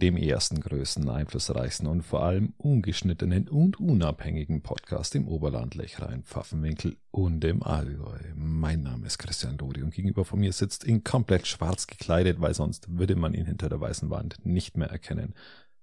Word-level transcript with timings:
Dem 0.00 0.16
ersten, 0.16 0.60
größten, 0.60 1.10
einflussreichsten 1.10 1.86
und 1.86 2.00
vor 2.00 2.22
allem 2.22 2.54
ungeschnittenen 2.56 3.48
und 3.48 3.78
unabhängigen 3.78 4.62
Podcast 4.62 5.14
im 5.14 5.28
Oberland, 5.28 5.74
Lechrein, 5.74 6.22
Pfaffenwinkel 6.22 6.96
und 7.10 7.44
im 7.44 7.62
Allgäu. 7.62 8.18
Mein 8.34 8.82
Name 8.82 9.06
ist 9.06 9.18
Christian 9.18 9.58
Dori 9.58 9.82
und 9.82 9.92
gegenüber 9.92 10.24
von 10.24 10.40
mir 10.40 10.54
sitzt 10.54 10.84
ihn 10.84 11.04
komplett 11.04 11.46
schwarz 11.46 11.86
gekleidet, 11.86 12.40
weil 12.40 12.54
sonst 12.54 12.98
würde 12.98 13.14
man 13.14 13.34
ihn 13.34 13.44
hinter 13.44 13.68
der 13.68 13.78
weißen 13.78 14.08
Wand 14.08 14.36
nicht 14.42 14.78
mehr 14.78 14.88
erkennen. 14.88 15.34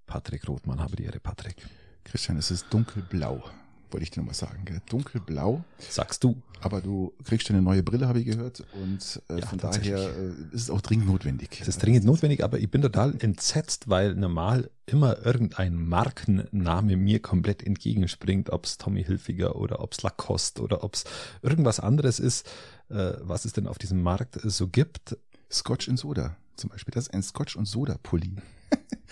Patrick 0.08 0.48
Rothmann, 0.48 0.80
habe 0.80 0.96
die 0.96 1.04
Ehre, 1.04 1.20
Patrick. 1.20 1.58
Christian, 2.04 2.38
es 2.38 2.50
ist 2.50 2.66
dunkelblau 2.72 3.44
wollte 3.92 4.04
ich 4.04 4.12
dir 4.12 4.22
noch 4.22 4.28
mal 4.28 4.34
sagen. 4.34 4.66
Gell? 4.66 4.82
Dunkelblau. 4.90 5.64
Sagst 5.78 6.24
du. 6.24 6.42
Aber 6.62 6.82
du 6.82 7.14
kriegst 7.24 7.50
eine 7.50 7.62
neue 7.62 7.84
Brille, 7.84 8.08
habe 8.08 8.20
ich 8.20 8.26
gehört. 8.26 8.64
Und 8.82 9.22
äh, 9.30 9.40
ja, 9.40 9.46
von 9.46 9.60
daher 9.60 9.98
äh, 9.98 10.56
ist 10.56 10.64
es 10.64 10.70
auch 10.70 10.82
dringend 10.82 11.08
notwendig. 11.08 11.60
Es 11.62 11.68
ist 11.68 11.84
dringend 11.84 12.06
notwendig, 12.06 12.44
aber 12.44 12.60
ich 12.60 12.70
bin 12.70 12.82
total 12.82 13.16
entsetzt, 13.20 13.90
weil 13.90 14.16
normal 14.16 14.70
immer 14.86 15.26
irgendein 15.26 15.76
Markenname 15.76 16.98
mir 16.98 17.22
komplett 17.22 17.64
entgegenspringt, 17.64 18.50
ob 18.50 18.66
es 18.66 18.78
Tommy 18.78 19.04
Hilfiger 19.04 19.56
oder 19.56 19.82
ob 19.82 19.94
es 19.94 20.02
Lacoste 20.02 20.62
oder 20.62 20.84
ob 20.84 20.96
es 20.96 21.04
irgendwas 21.42 21.80
anderes 21.80 22.20
ist, 22.20 22.48
äh, 22.90 23.14
was 23.22 23.46
es 23.46 23.54
denn 23.54 23.68
auf 23.68 23.78
diesem 23.78 24.02
Markt 24.02 24.40
so 24.44 24.68
gibt. 24.68 25.18
Scotch 25.52 25.88
and 25.90 26.00
Soda 26.00 26.36
zum 26.56 26.70
Beispiel. 26.72 26.92
Das 26.94 27.06
ist 27.06 27.14
ein 27.14 27.24
Scotch 27.24 27.56
und 27.56 27.66
Soda 27.66 27.98
Pulli. 28.02 28.36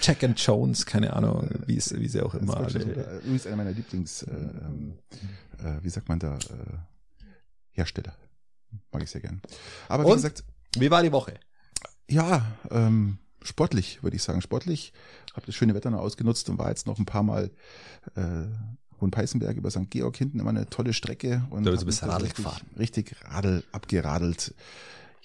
Jack 0.02 0.24
and 0.24 0.40
Jones, 0.40 0.86
keine 0.86 1.14
Ahnung, 1.14 1.50
wie 1.66 1.78
es, 1.78 1.98
wie 1.98 2.08
sie 2.08 2.22
auch 2.22 2.36
immer 2.36 2.58
alle. 2.58 3.20
Übrigens 3.24 3.48
einer 3.48 3.56
meiner 3.56 3.72
Lieblings, 3.72 4.24
äh, 4.24 4.32
ähm, 4.32 4.98
äh, 5.60 5.82
wie 5.82 5.90
sagt 5.90 6.10
man 6.10 6.20
da, 6.20 6.36
äh, 6.36 6.78
Hersteller. 7.72 8.14
Mag 8.92 9.04
ich 9.04 9.12
sehr 9.12 9.22
gern. 9.22 9.42
Aber 9.88 10.04
wie 10.04 10.10
Und? 10.10 10.18
gesagt. 10.18 10.44
Wie 10.78 10.92
war 10.92 11.02
die 11.02 11.12
Woche? 11.12 11.36
Ja, 12.10 12.58
ähm, 12.70 13.18
sportlich, 13.42 14.04
würde 14.04 14.16
ich 14.16 14.24
sagen. 14.24 14.42
Sportlich. 14.42 14.94
Habe 15.34 15.46
das 15.46 15.56
schöne 15.56 15.74
Wetter 15.74 15.90
noch 15.90 16.00
ausgenutzt 16.00 16.50
und 16.50 16.58
war 16.58 16.70
jetzt 16.70 16.88
noch 16.88 17.00
ein 17.00 17.06
paar 17.06 17.24
Mal 17.24 17.52
äh, 18.16 18.46
Hohenpeißenberg 19.02 19.58
über 19.58 19.72
St. 19.72 19.90
Georg 19.90 20.16
hinten 20.18 20.40
immer 20.40 20.52
eine 20.52 20.70
tolle 20.70 20.94
Strecke. 20.94 21.46
Und 21.50 21.66
da 21.66 21.72
bist 21.72 22.02
du 22.02 22.06
Radl 22.06 22.30
gefahren. 22.30 22.62
Richtig 22.78 23.16
Radl 23.26 23.64
abgeradelt 23.72 24.54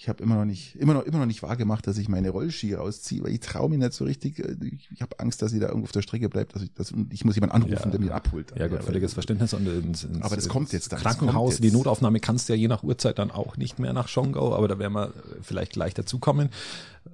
ich 0.01 0.09
habe 0.09 0.23
immer 0.23 0.33
noch 0.33 0.45
nicht, 0.45 0.75
immer 0.77 0.95
noch, 0.95 1.03
immer 1.03 1.19
noch 1.19 1.27
nicht 1.27 1.43
wahrgemacht, 1.43 1.85
dass 1.85 1.95
ich 1.99 2.09
meine 2.09 2.31
Rollski 2.31 2.73
rausziehe, 2.73 3.21
weil 3.21 3.33
ich 3.33 3.39
traue 3.39 3.69
mich 3.69 3.77
nicht 3.77 3.93
so 3.93 4.03
richtig. 4.03 4.39
Äh, 4.39 4.55
ich, 4.59 4.89
ich 4.91 4.99
habe 5.03 5.19
Angst, 5.19 5.43
dass 5.43 5.51
sie 5.51 5.59
da 5.59 5.67
irgendwo 5.67 5.83
auf 5.85 5.91
der 5.91 6.01
Strecke 6.01 6.27
bleibt, 6.27 6.55
dass 6.55 6.63
ich, 6.63 6.73
dass, 6.73 6.91
ich 7.11 7.23
muss 7.23 7.35
jemanden 7.35 7.55
anrufen, 7.55 7.83
ja. 7.85 7.91
der 7.91 7.99
mich 7.99 8.11
abholt. 8.11 8.51
Ja, 8.57 8.67
gut, 8.67 8.83
völliges 8.83 9.13
Verständnis 9.13 9.53
und 9.53 9.67
ins, 9.67 10.03
ins, 10.03 10.23
aber 10.23 10.35
das 10.35 10.49
kommt 10.49 10.73
jetzt 10.73 10.91
dann. 10.91 11.01
Krankenhaus, 11.01 11.59
die 11.59 11.69
Notaufnahme 11.69 12.19
kannst 12.19 12.49
du 12.49 12.53
ja 12.53 12.57
je 12.57 12.67
nach 12.67 12.81
Uhrzeit 12.81 13.19
dann 13.19 13.29
auch 13.29 13.57
nicht 13.57 13.77
mehr 13.77 13.93
nach 13.93 14.07
Schongau, 14.07 14.55
aber 14.55 14.67
da 14.67 14.79
werden 14.79 14.93
wir 14.93 15.13
vielleicht 15.43 15.73
gleich 15.73 15.93
dazukommen. 15.93 16.49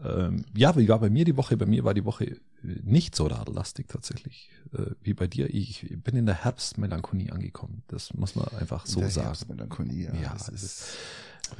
Ähm, 0.05 0.45
ja, 0.55 0.73
wie 0.77 0.87
war 0.87 0.99
bei 0.99 1.09
mir 1.09 1.25
die 1.25 1.35
Woche? 1.35 1.57
Bei 1.57 1.65
mir 1.65 1.83
war 1.83 1.93
die 1.93 2.05
Woche 2.05 2.37
nicht 2.61 3.17
so 3.17 3.27
radellastig 3.27 3.87
tatsächlich 3.89 4.49
äh, 4.73 4.91
wie 5.01 5.13
bei 5.13 5.27
dir. 5.27 5.53
Ich 5.53 5.93
bin 6.03 6.15
in 6.15 6.25
der 6.25 6.35
Herbstmelancholie 6.35 7.33
angekommen. 7.33 7.83
Das 7.89 8.13
muss 8.13 8.35
man 8.35 8.47
einfach 8.59 8.85
so 8.85 9.01
der 9.01 9.09
sagen. 9.09 9.27
Herbstmelancholie, 9.27 10.05
ja. 10.05 10.21
ja 10.21 10.33
das 10.33 10.47
ist, 10.47 10.83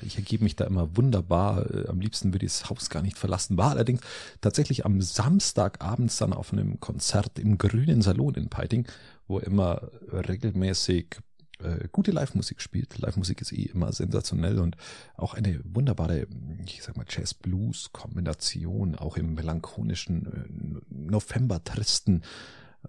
ich 0.02 0.18
ergebe 0.18 0.44
mich 0.44 0.56
da 0.56 0.66
immer 0.66 0.96
wunderbar. 0.96 1.70
Äh, 1.74 1.88
am 1.88 2.00
liebsten 2.00 2.34
würde 2.34 2.46
ich 2.46 2.54
das 2.54 2.70
Haus 2.70 2.90
gar 2.90 3.02
nicht 3.02 3.18
verlassen. 3.18 3.58
War 3.58 3.72
allerdings 3.72 4.02
tatsächlich 4.42 4.86
am 4.86 5.02
Samstagabends 5.02 6.18
dann 6.18 6.34
auf 6.34 6.54
einem 6.54 6.80
Konzert 6.80 7.40
im 7.40 7.58
Grünen 7.58 8.02
Salon 8.02 8.36
in 8.36 8.50
Peiting, 8.50 8.88
wo 9.28 9.40
immer 9.40 9.90
regelmäßig 10.12 11.18
äh, 11.60 11.88
gute 11.92 12.12
Live-Musik 12.12 12.62
spielt. 12.62 12.98
Live-Musik 12.98 13.42
ist 13.42 13.52
eh 13.52 13.64
immer 13.64 13.92
sensationell 13.92 14.60
und 14.60 14.78
auch 15.16 15.34
eine 15.34 15.60
wunderbare, 15.64 16.28
ich 16.66 16.84
sag 16.84 16.98
mal, 16.98 17.06
Jazz-Blues-Kombination, 17.10 18.96
auch 18.96 19.18
im 19.18 19.34
melancholischen, 19.34 20.26
äh, 20.26 20.84
November-tristen 20.90 22.24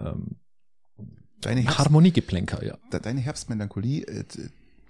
ähm, 0.00 0.36
Deine 1.40 1.64
Harmoniegeplänker, 1.66 2.64
ja. 2.64 2.76
Deine 2.90 3.20
Herbstmelancholie 3.20 4.02
äh, 4.02 4.24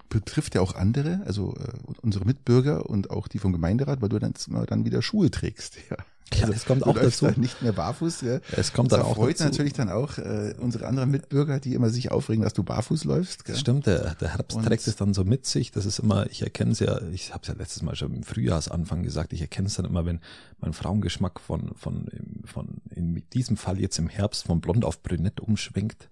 betrifft 0.09 0.55
ja 0.55 0.61
auch 0.61 0.75
andere, 0.75 1.21
also 1.25 1.55
äh, 1.55 1.91
unsere 2.01 2.25
Mitbürger 2.25 2.89
und 2.89 3.09
auch 3.11 3.27
die 3.27 3.39
vom 3.39 3.53
Gemeinderat, 3.53 4.01
weil 4.01 4.09
du 4.09 4.19
dann, 4.19 4.33
dann 4.67 4.85
wieder 4.85 5.01
Schuhe 5.01 5.31
trägst. 5.31 5.77
Ja. 5.89 5.97
Ja, 6.35 6.41
also, 6.41 6.53
es 6.53 6.65
kommt 6.65 6.85
auch 6.85 6.95
dazu. 6.95 7.25
Dann 7.25 7.39
nicht 7.39 7.61
mehr 7.61 7.71
barfuß. 7.71 8.21
Ja. 8.21 8.39
Es 8.51 8.73
kommt 8.73 8.91
dann 8.91 8.99
das 8.99 9.09
auch 9.09 9.15
freut 9.15 9.39
dazu. 9.39 9.45
natürlich 9.45 9.73
dann 9.73 9.89
auch 9.89 10.17
äh, 10.17 10.53
unsere 10.59 10.85
anderen 10.85 11.09
Mitbürger, 11.11 11.59
die 11.59 11.73
immer 11.73 11.89
sich 11.89 12.11
aufregen, 12.11 12.43
dass 12.43 12.53
du 12.53 12.63
barfuß 12.63 13.03
läufst. 13.05 13.45
Gell? 13.45 13.53
Das 13.53 13.59
stimmt, 13.59 13.87
der, 13.87 14.15
der 14.15 14.35
Herbst 14.35 14.57
und 14.57 14.65
trägt 14.65 14.85
es 14.85 14.95
dann 14.95 15.13
so 15.13 15.23
mit 15.23 15.45
sich. 15.45 15.71
Das 15.71 15.85
ist 15.85 15.99
immer, 15.99 16.29
ich 16.29 16.41
erkenne 16.41 16.71
es 16.71 16.79
ja, 16.79 17.01
ich 17.11 17.33
habe 17.33 17.41
es 17.41 17.47
ja 17.47 17.55
letztes 17.55 17.81
Mal 17.81 17.95
schon 17.95 18.13
im 18.13 18.23
Frühjahrsanfang 18.23 19.03
gesagt, 19.03 19.33
ich 19.33 19.41
erkenne 19.41 19.67
es 19.67 19.75
dann 19.75 19.85
immer, 19.85 20.05
wenn 20.05 20.19
mein 20.59 20.73
Frauengeschmack 20.73 21.39
von, 21.39 21.71
von, 21.75 22.07
von 22.45 22.81
in 22.91 23.23
diesem 23.33 23.57
Fall 23.57 23.79
jetzt 23.79 23.97
im 23.97 24.09
Herbst 24.09 24.45
von 24.45 24.61
blond 24.61 24.85
auf 24.85 25.01
brünett 25.01 25.39
umschwenkt. 25.39 26.09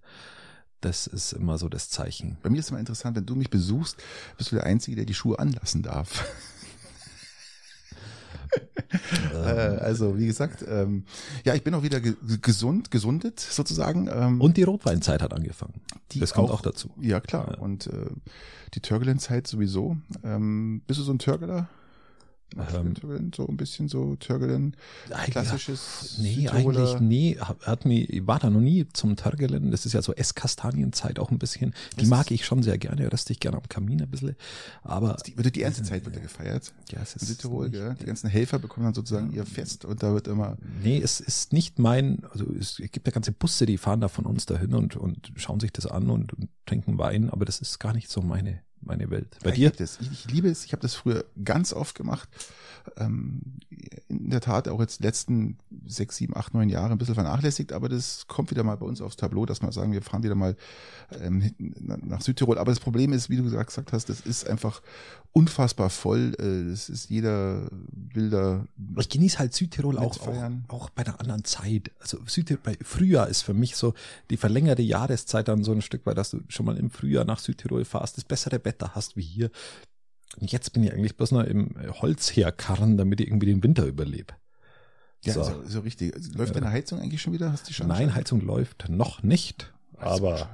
Das 0.82 1.08
ist 1.08 1.34
immer 1.34 1.58
so 1.58 1.70
das 1.70 1.90
Zeichen. 1.90 2.38
Bei 2.44 2.50
mir 2.50 2.60
ist 2.60 2.70
immer 2.70 2.80
interessant, 2.80 3.18
wenn 3.18 3.26
du 3.26 3.36
mich 3.36 3.50
besuchst, 3.50 3.98
bist 4.38 4.52
du 4.52 4.56
der 4.56 4.66
Einzige, 4.66 4.96
der 4.96 5.06
die 5.06 5.14
Schuhe 5.14 5.40
anlassen 5.40 5.82
darf. 5.82 6.26
äh, 9.34 9.38
also 9.38 10.18
wie 10.18 10.28
gesagt, 10.28 10.64
ähm, 10.68 11.06
ja, 11.44 11.56
ich 11.56 11.64
bin 11.64 11.74
auch 11.74 11.84
wieder 11.84 12.00
ge 12.00 12.16
gesund, 12.42 12.92
gesundet 12.92 13.40
sozusagen. 13.40 14.10
Ähm, 14.12 14.42
Und 14.42 14.58
die 14.58 14.64
Rotweinzeit 14.64 15.22
hat 15.22 15.34
angefangen. 15.34 15.82
Das 16.16 16.34
kommt 16.34 16.50
auch, 16.50 16.56
auch 16.56 16.62
dazu. 16.62 16.90
Ja 17.02 17.20
klar. 17.20 17.54
Ja. 17.54 17.60
Und 17.60 17.88
äh, 17.88 18.10
die 18.74 18.82
Turgelenzeit 18.82 19.48
sowieso. 19.48 19.98
Ähm, 20.24 20.82
bist 20.88 21.00
du 21.00 21.04
so 21.04 21.12
ein 21.12 21.20
Turgeler? 21.20 21.70
Ähm, 22.56 22.94
so 23.36 23.46
ein 23.46 23.58
bisschen 23.58 23.90
so 23.90 24.16
Törgelen, 24.16 24.76
klassisches 25.26 26.18
Nee, 26.20 26.48
Südtiroler. 26.48 26.92
eigentlich 26.92 27.02
nee, 27.02 27.38
hat 27.38 27.86
mir, 27.86 28.10
ich 28.10 28.26
war 28.26 28.40
da 28.40 28.50
noch 28.50 28.62
nie 28.62 28.88
zum 28.94 29.18
Törgelen, 29.18 29.70
das 29.72 29.86
ist 29.86 29.94
ja 29.94 30.02
so 30.02 30.14
Esskastanienzeit 30.14 31.20
auch 31.20 31.30
ein 31.30 31.40
bisschen, 31.40 31.74
die 31.94 32.02
das 32.02 32.08
mag 32.08 32.32
ich 32.32 32.46
schon 32.46 32.64
sehr 32.64 32.78
gerne, 32.78 33.12
röste 33.12 33.34
ich 33.34 33.42
gerne 33.42 33.58
am 33.58 33.68
Kamin 33.68 34.02
ein 34.02 34.10
bisschen, 34.10 34.36
aber... 34.82 35.18
Die, 35.26 35.38
wird 35.38 35.56
die 35.56 35.62
erste 35.62 35.84
Zeit 35.84 36.06
wird 36.06 36.16
da 36.16 36.22
gefeiert, 36.22 36.74
ja, 36.90 37.02
es 37.02 37.16
ist 37.16 37.24
in 37.24 37.28
Südtirol, 37.28 37.70
gell? 37.70 37.96
die 38.00 38.06
ganzen 38.06 38.30
Helfer 38.30 38.60
bekommen 38.60 38.86
dann 38.86 38.94
sozusagen 38.94 39.34
ihr 39.34 39.46
Fest 39.46 39.84
und 39.84 40.02
da 40.02 40.14
wird 40.14 40.28
immer... 40.28 40.58
Nee, 40.82 41.02
es 41.02 41.20
ist 41.20 41.52
nicht 41.52 41.80
mein, 41.80 42.24
also 42.32 42.46
es 42.58 42.78
gibt 42.78 43.06
ja 43.06 43.12
ganze 43.12 43.34
Busse, 43.34 43.66
die 43.66 43.78
fahren 43.78 44.00
da 44.00 44.08
von 44.08 44.26
uns 44.26 44.46
dahin 44.46 44.74
und, 44.74 44.96
und 44.96 45.34
schauen 45.36 45.60
sich 45.60 45.74
das 45.74 45.86
an 45.86 46.10
und, 46.10 46.34
und 46.34 46.48
trinken 46.66 46.98
Wein, 46.98 47.30
aber 47.30 47.44
das 47.44 47.60
ist 47.60 47.80
gar 47.80 47.94
nicht 47.94 48.10
so 48.10 48.22
meine 48.22 48.62
meine 48.82 49.10
Welt. 49.10 49.38
Bei 49.44 49.50
ja, 49.54 49.70
dir? 49.70 49.86
Ich, 50.00 50.12
ich, 50.12 50.32
liebe 50.32 50.50
es. 50.50 50.66
Ich 50.66 50.72
habe 50.72 50.82
das 50.82 50.96
früher 50.96 51.26
ganz 51.44 51.74
oft 51.74 51.96
gemacht. 51.96 52.30
Ähm, 52.96 53.42
in 54.08 54.30
der 54.30 54.40
Tat 54.40 54.68
auch 54.68 54.80
jetzt 54.80 55.02
letzten 55.02 55.58
sechs, 55.86 56.18
sieben, 56.18 56.36
acht, 56.36 56.54
neun 56.54 56.70
Jahre 56.70 56.92
ein 56.92 56.98
bisschen 56.98 57.16
vernachlässigt, 57.16 57.74
aber 57.74 57.90
das 57.90 58.28
kommt 58.28 58.50
wieder 58.52 58.64
mal 58.64 58.78
bei 58.78 58.86
uns 58.86 59.02
aufs 59.02 59.18
Tableau, 59.18 59.46
dass 59.46 59.62
wir 59.62 59.72
sagen, 59.72 59.92
wir 59.92 60.02
fahren 60.02 60.24
wieder 60.24 60.36
mal 60.36 60.56
ähm, 61.20 61.52
nach 61.58 62.22
Südtirol. 62.22 62.58
Aber 62.58 62.72
das 62.72 62.80
Problem 62.80 63.12
ist, 63.14 63.30
wie 63.30 63.38
du 63.38 63.44
gesagt 63.44 63.94
hast, 63.94 64.10
das 64.10 64.22
ist 64.22 64.48
einfach 64.48 64.82
unfassbar 65.32 65.90
voll. 65.90 66.36
Äh, 66.40 66.72
es 66.72 66.90
ist 66.90 67.10
jeder 67.10 67.70
wilder. 67.92 68.66
Ich 69.00 69.10
genieße 69.10 69.40
halt 69.40 69.54
Südtirol 69.54 69.98
auch, 69.98 70.20
auch, 70.20 70.52
auch 70.68 70.90
bei 70.90 71.06
einer 71.06 71.20
anderen 71.20 71.44
Zeit. 71.44 71.92
Also 72.00 72.20
Südtirol, 72.26 72.62
bei 72.64 72.78
Frühjahr 72.82 73.28
ist 73.28 73.44
für 73.44 73.54
mich 73.54 73.76
so 73.76 73.94
die 74.30 74.38
verlängerte 74.38 74.82
Jahreszeit 74.82 75.48
dann 75.48 75.64
so 75.64 75.72
ein 75.72 75.82
Stück 75.82 76.06
weit, 76.06 76.18
dass 76.18 76.32
du 76.32 76.40
schon 76.48 76.66
mal 76.66 76.78
im 76.78 76.90
Frühjahr 76.90 77.26
nach 77.26 77.40
Südtirol 77.40 77.86
fahrst, 77.86 78.18
das 78.18 78.24
bessere 78.24 78.64
Wetter 78.66 78.96
hast 78.96 79.16
wie 79.16 79.22
hier. 79.22 79.52
Und 80.40 80.52
jetzt 80.52 80.74
bin 80.74 80.84
ich 80.84 80.94
eigentlich 80.94 81.16
bloß 81.16 81.32
noch 81.32 81.44
im 81.44 81.76
Holz 82.02 82.36
herkarren, 82.36 82.98
damit 82.98 83.22
ich 83.22 83.28
irgendwie 83.28 83.48
den 83.48 83.64
Winter 83.64 83.86
überlebe. 83.86 84.34
Ja, 85.24 85.34
so, 85.34 85.44
so, 85.44 85.64
so 85.66 85.80
richtig. 85.80 86.14
Läuft 86.36 86.56
deine 86.56 86.70
Heizung 86.70 87.00
eigentlich 87.00 87.22
schon 87.22 87.34
wieder? 87.34 87.52
Hast 87.52 87.70
du 87.70 87.74
schon? 87.74 87.88
Nein, 87.88 88.14
Heizung 88.14 88.42
läuft 88.42 88.90
noch 88.90 89.24
nicht. 89.24 89.74
Aber 90.00 90.50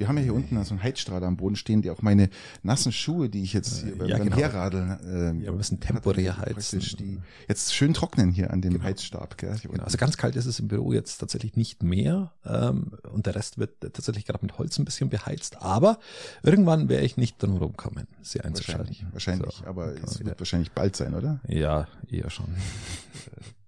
wir 0.00 0.08
haben 0.08 0.16
ja 0.16 0.22
hier 0.22 0.34
unten 0.34 0.62
so 0.64 0.70
einen 0.70 0.82
Heizstrahler 0.82 1.26
am 1.26 1.36
Boden 1.36 1.56
stehen, 1.56 1.82
der 1.82 1.92
auch 1.92 2.00
meine 2.00 2.30
nassen 2.62 2.90
Schuhe, 2.90 3.28
die 3.28 3.42
ich 3.42 3.52
jetzt 3.52 3.82
hier 3.82 3.96
ja, 4.06 4.16
beim 4.16 4.28
genau. 4.28 4.36
Herradeln, 4.38 4.98
äh, 5.04 5.44
ja, 5.44 5.50
wir 5.50 5.52
müssen 5.52 5.78
temporär 5.78 6.38
heizen. 6.38 6.80
Die 6.98 7.18
jetzt 7.48 7.74
schön 7.74 7.92
trocknen 7.92 8.30
hier 8.30 8.50
an 8.50 8.62
dem 8.62 8.72
genau. 8.72 8.84
Heizstab. 8.84 9.36
Gell? 9.36 9.54
Genau. 9.62 9.84
Also 9.84 9.98
ganz 9.98 10.16
kalt 10.16 10.36
ist 10.36 10.46
es 10.46 10.58
im 10.58 10.68
Büro 10.68 10.94
jetzt 10.94 11.18
tatsächlich 11.18 11.54
nicht 11.54 11.82
mehr 11.82 12.32
ähm, 12.46 12.92
und 13.12 13.26
der 13.26 13.34
Rest 13.34 13.58
wird 13.58 13.78
tatsächlich 13.80 14.24
gerade 14.24 14.38
mit 14.42 14.56
Holz 14.56 14.78
ein 14.78 14.86
bisschen 14.86 15.10
beheizt. 15.10 15.60
Aber 15.60 15.98
irgendwann 16.42 16.88
werde 16.88 17.04
ich 17.04 17.18
nicht 17.18 17.42
drum 17.42 17.58
rumkommen, 17.58 18.06
sie 18.22 18.40
einzuschalten. 18.40 18.86
Wahrscheinlich, 18.86 19.12
wahrscheinlich 19.12 19.54
so, 19.56 19.66
aber 19.66 19.92
es 19.92 20.00
wird 20.00 20.20
wieder. 20.20 20.38
wahrscheinlich 20.38 20.72
bald 20.72 20.96
sein, 20.96 21.14
oder? 21.14 21.40
Ja, 21.46 21.88
eher 22.08 22.30
schon. 22.30 22.46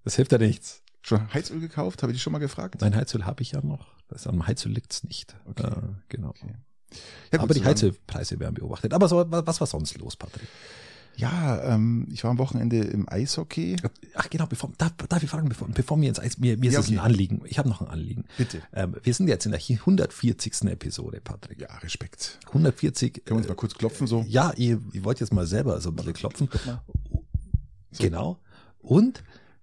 Das 0.04 0.16
hilft 0.16 0.32
ja 0.32 0.38
nichts. 0.38 0.82
Schon 1.02 1.32
Heizöl 1.32 1.60
gekauft? 1.60 2.02
Habe 2.02 2.10
ich 2.10 2.16
dich 2.16 2.22
schon 2.24 2.32
mal 2.32 2.40
gefragt? 2.40 2.80
Nein, 2.80 2.96
Heizöl 2.96 3.24
habe 3.24 3.42
ich 3.42 3.52
ja 3.52 3.60
noch. 3.60 3.86
Das 4.12 4.26
am 4.26 4.46
Heizöl 4.46 4.72
liegt's 4.72 5.04
nicht. 5.04 5.34
Okay. 5.46 5.66
Äh, 5.66 5.76
genau. 6.08 6.30
Okay. 6.30 6.54
Ja, 7.30 7.38
gut, 7.38 7.40
Aber 7.40 7.54
die 7.54 7.64
Heizölpreise 7.64 8.38
werden 8.38 8.54
beobachtet. 8.54 8.92
Aber 8.92 9.08
so, 9.08 9.24
was 9.28 9.60
war 9.60 9.66
sonst 9.66 9.96
los, 9.98 10.16
Patrick? 10.16 10.46
Ja, 11.16 11.74
ähm, 11.74 12.08
ich 12.10 12.24
war 12.24 12.30
am 12.30 12.38
Wochenende 12.38 12.78
im 12.78 13.08
Eishockey. 13.08 13.76
Ach 14.14 14.30
genau, 14.30 14.46
bevor, 14.46 14.72
darf, 14.78 14.92
darf 15.08 15.22
ich 15.22 15.28
fragen, 15.28 15.48
bevor, 15.48 15.68
bevor 15.68 15.96
mir 15.96 16.08
ins 16.08 16.18
Eis, 16.18 16.38
mir, 16.38 16.56
mir 16.56 16.70
ja, 16.70 16.80
ist 16.80 16.86
okay. 16.86 16.98
ein 16.98 17.04
Anliegen. 17.04 17.42
Ich 17.44 17.58
habe 17.58 17.68
noch 17.68 17.82
ein 17.82 17.88
Anliegen. 17.88 18.24
Bitte. 18.38 18.62
Ähm, 18.72 18.96
wir 19.02 19.12
sind 19.12 19.28
jetzt 19.28 19.44
in 19.44 19.52
der 19.52 19.60
140. 19.60 20.62
Episode, 20.70 21.20
Patrick. 21.22 21.60
Ja, 21.60 21.76
Respekt. 21.78 22.38
140. 22.48 23.12
Können 23.12 23.24
wir 23.26 23.36
uns 23.36 23.48
mal 23.48 23.54
kurz 23.54 23.74
klopfen 23.74 24.06
so? 24.06 24.24
Ja, 24.26 24.52
ich, 24.56 24.76
ich 24.92 25.04
wollte 25.04 25.20
jetzt 25.20 25.32
mal 25.32 25.46
selber 25.46 25.80
so 25.80 25.90
ein 25.90 25.96
bisschen 25.96 26.14
klopfen. 26.14 26.48
So. 27.90 28.02
Genau. 28.02 28.40
Und 28.78 29.22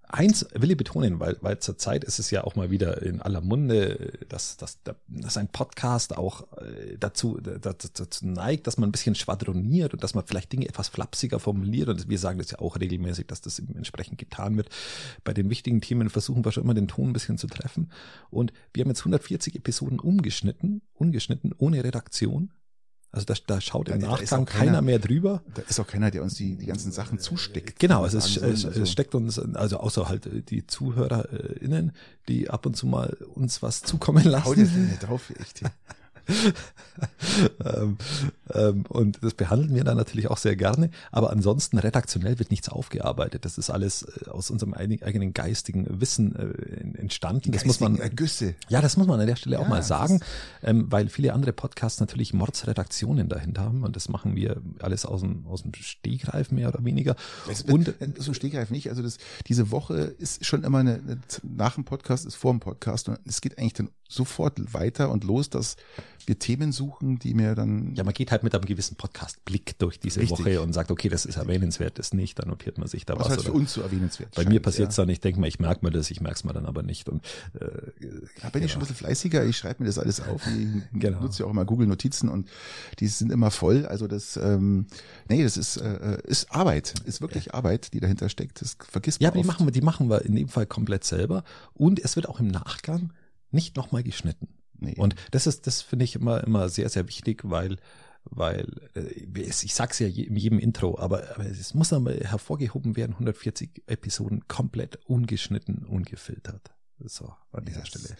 eins 0.09 0.45
will 0.53 0.71
ich 0.71 0.77
betonen, 0.77 1.19
weil, 1.19 1.37
weil 1.41 1.59
zurzeit 1.59 2.03
ist 2.03 2.19
es 2.19 2.31
ja 2.31 2.43
auch 2.43 2.55
mal 2.55 2.71
wieder 2.71 3.01
in 3.01 3.21
aller 3.21 3.41
Munde, 3.41 4.13
dass, 4.27 4.57
dass, 4.57 4.79
dass 5.07 5.37
ein 5.37 5.47
Podcast 5.47 6.17
auch 6.17 6.51
äh, 6.57 6.97
dazu, 6.99 7.39
dazu 7.39 8.25
neigt, 8.25 8.67
dass 8.67 8.77
man 8.77 8.89
ein 8.89 8.91
bisschen 8.91 9.15
schwadroniert 9.15 9.93
und 9.93 10.03
dass 10.03 10.15
man 10.15 10.25
vielleicht 10.25 10.51
Dinge 10.51 10.67
etwas 10.67 10.89
flapsiger 10.89 11.39
formuliert. 11.39 11.89
Und 11.89 12.09
wir 12.09 12.17
sagen 12.17 12.39
das 12.39 12.51
ja 12.51 12.59
auch 12.59 12.79
regelmäßig, 12.79 13.27
dass 13.27 13.41
das 13.41 13.59
entsprechend 13.59 14.17
getan 14.17 14.57
wird. 14.57 14.69
Bei 15.23 15.33
den 15.33 15.49
wichtigen 15.49 15.79
Themen 15.79 16.09
versuchen 16.09 16.43
wir 16.43 16.51
schon 16.51 16.63
immer 16.63 16.73
den 16.73 16.87
Ton 16.87 17.09
ein 17.09 17.13
bisschen 17.13 17.37
zu 17.37 17.47
treffen. 17.47 17.91
Und 18.31 18.51
wir 18.73 18.81
haben 18.81 18.89
jetzt 18.89 19.01
140 19.01 19.55
Episoden 19.55 19.99
umgeschnitten, 19.99 20.81
ungeschnitten, 20.93 21.53
ohne 21.57 21.83
Redaktion. 21.83 22.51
Also 23.11 23.25
da, 23.25 23.33
da 23.47 23.59
schaut 23.59 23.89
im 23.89 23.99
da, 23.99 24.09
Nachgang 24.09 24.45
da 24.45 24.51
keiner, 24.51 24.65
keiner, 24.65 24.81
mehr 24.81 24.99
drüber. 24.99 25.41
Da 25.55 25.63
ist 25.63 25.79
auch 25.79 25.87
keiner, 25.87 26.11
der 26.11 26.21
uns 26.21 26.35
die, 26.35 26.55
die 26.55 26.67
ganzen 26.67 26.91
Sachen 26.91 27.17
zusteckt. 27.19 27.79
Genau, 27.79 28.03
also 28.03 28.19
es, 28.19 28.37
es, 28.37 28.65
also. 28.65 28.81
es 28.81 28.91
steckt 28.91 29.15
uns, 29.15 29.39
also 29.39 29.77
außer 29.77 30.07
halt 30.07 30.49
die 30.49 30.67
ZuhörerInnen, 30.67 31.91
die 32.27 32.49
ab 32.49 32.65
und 32.65 32.77
zu 32.77 32.85
mal 32.85 33.17
uns 33.33 33.63
was 33.63 33.81
zukommen 33.81 34.25
lassen. 34.25 34.45
Hau 34.45 34.53
dir 34.53 34.65
nicht 34.65 34.99
drauf, 35.07 35.31
echt. 35.39 35.61
ähm, 37.65 37.97
und 38.89 39.23
das 39.23 39.33
behandeln 39.33 39.75
wir 39.75 39.83
dann 39.83 39.97
natürlich 39.97 40.29
auch 40.29 40.37
sehr 40.37 40.55
gerne. 40.55 40.89
Aber 41.11 41.29
ansonsten 41.29 41.77
redaktionell 41.77 42.39
wird 42.39 42.51
nichts 42.51 42.69
aufgearbeitet. 42.69 43.45
Das 43.45 43.57
ist 43.57 43.69
alles 43.69 44.03
äh, 44.03 44.29
aus 44.29 44.49
unserem 44.49 44.73
eigenen 44.73 45.33
geistigen 45.33 46.01
Wissen 46.01 46.35
äh, 46.35 46.99
entstanden. 46.99 47.51
Das 47.51 47.65
muss 47.65 47.79
man. 47.79 47.97
Ergüsse. 47.99 48.55
Ja, 48.69 48.81
das 48.81 48.97
muss 48.97 49.07
man 49.07 49.19
an 49.19 49.27
der 49.27 49.35
Stelle 49.35 49.57
ja, 49.57 49.61
auch 49.61 49.67
mal 49.67 49.83
sagen, 49.83 50.21
ähm, 50.63 50.91
weil 50.91 51.09
viele 51.09 51.33
andere 51.33 51.53
Podcasts 51.53 51.99
natürlich 51.99 52.33
Mordsredaktionen 52.33 53.29
dahinter 53.29 53.61
haben. 53.61 53.83
Und 53.83 53.95
das 53.95 54.09
machen 54.09 54.35
wir 54.35 54.61
alles 54.79 55.05
aus 55.05 55.21
dem, 55.21 55.45
aus 55.47 55.63
dem 55.63 55.73
Stegreif 55.73 56.51
mehr 56.51 56.69
oder 56.69 56.83
weniger. 56.83 57.15
Das, 57.47 57.63
und 57.63 57.93
so 58.17 58.33
Stegreif 58.33 58.69
nicht. 58.71 58.89
Also 58.89 59.01
das, 59.01 59.17
diese 59.47 59.71
Woche 59.71 59.95
ist 59.95 60.45
schon 60.45 60.63
immer 60.63 60.79
eine, 60.79 61.19
nach 61.43 61.75
dem 61.75 61.85
Podcast 61.85 62.25
ist 62.25 62.35
vor 62.35 62.51
dem 62.51 62.59
Podcast 62.59 63.09
und 63.09 63.19
es 63.25 63.41
geht 63.41 63.57
eigentlich 63.57 63.73
dann 63.73 63.89
sofort 64.07 64.73
weiter 64.73 65.11
und 65.11 65.23
los, 65.23 65.49
dass 65.49 65.77
Themen 66.25 66.71
suchen, 66.71 67.19
die 67.19 67.33
mir 67.33 67.55
dann. 67.55 67.95
Ja, 67.95 68.03
man 68.03 68.13
geht 68.13 68.31
halt 68.31 68.43
mit 68.43 68.53
einem 68.53 68.65
gewissen 68.65 68.95
Podcast-Blick 68.95 69.77
durch 69.79 69.99
diese 69.99 70.21
Richtig. 70.21 70.39
Woche 70.39 70.61
und 70.61 70.73
sagt, 70.73 70.91
okay, 70.91 71.09
das 71.09 71.25
ist 71.25 71.37
erwähnenswert, 71.37 71.99
das 71.99 72.13
nicht, 72.13 72.39
dann 72.39 72.49
notiert 72.49 72.77
man 72.77 72.87
sich 72.87 73.05
da 73.05 73.15
was. 73.15 73.25
was 73.25 73.37
halt 73.37 73.41
für 73.43 73.53
uns 73.53 73.73
so 73.73 73.81
erwähnenswert. 73.81 74.31
Bei 74.35 74.43
scheint, 74.43 74.53
mir 74.53 74.61
passiert 74.61 74.91
es 74.91 74.97
ja. 74.97 75.03
dann, 75.03 75.09
ich 75.09 75.19
denke 75.19 75.39
mal, 75.39 75.47
ich 75.47 75.59
merke 75.59 75.85
mir 75.85 75.91
das, 75.91 76.11
ich 76.11 76.21
merke 76.21 76.35
es 76.35 76.43
mir 76.43 76.53
dann 76.53 76.65
aber 76.65 76.83
nicht. 76.83 77.09
Und, 77.09 77.25
äh, 77.59 77.67
da 78.41 78.49
bin 78.49 78.63
ich 78.63 78.71
schon 78.71 78.79
ein 78.79 78.81
bisschen 78.81 78.95
fleißiger, 78.95 79.45
ich 79.45 79.57
schreibe 79.57 79.83
mir 79.83 79.87
das 79.87 79.97
alles 79.97 80.21
auf. 80.21 80.41
Ich 80.47 80.67
genau. 80.99 81.21
nutze 81.21 81.43
ja 81.43 81.45
auch 81.47 81.51
immer 81.51 81.65
Google 81.65 81.87
Notizen 81.87 82.29
und 82.29 82.49
die 82.99 83.07
sind 83.07 83.31
immer 83.31 83.51
voll. 83.51 83.85
Also 83.85 84.07
das, 84.07 84.37
ähm, 84.37 84.87
nee, 85.27 85.43
das 85.43 85.57
ist, 85.57 85.77
äh, 85.77 86.17
ist 86.23 86.51
Arbeit, 86.51 86.93
ist 87.05 87.21
wirklich 87.21 87.47
ja. 87.47 87.53
Arbeit, 87.55 87.93
die 87.93 87.99
dahinter 87.99 88.29
steckt. 88.29 88.61
Das 88.61 88.77
vergisst 88.79 89.19
man. 89.19 89.25
Ja, 89.25 89.29
aber 89.29 89.41
die 89.41 89.47
machen 89.47 89.65
wir, 89.65 89.71
die 89.71 89.81
machen 89.81 90.09
wir 90.09 90.25
in 90.25 90.35
dem 90.35 90.47
Fall 90.47 90.65
komplett 90.65 91.03
selber. 91.03 91.43
Und 91.73 91.99
es 91.99 92.15
wird 92.15 92.27
auch 92.29 92.39
im 92.39 92.47
Nachgang 92.47 93.13
nicht 93.51 93.75
nochmal 93.75 94.03
geschnitten. 94.03 94.47
Nee. 94.79 94.95
Und 94.97 95.15
das 95.31 95.47
ist, 95.47 95.67
das 95.67 95.81
finde 95.81 96.05
ich 96.05 96.15
immer, 96.15 96.43
immer 96.43 96.69
sehr, 96.69 96.89
sehr 96.89 97.07
wichtig, 97.07 97.41
weil, 97.43 97.77
weil, 98.23 98.67
äh, 98.95 99.39
ich 99.39 99.73
sag's 99.73 99.99
ja 99.99 100.07
in 100.07 100.35
jedem 100.35 100.59
Intro, 100.59 100.97
aber, 100.97 101.35
aber 101.35 101.45
es 101.45 101.73
muss 101.73 101.89
dann 101.89 102.03
mal 102.03 102.17
hervorgehoben 102.19 102.95
werden, 102.95 103.13
140 103.13 103.83
Episoden 103.87 104.47
komplett 104.47 104.97
ungeschnitten, 105.05 105.85
ungefiltert. 105.85 106.71
So, 107.05 107.33
an 107.51 107.65
dieser 107.65 107.79
yes. 107.79 107.87
Stelle. 107.87 108.17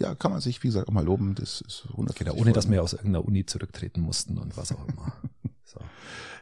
Ja, 0.00 0.14
kann 0.14 0.32
man 0.32 0.40
sich, 0.40 0.62
wie 0.62 0.68
gesagt, 0.68 0.88
auch 0.88 0.92
mal 0.92 1.04
loben. 1.04 1.34
Das 1.34 1.60
ist 1.60 1.84
140 1.90 2.18
genau, 2.18 2.40
ohne 2.40 2.52
dass 2.52 2.70
wir 2.70 2.82
aus 2.82 2.94
irgendeiner 2.94 3.24
Uni 3.24 3.44
zurücktreten 3.44 4.00
mussten 4.00 4.38
und 4.38 4.56
was 4.56 4.72
auch 4.72 4.86
immer. 4.88 5.12
So. 5.72 5.78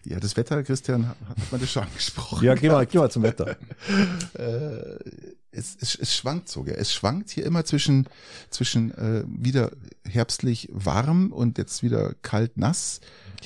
Ja, 0.04 0.18
das 0.18 0.38
Wetter, 0.38 0.62
Christian, 0.62 1.06
hat 1.06 1.52
man 1.52 1.60
das 1.60 1.70
schon 1.70 1.82
angesprochen. 1.82 2.42
Ja, 2.42 2.54
geh 2.54 2.70
mal, 2.70 2.86
geh 2.86 2.96
mal 2.96 3.10
zum 3.10 3.24
Wetter. 3.24 3.58
äh, 4.38 4.98
es, 5.50 5.76
es, 5.78 5.94
es 5.96 6.16
schwankt 6.16 6.48
sogar. 6.48 6.78
Es 6.78 6.94
schwankt 6.94 7.28
hier 7.28 7.44
immer 7.44 7.66
zwischen, 7.66 8.08
zwischen 8.48 8.90
äh, 8.92 9.24
wieder 9.26 9.70
herbstlich 10.04 10.70
warm 10.72 11.30
und 11.30 11.58
jetzt 11.58 11.82
wieder 11.82 12.14
kalt 12.22 12.56
nass. 12.56 13.00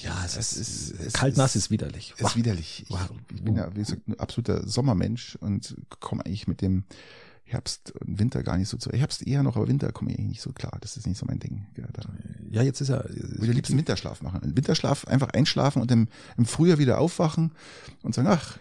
Ja, 0.05 0.23
es, 0.25 0.37
es 0.37 0.53
ist, 0.53 1.01
es 1.01 1.15
kalt 1.15 1.37
nass 1.37 1.57
ist 1.57 1.71
widerlich. 1.71 2.15
Ist 2.17 2.37
widerlich. 2.37 2.85
Ich, 2.89 2.97
ich 3.35 3.43
bin 3.43 3.57
ja, 3.57 3.75
wie 3.75 3.81
gesagt, 3.81 4.07
ein 4.07 4.21
absoluter 4.21 4.65
Sommermensch 4.67 5.37
und 5.41 5.75
komme 5.99 6.25
eigentlich 6.25 6.47
mit 6.47 6.61
dem 6.61 6.85
Herbst 7.53 7.93
und 8.01 8.19
Winter 8.19 8.43
gar 8.43 8.57
nicht 8.57 8.69
so 8.69 8.77
zu. 8.77 8.91
Herbst 8.91 9.27
eher 9.27 9.43
noch, 9.43 9.57
aber 9.57 9.69
Winter 9.69 9.93
komme 9.93 10.13
ich 10.13 10.19
nicht 10.19 10.41
so 10.41 10.53
klar. 10.53 10.79
Das 10.81 10.97
ist 10.97 11.07
nicht 11.07 11.19
so 11.19 11.27
mein 11.27 11.39
Ding. 11.39 11.67
Ja, 11.77 11.85
ja 12.51 12.63
jetzt 12.63 12.81
ist 12.81 12.89
ja. 12.89 13.05
Ich 13.05 13.41
würde 13.41 13.53
liebsten 13.53 13.77
Winterschlaf 13.77 14.23
machen. 14.23 14.41
Winterschlaf 14.57 15.07
einfach 15.07 15.31
einschlafen 15.31 15.83
und 15.83 15.91
im, 15.91 16.09
im 16.37 16.47
Frühjahr 16.47 16.79
wieder 16.79 16.99
aufwachen 16.99 17.53
und 18.03 18.15
sagen, 18.15 18.29
ach, 18.29 18.59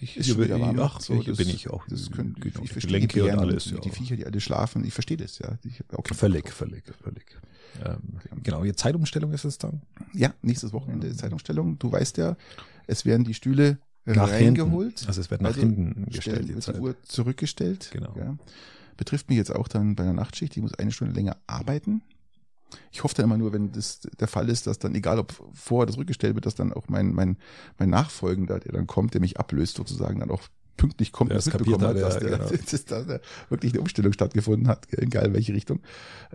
ich, 0.00 0.16
ist 0.16 0.28
schon 0.28 0.42
wieder 0.42 0.60
warm. 0.60 0.78
Ach, 0.80 1.00
so, 1.00 1.22
das, 1.22 1.36
bin 1.36 1.48
ich 1.48 1.70
auch. 1.70 1.86
Das 1.88 2.10
können, 2.10 2.34
genau, 2.40 2.62
ich 2.62 2.72
verstehe 2.72 2.98
Lenke 2.98 3.24
und 3.24 3.38
alles. 3.38 3.70
Ja. 3.70 3.78
Die 3.78 3.90
Viecher, 3.90 4.16
die 4.16 4.26
alle 4.26 4.40
schlafen, 4.40 4.84
ich 4.84 4.92
verstehe 4.92 5.16
das, 5.16 5.38
ja. 5.38 5.58
Ich, 5.64 5.82
okay, 5.92 6.14
völlig, 6.14 6.50
völlig, 6.50 6.84
völlig. 7.02 7.24
Ähm, 7.84 8.20
genau, 8.42 8.64
jetzt 8.64 8.80
Zeitumstellung 8.80 9.32
ist 9.32 9.44
es 9.44 9.58
dann? 9.58 9.82
Ja, 10.12 10.34
nächstes 10.42 10.72
Wochenende 10.72 11.14
Zeitumstellung. 11.14 11.78
Du 11.78 11.92
weißt 11.92 12.16
ja, 12.16 12.36
es 12.86 13.04
werden 13.04 13.24
die 13.24 13.34
Stühle 13.34 13.78
nach 14.04 14.30
reingeholt. 14.30 14.98
Hinten. 14.98 15.06
Also 15.06 15.20
es 15.20 15.30
wird 15.30 15.42
nach 15.42 15.50
also 15.50 15.60
hinten 15.60 16.06
gestellt. 16.10 16.48
Wird 16.48 16.66
die 16.66 16.80
Uhr 16.80 16.96
zurückgestellt. 17.02 17.90
Genau. 17.92 18.14
Ja. 18.16 18.36
Betrifft 18.96 19.28
mich 19.28 19.38
jetzt 19.38 19.54
auch 19.54 19.68
dann 19.68 19.96
bei 19.96 20.04
einer 20.04 20.12
Nachtschicht. 20.12 20.56
Ich 20.56 20.62
muss 20.62 20.74
eine 20.74 20.92
Stunde 20.92 21.14
länger 21.14 21.36
arbeiten. 21.46 22.02
Ich 22.92 23.02
hoffe 23.02 23.14
dann 23.14 23.24
immer 23.24 23.38
nur, 23.38 23.52
wenn 23.52 23.72
das 23.72 24.00
der 24.18 24.28
Fall 24.28 24.48
ist, 24.48 24.66
dass 24.66 24.78
dann, 24.78 24.94
egal 24.94 25.18
ob 25.18 25.32
vor 25.54 25.82
oder 25.82 25.92
zurückgestellt 25.92 26.34
wird, 26.34 26.46
dass 26.46 26.54
dann 26.54 26.72
auch 26.72 26.88
mein, 26.88 27.12
mein, 27.12 27.36
mein 27.78 27.90
Nachfolgender, 27.90 28.60
der 28.60 28.72
dann 28.72 28.86
kommt, 28.86 29.14
der 29.14 29.20
mich 29.20 29.38
ablöst 29.40 29.76
sozusagen, 29.76 30.20
dann 30.20 30.30
auch 30.30 30.42
pünktlich 30.76 31.12
kommt 31.12 31.32
und 31.32 31.44
mitbekommen 31.44 31.86
hat, 31.86 31.96
dass, 31.96 32.18
der, 32.18 32.30
genau. 32.30 32.50
dass 32.70 32.84
da 32.84 33.20
wirklich 33.48 33.72
eine 33.72 33.80
Umstellung 33.80 34.12
stattgefunden 34.12 34.68
hat, 34.68 34.86
egal 34.92 35.26
in 35.26 35.34
welche 35.34 35.52
Richtung. 35.52 35.80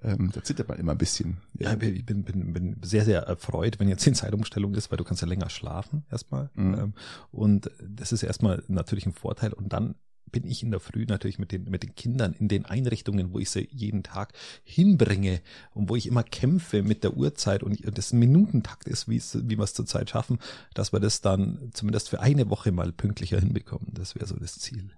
Ähm, 0.03 0.31
da 0.33 0.43
zittert 0.43 0.67
man 0.67 0.77
immer 0.77 0.93
ein 0.93 0.97
bisschen. 0.97 1.37
Ja, 1.57 1.73
ja 1.73 1.81
ich 1.81 2.05
bin, 2.05 2.23
bin, 2.23 2.53
bin 2.53 2.77
sehr, 2.83 3.05
sehr 3.05 3.21
erfreut, 3.21 3.79
wenn 3.79 3.87
jetzt 3.87 4.05
die 4.05 4.13
Zeitumstellung 4.13 4.73
ist, 4.75 4.91
weil 4.91 4.97
du 4.97 5.03
kannst 5.03 5.21
ja 5.21 5.27
länger 5.27 5.49
schlafen 5.49 6.05
erstmal. 6.11 6.49
Mhm. 6.53 6.73
Ähm, 6.73 6.93
und 7.31 7.71
das 7.81 8.11
ist 8.11 8.23
erstmal 8.23 8.63
natürlich 8.67 9.05
ein 9.05 9.13
Vorteil. 9.13 9.53
Und 9.53 9.73
dann 9.73 9.95
bin 10.35 10.51
ich 10.51 10.63
in 10.63 10.71
der 10.71 10.81
Früh 10.81 11.05
natürlich 11.07 11.39
mit 11.39 11.53
den, 11.53 11.63
mit 11.71 11.81
den 11.81 11.95
Kindern 11.95 12.33
in 12.33 12.49
den 12.49 12.65
Einrichtungen, 12.65 13.31
wo 13.31 13.39
ich 13.39 13.49
sie 13.49 13.69
jeden 13.71 14.03
Tag 14.03 14.33
hinbringe 14.65 15.39
und 15.73 15.87
wo 15.87 15.95
ich 15.95 16.07
immer 16.07 16.23
kämpfe 16.23 16.83
mit 16.83 17.05
der 17.05 17.15
Uhrzeit 17.15 17.63
und 17.63 17.79
das 17.97 18.11
Minutentakt 18.11 18.89
ist, 18.89 19.07
wie, 19.07 19.21
wie 19.21 19.57
wir 19.57 19.63
es 19.63 19.73
zurzeit 19.73 20.09
schaffen, 20.09 20.39
dass 20.73 20.91
wir 20.91 20.99
das 20.99 21.21
dann 21.21 21.69
zumindest 21.71 22.09
für 22.09 22.19
eine 22.19 22.49
Woche 22.49 22.73
mal 22.73 22.91
pünktlicher 22.91 23.39
hinbekommen. 23.39 23.87
Das 23.93 24.15
wäre 24.15 24.25
so 24.25 24.35
das 24.35 24.59
Ziel. 24.59 24.89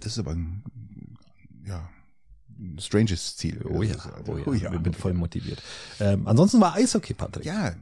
Das 0.00 0.12
ist 0.12 0.18
aber 0.18 0.32
ein, 0.32 0.62
ja, 1.66 1.88
ein 2.58 2.78
stranges 2.78 3.38
Ziel. 3.38 3.64
Oh 3.64 3.82
ja, 3.82 3.96
oh 4.26 4.36
ja, 4.36 4.44
oh 4.44 4.52
ja. 4.52 4.74
ich 4.74 4.80
bin 4.80 4.92
voll 4.92 5.14
motiviert. 5.14 5.62
Ähm, 6.00 6.26
ansonsten 6.26 6.60
war 6.60 6.74
Eishockey, 6.74 7.14
Patrick. 7.14 7.46
Ja, 7.46 7.76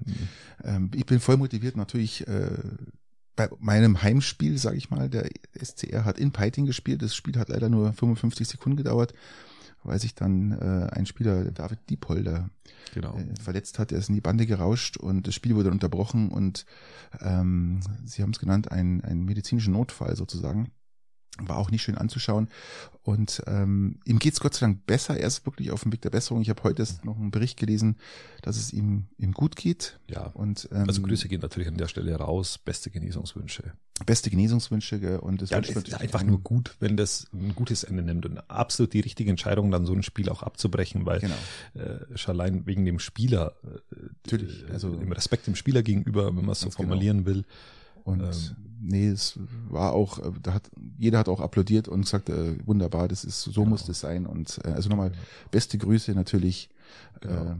ähm, 0.63 0.93
ich 0.95 1.07
bin 1.07 1.19
voll 1.19 1.39
motiviert 1.39 1.77
natürlich 1.77 2.25
äh, 2.29 2.57
bei 3.49 3.57
meinem 3.59 4.03
Heimspiel, 4.03 4.59
sage 4.59 4.77
ich 4.77 4.91
mal, 4.91 5.09
der 5.09 5.31
SCR 5.55 6.05
hat 6.05 6.19
in 6.19 6.33
Peiting 6.33 6.67
gespielt. 6.67 7.03
Das 7.03 7.15
Spiel 7.15 7.39
hat 7.39 7.49
leider 7.49 7.69
nur 7.69 7.93
55 7.93 8.47
Sekunden 8.47 8.77
gedauert, 8.77 9.15
weil 9.83 9.99
sich 9.99 10.15
dann 10.15 10.53
äh, 10.53 10.91
ein 10.93 11.07
Spieler, 11.07 11.51
David 11.51 11.79
Diepolder, 11.89 12.51
genau. 12.93 13.17
äh, 13.17 13.41
verletzt 13.41 13.79
hat. 13.79 13.93
Er 13.93 13.99
ist 13.99 14.11
in 14.11 14.15
die 14.15 14.21
Bande 14.21 14.47
gerauscht 14.47 14.97
und 14.99 15.27
das 15.27 15.35
Spiel 15.35 15.55
wurde 15.55 15.71
unterbrochen 15.71 16.31
und 16.31 16.67
ähm, 17.21 17.81
sie 18.05 18.23
haben 18.23 18.31
es 18.31 18.39
genannt, 18.39 18.71
ein, 18.71 19.03
ein 19.05 19.25
medizinischer 19.25 19.71
Notfall 19.71 20.17
sozusagen 20.17 20.71
war 21.39 21.57
auch 21.57 21.71
nicht 21.71 21.83
schön 21.83 21.97
anzuschauen. 21.97 22.49
Und 23.03 23.43
ähm, 23.47 23.99
ihm 24.05 24.19
geht's 24.19 24.41
Gott 24.41 24.55
sei 24.55 24.67
Dank 24.67 24.87
besser. 24.87 25.17
Er 25.17 25.27
ist 25.27 25.47
wirklich 25.47 25.71
auf 25.71 25.83
dem 25.83 25.93
Weg 25.93 26.03
der 26.03 26.11
Besserung. 26.11 26.43
Ich 26.43 26.51
habe 26.51 26.63
heute 26.65 26.87
noch 27.03 27.17
einen 27.17 27.31
Bericht 27.31 27.59
gelesen, 27.59 27.97
dass 28.43 28.57
es 28.57 28.73
ihm, 28.73 29.07
ihm 29.17 29.33
gut 29.33 29.57
geht. 29.57 29.99
Ja. 30.07 30.27
Und, 30.27 30.69
ähm, 30.71 30.85
also 30.87 31.01
Grüße 31.01 31.29
gehen 31.29 31.41
natürlich 31.41 31.69
an 31.69 31.79
der 31.79 31.89
Stelle 31.89 32.15
raus. 32.17 32.59
Beste 32.59 32.91
Genesungswünsche. 32.91 33.73
Beste 34.05 34.29
Genesungswünsche. 34.29 35.21
Und 35.23 35.41
es 35.41 35.51
ja, 35.51 35.59
ist 35.59 35.95
einfach 35.95 36.23
nur 36.23 36.41
gut, 36.41 36.77
wenn 36.79 36.97
das 36.99 37.27
ein 37.33 37.55
gutes 37.55 37.85
Ende 37.85 38.03
nimmt 38.03 38.27
und 38.27 38.39
absolut 38.51 38.93
die 38.93 39.01
richtige 39.01 39.31
Entscheidung, 39.31 39.71
dann 39.71 39.87
so 39.87 39.95
ein 39.95 40.03
Spiel 40.03 40.29
auch 40.29 40.43
abzubrechen, 40.43 41.07
weil 41.07 41.21
genau. 41.21 41.35
äh, 41.75 42.19
schon 42.19 42.39
allein 42.39 42.67
wegen 42.67 42.85
dem 42.85 42.99
Spieler, 42.99 43.55
äh, 43.65 43.97
natürlich, 44.27 44.65
also 44.71 44.93
im 44.93 45.11
Respekt 45.13 45.47
dem 45.47 45.57
Spieler 45.57 45.83
gegenüber, 45.83 46.27
wenn 46.27 46.45
man 46.45 46.51
es 46.51 46.61
so 46.61 46.67
genau. 46.69 46.77
formulieren 46.77 47.25
genau. 47.25 47.37
will. 47.37 47.45
Und 48.05 48.23
ähm, 48.23 48.57
nee, 48.81 49.09
es 49.09 49.39
war 49.69 49.93
auch, 49.93 50.19
äh, 50.19 50.33
da 50.43 50.55
hat, 50.55 50.71
jeder 50.99 51.19
hat 51.19 51.29
auch 51.29 51.41
applaudiert 51.41 51.89
und 51.89 52.03
gesagt, 52.03 52.29
äh, 52.29 52.55
wunderbar, 52.67 53.09
das 53.09 53.25
ist, 53.25 53.43
so 53.43 53.53
genau. 53.53 53.67
muss 53.67 53.85
das 53.87 54.01
sein. 54.01 54.27
Und 54.27 54.61
äh, 54.65 54.71
also 54.71 54.89
nochmal 54.89 55.13
beste 55.51 55.79
Grüße 55.79 56.13
natürlich 56.13 56.71
genau. 57.21 57.53
äh, 57.53 57.57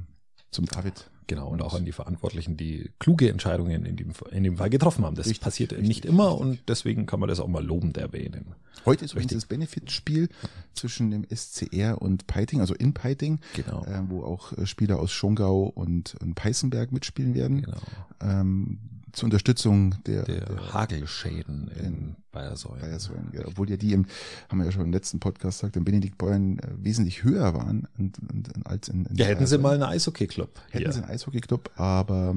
zum 0.51 0.67
David. 0.67 1.11
Genau, 1.31 1.47
und 1.47 1.63
auch 1.63 1.75
an 1.75 1.85
die 1.85 1.93
Verantwortlichen, 1.93 2.57
die 2.57 2.91
kluge 2.99 3.31
Entscheidungen 3.31 3.87
in 3.87 3.95
dem, 3.95 4.11
in 4.33 4.43
dem 4.43 4.57
Fall 4.57 4.69
getroffen 4.69 5.05
haben. 5.05 5.15
Das 5.15 5.27
richtig, 5.27 5.41
passiert 5.41 5.71
richtig, 5.71 5.87
nicht 5.87 6.05
immer 6.05 6.31
richtig. 6.33 6.41
und 6.41 6.59
deswegen 6.67 7.07
kann 7.07 7.21
man 7.21 7.29
das 7.29 7.39
auch 7.39 7.47
mal 7.47 7.65
lobend 7.65 7.99
erwähnen. 7.99 8.57
Heute 8.85 9.05
ist 9.05 9.13
übrigens 9.13 9.35
das 9.35 9.47
Benefitspiel 9.47 10.29
zwischen 10.75 11.13
dem 11.13 11.25
SCR 11.33 12.03
und 12.03 12.27
Peiting, 12.27 12.61
also 12.61 12.75
in 12.75 12.95
Peiting, 12.95 13.39
genau. 13.55 13.85
äh, 13.85 14.03
wo 14.09 14.25
auch 14.25 14.59
äh, 14.59 14.67
Spieler 14.67 14.99
aus 14.99 15.13
Schongau 15.13 15.67
und, 15.73 16.17
und 16.21 16.35
Peißenberg 16.35 16.91
mitspielen 16.91 17.35
werden. 17.35 17.63
Genau. 17.63 17.79
Ähm, 18.21 18.81
zur 19.13 19.27
Unterstützung 19.27 20.03
der, 20.05 20.25
der, 20.25 20.47
der 20.47 20.73
Hagelschäden 20.73 21.69
in, 21.69 21.85
in 21.85 22.17
Bayersäulen. 22.33 22.81
Bayersäulen 22.81 23.31
ja. 23.33 23.43
Obwohl 23.47 23.69
ja 23.71 23.77
die, 23.77 23.93
im, 23.93 24.07
haben 24.49 24.59
wir 24.59 24.67
ja 24.67 24.73
schon 24.73 24.83
im 24.83 24.93
letzten 24.93 25.21
Podcast 25.21 25.61
gesagt, 25.61 25.77
in 25.77 25.85
Benedikt 25.85 26.19
Beuern 26.19 26.59
äh, 26.59 26.69
wesentlich 26.77 27.25
höher 27.25 27.55
waren 27.55 27.89
und, 27.99 28.19
und, 28.19 28.67
als 28.67 28.89
in, 28.89 29.07
in 29.07 29.17
Ja, 29.17 29.27
hätten 29.27 29.47
sie 29.47 29.59
mal 29.59 29.75
einen 29.75 29.83
Eishockey-Club. 29.83 30.61
Hätten 30.71 30.93
sie 30.93 31.03
einen 31.03 31.11
Eishockey-Club, 31.11 31.71
aber 31.77 32.37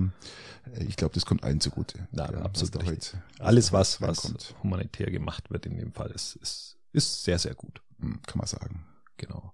äh, 0.75 0.84
ich 0.84 0.96
glaube, 0.96 1.13
das 1.13 1.25
kommt 1.25 1.44
allen 1.44 1.60
zugute. 1.60 2.08
Ja, 2.12 2.32
ja 2.32 2.42
absolut. 2.42 2.86
Heute, 2.86 3.22
Alles, 3.39 3.72
was, 3.72 4.01
was 4.01 4.34
humanitär 4.63 5.12
gemacht 5.12 5.51
wird 5.51 5.65
in 5.65 5.77
dem 5.77 5.94
Fall, 5.94 6.12
ist, 6.12 6.36
ist, 6.38 6.77
ist 6.92 7.24
sehr, 7.24 7.39
sehr 7.39 7.56
gut. 7.56 7.82
Hm, 8.00 8.22
kann 8.25 8.38
man 8.38 8.48
sagen. 8.48 8.86
Genau. 9.18 9.53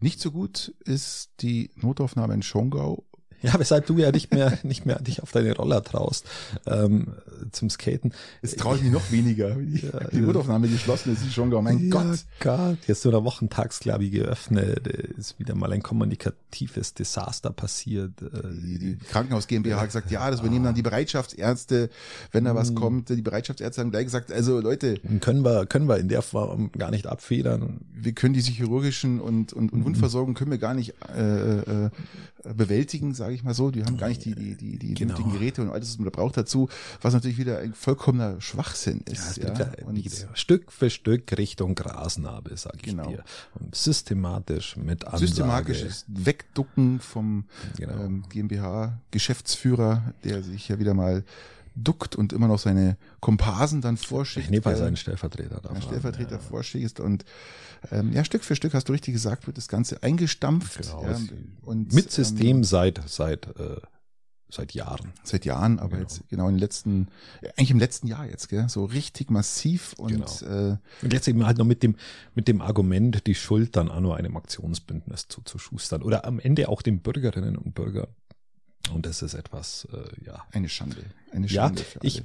Nicht 0.00 0.20
so 0.20 0.30
gut 0.30 0.74
ist 0.84 1.30
die 1.40 1.70
Notaufnahme 1.74 2.34
in 2.34 2.42
Schongau 2.42 3.04
ja, 3.42 3.58
weshalb 3.58 3.86
du 3.86 3.96
ja 3.98 4.10
nicht 4.10 4.32
mehr, 4.32 4.58
nicht 4.62 4.86
mehr 4.86 4.98
dich 5.00 5.22
auf 5.22 5.32
deine 5.32 5.54
Roller 5.54 5.82
traust 5.82 6.26
ähm, 6.66 7.08
zum 7.52 7.70
Skaten. 7.70 8.12
Jetzt 8.42 8.58
traue 8.58 8.76
ich 8.76 8.82
mich 8.82 8.92
noch 8.92 9.10
weniger. 9.10 9.50
Die, 9.54 9.86
ja, 9.86 10.08
die 10.10 10.20
Notaufnahme 10.20 10.68
geschlossen 10.68 11.12
ist, 11.12 11.22
ist 11.22 11.34
schon 11.34 11.50
gar, 11.50 11.62
mein 11.62 11.88
ja, 11.88 11.90
Gott. 11.90 12.18
Gott. 12.40 12.78
Jetzt 12.86 13.02
so 13.02 13.10
eine 13.10 13.24
Wochentagsklavi 13.24 14.10
geöffnet, 14.10 14.86
ist 14.86 15.38
wieder 15.38 15.54
mal 15.54 15.72
ein 15.72 15.82
kommunikatives 15.82 16.94
Desaster 16.94 17.50
passiert. 17.50 18.20
Äh, 18.22 18.28
die, 18.50 18.78
die 18.78 18.96
Krankenhaus 18.96 19.46
GmbH 19.46 19.80
hat 19.80 19.86
gesagt, 19.86 20.10
ja, 20.10 20.30
das 20.30 20.40
übernehmen 20.40 20.64
dann 20.64 20.74
die 20.74 20.82
Bereitschaftsärzte, 20.82 21.90
wenn 22.32 22.44
da 22.44 22.54
was 22.54 22.68
hm. 22.68 22.74
kommt. 22.74 23.08
Die 23.08 23.22
Bereitschaftsärzte 23.22 23.80
haben 23.80 23.90
gleich 23.90 24.04
gesagt, 24.04 24.32
also 24.32 24.60
Leute. 24.60 24.98
Können 25.20 25.44
wir, 25.44 25.66
können 25.66 25.88
wir 25.88 25.98
in 25.98 26.08
der 26.08 26.22
Form 26.22 26.72
gar 26.72 26.90
nicht 26.90 27.06
abfedern. 27.06 27.80
Wir 27.94 28.12
können 28.12 28.34
diese 28.34 28.50
chirurgischen 28.50 29.20
und, 29.20 29.52
und, 29.52 29.72
und 29.72 29.84
Wundversorgung 29.84 30.34
können 30.34 30.50
wir 30.50 30.58
gar 30.58 30.74
nicht 30.74 30.94
äh, 31.16 31.58
äh, 31.58 31.90
bewältigen, 32.54 33.14
sage 33.28 33.36
ich 33.36 33.44
mal 33.44 33.52
so. 33.52 33.70
Die 33.70 33.84
haben 33.84 33.98
gar 33.98 34.08
nicht 34.08 34.24
die, 34.24 34.34
die, 34.34 34.54
die, 34.54 34.78
die 34.78 34.94
genau. 34.94 35.22
Geräte 35.22 35.60
und 35.60 35.70
alles, 35.70 35.90
was 35.90 35.98
man 35.98 36.06
da 36.06 36.10
braucht 36.10 36.38
dazu, 36.38 36.70
was 37.02 37.12
natürlich 37.12 37.36
wieder 37.36 37.58
ein 37.58 37.74
vollkommener 37.74 38.40
Schwachsinn 38.40 39.02
ist. 39.04 39.36
Ja, 39.36 39.52
ja. 39.52 39.70
Und 39.84 40.02
Stück 40.32 40.72
für 40.72 40.88
Stück 40.88 41.36
Richtung 41.36 41.74
Grasnarbe, 41.74 42.56
sage 42.56 42.78
ich 42.78 42.82
genau. 42.84 43.06
dir. 43.08 43.22
Und 43.60 43.74
systematisch 43.74 44.76
mit 44.76 45.04
Ansage. 45.04 45.26
Systematisches 45.26 46.06
Wegducken 46.08 47.00
vom 47.00 47.44
genau. 47.76 48.02
ähm, 48.02 48.24
GmbH-Geschäftsführer, 48.30 50.14
der 50.24 50.42
sich 50.42 50.68
ja 50.68 50.78
wieder 50.78 50.94
mal 50.94 51.22
duckt 51.84 52.16
und 52.16 52.32
immer 52.32 52.48
noch 52.48 52.58
seine 52.58 52.96
Komparsen 53.20 53.80
dann 53.80 53.96
vorschickt. 53.96 54.46
Ich 54.46 54.50
nehme 54.50 54.62
bei 54.62 54.74
seinen 54.74 54.96
Stellvertreter 54.96 55.60
da. 55.60 55.80
Stellvertreter 55.80 56.36
ja. 56.36 56.38
vorschickt 56.38 57.00
und 57.00 57.24
ähm, 57.90 58.12
ja, 58.12 58.24
Stück 58.24 58.44
für 58.44 58.56
Stück 58.56 58.74
hast 58.74 58.88
du 58.88 58.92
richtig 58.92 59.14
gesagt, 59.14 59.46
wird 59.46 59.56
das 59.56 59.68
Ganze 59.68 60.02
eingestampft. 60.02 60.82
Genau. 60.82 61.04
Ja, 61.04 61.18
und, 61.62 61.92
Mit 61.92 62.10
System 62.10 62.58
ähm, 62.58 62.64
seit, 62.64 63.00
seit, 63.08 63.46
äh, 63.58 63.80
seit 64.50 64.72
Jahren. 64.74 65.12
Seit 65.22 65.44
Jahren, 65.44 65.78
aber 65.78 65.90
genau. 65.90 66.02
jetzt 66.02 66.28
genau 66.28 66.48
in 66.48 66.54
den 66.54 66.60
letzten, 66.60 67.08
eigentlich 67.56 67.70
im 67.70 67.78
letzten 67.78 68.08
Jahr 68.08 68.26
jetzt, 68.26 68.48
gell, 68.48 68.68
so 68.68 68.84
richtig 68.84 69.30
massiv 69.30 69.92
und, 69.94 70.40
genau. 70.40 70.70
äh, 70.72 70.76
und 71.02 71.12
jetzt 71.12 71.28
eben 71.28 71.46
halt 71.46 71.58
noch 71.58 71.66
mit 71.66 71.82
dem, 71.82 71.96
mit 72.34 72.48
dem 72.48 72.60
Argument, 72.60 73.26
die 73.26 73.34
Schuld 73.34 73.76
dann 73.76 73.90
auch 73.90 74.00
nur 74.00 74.16
einem 74.16 74.36
Aktionsbündnis 74.36 75.28
zuzuschustern 75.28 76.02
oder 76.02 76.24
am 76.24 76.40
Ende 76.40 76.68
auch 76.68 76.82
den 76.82 77.00
Bürgerinnen 77.00 77.56
und 77.56 77.74
Bürgern. 77.74 78.08
Und 78.92 79.06
das 79.06 79.22
ist 79.22 79.34
etwas, 79.34 79.86
äh, 79.92 80.24
ja. 80.24 80.44
Eine 80.52 80.68
Schande. 80.68 81.04
Eine 81.32 81.48
Schande. 81.48 81.82
Ja, 81.82 82.00
ich 82.02 82.22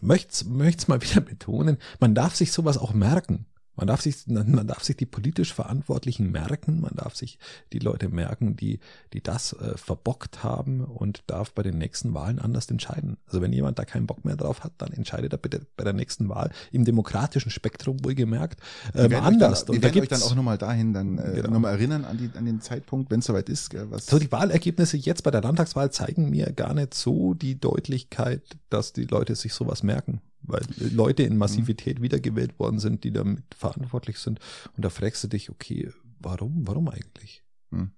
möchte 0.00 0.32
es 0.32 0.88
mal 0.88 1.00
wieder 1.02 1.20
betonen, 1.20 1.78
man 2.00 2.14
darf 2.14 2.36
sich 2.36 2.52
sowas 2.52 2.78
auch 2.78 2.92
merken. 2.92 3.46
Man 3.78 3.86
darf 3.86 4.00
sich, 4.00 4.26
man 4.26 4.66
darf 4.66 4.82
sich 4.82 4.96
die 4.96 5.06
politisch 5.06 5.54
Verantwortlichen 5.54 6.32
merken, 6.32 6.80
man 6.80 6.90
darf 6.96 7.14
sich 7.14 7.38
die 7.72 7.78
Leute 7.78 8.08
merken, 8.08 8.56
die, 8.56 8.80
die 9.12 9.22
das 9.22 9.52
äh, 9.52 9.76
verbockt 9.76 10.42
haben 10.42 10.84
und 10.84 11.22
darf 11.28 11.52
bei 11.52 11.62
den 11.62 11.78
nächsten 11.78 12.12
Wahlen 12.12 12.40
anders 12.40 12.68
entscheiden. 12.68 13.18
Also 13.26 13.40
wenn 13.40 13.52
jemand 13.52 13.78
da 13.78 13.84
keinen 13.84 14.08
Bock 14.08 14.24
mehr 14.24 14.34
drauf 14.34 14.64
hat, 14.64 14.72
dann 14.78 14.92
entscheidet 14.92 15.32
er 15.32 15.38
bitte 15.38 15.64
bei 15.76 15.84
der 15.84 15.92
nächsten 15.92 16.28
Wahl 16.28 16.50
im 16.72 16.84
demokratischen 16.84 17.50
Spektrum 17.50 18.04
wohlgemerkt 18.04 18.60
äh, 18.94 19.14
anders. 19.14 19.64
Dann, 19.64 19.76
wir 19.76 19.82
werden 19.84 20.00
euch 20.00 20.08
dann 20.08 20.22
auch 20.22 20.34
nochmal 20.34 20.58
dahin 20.58 20.92
dann 20.92 21.18
äh, 21.18 21.34
genau. 21.36 21.50
nochmal 21.50 21.74
erinnern 21.74 22.04
an, 22.04 22.18
die, 22.18 22.36
an 22.36 22.46
den 22.46 22.60
Zeitpunkt, 22.60 23.12
wenn 23.12 23.20
es 23.20 23.26
soweit 23.26 23.48
ist. 23.48 23.72
Was 23.90 24.06
so 24.06 24.18
die 24.18 24.32
Wahlergebnisse 24.32 24.96
jetzt 24.96 25.22
bei 25.22 25.30
der 25.30 25.42
Landtagswahl 25.42 25.92
zeigen 25.92 26.30
mir 26.30 26.52
gar 26.52 26.74
nicht 26.74 26.94
so 26.94 27.34
die 27.34 27.60
Deutlichkeit, 27.60 28.42
dass 28.70 28.92
die 28.92 29.04
Leute 29.04 29.36
sich 29.36 29.54
sowas 29.54 29.84
merken 29.84 30.20
weil 30.42 30.62
Leute 30.76 31.22
in 31.22 31.36
Massivität 31.36 31.98
mhm. 31.98 32.02
wiedergewählt 32.02 32.58
worden 32.58 32.78
sind, 32.78 33.04
die 33.04 33.12
damit 33.12 33.42
verantwortlich 33.54 34.18
sind. 34.18 34.40
Und 34.76 34.84
da 34.84 34.90
fragst 34.90 35.22
du 35.24 35.28
dich, 35.28 35.50
okay, 35.50 35.90
warum, 36.20 36.66
warum 36.66 36.88
eigentlich? 36.88 37.42
Mhm. 37.70 37.90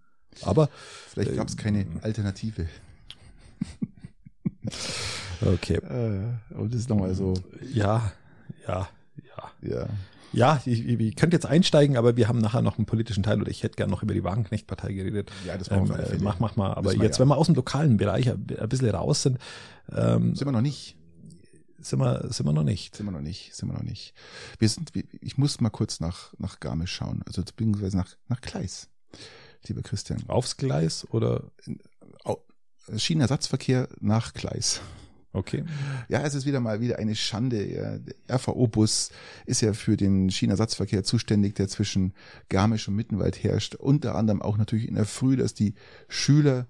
Aber 0.43 0.69
vielleicht 1.09 1.35
gab 1.37 1.49
es 1.49 1.55
äh, 1.55 1.59
keine 1.59 1.87
Alternative. 2.03 2.69
okay. 5.41 5.75
Äh, 5.75 6.55
und 6.55 6.73
das 6.73 6.83
ist 6.83 6.89
nochmal 6.89 7.15
so. 7.15 7.35
Ja, 7.73 8.13
ja, 8.67 8.89
ja. 9.63 9.69
Ja. 9.69 9.89
Ja, 10.33 10.63
ich, 10.65 10.87
ich 10.87 11.17
könnte 11.17 11.37
jetzt 11.37 11.47
einsteigen, 11.47 11.97
aber 11.97 12.17
wir 12.17 12.29
haben 12.29 12.39
nachher 12.39 12.63
noch 12.63 12.79
einen 12.79 12.87
politischen 12.87 13.25
Teil 13.25 13.41
oder 13.41 13.51
ich 13.51 13.65
hätte 13.65 13.75
gerne 13.75 13.91
noch 13.91 14.05
über 14.05 14.15
die 14.15 14.23
Wagenknecht-Partei 14.23 14.93
geredet. 14.93 15.33
Ja, 15.45 15.59
das 15.59 15.71
machen 15.71 15.89
wir. 15.89 16.13
Ähm, 16.13 16.23
mach, 16.23 16.39
mach 16.39 16.55
mal. 16.55 16.73
Aber 16.75 16.95
jetzt, 16.95 17.19
ja. 17.19 17.23
wenn 17.23 17.29
wir 17.29 17.37
aus 17.37 17.47
dem 17.47 17.57
lokalen 17.57 17.97
Bereich 17.97 18.31
ein, 18.31 18.47
ein 18.57 18.69
bisschen 18.69 18.91
raus 18.91 19.23
sind. 19.23 19.39
Ähm, 19.93 20.37
sind 20.37 20.47
wir 20.47 20.53
noch 20.53 20.61
nicht 20.61 20.97
sind 21.81 21.99
wir, 21.99 22.33
sind 22.33 22.47
wir 22.47 22.53
noch 22.53 22.65
nicht. 22.65 22.97
Sind 22.97 23.07
wir 23.07 23.13
noch 23.13 23.21
nicht, 23.21 23.55
sind 23.55 23.69
wir 23.69 23.75
noch 23.75 23.83
nicht. 23.83 24.15
Wir 24.59 24.69
sind, 24.69 24.93
ich 24.95 25.39
muss 25.39 25.61
mal 25.61 25.71
kurz 25.71 26.01
nach, 26.01 26.35
nach 26.39 26.61
Garmisch 26.61 26.93
schauen, 26.93 27.23
also 27.27 27.43
beziehungsweise 27.43 27.97
nach, 27.97 28.17
nach 28.29 28.41
Gleis, 28.41 28.89
lieber 29.67 29.83
Christian. 29.83 30.23
Aufs 30.29 30.57
Gleis 30.57 31.07
oder? 31.11 31.51
Schienenersatzverkehr 32.97 33.89
nach 34.01 34.35
Gleis. 34.35 34.81
Okay. 35.33 35.65
Ja, 36.09 36.23
es 36.23 36.35
ist 36.35 36.45
wieder 36.45 36.59
mal 36.59 36.81
wieder 36.81 36.99
eine 36.99 37.15
Schande. 37.15 38.01
Der 38.27 38.37
RVO-Bus 38.37 39.11
ist 39.47 39.61
ja 39.61 39.75
für 39.75 39.97
den 39.97 40.31
Schienenersatzverkehr 40.31 41.05
zuständig, 41.05 41.55
der 41.55 41.69
zwischen 41.69 42.15
Garmisch 42.49 42.89
und 42.89 42.97
Mittenwald 42.97 43.41
herrscht. 43.43 43.77
Unter 43.77 44.17
anderem 44.17 44.43
auch 44.43 44.57
natürlich 44.57 44.89
in 44.89 44.97
der 44.97 45.05
Früh, 45.05 45.37
dass 45.37 45.55
die 45.55 45.75
Schüler 46.09 46.67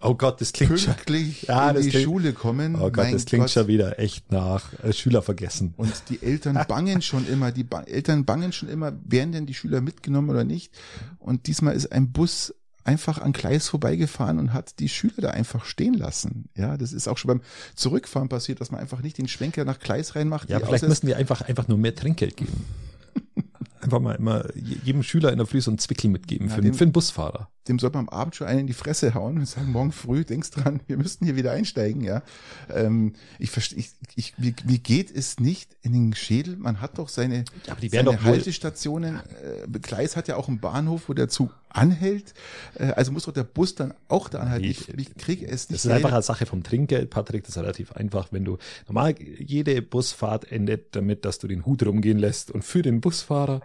Oh 0.00 0.14
Gott, 0.14 0.40
das 0.40 0.52
klingt 0.52 0.76
pünktlich 0.76 1.40
schon, 1.40 1.54
ja, 1.54 1.70
in 1.70 1.82
die 1.82 1.88
klingt, 1.88 2.04
Schule 2.04 2.32
kommen. 2.32 2.76
Oh 2.76 2.90
Gott, 2.90 2.96
mein 2.98 3.12
das 3.12 3.24
klingt 3.24 3.44
Gott. 3.44 3.50
schon 3.50 3.66
wieder 3.66 3.98
echt 3.98 4.30
nach 4.30 4.72
äh, 4.84 4.92
Schüler 4.92 5.22
vergessen. 5.22 5.74
Und 5.76 5.92
die 6.08 6.22
Eltern 6.22 6.58
bangen 6.68 7.02
schon 7.02 7.26
immer, 7.26 7.50
die 7.50 7.64
ba 7.64 7.82
Eltern 7.82 8.24
bangen 8.24 8.52
schon 8.52 8.68
immer, 8.68 8.92
werden 9.04 9.32
denn 9.32 9.46
die 9.46 9.54
Schüler 9.54 9.80
mitgenommen 9.80 10.30
oder 10.30 10.44
nicht? 10.44 10.72
Und 11.18 11.48
diesmal 11.48 11.74
ist 11.74 11.90
ein 11.90 12.12
Bus 12.12 12.54
einfach 12.84 13.18
an 13.20 13.32
Gleis 13.32 13.68
vorbeigefahren 13.68 14.38
und 14.38 14.52
hat 14.52 14.78
die 14.78 14.88
Schüler 14.88 15.14
da 15.18 15.30
einfach 15.30 15.64
stehen 15.64 15.94
lassen. 15.94 16.48
Ja, 16.56 16.76
das 16.76 16.92
ist 16.92 17.08
auch 17.08 17.18
schon 17.18 17.28
beim 17.28 17.40
Zurückfahren 17.74 18.28
passiert, 18.28 18.60
dass 18.60 18.70
man 18.70 18.80
einfach 18.80 19.02
nicht 19.02 19.18
den 19.18 19.28
Schwenker 19.28 19.64
nach 19.64 19.80
Gleis 19.80 20.14
reinmacht. 20.14 20.48
Ja, 20.48 20.60
vielleicht 20.60 20.86
müssen 20.86 21.08
wir 21.08 21.16
einfach, 21.16 21.42
einfach 21.42 21.66
nur 21.66 21.76
mehr 21.76 21.94
Trinkgeld 21.94 22.36
geben 22.36 22.64
einfach 23.80 24.00
mal 24.00 24.14
immer 24.14 24.44
jedem 24.54 25.02
Schüler 25.02 25.32
in 25.32 25.38
der 25.38 25.46
Früh 25.46 25.60
so 25.60 25.70
einen 25.70 25.78
Zwickel 25.78 26.10
mitgeben 26.10 26.48
ja, 26.48 26.54
für, 26.54 26.60
dem, 26.60 26.74
für 26.74 26.84
einen 26.84 26.92
Busfahrer. 26.92 27.48
Dem 27.68 27.78
sollte 27.78 27.98
man 27.98 28.08
am 28.08 28.18
Abend 28.18 28.36
schon 28.36 28.46
einen 28.46 28.60
in 28.60 28.66
die 28.66 28.72
Fresse 28.72 29.14
hauen 29.14 29.38
und 29.38 29.46
sagen, 29.46 29.70
morgen 29.72 29.92
früh, 29.92 30.24
denkst 30.24 30.50
dran, 30.50 30.80
wir 30.86 30.96
müssten 30.96 31.24
hier 31.24 31.36
wieder 31.36 31.52
einsteigen, 31.52 32.02
ja. 32.02 32.22
Ähm, 32.72 33.14
ich 33.38 33.50
verstehe, 33.50 33.78
ich, 33.78 33.90
ich, 34.16 34.34
wie, 34.38 34.54
wie 34.64 34.78
geht 34.78 35.14
es 35.14 35.38
nicht 35.40 35.76
in 35.82 35.92
den 35.92 36.14
Schädel? 36.14 36.56
Man 36.56 36.80
hat 36.80 36.98
doch 36.98 37.08
seine, 37.08 37.44
ja, 37.66 37.72
aber 37.72 37.80
die 37.80 37.88
seine 37.88 38.22
Haltestationen. 38.22 39.16
Äh, 39.16 39.78
Gleis 39.80 40.16
hat 40.16 40.28
ja 40.28 40.36
auch 40.36 40.48
einen 40.48 40.60
Bahnhof, 40.60 41.08
wo 41.08 41.14
der 41.14 41.28
Zug 41.28 41.54
anhält. 41.68 42.34
Äh, 42.74 42.92
also 42.92 43.12
muss 43.12 43.24
doch 43.24 43.32
der 43.32 43.44
Bus 43.44 43.74
dann 43.74 43.94
auch 44.08 44.28
da 44.28 44.40
anhalten. 44.40 44.64
Ich, 44.64 44.88
ich 44.88 45.14
kriege 45.16 45.46
es 45.46 45.68
nicht. 45.68 45.84
Das 45.84 45.84
ist 45.84 45.90
einfach 45.90 46.12
eine 46.12 46.22
Sache 46.22 46.46
vom 46.46 46.62
Trinkgeld, 46.62 47.10
Patrick. 47.10 47.44
Das 47.44 47.56
ist 47.56 47.62
relativ 47.62 47.92
einfach, 47.92 48.28
wenn 48.32 48.44
du 48.44 48.58
normal 48.86 49.14
jede 49.18 49.82
Busfahrt 49.82 50.50
endet 50.50 50.96
damit, 50.96 51.24
dass 51.24 51.38
du 51.38 51.48
den 51.48 51.66
Hut 51.66 51.84
rumgehen 51.84 52.18
lässt 52.18 52.50
und 52.50 52.64
für 52.64 52.82
den 52.82 53.00
Busfahrer 53.00 53.60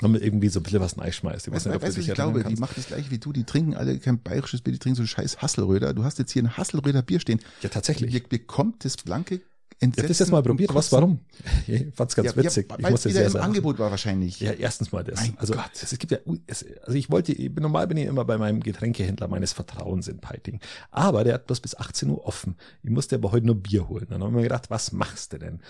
nochmal 0.00 0.22
irgendwie 0.22 0.48
so 0.48 0.60
ein 0.60 0.62
bisschen 0.62 0.80
was 0.80 0.98
reinschmeißt. 0.98 1.46
Ich 1.46 1.52
weiß, 1.52 1.66
nicht, 1.66 1.82
weißt, 1.82 1.98
was 1.98 2.06
ich 2.06 2.14
glaube, 2.14 2.42
kannst. 2.42 2.56
die 2.56 2.60
machen 2.60 2.74
das 2.76 2.86
gleiche 2.86 3.10
wie 3.10 3.18
du, 3.18 3.32
die 3.32 3.44
trinken 3.44 3.74
alle 3.74 3.98
kein 3.98 4.18
bayerisches 4.18 4.60
Bier, 4.60 4.72
die 4.72 4.78
trinken 4.78 4.96
so 4.96 5.02
ein 5.02 5.08
scheiß 5.08 5.42
Hasselröder. 5.42 5.94
Du 5.94 6.04
hast 6.04 6.18
jetzt 6.18 6.32
hier 6.32 6.42
ein 6.42 6.56
Hasselröder 6.56 7.02
Bier 7.02 7.20
stehen. 7.20 7.40
Ja, 7.62 7.68
tatsächlich. 7.68 8.12
Ihr 8.12 8.22
bekommt 8.22 8.84
das 8.84 8.96
blanke 8.96 9.40
Entsetzen. 9.78 9.98
Ich 9.98 10.04
hab 10.04 10.08
das 10.08 10.18
jetzt 10.20 10.30
mal 10.30 10.42
probiert. 10.42 10.74
Was, 10.74 10.90
warum? 10.92 11.20
Ich 11.66 11.94
fand's 11.94 12.14
ganz 12.14 12.34
ja, 12.34 12.36
witzig. 12.36 12.66
Ja, 12.70 12.82
weil 12.82 12.94
es 12.94 13.04
wieder 13.04 13.24
im 13.24 13.32
sagen. 13.32 13.44
Angebot 13.44 13.78
war 13.78 13.90
wahrscheinlich. 13.90 14.40
Ja, 14.40 14.52
erstens 14.52 14.90
mal 14.90 15.04
das. 15.04 15.20
Mein 15.20 15.36
also, 15.36 15.52
Gott. 15.52 15.70
Es, 15.74 15.90
gibt 15.98 16.12
ja, 16.12 16.18
es, 16.46 16.64
also 16.82 16.96
ich 16.96 17.10
wollte, 17.10 17.32
ich 17.32 17.54
bin, 17.54 17.62
normal 17.62 17.86
bin 17.86 17.98
ich 17.98 18.06
immer 18.06 18.24
bei 18.24 18.38
meinem 18.38 18.60
Getränkehändler 18.60 19.28
meines 19.28 19.52
Vertrauens 19.52 20.08
in 20.08 20.18
Peiting. 20.18 20.60
Aber 20.90 21.24
der 21.24 21.34
hat 21.34 21.46
bloß 21.46 21.60
bis 21.60 21.76
18 21.76 22.08
Uhr 22.08 22.26
offen. 22.26 22.56
Ich 22.82 22.90
musste 22.90 23.16
aber 23.16 23.32
heute 23.32 23.44
nur 23.44 23.56
Bier 23.56 23.88
holen. 23.88 24.06
Dann 24.08 24.22
haben 24.22 24.32
wir 24.32 24.38
mir 24.38 24.44
gedacht, 24.44 24.70
was 24.70 24.92
machst 24.92 25.34
du 25.34 25.38
denn? 25.38 25.60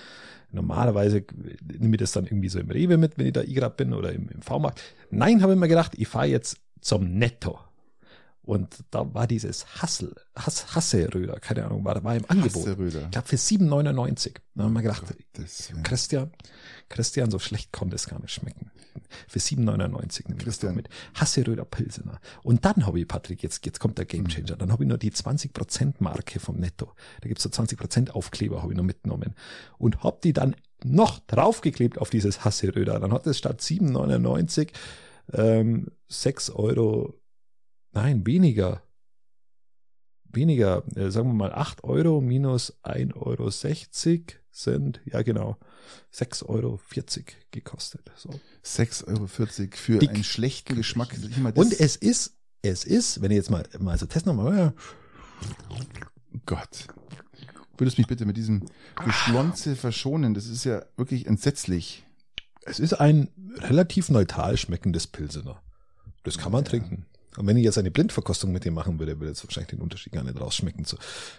Normalerweise 0.53 1.25
nehme 1.79 1.97
ich 1.97 2.01
das 2.01 2.13
dann 2.13 2.27
irgendwie 2.27 2.49
so 2.49 2.59
im 2.59 2.71
Rewe 2.71 2.97
mit, 2.97 3.19
wenn 3.19 3.27
ich 3.27 3.33
da 3.33 3.43
gerade 3.43 3.75
bin 3.75 3.93
oder 3.93 4.13
im, 4.13 4.29
im 4.29 4.43
V-Markt. 4.43 4.83
Nein, 5.11 5.43
habe 5.43 5.53
ich 5.53 5.59
mir 5.59 5.69
gedacht, 5.69 5.93
ich 5.97 6.09
fahre 6.09 6.27
jetzt 6.27 6.59
zum 6.81 7.19
Netto 7.19 7.59
Und 8.47 8.85
da 8.93 9.13
war 9.13 9.27
dieses 9.27 9.67
Hassel, 9.83 10.15
Hass, 10.37 10.75
Hasseröder, 10.75 11.41
keine 11.41 11.67
Ahnung, 11.67 11.85
war, 11.85 12.03
war 12.05 12.15
im 12.15 12.25
Angebot. 12.29 12.63
Hasseröder. 12.63 13.03
Ich 13.03 13.11
glaube 13.11 13.29
für 13.29 13.37
7,99. 13.37 14.37
Da 14.55 14.65
haben 14.65 14.73
wir 14.73 14.83
gedacht, 14.83 15.03
Willen. 15.09 15.83
Christian, 15.83 16.31
Christian, 16.89 17.31
so 17.31 17.41
schlecht 17.41 17.73
konnte 17.73 17.97
es 17.97 18.07
gar 18.07 18.21
nicht 18.21 18.33
schmecken. 18.33 18.71
Für 19.29 19.41
7,99 19.41 20.29
nehme 20.29 20.41
ich 20.41 20.63
mit. 20.77 20.89
Hasseröder 21.15 21.65
Pilsener. 21.65 22.21
Und 22.45 22.65
dann 22.65 22.87
habe 22.87 23.01
ich, 23.01 23.09
Patrick, 23.09 23.43
jetzt, 23.43 23.67
jetzt 23.67 23.81
kommt 23.81 23.99
der 23.99 24.05
Gamechanger. 24.05 24.57
Dann 24.57 24.71
habe 24.71 24.85
ich 24.85 24.89
nur 24.89 24.99
die 24.99 25.11
20% 25.11 25.95
Marke 25.99 26.39
vom 26.39 26.57
Netto. 26.57 26.93
Da 27.21 27.29
gibt's 27.29 27.43
so 27.43 27.49
20% 27.49 28.11
Aufkleber, 28.11 28.63
habe 28.63 28.73
ich 28.73 28.77
noch 28.77 28.85
mitgenommen. 28.85 29.35
Und 29.77 30.05
habe 30.05 30.19
die 30.23 30.33
dann 30.33 30.55
noch 30.85 31.19
draufgeklebt 31.27 31.99
auf 31.99 32.11
dieses 32.11 32.45
Hasseröder. 32.45 33.01
Dann 33.01 33.13
hat 33.13 33.27
es 33.27 33.39
statt 33.39 33.61
7,99 33.61 34.69
ähm, 35.33 35.89
6 36.09 36.51
Euro, 36.51 37.15
nein, 37.97 38.27
weniger. 38.27 38.83
Weniger, 40.25 40.85
äh, 40.95 41.11
sagen 41.11 41.29
wir 41.29 41.35
mal 41.35 41.53
8 41.53 41.83
Euro 41.85 42.21
minus 42.21 42.75
1,60 42.85 43.15
Euro 43.17 43.51
sind, 44.51 45.01
ja 45.07 45.23
genau, 45.23 45.57
6,40 46.13 46.49
Euro 46.49 46.81
gekostet. 47.51 48.11
So. 48.17 48.31
6,40 48.65 49.09
Euro 49.09 49.27
für 49.27 49.99
Dick. 49.99 50.11
einen 50.11 50.25
schlechten 50.25 50.77
Geschmack. 50.77 51.15
Und 51.55 51.79
es 51.81 51.97
ist, 51.97 52.37
es 52.63 52.85
ist, 52.85 53.23
wenn 53.23 53.31
ihr 53.31 53.39
jetzt 53.39 53.51
mal, 53.51 53.67
mal 53.79 53.99
so 53.99 54.07
testen 54.07 54.35
nochmal, 54.35 54.57
ja, 54.59 54.75
Gott. 56.45 56.87
Würdest 57.79 57.99
mich 57.99 58.07
bitte 58.07 58.25
mit 58.25 58.37
diesem 58.37 58.65
Geschlonze 59.05 59.77
verschonen? 59.77 60.35
Das 60.35 60.47
ist 60.47 60.65
ja 60.65 60.85
wirklich 60.97 61.27
entsetzlich. 61.27 62.05
es 62.65 62.81
ist 62.81 62.95
ein 62.95 63.29
relativ 63.59 64.09
neutral 64.09 64.57
schmeckendes 64.57 65.07
Pilsener. 65.07 65.63
Das 66.25 66.39
kann 66.39 66.53
man 66.53 66.65
trinken. 66.65 67.07
Und 67.37 67.47
wenn 67.47 67.57
ich 67.57 67.65
jetzt 67.65 67.79
eine 67.79 67.91
Blindverkostung 67.91 68.53
mit 68.53 68.65
dem 68.65 68.75
machen 68.75 68.99
würde, 68.99 69.19
würde 69.21 69.33
es 69.33 69.45
wahrscheinlich 69.45 69.71
den 69.71 69.81
Unterschied 69.81 70.13
gar 70.13 70.25
nicht 70.25 70.41
rausschmecken 70.41 70.85
zu, 70.85 70.97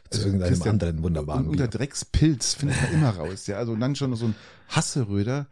zu 0.09 0.21
irgendeinem 0.21 0.49
Christian, 0.49 0.73
anderen 0.73 1.03
wunderbaren 1.03 1.45
Und 1.45 1.51
unter. 1.51 1.67
Dreckspilz 1.67 2.55
findet 2.55 2.81
man 2.81 2.93
immer 2.93 3.09
raus. 3.09 3.47
Ja, 3.47 3.57
also 3.57 3.75
dann 3.75 3.95
schon 3.95 4.15
so 4.15 4.27
ein 4.27 4.35
Hasseröder. 4.69 5.47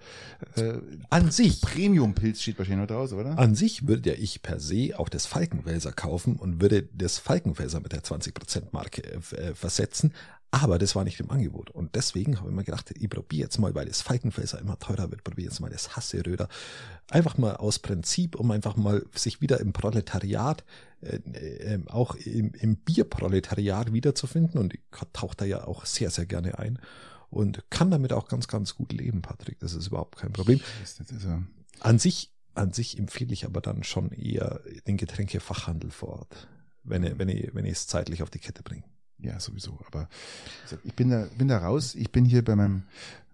Äh, 0.56 0.74
An 1.10 1.32
sich, 1.32 1.62
Premium-Pilz 1.62 2.42
steht 2.42 2.58
wahrscheinlich 2.58 2.90
noch 2.90 2.96
draus, 2.96 3.14
oder? 3.14 3.40
an 3.40 3.56
sich 3.56 3.88
würde 3.88 4.10
ja 4.10 4.16
ich 4.18 4.42
per 4.42 4.60
se 4.60 4.92
auch 4.98 5.10
das 5.10 5.26
Falkenwälser 5.26 5.94
kaufen 5.94 6.36
und 6.36 6.62
würde 6.62 6.88
das 6.94 7.18
Falkenwälser 7.18 7.80
mit 7.80 7.94
der 7.94 8.04
20% 8.04 8.64
Marke 8.72 9.04
äh, 9.04 9.54
versetzen. 9.54 10.14
Aber 10.56 10.80
das 10.80 10.96
war 10.96 11.04
nicht 11.04 11.20
im 11.20 11.30
Angebot. 11.32 11.70
Und 11.70 11.96
deswegen 11.96 12.40
habe 12.40 12.50
ich 12.50 12.56
mir 12.56 12.64
gedacht, 12.64 12.90
ich 12.98 13.10
probiere 13.10 13.44
jetzt 13.44 13.58
mal, 13.58 13.76
weil 13.76 13.88
das 13.88 14.02
Falkenfelser 14.02 14.58
immer 14.58 14.80
teurer 14.80 15.12
wird, 15.12 15.26
probiere 15.26 15.50
jetzt 15.50 15.60
mal 15.60 15.70
das 15.70 15.98
Hasseröder. 15.98 16.48
Einfach 17.10 17.38
mal 17.38 17.58
aus 17.58 17.80
Prinzip, 17.80 18.36
um 18.38 18.52
einfach 18.52 18.78
mal 18.78 19.06
sich 19.14 19.42
wieder 19.42 19.60
im 19.60 19.74
Proletariat, 19.74 20.64
äh, 21.02 21.18
äh, 21.18 21.80
auch 21.88 22.16
im, 22.16 22.54
im 22.54 22.78
Bierproletariat 22.78 23.92
wiederzufinden. 23.92 24.58
Und 24.58 24.76
ich 24.76 24.80
tauche 25.12 25.36
da 25.36 25.44
ja 25.44 25.66
auch 25.66 25.86
sehr, 25.86 26.10
sehr 26.10 26.26
gerne 26.26 26.58
ein. 26.58 26.80
Und 27.30 27.70
kann 27.70 27.92
damit 27.92 28.14
auch 28.14 28.30
ganz, 28.30 28.48
ganz 28.48 28.76
gut 28.76 28.94
leben, 28.94 29.22
Patrick. 29.22 29.60
Das 29.60 29.74
ist 29.74 29.88
überhaupt 29.88 30.18
kein 30.18 30.32
Problem. 30.32 30.62
An 31.82 32.00
sich, 32.00 32.32
an 32.54 32.72
sich 32.72 32.98
empfehle 32.98 33.34
ich 33.34 33.46
aber 33.46 33.60
dann 33.60 33.84
schon 33.84 34.10
eher 34.12 34.62
den 34.88 34.96
Getränkefachhandel 34.96 35.92
vor 35.92 36.20
Ort, 36.20 36.48
wenn 36.86 37.04
ich, 37.04 37.20
wenn 37.20 37.28
ich, 37.28 37.54
wenn 37.54 37.66
ich 37.66 37.74
es 37.74 37.88
zeitlich 37.88 38.24
auf 38.24 38.30
die 38.30 38.40
Kette 38.40 38.64
bringe. 38.64 38.86
Ja, 39.26 39.40
sowieso. 39.40 39.78
Aber 39.88 40.08
ich 40.84 40.94
bin 40.94 41.10
da, 41.10 41.28
bin 41.38 41.48
da 41.48 41.58
raus. 41.58 41.96
Ich 41.96 42.12
bin 42.12 42.26
hier 42.26 42.44
bei 42.44 42.56
meinem 42.56 42.84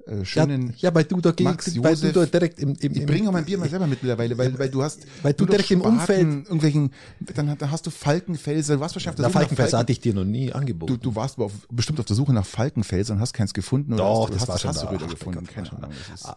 äh, 0.07 0.19
Ja, 0.19 0.25
schönen. 0.25 0.74
ja, 0.77 0.93
weil 0.95 1.03
du 1.03 1.21
da 1.21 1.31
Max 1.41 1.75
weil 1.83 1.95
du 1.95 2.12
da 2.12 2.25
direkt 2.25 2.60
im, 2.60 2.75
im, 2.79 2.95
ich 2.95 3.05
bringe 3.05 3.29
auch 3.29 3.33
mein 3.33 3.45
Bier 3.45 3.57
mal 3.60 3.69
selber 3.69 3.86
mit 3.86 4.01
mittlerweile, 4.01 4.36
weil, 4.38 4.57
weil 4.57 4.69
du 4.69 4.81
hast 4.81 5.05
weil 5.21 5.33
du 5.33 5.45
direkt 5.45 5.69
im 5.69 5.81
Umfeld- 5.81 6.25
irgendwelchen, 6.45 6.91
dann, 7.36 7.55
dann 7.55 7.69
hast 7.71 7.86
du 7.86 7.91
Falkenfelser, 7.91 8.75
du 8.75 8.80
warst 8.80 8.95
wahrscheinlich 8.95 9.10
auf 9.12 9.15
der 9.17 9.23
der 9.25 9.30
Suche 9.30 9.34
nach 9.38 9.41
Falkenfelser 9.41 9.69
Falken- 9.77 9.80
hatte 9.80 9.91
ich 9.91 9.99
dir 9.99 10.13
noch 10.15 10.23
nie 10.23 10.51
angeboten. 10.51 10.93
Du, 10.93 10.97
du 10.97 11.15
warst 11.15 11.38
auf, 11.38 11.51
bestimmt 11.69 11.99
auf 11.99 12.06
der 12.08 12.15
Suche 12.15 12.34
nach 12.34 12.45
Falkenfelser 12.47 13.13
und 13.13 13.19
hast 13.19 13.34
keins 13.34 13.54
gefunden 13.54 13.93
oder 13.93 14.04
Doch, 14.04 14.21
hast, 14.23 14.30
du 14.30 14.34
das 14.34 14.41
hast 14.41 14.47
war 14.49 14.58
schon 14.60 14.73
da. 14.73 14.80
Hasseröder 14.82 15.06
Ach, 15.08 15.12
gefunden. 15.12 15.45
Gott, 15.45 15.54
Keine 15.54 15.71
Ahnung. 15.71 15.91
Ah, 16.23 16.36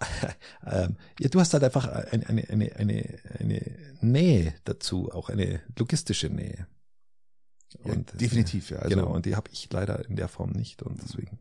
ähm, 0.85 0.97
ja, 1.21 1.29
du 1.31 1.41
hast 1.41 1.55
halt 1.55 1.65
einfach 1.65 1.87
eine, 1.89 2.29
eine, 2.29 2.51
eine, 2.51 2.77
eine, 2.77 3.09
eine 3.39 3.63
Nähe 4.03 4.53
dazu, 4.65 5.11
auch 5.11 5.31
eine 5.31 5.61
logistische 5.79 6.29
Nähe. 6.29 6.67
Ja, 7.85 7.95
definitiv, 7.97 8.71
ja. 8.71 8.79
Also, 8.79 8.97
genau, 8.97 9.09
und 9.15 9.27
die 9.27 9.37
habe 9.37 9.49
ich 9.53 9.69
leider 9.73 10.05
in 10.09 10.17
der 10.17 10.29
Form 10.29 10.51
nicht 10.51 10.83
und 10.83 11.01
deswegen 11.03 11.39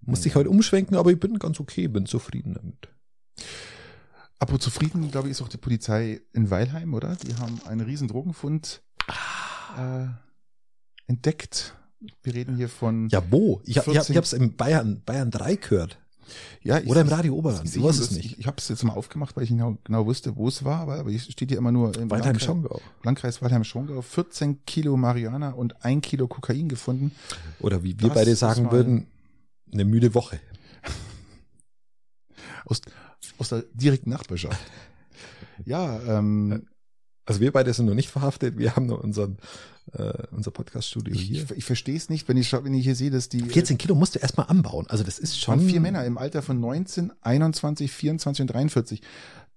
musste 0.00 0.28
ich 0.28 0.34
heute 0.34 0.50
umschwenken, 0.50 0.96
aber 0.96 1.10
ich 1.12 1.20
bin 1.20 1.38
ganz 1.38 1.60
okay, 1.60 1.86
bin 1.88 2.06
zufrieden 2.06 2.54
damit. 2.54 2.88
Apropos 4.38 4.64
zufrieden, 4.64 5.10
glaube 5.10 5.28
ich, 5.28 5.32
ist 5.32 5.42
auch 5.42 5.48
die 5.48 5.58
Polizei 5.58 6.22
in 6.32 6.50
Weilheim, 6.50 6.94
oder? 6.94 7.16
Die 7.16 7.34
haben 7.36 7.60
einen 7.66 7.82
riesen 7.82 8.08
Drogenfund 8.08 8.82
äh, 9.76 10.06
entdeckt. 11.06 11.76
Wir 12.22 12.32
reden 12.34 12.56
hier 12.56 12.70
von 12.70 13.08
Ja, 13.10 13.22
wo? 13.30 13.60
Ich, 13.66 13.76
hab- 13.76 13.86
ich, 13.88 13.98
hab- 13.98 14.06
14 14.06 14.12
ich 14.12 14.16
habe 14.16 14.24
es 14.24 14.32
im 14.32 14.56
Bayern, 14.56 15.02
Bayern 15.04 15.30
3 15.30 15.56
gehört. 15.56 15.98
Ja, 16.62 16.78
ich, 16.78 16.86
Oder 16.88 17.00
im 17.02 17.08
Radio 17.08 17.34
Oberland, 17.34 17.64
Ich, 17.74 17.82
weißt 17.82 18.00
es 18.00 18.10
ich, 18.12 18.16
nicht. 18.16 18.26
Ich, 18.32 18.38
ich 18.40 18.46
habe 18.46 18.56
es 18.58 18.68
jetzt 18.68 18.82
mal 18.84 18.92
aufgemacht, 18.92 19.36
weil 19.36 19.44
ich 19.44 19.50
genau, 19.50 19.78
genau 19.84 20.06
wusste, 20.06 20.36
wo 20.36 20.48
es 20.48 20.64
war, 20.64 20.80
aber, 20.80 20.98
aber 20.98 21.10
es 21.10 21.24
steht 21.30 21.48
hier 21.50 21.58
immer 21.58 21.72
nur 21.72 21.96
im 21.96 22.10
Weilheim 22.10 22.36
Landkreis- 22.36 22.44
Schongau. 22.44 22.80
Landkreis 23.02 23.42
Weilheim-Schongau. 23.42 24.02
14 24.02 24.64
Kilo 24.66 24.96
Marihuana 24.96 25.50
und 25.50 25.84
ein 25.84 26.00
Kilo 26.00 26.28
Kokain 26.28 26.68
gefunden. 26.68 27.12
Oder 27.60 27.82
wie 27.82 27.98
wir 27.98 28.08
Das 28.08 28.14
beide 28.14 28.36
sagen 28.36 28.70
würden, 28.70 29.06
eine 29.72 29.84
müde 29.84 30.14
Woche. 30.14 30.40
Aus, 32.66 32.80
aus 33.38 33.48
der 33.48 33.64
direkten 33.74 34.10
Nachbarschaft. 34.10 34.60
ja, 35.64 36.00
ähm, 36.18 36.66
Also 37.30 37.40
wir 37.40 37.52
beide 37.52 37.72
sind 37.72 37.86
noch 37.86 37.94
nicht 37.94 38.08
verhaftet, 38.08 38.58
wir 38.58 38.74
haben 38.74 38.86
nur 38.86 39.04
unseren, 39.04 39.38
äh, 39.92 40.14
unser 40.32 40.50
Podcast-Studio 40.50 41.14
ich, 41.14 41.20
hier. 41.22 41.44
ich, 41.44 41.58
ich 41.58 41.64
verstehe 41.64 41.96
es 41.96 42.10
nicht, 42.10 42.26
wenn 42.26 42.36
ich, 42.36 42.52
wenn 42.52 42.74
ich 42.74 42.82
hier 42.82 42.96
sehe, 42.96 43.12
dass 43.12 43.28
die 43.28 43.42
14 43.44 43.78
Kilo 43.78 43.94
musst 43.94 44.16
du 44.16 44.18
erstmal 44.18 44.48
anbauen. 44.48 44.86
Also 44.88 45.04
das 45.04 45.20
ist 45.20 45.40
schon. 45.40 45.60
vier 45.60 45.80
Männer 45.80 46.04
im 46.04 46.18
Alter 46.18 46.42
von 46.42 46.58
19, 46.58 47.12
21, 47.22 47.92
24 47.92 48.42
und 48.42 48.46
43. 48.48 49.02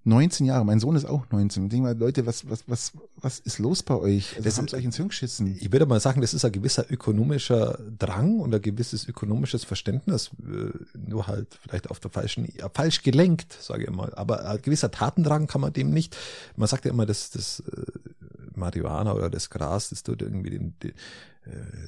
19 0.05 0.45
Jahre. 0.45 0.65
Mein 0.65 0.79
Sohn 0.79 0.95
ist 0.95 1.05
auch 1.05 1.25
19. 1.31 1.63
Ich 1.63 1.69
denke 1.69 1.83
mal, 1.83 1.97
Leute, 1.97 2.25
was, 2.25 2.49
was, 2.49 2.63
was, 2.67 2.91
was 3.15 3.39
ist 3.39 3.59
los 3.59 3.83
bei 3.83 3.95
euch? 3.95 4.31
Also, 4.31 4.43
Das 4.43 4.57
haben 4.57 4.67
sie 4.67 4.75
euch 4.75 4.83
ins 4.83 4.97
Hirn 4.97 5.07
geschissen? 5.07 5.57
Ich 5.59 5.71
würde 5.71 5.85
mal 5.85 5.99
sagen, 5.99 6.21
das 6.21 6.33
ist 6.33 6.43
ein 6.43 6.51
gewisser 6.51 6.85
ökonomischer 6.91 7.79
Drang 7.97 8.39
und 8.39 8.53
ein 8.53 8.61
gewisses 8.61 9.07
ökonomisches 9.07 9.63
Verständnis, 9.63 10.31
äh, 10.41 10.71
nur 11.09 11.27
halt 11.27 11.57
vielleicht 11.61 11.89
auf 11.89 11.99
der 11.99 12.11
falschen, 12.11 12.51
ja, 12.57 12.69
falsch 12.69 13.01
gelenkt, 13.03 13.57
sage 13.61 13.85
ich 13.85 13.91
mal. 13.91 14.13
Aber 14.15 14.45
ein 14.47 14.61
gewisser 14.61 14.91
Tatendrang 14.91 15.47
kann 15.47 15.61
man 15.61 15.71
dem 15.71 15.91
nicht. 15.91 16.17
Man 16.57 16.67
sagt 16.67 16.85
ja 16.85 16.91
immer, 16.91 17.05
dass 17.05 17.31
das 17.31 17.61
äh, 17.61 17.85
Marihuana 18.55 19.13
oder 19.13 19.29
das 19.29 19.49
Gras, 19.49 19.89
das 19.89 20.03
tut 20.03 20.21
irgendwie 20.21 20.49
den, 20.49 20.73
den 20.79 20.91
äh, 20.91 20.93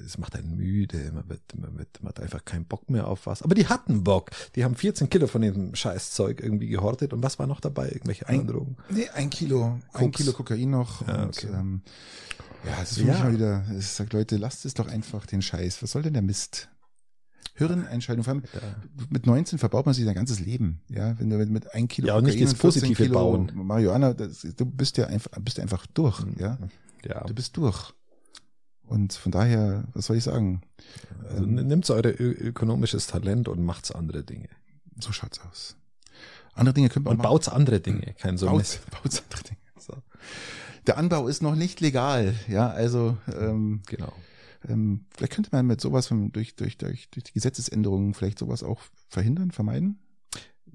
es 0.06 0.18
macht 0.18 0.36
einen 0.36 0.56
müde, 0.58 1.12
man 1.14 1.30
wird, 1.30 1.42
man 1.58 1.78
wird, 1.78 2.02
man 2.02 2.10
hat 2.10 2.20
einfach 2.20 2.44
keinen 2.44 2.66
Bock 2.66 2.90
mehr 2.90 3.08
auf 3.08 3.26
was. 3.26 3.42
Aber 3.42 3.56
die 3.56 3.68
hatten 3.68 4.04
Bock. 4.04 4.32
Die 4.56 4.64
haben 4.64 4.76
14 4.76 5.10
Kilo 5.10 5.28
von 5.28 5.42
dem 5.42 5.74
Scheißzeug 5.76 6.42
irgendwie 6.42 6.68
gehortet. 6.68 7.14
Und 7.14 7.24
was 7.24 7.40
war 7.40 7.48
noch 7.48 7.60
dabei? 7.62 7.88
Irgendwelche 7.90 8.28
Ein- 8.28 8.42
anderen 8.42 8.58
Drogen? 8.60 8.78
Nee, 8.90 9.08
ein 9.14 9.30
Kilo, 9.30 9.80
ein 9.94 10.12
Koks. 10.12 10.18
Kilo 10.18 10.34
Kokain 10.34 10.70
noch. 10.70 11.08
Ja, 11.08 11.24
und, 11.24 11.38
okay. 11.38 11.48
ähm, 11.54 11.82
ja, 12.66 12.82
es 12.84 12.92
ist 12.92 13.06
Ja. 13.06 13.20
mal 13.20 13.34
wieder, 13.34 13.64
es 13.78 13.96
sagt, 13.96 14.14
Leute, 14.14 14.38
lasst 14.38 14.66
es 14.66 14.74
doch 14.74 14.88
einfach 14.88 15.26
den 15.26 15.42
Scheiß. 15.42 15.82
Was 15.84 15.92
soll 15.92 16.02
denn 16.02 16.14
der 16.14 16.22
Mist? 16.22 16.68
Hirneinschaltung. 17.58 18.24
Vor 18.26 18.34
allem 18.34 18.44
mit 19.10 19.26
19 19.26 19.60
verbaut 19.60 19.86
man 19.86 19.96
sich 19.96 20.04
sein 20.04 20.16
ganzes 20.16 20.40
Leben. 20.42 20.82
Ja, 20.90 21.18
wenn 21.20 21.30
du 21.30 21.38
mit, 21.38 21.50
mit 21.50 21.74
ein 21.74 21.88
Kilo 21.88 22.08
Ja, 22.10 22.18
und 22.18 22.26
nicht 22.26 22.42
das 22.42 22.52
14 22.54 22.60
positive 22.60 22.96
Kilo 23.04 23.14
Bauen. 23.14 23.52
Marihuana, 23.56 24.14
das, 24.14 24.42
du 24.42 24.66
bist 24.66 24.98
ja 24.98 25.08
einfach, 25.08 25.32
bist 25.40 25.60
einfach 25.60 25.86
durch. 25.88 26.22
Ja, 26.38 26.58
Ja. 27.06 27.24
du 27.24 27.34
bist 27.34 27.56
durch. 27.56 27.94
Und 28.88 29.14
von 29.14 29.32
daher, 29.32 29.86
was 29.94 30.06
soll 30.06 30.18
ich 30.18 30.24
sagen? 30.24 30.62
Also 31.30 31.46
nimmt 31.46 31.90
eure 31.90 32.10
ö 32.12 32.32
ökonomisches 32.32 33.08
Talent 33.08 33.48
und 33.48 33.64
macht's 33.64 33.92
andere 33.92 34.24
Dinge. 34.24 34.50
So 35.00 35.12
schaut's 35.12 35.40
aus. 35.42 35.76
Andere 36.54 36.74
Dinge 36.74 36.90
können 36.90 37.06
wir 37.06 37.12
Und 37.12 37.18
machen. 37.18 37.30
baut's 37.30 37.50
andere 37.50 37.80
Dinge, 37.82 38.14
kein 38.18 38.38
so 38.38 38.46
Baut, 38.46 38.58
Mist. 38.60 38.80
baut 38.92 39.24
andere 39.24 39.44
Dinge. 39.44 39.58
So, 39.78 39.94
Der 40.88 40.98
Anbau 40.98 41.28
ist 41.28 41.42
noch 41.42 41.56
nicht 41.56 41.82
legal. 41.82 42.36
Ja, 42.48 42.70
also 42.70 43.18
ähm, 43.28 43.82
genau. 43.88 44.14
Ähm, 44.68 45.06
vielleicht 45.16 45.34
könnte 45.34 45.50
man 45.52 45.66
mit 45.68 45.82
sowas 45.82 46.08
von, 46.08 46.32
durch, 46.32 46.56
durch, 46.56 46.78
durch, 46.78 47.10
durch 47.10 47.24
die 47.26 47.34
Gesetzesänderungen 47.34 48.14
vielleicht 48.14 48.40
sowas 48.40 48.64
auch 48.64 48.82
verhindern, 49.10 49.52
vermeiden. 49.52 50.00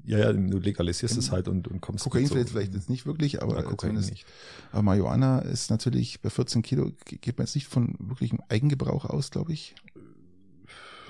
Ja, 0.04 0.18
ja, 0.18 0.32
du 0.32 0.58
legalisierst 0.58 1.16
es 1.18 1.30
halt 1.30 1.46
und, 1.48 1.68
und 1.68 1.80
kommst 1.80 2.04
Kokain 2.04 2.22
mit 2.22 2.28
so- 2.28 2.34
vielleicht, 2.34 2.50
vielleicht 2.50 2.74
jetzt 2.74 2.88
nicht 2.90 3.06
wirklich, 3.06 3.42
aber 3.42 3.56
Ja, 3.56 3.62
Kokain 3.62 3.90
zumindest- 3.90 4.10
nicht. 4.10 4.26
Aber 4.72 4.82
Marihuana 4.82 5.40
ist 5.40 5.70
natürlich 5.70 6.20
bei 6.20 6.30
14 6.30 6.62
Kilo 6.62 6.90
ge- 7.04 7.18
geht 7.18 7.38
man 7.38 7.46
jetzt 7.46 7.54
nicht 7.54 7.66
von 7.68 7.94
wirklichem 7.98 8.40
Eigengebrauch 8.48 9.04
aus, 9.04 9.30
glaube 9.30 9.52
ich. 9.52 9.74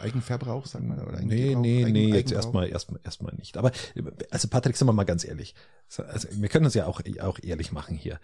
Eigenverbrauch, 0.00 0.64
sagen 0.66 0.88
wir, 0.88 1.06
oder 1.06 1.20
Nee, 1.20 1.54
nee, 1.54 1.84
Eigen- 1.84 1.92
nee, 1.92 2.08
jetzt 2.14 2.32
erstmal, 2.32 2.68
erstmal, 2.70 3.00
erstmal 3.04 3.34
nicht. 3.34 3.58
Aber, 3.58 3.70
also 4.30 4.48
Patrick, 4.48 4.76
sind 4.76 4.88
wir 4.88 4.94
mal 4.94 5.04
ganz 5.04 5.24
ehrlich. 5.24 5.54
Also, 5.98 6.28
wir 6.32 6.48
können 6.48 6.64
uns 6.64 6.74
ja 6.74 6.86
auch, 6.86 7.02
auch 7.20 7.38
ehrlich 7.42 7.70
machen 7.72 7.96
hier. 7.96 8.18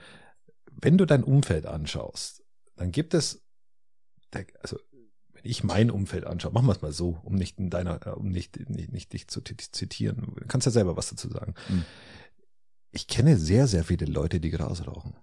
Wenn 0.72 0.96
du 0.96 1.04
dein 1.04 1.22
Umfeld 1.22 1.66
anschaust, 1.66 2.42
dann 2.76 2.92
gibt 2.92 3.12
es, 3.12 3.42
also, 4.62 4.78
wenn 5.36 5.50
ich 5.50 5.62
mein 5.62 5.90
Umfeld 5.90 6.24
anschaue, 6.24 6.52
machen 6.52 6.66
wir 6.66 6.72
es 6.72 6.82
mal 6.82 6.92
so, 6.92 7.18
um 7.22 7.34
nicht 7.34 7.58
in 7.58 7.70
deiner, 7.70 8.06
äh, 8.06 8.10
um 8.10 8.28
nicht, 8.28 8.68
nicht, 8.68 8.92
nicht 8.92 9.12
dich 9.12 9.28
zu 9.28 9.40
zitieren. 9.42 10.32
Du 10.36 10.46
kannst 10.46 10.64
ja 10.64 10.72
selber 10.72 10.96
was 10.96 11.10
dazu 11.10 11.28
sagen. 11.28 11.54
Hm. 11.68 11.84
Ich 12.90 13.06
kenne 13.06 13.36
sehr, 13.36 13.66
sehr 13.66 13.84
viele 13.84 14.06
Leute, 14.06 14.40
die 14.40 14.50
Gras 14.50 14.86
rauchen. 14.86 15.14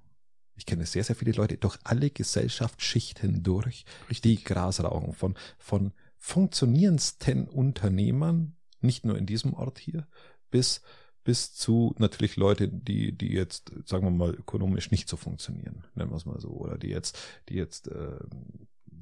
ich 0.56 0.68
kenne 0.68 0.86
sehr, 0.86 1.04
sehr 1.04 1.16
viele 1.16 1.32
Leute 1.32 1.58
durch 1.58 1.78
alle 1.84 2.12
Gesellschaftsschichten 2.12 3.42
durch, 3.42 3.86
die 4.24 4.44
Gras 4.44 4.84
rauchen. 4.84 5.14
Von, 5.14 5.36
von 5.58 5.92
funktionierendsten 6.18 7.48
Unternehmern, 7.48 8.56
nicht 8.80 9.06
nur 9.06 9.18
in 9.18 9.26
diesem 9.26 9.54
Ort 9.56 9.80
hier, 9.80 10.08
bis, 10.52 10.82
bis 11.24 11.56
zu 11.56 11.96
natürlich 11.98 12.36
Leute, 12.36 12.68
die, 12.68 13.18
die 13.18 13.34
jetzt, 13.34 13.72
sagen 13.86 14.06
wir 14.06 14.12
mal, 14.12 14.36
ökonomisch 14.36 14.92
nicht 14.92 15.10
so 15.10 15.18
funktionieren, 15.18 15.84
nennen 15.96 16.12
wir 16.12 16.18
es 16.18 16.26
mal 16.26 16.40
so, 16.40 16.50
oder 16.50 16.78
die 16.78 16.90
jetzt, 16.90 17.18
die 17.50 17.56
jetzt, 17.56 17.88
äh, 17.88 18.20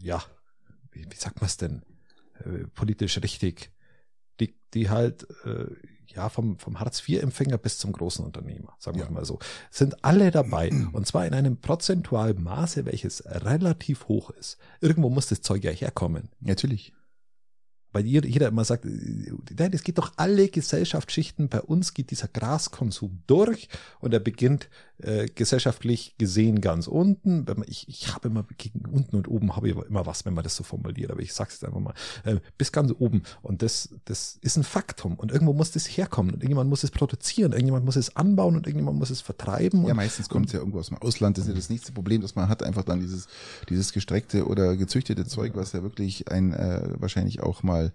ja, 0.02 0.24
wie, 0.92 1.06
wie 1.10 1.16
sagt 1.16 1.42
man 1.42 1.48
es 1.48 1.58
denn, 1.58 1.82
äh, 2.44 2.68
politisch 2.74 3.22
richtig, 3.22 3.72
die, 4.40 4.56
die 4.74 4.90
halt, 4.90 5.28
äh, 5.46 5.66
ja, 6.08 6.28
vom, 6.28 6.60
vom 6.60 6.80
Hartz-IV-Empfänger 6.80 7.58
bis 7.58 7.78
zum 7.78 7.94
großen 7.94 8.26
Unternehmer, 8.26 8.76
sagen 8.80 8.98
wir 8.98 9.06
Ja. 9.06 9.12
mal 9.12 9.24
so, 9.24 9.40
sind 9.70 10.04
alle 10.04 10.30
dabei. 10.32 10.70
Und 10.94 11.08
zwar 11.08 11.26
in 11.26 11.34
einem 11.34 11.58
prozentualen 11.58 12.42
Maße, 12.44 12.86
welches 12.86 13.24
relativ 13.26 14.08
hoch 14.08 14.30
ist. 14.32 14.58
Irgendwo 14.82 15.10
muss 15.10 15.28
das 15.28 15.42
Zeug 15.42 15.64
ja 15.64 15.72
herkommen. 15.72 16.30
Natürlich. 16.42 16.94
Weil 17.94 18.06
jeder, 18.06 18.48
immer 18.48 18.64
sagt, 18.64 18.86
äh, 18.86 19.32
nein, 19.58 19.72
es 19.74 19.84
geht 19.84 19.98
doch 19.98 20.14
alle 20.16 20.48
Gesellschaftsschichten, 20.48 21.50
bei 21.50 21.62
uns 21.62 21.94
geht 21.94 22.12
dieser 22.12 22.30
Graskonsum 22.30 23.24
durch 23.28 23.68
und 24.00 24.14
er 24.14 24.22
beginnt 24.22 24.70
äh, 25.04 25.28
gesellschaftlich 25.34 26.16
gesehen 26.18 26.62
ganz 26.62 26.88
unten. 26.88 27.48
Wenn 27.48 27.60
man, 27.60 27.68
ich, 27.68 27.88
ich 27.90 28.14
habe 28.14 28.28
immer 28.30 28.46
gegen 28.58 28.86
unten 28.86 29.16
und 29.16 29.28
oben 29.28 29.56
habe 29.56 29.70
ich 29.70 29.76
immer 29.76 30.06
was, 30.06 30.26
wenn 30.26 30.34
man 30.34 30.44
das 30.44 30.56
so 30.56 30.64
formuliert, 30.64 31.12
aber 31.12 31.22
ich 31.22 31.34
sag's 31.34 31.56
jetzt 31.56 31.66
einfach 31.66 31.80
mal, 31.80 31.94
äh, 32.24 32.38
bis 32.58 32.72
ganz 32.72 32.94
oben. 33.00 33.24
Und 33.42 33.62
das, 33.62 33.90
das 34.06 34.38
ist 34.42 34.58
ein 34.58 34.64
Faktum. 34.64 35.16
Und 35.16 35.32
irgendwo 35.32 35.54
muss 35.54 35.72
das 35.72 35.86
herkommen. 35.86 36.32
Und 36.34 36.42
irgendjemand 36.42 36.70
muss 36.70 36.84
es 36.84 36.92
produzieren, 36.92 37.52
irgendjemand 37.52 37.86
muss 37.86 37.96
es 37.96 38.16
anbauen 38.16 38.56
und 38.56 38.68
irgendjemand 38.68 38.98
muss 38.98 39.10
es 39.10 39.22
vertreiben. 39.22 39.86
Ja, 39.86 39.94
meistens 39.94 40.30
kommt 40.30 40.48
es 40.48 40.54
ja 40.54 40.60
irgendwo 40.60 40.80
aus 40.80 40.88
dem 40.88 40.98
Ausland. 40.98 41.38
Das 41.38 41.46
ist 41.46 41.50
ja 41.50 41.56
das 41.56 41.70
nächste 41.70 41.92
Problem, 41.92 42.22
dass 42.22 42.36
man 42.36 42.50
hat 42.50 42.64
einfach 42.64 42.84
dann 42.84 43.00
dieses, 43.00 43.28
dieses 43.70 43.94
gestreckte 43.94 44.46
oder 44.48 44.76
gezüchtete 44.78 45.26
Zeug, 45.26 45.54
was 45.56 45.72
ja 45.74 45.84
wirklich 45.84 46.30
ein 46.32 46.54
äh, 46.54 46.82
wahrscheinlich 46.98 47.42
auch 47.42 47.64
mal 47.64 47.92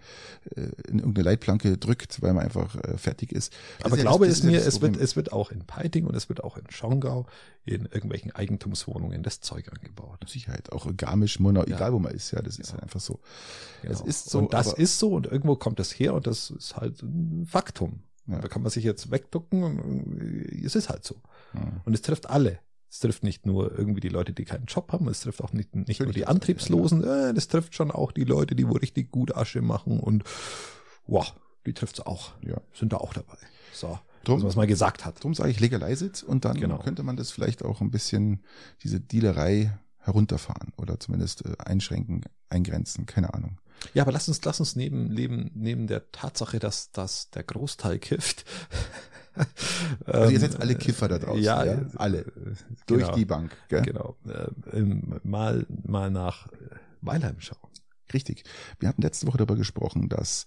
äh, 0.54 0.62
in 0.88 0.98
irgendeine 0.98 1.24
Leitplanke 1.24 1.76
drückt, 1.78 2.22
weil 2.22 2.32
man 2.34 2.44
einfach 2.44 2.74
äh, 2.76 2.96
fertig 2.96 3.32
ist. 3.32 3.52
Das 3.78 3.86
Aber 3.86 3.96
ist 3.96 4.02
ja 4.04 4.08
glaube 4.08 4.26
das- 4.26 4.36
es 4.36 4.40
das 4.42 4.50
ja 4.52 4.58
mir, 4.60 4.66
es 4.66 4.80
wird, 4.80 4.96
es 4.96 5.16
wird 5.16 5.32
auch 5.32 5.50
in 5.50 5.60
Peiting 5.64 6.06
und 6.06 6.14
es 6.14 6.28
wird 6.28 6.42
auch 6.44 6.56
in 6.56 6.64
Schongau 7.00 7.26
in 7.64 7.86
irgendwelchen 7.86 8.30
Eigentumswohnungen 8.32 9.22
das 9.22 9.40
Zeug 9.40 9.70
angebaut. 9.72 10.18
Sicherheit, 10.28 10.70
auch 10.72 10.86
Garmisch, 10.96 11.40
Monau, 11.40 11.64
Ja. 11.66 11.76
egal 11.76 11.92
wo 11.92 11.98
man 11.98 12.12
ist, 12.14 12.30
ja, 12.30 12.40
das 12.40 12.58
ist 12.58 12.68
Ja. 12.68 12.74
halt 12.74 12.84
einfach 12.84 13.00
so. 13.00 13.20
Genau. 13.82 13.92
Es 13.94 14.00
ist 14.00 14.30
so, 14.30 14.38
und 14.38 14.52
das 14.52 14.72
ist 14.72 14.98
so 14.98 15.12
und 15.14 15.26
irgendwo 15.26 15.56
kommt 15.56 15.78
das 15.78 15.90
her 15.92 16.14
und 16.14 16.26
das 16.26 16.50
ist 16.50 16.76
halt 16.76 17.02
ein 17.02 17.46
Faktum. 17.46 18.02
Ja. 18.28 18.40
Da 18.40 18.48
kann 18.48 18.62
man 18.62 18.70
sich 18.70 18.84
jetzt 18.84 19.10
wegducken 19.10 19.62
und 19.62 20.20
äh, 20.20 20.64
es 20.64 20.74
ist 20.74 20.88
halt 20.88 21.04
so. 21.04 21.16
Und 21.84 21.94
es 21.94 22.02
trifft 22.02 22.28
alle. 22.28 22.58
Es 22.90 23.00
trifft 23.00 23.24
nicht 23.24 23.46
nur 23.46 23.76
irgendwie 23.76 24.00
die 24.00 24.08
Leute, 24.08 24.32
die 24.32 24.44
keinen 24.44 24.66
Job 24.66 24.92
haben, 24.92 25.08
es 25.08 25.20
trifft 25.20 25.42
auch 25.42 25.52
nicht, 25.52 25.74
nicht 25.74 26.00
nur 26.00 26.12
die 26.12 26.24
auch, 26.24 26.30
Antriebslosen, 26.30 27.02
äh, 27.04 27.34
das 27.34 27.48
trifft 27.48 27.74
schon 27.74 27.90
auch 27.90 28.12
die 28.12 28.24
Leute, 28.24 28.54
die 28.54 28.68
wo 28.68 28.72
richtig 28.72 29.10
gut 29.10 29.34
Asche 29.36 29.60
machen 29.60 29.98
und 30.00 30.22
wow, 31.06 31.34
die 31.66 31.72
trifft's 31.74 32.00
auch. 32.00 32.32
Ja. 32.42 32.60
Sind 32.72 32.92
da 32.92 32.98
auch 32.98 33.12
dabei. 33.12 33.38
So, 33.72 33.98
Drum- 34.26 34.36
dass 34.38 34.42
man 34.44 34.50
es 34.50 34.56
mal 34.56 34.66
gesagt 34.66 35.04
hat. 35.04 35.18
Darum 35.18 35.34
sage 35.34 35.50
ich 35.50 35.60
legalize 35.60 36.04
it 36.04 36.22
und 36.22 36.44
dann 36.44 36.58
Genau. 36.60 36.78
könnte 36.78 37.02
man 37.02 37.16
das 37.16 37.30
vielleicht 37.30 37.62
auch 37.64 37.80
ein 37.80 37.90
bisschen, 37.90 38.42
diese 38.82 39.00
Dealerei 39.00 39.78
herunterfahren 39.98 40.72
oder 40.76 41.00
zumindest 41.00 41.44
äh, 41.44 41.56
einschränken, 41.58 42.22
eingrenzen, 42.48 43.06
keine 43.06 43.34
Ahnung. 43.34 43.58
Ja, 43.92 44.02
aber 44.04 44.12
lass 44.12 44.26
uns, 44.28 44.42
lass 44.44 44.58
uns 44.60 44.74
neben, 44.76 45.08
neben, 45.08 45.50
neben 45.54 45.86
der 45.86 46.10
Tatsache, 46.10 46.58
dass, 46.58 46.92
dass 46.92 47.30
der 47.30 47.42
Großteil 47.44 47.98
kifft. 47.98 48.44
Also 50.06 50.30
ihr 50.30 50.36
ähm, 50.36 50.50
seid 50.50 50.60
alle 50.62 50.74
Kiffer 50.76 51.08
da 51.08 51.18
draußen, 51.18 51.42
Ja, 51.42 51.62
ja? 51.62 51.72
äh, 51.74 51.84
alle. 51.96 52.20
äh, 52.20 52.24
Durch 52.86 53.02
genau, 53.02 53.14
die 53.14 53.24
Bank, 53.26 53.54
gell? 53.68 53.82
Genau. 53.82 54.16
Äh, 54.26 54.80
mal, 55.24 55.66
mal 55.68 56.10
nach 56.10 56.46
äh, 56.52 56.56
Weilheim 57.02 57.36
schauen. 57.40 57.58
Richtig. 58.14 58.44
Wir 58.78 58.88
hatten 58.88 59.02
letzte 59.02 59.26
Woche 59.26 59.36
darüber 59.36 59.56
gesprochen, 59.56 60.08
dass 60.08 60.46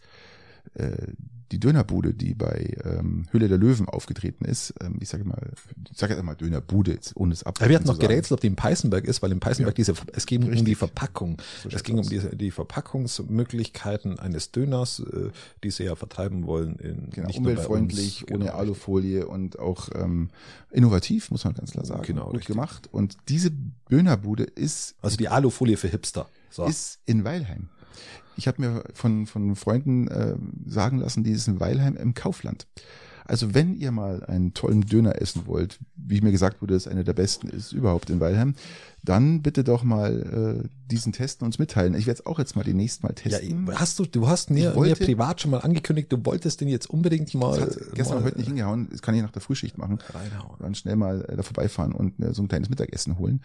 äh, 0.75 1.13
die 1.51 1.59
Dönerbude, 1.59 2.13
die 2.13 2.35
bei 2.35 2.77
ähm, 2.85 3.25
Höhle 3.31 3.47
der 3.47 3.57
Löwen 3.57 3.87
aufgetreten 3.89 4.45
ist, 4.45 4.71
ähm, 4.81 4.97
ich 5.01 5.09
sage 5.09 5.23
mal, 5.23 5.51
ich 5.91 5.97
sage 5.97 6.13
jetzt 6.13 6.21
mal 6.23 6.35
Dönerbude, 6.35 6.91
jetzt 6.91 7.17
ohne 7.17 7.33
es 7.33 7.41
ab. 7.41 7.59
Wir 7.59 7.75
hatten 7.75 7.87
noch 7.87 7.97
gerätselt, 7.97 8.33
ob 8.33 8.41
die 8.41 8.45
in 8.47 8.55
Peißenberg 8.55 9.05
ist, 9.05 9.23
weil 9.23 9.31
in 9.31 9.39
Peißenberg 9.39 9.73
Ja. 9.75 9.83
diese, 9.83 9.93
es 10.13 10.27
ging 10.27 10.43
um 10.43 10.49
Richtig. 10.49 10.65
die 10.65 10.75
Verpackung. 10.75 11.37
So 11.63 11.69
es 11.69 11.81
ging 11.81 11.95
um 11.95 12.01
aus. 12.01 12.09
die, 12.09 12.19
die 12.37 12.51
Verpackungsmöglichkeiten 12.51 14.19
eines 14.19 14.51
Döners, 14.51 14.99
äh, 14.99 15.29
die 15.63 15.71
sie 15.71 15.85
ja 15.85 15.95
vertreiben 15.95 16.45
wollen. 16.45 16.75
In, 16.77 17.09
Genau, 17.09 17.29
umweltfreundlich, 17.35 18.23
uns. 18.23 18.31
ohne 18.31 18.45
Genau, 18.45 18.57
Alufolie 18.57 19.25
und 19.27 19.57
auch 19.57 19.89
ähm, 19.95 20.29
innovativ, 20.71 21.31
muss 21.31 21.43
man 21.45 21.53
ganz 21.55 21.71
klar 21.71 21.85
sagen. 21.85 22.03
Genau, 22.03 22.25
Gut 22.25 22.35
richtig. 22.37 22.53
gemacht. 22.55 22.89
Und 22.91 23.17
diese 23.27 23.51
Dönerbude 23.89 24.43
ist, 24.43 24.95
Also 25.01 25.17
die 25.17 25.29
Alufolie 25.29 25.77
für 25.77 25.87
Hipster. 25.87 26.27
So. 26.51 26.65
ist 26.65 26.99
in 27.05 27.23
Weilheim. 27.23 27.69
Ich 28.39 28.47
habe 28.47 28.61
mir 28.61 28.83
von, 28.93 29.27
von 29.27 29.57
Freunden 29.57 30.07
äh, 30.07 30.35
sagen 30.65 30.99
lassen, 30.99 31.25
die 31.25 31.31
ist 31.31 31.49
in 31.49 31.59
Weilheim 31.59 31.97
im 31.97 32.13
Kaufland. 32.13 32.67
Also 33.29 33.53
wenn 33.53 33.75
ihr 33.75 33.91
mal 33.91 34.23
einen 34.25 34.55
tollen 34.55 34.81
Döner 34.81 35.21
essen 35.21 35.43
wollt, 35.45 35.77
wie 35.95 36.19
mir 36.21 36.31
gesagt 36.31 36.61
wurde, 36.63 36.73
es 36.73 36.87
einer 36.87 37.03
der 37.03 37.13
besten 37.13 37.47
ist 37.47 37.71
überhaupt 37.73 38.09
in 38.09 38.19
Weilheim, 38.19 38.55
dann 39.03 39.41
bitte 39.43 39.63
doch 39.63 39.83
mal 39.83 40.63
äh, 40.65 40.67
diesen 40.91 41.13
testen 41.13 41.45
und 41.45 41.49
uns 41.49 41.59
mitteilen. 41.59 41.93
Ich 41.93 42.07
werde 42.07 42.19
es 42.21 42.25
auch 42.25 42.39
jetzt 42.39 42.55
mal 42.55 42.63
demnächst 42.63 43.03
mal 43.03 43.09
ja, 43.09 43.37
testen. 43.37 43.69
hast 43.79 43.99
du, 43.99 44.05
du 44.05 44.27
hast 44.27 44.49
mir, 44.49 44.75
wollte- 44.75 44.99
mir 44.99 45.05
privat 45.05 45.41
schon 45.41 45.51
mal 45.51 45.59
angekündigt, 45.59 46.11
du 46.11 46.25
wolltest 46.25 46.59
den 46.59 46.67
jetzt 46.69 46.89
unbedingt 46.89 47.33
mal, 47.35 47.59
das 47.59 47.75
hat 47.77 47.93
gestern 47.93 48.17
mal 48.17 48.23
heute 48.25 48.37
nicht 48.39 48.47
hingehauen, 48.47 48.87
das 48.91 49.01
kann 49.03 49.13
ich 49.13 49.21
nach 49.21 49.31
der 49.31 49.41
Frühschicht 49.43 49.77
machen. 49.77 49.99
reinhauen. 50.11 50.57
Dann 50.59 50.73
schnell 50.73 50.95
mal 50.95 51.23
äh, 51.29 51.35
da 51.35 51.43
vorbeifahren 51.43 51.93
und 51.93 52.19
äh, 52.19 52.33
so 52.33 52.41
ein 52.41 52.47
kleines 52.47 52.69
Mittagessen 52.69 53.19
holen. 53.19 53.41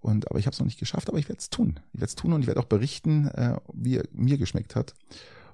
Und 0.00 0.28
aber 0.30 0.40
ich 0.40 0.46
habe 0.46 0.54
es 0.54 0.58
noch 0.58 0.66
nicht 0.66 0.80
geschafft, 0.80 1.08
aber 1.08 1.18
ich 1.18 1.28
werde 1.28 1.38
es 1.38 1.48
tun. 1.48 1.78
Ich 1.92 2.00
werde 2.00 2.08
es 2.10 2.16
tun 2.16 2.32
und 2.32 2.40
ich 2.40 2.48
werde 2.48 2.58
auch 2.60 2.64
berichten, 2.66 3.28
äh, 3.28 3.56
wie 3.72 3.98
er 3.98 4.04
mir 4.12 4.36
geschmeckt 4.36 4.74
hat. 4.74 4.94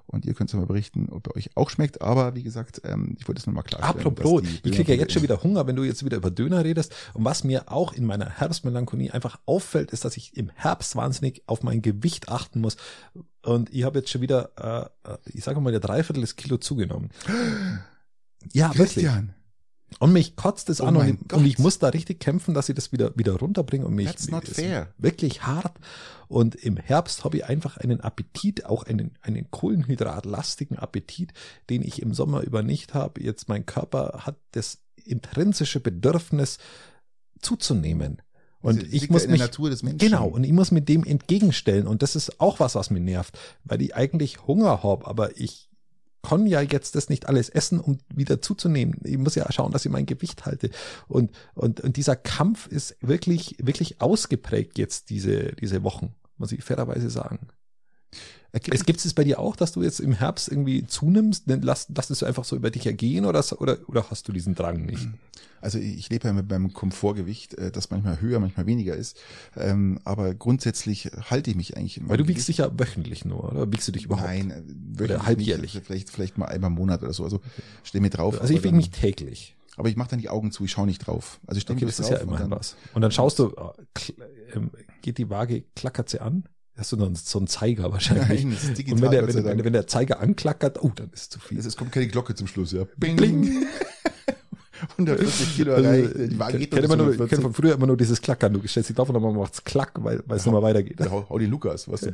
Und 0.07 0.25
ihr 0.25 0.33
könnt 0.33 0.49
es 0.49 0.55
mal 0.55 0.65
berichten, 0.65 1.09
ob 1.09 1.27
er 1.27 1.35
euch 1.35 1.49
auch 1.55 1.69
schmeckt. 1.69 2.01
Aber 2.01 2.35
wie 2.35 2.43
gesagt, 2.43 2.81
ähm, 2.83 3.15
ich 3.17 3.27
wollte 3.27 3.39
es 3.39 3.47
nur 3.47 3.55
mal 3.55 3.63
klarstellen. 3.63 4.07
Apropos, 4.07 4.43
ich 4.63 4.71
kriege 4.71 4.93
ja 4.93 4.99
jetzt 4.99 5.13
schon 5.13 5.23
wieder 5.23 5.41
Hunger, 5.41 5.65
wenn 5.67 5.75
du 5.75 5.83
jetzt 5.83 6.05
wieder 6.05 6.17
über 6.17 6.31
Döner 6.31 6.63
redest. 6.63 6.93
Und 7.13 7.25
was 7.25 7.43
mir 7.43 7.71
auch 7.71 7.93
in 7.93 8.05
meiner 8.05 8.29
Herbstmelancholie 8.29 9.13
einfach 9.13 9.39
auffällt, 9.45 9.91
ist, 9.91 10.05
dass 10.05 10.17
ich 10.17 10.37
im 10.37 10.49
Herbst 10.49 10.95
wahnsinnig 10.95 11.43
auf 11.47 11.63
mein 11.63 11.81
Gewicht 11.81 12.29
achten 12.29 12.61
muss. 12.61 12.77
Und 13.41 13.73
ich 13.73 13.83
habe 13.83 13.99
jetzt 13.99 14.09
schon 14.11 14.21
wieder, 14.21 14.51
äh, 15.05 15.11
äh, 15.11 15.17
ich 15.25 15.43
sage 15.43 15.59
mal, 15.59 15.71
der 15.71 15.79
Dreiviertel 15.79 16.21
des 16.21 16.35
Kilo 16.35 16.57
zugenommen. 16.57 17.09
Ja, 18.53 18.77
wirklich. 18.77 19.05
Und 19.99 20.13
mich 20.13 20.35
kotzt 20.35 20.69
es 20.69 20.81
Oh 20.81 20.85
an 20.85 20.97
und, 20.97 21.33
und 21.33 21.45
ich 21.45 21.57
muss 21.57 21.79
da 21.79 21.89
richtig 21.89 22.19
kämpfen, 22.19 22.53
dass 22.53 22.69
ich 22.69 22.75
das 22.75 22.91
wieder, 22.91 23.15
wieder 23.15 23.33
runterbringe 23.33 23.85
und 23.85 23.95
mich. 23.95 24.07
That's 24.07 24.29
not 24.29 24.47
fair. 24.47 24.89
Wirklich 24.97 25.43
hart. 25.43 25.73
Und 26.27 26.55
im 26.55 26.77
Herbst 26.77 27.23
habe 27.23 27.37
ich 27.37 27.45
einfach 27.45 27.77
einen 27.77 28.01
Appetit, 28.01 28.65
auch 28.65 28.83
einen, 28.83 29.11
einen 29.21 29.49
kohlenhydratlastigen 29.51 30.77
Appetit, 30.77 31.33
den 31.69 31.81
ich 31.81 32.01
im 32.01 32.13
Sommer 32.13 32.41
über 32.41 32.63
nicht 32.63 32.93
habe. 32.93 33.21
Jetzt 33.21 33.47
mein 33.47 33.65
Körper 33.65 34.23
hat 34.25 34.37
das 34.51 34.79
intrinsische 34.95 35.79
Bedürfnis 35.79 36.57
zuzunehmen. 37.39 38.21
Und 38.61 38.81
das 38.81 38.89
ich 38.89 39.09
muss 39.11 39.27
mich. 39.27 39.39
Genau, 39.99 40.27
und 40.27 40.43
ich 40.43 40.51
muss 40.51 40.71
mit 40.71 40.89
dem 40.89 41.03
entgegenstellen. 41.03 41.85
Und 41.85 42.01
das 42.01 42.15
ist 42.15 42.41
auch 42.41 42.59
was, 42.59 42.73
was 42.73 42.89
mich 42.89 43.03
nervt, 43.03 43.37
weil 43.63 43.81
ich 43.81 43.95
eigentlich 43.95 44.47
Hunger 44.47 44.81
habe, 44.81 45.05
aber 45.05 45.37
ich 45.37 45.64
kann 46.27 46.47
ja 46.47 46.61
jetzt 46.61 46.95
das 46.95 47.09
nicht 47.09 47.27
alles 47.27 47.49
essen, 47.49 47.79
um 47.79 47.99
wieder 48.13 48.41
zuzunehmen. 48.41 48.99
Ich 49.03 49.17
muss 49.17 49.35
ja 49.35 49.51
schauen, 49.51 49.71
dass 49.71 49.85
ich 49.85 49.91
mein 49.91 50.05
Gewicht 50.05 50.45
halte. 50.45 50.69
Und, 51.07 51.31
und, 51.53 51.81
und 51.81 51.97
dieser 51.97 52.15
Kampf 52.15 52.67
ist 52.67 52.97
wirklich, 53.01 53.55
wirklich 53.59 54.01
ausgeprägt 54.01 54.77
jetzt 54.77 55.09
diese, 55.09 55.53
diese 55.53 55.83
Wochen, 55.83 56.15
muss 56.37 56.51
ich 56.51 56.63
fairerweise 56.63 57.09
sagen. 57.09 57.47
Es 58.71 58.85
gibt 58.85 59.03
es 59.03 59.13
bei 59.13 59.23
dir 59.23 59.39
auch, 59.39 59.55
dass 59.55 59.73
du 59.73 59.83
jetzt 59.83 59.99
im 59.99 60.13
Herbst 60.13 60.47
irgendwie 60.47 60.85
zunimmst? 60.87 61.43
Lass, 61.47 61.87
lass 61.93 62.09
es 62.09 62.23
einfach 62.23 62.45
so 62.45 62.55
über 62.55 62.71
dich 62.71 62.85
ergehen 62.85 63.25
oder, 63.25 63.43
oder, 63.59 63.77
oder 63.87 64.09
hast 64.09 64.27
du 64.27 64.31
diesen 64.31 64.55
Drang 64.55 64.85
nicht? 64.85 65.07
Also 65.61 65.79
ich 65.79 66.09
lebe 66.11 66.27
ja 66.27 66.33
mit 66.33 66.47
meinem 66.47 66.73
Komfortgewicht, 66.73 67.55
äh, 67.55 67.71
das 67.71 67.89
manchmal 67.89 68.21
höher, 68.21 68.39
manchmal 68.39 68.67
weniger 68.67 68.95
ist. 68.95 69.17
Ähm, 69.57 69.99
aber 70.03 70.35
grundsätzlich 70.35 71.09
halte 71.31 71.49
ich 71.49 71.55
mich 71.55 71.75
eigentlich. 71.75 71.97
in 71.97 72.07
Weil 72.07 72.17
du 72.17 72.27
wiegst 72.27 72.47
dich 72.47 72.57
ja 72.57 72.69
wöchentlich 72.77 73.25
nur, 73.25 73.51
oder 73.51 73.71
wiegst 73.71 73.87
du 73.87 73.91
dich 73.91 74.05
überhaupt? 74.05 74.27
Nein, 74.27 74.51
äh, 74.51 74.61
wöchentlich 74.99 75.25
halbjährlich. 75.25 75.73
Nicht, 75.73 75.85
vielleicht, 75.87 76.09
vielleicht 76.11 76.37
mal 76.37 76.45
einmal 76.45 76.69
im 76.69 76.75
Monat 76.75 77.01
oder 77.01 77.13
so. 77.13 77.23
Also 77.23 77.41
stell 77.83 77.99
mir 78.01 78.11
drauf. 78.11 78.39
Also 78.39 78.53
ich 78.53 78.63
wiege 78.63 78.75
mich 78.75 78.91
täglich. 78.91 79.55
Aber 79.75 79.89
ich 79.89 79.95
mache 79.95 80.09
dann 80.11 80.19
die 80.19 80.29
Augen 80.29 80.51
zu, 80.51 80.65
ich 80.65 80.71
schaue 80.71 80.85
nicht 80.85 80.99
drauf. 80.99 81.39
Also 81.47 81.57
ich 81.57 81.63
stelle 81.63 81.77
Okay, 81.77 81.85
mir 81.85 81.89
das 81.89 81.99
ist 81.99 82.09
ja 82.09 82.17
drauf 82.17 82.21
und 82.21 82.29
immerhin 82.29 82.49
dann, 82.51 82.59
was. 82.59 82.75
Und 82.93 83.01
dann 83.01 83.11
schaust 83.11 83.39
du, 83.39 83.47
äh, 83.55 84.55
ähm, 84.55 84.69
geht 85.01 85.17
die 85.17 85.31
Waage, 85.31 85.63
klackert 85.75 86.09
sie 86.09 86.19
an? 86.19 86.43
Hast 86.77 86.91
du 86.91 86.97
dann 86.97 87.15
so 87.15 87.39
einen 87.39 87.47
Zeiger 87.47 87.91
wahrscheinlich? 87.91 88.43
Nein, 88.43 88.53
das 88.53 88.63
ist 88.65 88.77
digital, 88.77 88.93
Und 88.95 89.01
wenn 89.03 89.11
der, 89.11 89.27
wenn, 89.27 89.45
wenn, 89.45 89.63
wenn 89.65 89.73
der 89.73 89.87
Zeiger 89.87 90.19
anklackert, 90.19 90.83
oh, 90.83 90.91
dann 90.95 91.09
ist 91.13 91.21
es 91.21 91.29
zu 91.29 91.39
viel. 91.39 91.57
Es, 91.57 91.65
es 91.65 91.77
kommt 91.77 91.91
keine 91.93 92.07
Glocke 92.07 92.35
zum 92.35 92.47
Schluss, 92.47 92.71
ja. 92.73 92.83
Bing. 92.97 93.15
Bling. 93.15 93.65
140 94.97 95.55
Kilo 95.55 95.73
Also, 95.73 95.87
erreicht. 95.89 96.15
Die 96.31 96.37
Waage 96.39 96.57
geht 96.59 96.71
noch 96.73 96.79
immer 96.83 96.95
nur, 96.97 97.07
kenn 97.11 97.17
von 97.17 97.29
140. 97.29 97.55
früher 97.55 97.73
immer 97.75 97.87
nur 97.87 97.97
dieses 97.97 98.21
Klackern. 98.21 98.53
Du 98.53 98.67
stellst 98.67 98.89
dich 98.89 98.95
drauf 98.95 99.07
und 99.09 99.15
dann 99.21 99.35
macht's 99.35 99.63
klack, 99.63 99.91
weil, 100.03 100.21
es 100.29 100.45
Ja. 100.45 100.51
nochmal 100.51 100.69
weitergeht. 100.69 100.99
Ja, 100.99 101.09
hau, 101.09 101.25
hau 101.29 101.39
die 101.39 101.45
Lukas, 101.45 101.89
was 101.89 102.01
du. 102.01 102.11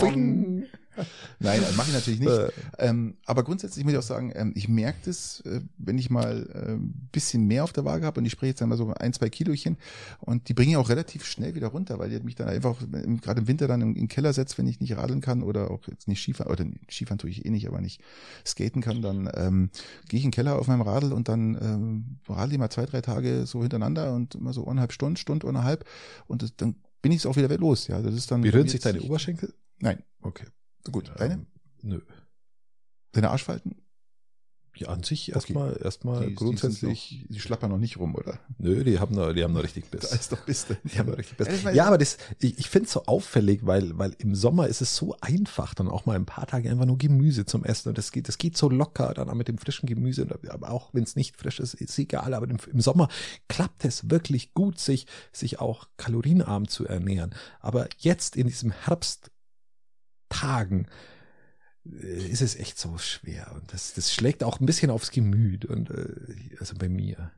Bing. 0.00 0.64
Nein, 1.38 1.60
mache 1.76 1.88
ich 1.88 1.94
natürlich 1.94 2.20
nicht. 2.20 2.30
Äh. 2.30 2.50
Ähm, 2.78 3.16
aber 3.24 3.42
grundsätzlich 3.42 3.84
muss 3.84 3.92
ich 3.92 3.98
auch 3.98 4.02
sagen, 4.02 4.32
ähm, 4.34 4.52
ich 4.54 4.68
merke 4.68 4.98
das, 5.04 5.40
äh, 5.40 5.60
wenn 5.78 5.98
ich 5.98 6.10
mal 6.10 6.48
ein 6.54 6.74
äh, 6.74 7.08
bisschen 7.12 7.46
mehr 7.46 7.64
auf 7.64 7.72
der 7.72 7.84
Waage 7.84 8.06
habe 8.06 8.20
und 8.20 8.26
ich 8.26 8.32
spreche 8.32 8.50
jetzt 8.50 8.62
einmal 8.62 8.78
so 8.78 8.92
ein, 8.92 9.12
zwei 9.12 9.28
Kilochen 9.28 9.76
und 10.20 10.48
die 10.48 10.54
bringe 10.54 10.72
ich 10.72 10.76
auch 10.76 10.88
relativ 10.88 11.24
schnell 11.24 11.54
wieder 11.54 11.68
runter, 11.68 11.98
weil 11.98 12.10
die 12.10 12.20
mich 12.20 12.34
dann 12.34 12.48
einfach 12.48 12.76
gerade 13.20 13.40
im 13.40 13.48
Winter 13.48 13.68
dann 13.68 13.80
im, 13.80 13.96
im, 13.96 14.08
Keller 14.08 14.32
setzt, 14.32 14.58
wenn 14.58 14.66
ich 14.66 14.80
nicht 14.80 14.96
radeln 14.96 15.20
kann 15.20 15.42
oder 15.42 15.70
auch 15.70 15.86
jetzt 15.88 16.08
nicht 16.08 16.22
Skifahren, 16.22 16.52
oder 16.52 16.64
Skifahren 16.90 17.18
tue 17.18 17.30
ich 17.30 17.44
eh 17.44 17.50
nicht, 17.50 17.66
aber 17.68 17.80
nicht 17.80 18.00
skaten 18.46 18.82
kann, 18.82 19.02
dann 19.02 19.30
ähm, 19.34 19.70
gehe 20.08 20.18
ich 20.18 20.24
in 20.24 20.30
den 20.30 20.34
Keller 20.34 20.58
auf 20.58 20.68
meinem 20.68 20.82
Radl 20.82 21.12
und 21.12 21.28
dann 21.28 21.54
ähm, 21.60 22.18
radel 22.28 22.52
ich 22.52 22.58
mal 22.58 22.70
zwei, 22.70 22.86
drei 22.86 23.00
Tage 23.00 23.46
so 23.46 23.62
hintereinander 23.62 24.14
und 24.14 24.34
immer 24.34 24.52
so 24.52 24.64
eineinhalb 24.64 24.92
Stunden, 24.92 25.16
Stunde, 25.16 25.48
eineinhalb 25.48 25.84
und 26.26 26.42
das, 26.42 26.56
dann 26.56 26.76
bin 27.04 27.12
ich 27.12 27.18
es 27.18 27.26
auch 27.26 27.36
wieder 27.36 27.54
los. 27.58 27.86
Ja, 27.86 28.00
das 28.00 28.14
ist 28.14 28.30
dann. 28.30 28.40
Berühren 28.40 28.66
sich 28.66 28.80
deine 28.80 29.02
Oberschenkel? 29.02 29.52
Nein. 29.78 30.02
Okay. 30.22 30.46
Gut. 30.90 31.12
Deine? 31.16 31.34
Ähm, 31.34 31.46
nö. 31.82 32.00
Deine 33.12 33.30
Arschfalten? 33.30 33.76
Ja, 34.76 34.88
an 34.88 35.04
sich 35.04 35.30
erstmal 35.32 35.72
okay. 35.72 35.84
erstmal 35.84 36.30
grundsätzlich. 36.32 37.08
Die, 37.08 37.20
noch, 37.20 37.28
die, 37.28 37.40
schlappern 37.40 37.70
noch 37.70 37.78
nicht 37.78 37.98
rum, 37.98 38.16
oder? 38.16 38.40
Nö, 38.58 38.82
die 38.82 38.98
haben 38.98 39.14
noch, 39.14 39.32
die 39.32 39.44
haben 39.44 39.52
noch 39.52 39.62
richtig 39.62 39.88
Biss. 39.88 40.00
Da 40.10 40.16
ist 40.16 40.32
doch 40.32 40.44
Biss. 40.44 40.66
Die 40.82 40.98
haben 40.98 41.10
noch 41.10 41.16
richtig 41.16 41.36
Biss. 41.36 41.62
Ja, 41.72 41.86
aber 41.86 41.96
das, 41.96 42.18
ich, 42.40 42.58
ich 42.58 42.68
finde 42.68 42.86
es 42.86 42.92
so 42.92 43.04
auffällig, 43.06 43.64
weil, 43.64 43.96
weil 43.98 44.16
im 44.18 44.34
Sommer 44.34 44.66
ist 44.66 44.80
es 44.80 44.96
so 44.96 45.16
einfach, 45.20 45.74
dann 45.74 45.88
auch 45.88 46.06
mal 46.06 46.16
ein 46.16 46.26
paar 46.26 46.48
Tage 46.48 46.68
einfach 46.70 46.86
nur 46.86 46.98
Gemüse 46.98 47.46
zum 47.46 47.64
Essen 47.64 47.90
und 47.90 47.98
das 47.98 48.10
geht, 48.10 48.26
das 48.26 48.36
geht 48.36 48.56
so 48.56 48.68
locker 48.68 49.14
dann 49.14 49.30
auch 49.30 49.34
mit 49.34 49.46
dem 49.46 49.58
frischen 49.58 49.86
Gemüse, 49.86 50.26
aber 50.48 50.70
auch 50.70 50.92
wenn 50.92 51.04
es 51.04 51.14
nicht 51.14 51.36
frisch 51.36 51.60
ist, 51.60 51.74
ist 51.74 51.96
egal, 51.96 52.34
aber 52.34 52.50
im, 52.50 52.58
im 52.72 52.80
Sommer 52.80 53.08
klappt 53.48 53.84
es 53.84 54.10
wirklich 54.10 54.54
gut, 54.54 54.80
sich, 54.80 55.06
sich 55.32 55.60
auch 55.60 55.86
kalorienarm 55.98 56.66
zu 56.66 56.84
ernähren. 56.84 57.32
Aber 57.60 57.88
jetzt 57.98 58.34
in 58.34 58.48
diesem 58.48 58.72
Herbsttagen, 58.72 59.33
äh, 61.86 62.28
ist 62.28 62.42
es 62.42 62.56
echt 62.56 62.78
so 62.78 62.98
schwer. 62.98 63.52
Und 63.54 63.72
das, 63.72 63.94
das 63.94 64.12
schlägt 64.12 64.42
auch 64.42 64.60
ein 64.60 64.66
bisschen 64.66 64.90
aufs 64.90 65.10
Gemüt 65.10 65.64
und 65.64 65.90
äh, 65.90 66.14
also 66.58 66.74
bei 66.76 66.88
mir. 66.88 67.30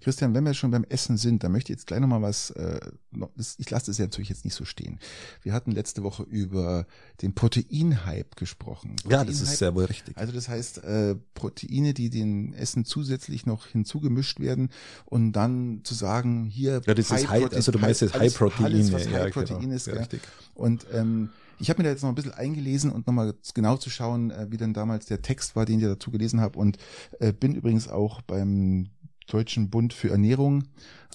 Christian, 0.00 0.34
wenn 0.34 0.44
wir 0.44 0.54
schon 0.54 0.70
beim 0.70 0.84
Essen 0.88 1.16
sind, 1.16 1.44
dann 1.44 1.52
möchte 1.52 1.72
ich 1.72 1.78
jetzt 1.78 1.86
gleich 1.86 2.00
nochmal 2.00 2.22
was, 2.22 2.50
äh, 2.50 2.80
noch, 3.12 3.30
ich 3.36 3.70
lasse 3.70 3.86
das 3.86 3.98
ja 3.98 4.04
natürlich 4.04 4.28
jetzt 4.28 4.44
nicht 4.44 4.54
so 4.54 4.64
stehen. 4.64 4.98
Wir 5.42 5.52
hatten 5.52 5.70
letzte 5.72 6.02
Woche 6.02 6.22
über 6.24 6.86
den 7.22 7.34
Proteinhype 7.34 8.36
gesprochen. 8.36 8.96
Protein 8.96 9.18
ja, 9.18 9.24
das 9.24 9.40
ist 9.40 9.58
sehr 9.58 9.74
wohl 9.74 9.84
richtig. 9.84 10.16
Also 10.16 10.32
das 10.32 10.48
heißt, 10.48 10.84
äh, 10.84 11.16
Proteine, 11.34 11.94
die 11.94 12.10
den 12.10 12.52
Essen 12.54 12.84
zusätzlich 12.84 13.46
noch 13.46 13.66
hinzugemischt 13.66 14.40
werden 14.40 14.70
und 15.04 15.32
dann 15.32 15.80
zu 15.84 15.94
sagen, 15.94 16.46
hier 16.46 16.80
Ja, 16.86 16.94
das 16.94 17.10
High 17.10 17.22
ist 17.22 17.30
High, 17.30 17.40
Protein, 17.42 17.56
also 17.56 17.72
du 17.72 17.78
meinst 17.78 18.00
jetzt 18.00 18.14
High. 18.14 18.40
Alles, 18.40 18.92
was 18.92 19.08
High 19.08 19.32
Protein 19.32 19.60
genau, 19.60 19.74
ist. 19.74 19.86
Ja. 19.86 19.94
Richtig. 19.94 20.20
Und 20.54 20.86
ähm, 20.92 21.30
ich 21.60 21.70
habe 21.70 21.80
mir 21.80 21.84
da 21.84 21.90
jetzt 21.90 22.02
noch 22.02 22.08
ein 22.08 22.14
bisschen 22.14 22.32
eingelesen 22.32 22.90
und 22.90 23.06
nochmal 23.06 23.34
genau 23.54 23.76
zu 23.76 23.90
schauen, 23.90 24.30
äh, 24.30 24.46
wie 24.50 24.56
denn 24.56 24.72
damals 24.72 25.06
der 25.06 25.22
Text 25.22 25.56
war, 25.56 25.66
den 25.66 25.78
ich 25.78 25.84
dazu 25.84 26.10
gelesen 26.10 26.40
habe 26.40 26.58
und 26.58 26.78
äh, 27.20 27.32
bin 27.32 27.54
übrigens 27.54 27.88
auch 27.88 28.22
beim 28.22 28.88
Deutschen 29.26 29.70
Bund 29.70 29.92
für 29.92 30.10
Ernährung. 30.10 30.64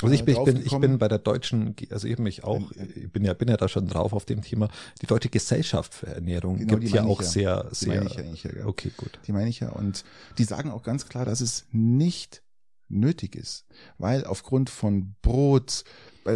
Also 0.01 0.13
ich 0.13 0.23
bin, 0.23 0.36
ich 0.36 0.43
bin, 0.43 0.65
ich 0.65 0.77
bin 0.77 0.97
bei 0.97 1.08
der 1.08 1.19
deutschen, 1.19 1.75
also 1.89 2.08
eben 2.08 2.25
ich 2.27 2.43
auch, 2.43 2.71
ich 2.95 3.12
bin 3.12 3.25
ja, 3.25 3.34
bin 3.34 3.49
ja 3.49 3.58
da 3.58 3.67
schon 3.67 3.88
drauf 3.88 4.13
auf 4.13 4.25
dem 4.25 4.41
Thema. 4.41 4.69
Die 5.01 5.05
Deutsche 5.05 5.29
Gesellschaft 5.29 5.93
für 5.93 6.08
Ernährung 6.08 6.58
genau, 6.58 6.77
gibt 6.77 6.93
ja 6.93 7.03
auch 7.03 7.21
ja. 7.21 7.27
sehr, 7.27 7.67
sehr. 7.71 7.93
Die 7.93 7.97
meine 7.97 8.10
ich 8.10 8.15
ja 8.15 8.23
eigentlich, 8.23 8.43
ja. 8.43 8.65
Okay, 8.65 8.91
gut. 8.95 9.19
Die 9.27 9.31
meine 9.31 9.49
ich 9.49 9.60
ja. 9.60 9.69
Und 9.69 10.05
die 10.38 10.43
sagen 10.43 10.71
auch 10.71 10.84
ganz 10.84 11.08
klar, 11.08 11.25
dass 11.25 11.41
es 11.41 11.65
nicht 11.71 12.41
nötig 12.89 13.35
ist, 13.35 13.65
weil 13.97 14.25
aufgrund 14.25 14.69
von 14.69 15.15
Brot, 15.21 15.83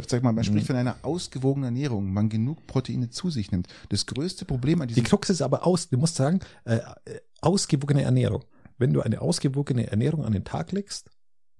sag 0.07 0.23
mal, 0.23 0.31
man 0.31 0.43
spricht 0.43 0.63
mhm. 0.63 0.67
von 0.67 0.75
einer 0.75 0.97
ausgewogenen 1.03 1.75
Ernährung, 1.75 2.11
man 2.11 2.29
genug 2.29 2.65
Proteine 2.67 3.09
zu 3.09 3.29
sich 3.29 3.51
nimmt. 3.51 3.67
Das 3.89 4.05
größte 4.05 4.45
Problem 4.45 4.81
an 4.81 4.87
diesem 4.87 5.03
Die 5.03 5.09
Krux 5.09 5.29
ist 5.29 5.41
aber 5.41 5.65
aus, 5.65 5.89
du 5.89 5.97
musst 5.97 6.15
sagen, 6.15 6.39
äh, 6.65 6.77
äh, 7.05 7.19
ausgewogene 7.41 8.03
Ernährung. 8.03 8.43
Wenn 8.77 8.93
du 8.93 9.01
eine 9.01 9.21
ausgewogene 9.21 9.87
Ernährung 9.87 10.23
an 10.23 10.33
den 10.33 10.45
Tag 10.45 10.71
legst, 10.71 11.09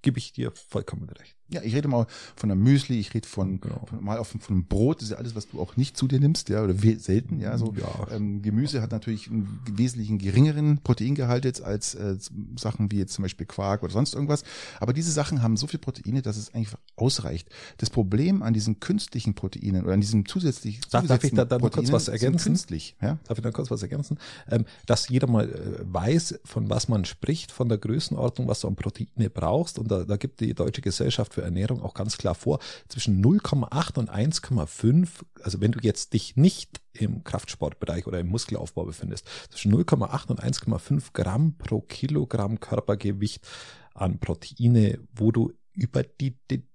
gebe 0.02 0.18
ich 0.18 0.32
dir 0.32 0.52
vollkommen 0.52 1.08
recht. 1.10 1.36
Ja, 1.50 1.62
ich 1.62 1.74
rede 1.74 1.88
mal 1.88 2.06
von 2.36 2.50
einem 2.50 2.62
Müsli, 2.62 2.98
ich 2.98 3.12
rede 3.14 3.28
von, 3.28 3.60
genau. 3.60 3.84
von 3.86 4.02
mal 4.04 4.18
auf, 4.18 4.28
von 4.28 4.40
einem 4.48 4.64
Brot, 4.64 4.98
das 4.98 5.04
ist 5.04 5.10
ja 5.10 5.16
alles, 5.18 5.34
was 5.34 5.48
du 5.48 5.60
auch 5.60 5.76
nicht 5.76 5.96
zu 5.96 6.06
dir 6.06 6.20
nimmst, 6.20 6.48
ja, 6.48 6.62
oder 6.62 6.74
selten, 6.74 7.40
ja, 7.40 7.56
so. 7.58 7.74
Ja. 7.76 8.14
Ähm, 8.14 8.42
Gemüse 8.42 8.82
hat 8.82 8.92
natürlich 8.92 9.28
einen 9.28 9.60
wesentlichen 9.70 10.18
geringeren 10.18 10.78
Proteingehalt 10.78 11.44
jetzt 11.44 11.62
als 11.62 11.94
äh, 11.94 12.16
Sachen 12.56 12.90
wie 12.90 12.98
jetzt 12.98 13.14
zum 13.14 13.22
Beispiel 13.22 13.46
Quark 13.46 13.82
oder 13.82 13.92
sonst 13.92 14.14
irgendwas. 14.14 14.44
Aber 14.78 14.92
diese 14.92 15.10
Sachen 15.10 15.42
haben 15.42 15.56
so 15.56 15.66
viel 15.66 15.80
Proteine, 15.80 16.22
dass 16.22 16.36
es 16.36 16.54
einfach 16.54 16.78
ausreicht. 16.96 17.48
Das 17.78 17.90
Problem 17.90 18.42
an 18.42 18.54
diesen 18.54 18.80
künstlichen 18.80 19.34
Proteinen 19.34 19.84
oder 19.84 19.94
an 19.94 20.00
diesem 20.00 20.26
zusätzlichen 20.26 20.82
Darf, 20.90 21.06
darf 21.06 21.24
ich 21.24 21.32
da, 21.32 21.44
da 21.44 21.58
noch 21.58 21.70
kurz 21.70 21.92
was 21.92 22.08
ergänzen? 22.08 22.50
Künstlich, 22.52 22.96
ja? 23.00 23.18
Darf 23.26 23.38
ich 23.38 23.42
da 23.42 23.50
kurz 23.50 23.70
was 23.70 23.82
ergänzen? 23.82 24.18
Ähm, 24.50 24.64
dass 24.86 25.08
jeder 25.08 25.26
mal 25.26 25.48
äh, 25.48 25.80
weiß, 25.82 26.40
von 26.44 26.70
was 26.70 26.88
man 26.88 27.04
spricht, 27.04 27.52
von 27.52 27.68
der 27.68 27.78
Größenordnung, 27.78 28.48
was 28.48 28.60
du 28.60 28.68
an 28.68 28.76
Proteine 28.76 29.30
brauchst. 29.30 29.78
Und 29.78 29.90
da, 29.90 30.04
da 30.04 30.16
gibt 30.16 30.40
die 30.40 30.54
Deutsche 30.54 30.80
Gesellschaft 30.80 31.36
für 31.40 31.44
Ernährung 31.44 31.82
auch 31.82 31.94
ganz 31.94 32.18
klar 32.18 32.34
vor, 32.34 32.58
zwischen 32.88 33.24
0,8 33.24 33.98
und 33.98 34.10
1,5, 34.10 35.08
also 35.42 35.60
wenn 35.60 35.72
du 35.72 35.80
jetzt 35.80 36.12
dich 36.12 36.36
nicht 36.36 36.80
im 36.92 37.24
Kraftsportbereich 37.24 38.06
oder 38.06 38.20
im 38.20 38.28
Muskelaufbau 38.28 38.84
befindest, 38.84 39.26
zwischen 39.50 39.74
0,8 39.74 40.28
und 40.28 40.42
1,5 40.42 41.12
Gramm 41.12 41.56
pro 41.56 41.80
Kilogramm 41.80 42.60
Körpergewicht 42.60 43.46
an 43.94 44.18
Proteine, 44.18 44.98
wo 45.14 45.32
du 45.32 45.52
über 45.72 46.02
die, 46.02 46.36
die 46.50 46.66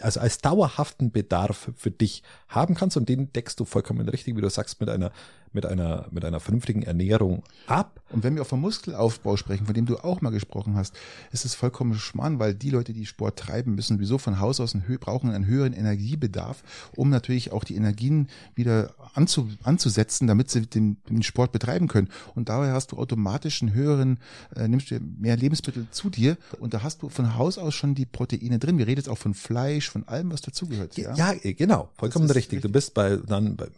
also 0.00 0.20
als 0.20 0.38
dauerhaften 0.38 1.12
Bedarf 1.12 1.70
für 1.76 1.90
dich 1.90 2.22
haben 2.48 2.74
kannst 2.74 2.96
und 2.96 3.08
den 3.08 3.32
deckst 3.32 3.60
du 3.60 3.64
vollkommen 3.66 4.08
richtig, 4.08 4.36
wie 4.36 4.40
du 4.40 4.48
sagst, 4.48 4.80
mit 4.80 4.88
einer 4.88 5.12
mit 5.52 5.66
einer, 5.66 6.08
mit 6.10 6.24
einer 6.24 6.40
vernünftigen 6.40 6.82
Ernährung 6.82 7.44
ab. 7.66 8.01
Und 8.12 8.22
wenn 8.22 8.34
wir 8.34 8.42
auch 8.42 8.46
vom 8.46 8.60
Muskelaufbau 8.60 9.36
sprechen, 9.36 9.66
von 9.66 9.74
dem 9.74 9.86
du 9.86 9.96
auch 9.98 10.20
mal 10.20 10.30
gesprochen 10.30 10.76
hast, 10.76 10.94
ist 11.32 11.44
es 11.44 11.54
vollkommen 11.54 11.94
schmarrn, 11.94 12.38
weil 12.38 12.54
die 12.54 12.70
Leute, 12.70 12.92
die 12.92 13.06
Sport 13.06 13.38
treiben 13.38 13.74
müssen, 13.74 13.98
wieso 13.98 14.18
von 14.18 14.40
Haus 14.40 14.60
aus 14.60 14.74
einen, 14.74 14.84
brauchen 14.98 15.30
einen 15.30 15.46
höheren 15.46 15.72
Energiebedarf, 15.72 16.62
um 16.96 17.08
natürlich 17.08 17.52
auch 17.52 17.64
die 17.64 17.76
Energien 17.76 18.28
wieder 18.54 18.94
anzu, 19.14 19.48
anzusetzen, 19.62 20.26
damit 20.26 20.50
sie 20.50 20.66
den, 20.66 20.98
den 21.08 21.22
Sport 21.22 21.52
betreiben 21.52 21.88
können. 21.88 22.08
Und 22.34 22.48
dabei 22.48 22.72
hast 22.72 22.92
du 22.92 22.98
automatisch 22.98 23.62
einen 23.62 23.74
höheren, 23.74 24.18
äh, 24.54 24.68
nimmst 24.68 24.90
du 24.90 25.00
mehr 25.00 25.36
Lebensmittel 25.36 25.86
zu 25.90 26.10
dir 26.10 26.36
und 26.60 26.74
da 26.74 26.82
hast 26.82 27.02
du 27.02 27.08
von 27.08 27.36
Haus 27.36 27.58
aus 27.58 27.74
schon 27.74 27.94
die 27.94 28.06
Proteine 28.06 28.58
drin. 28.58 28.78
Wir 28.78 28.86
reden 28.86 28.98
jetzt 28.98 29.08
auch 29.08 29.18
von 29.18 29.34
Fleisch, 29.34 29.90
von 29.90 30.06
allem, 30.08 30.30
was 30.30 30.40
dazugehört. 30.42 30.96
Ja, 30.96 31.14
ja 31.14 31.34
genau, 31.52 31.90
vollkommen 31.96 32.26
richtig. 32.26 32.58
richtig. 32.58 32.62
Du 32.62 32.68
bist 32.68 32.94
bei 32.94 33.16
dann 33.16 33.56
bei, 33.56 33.68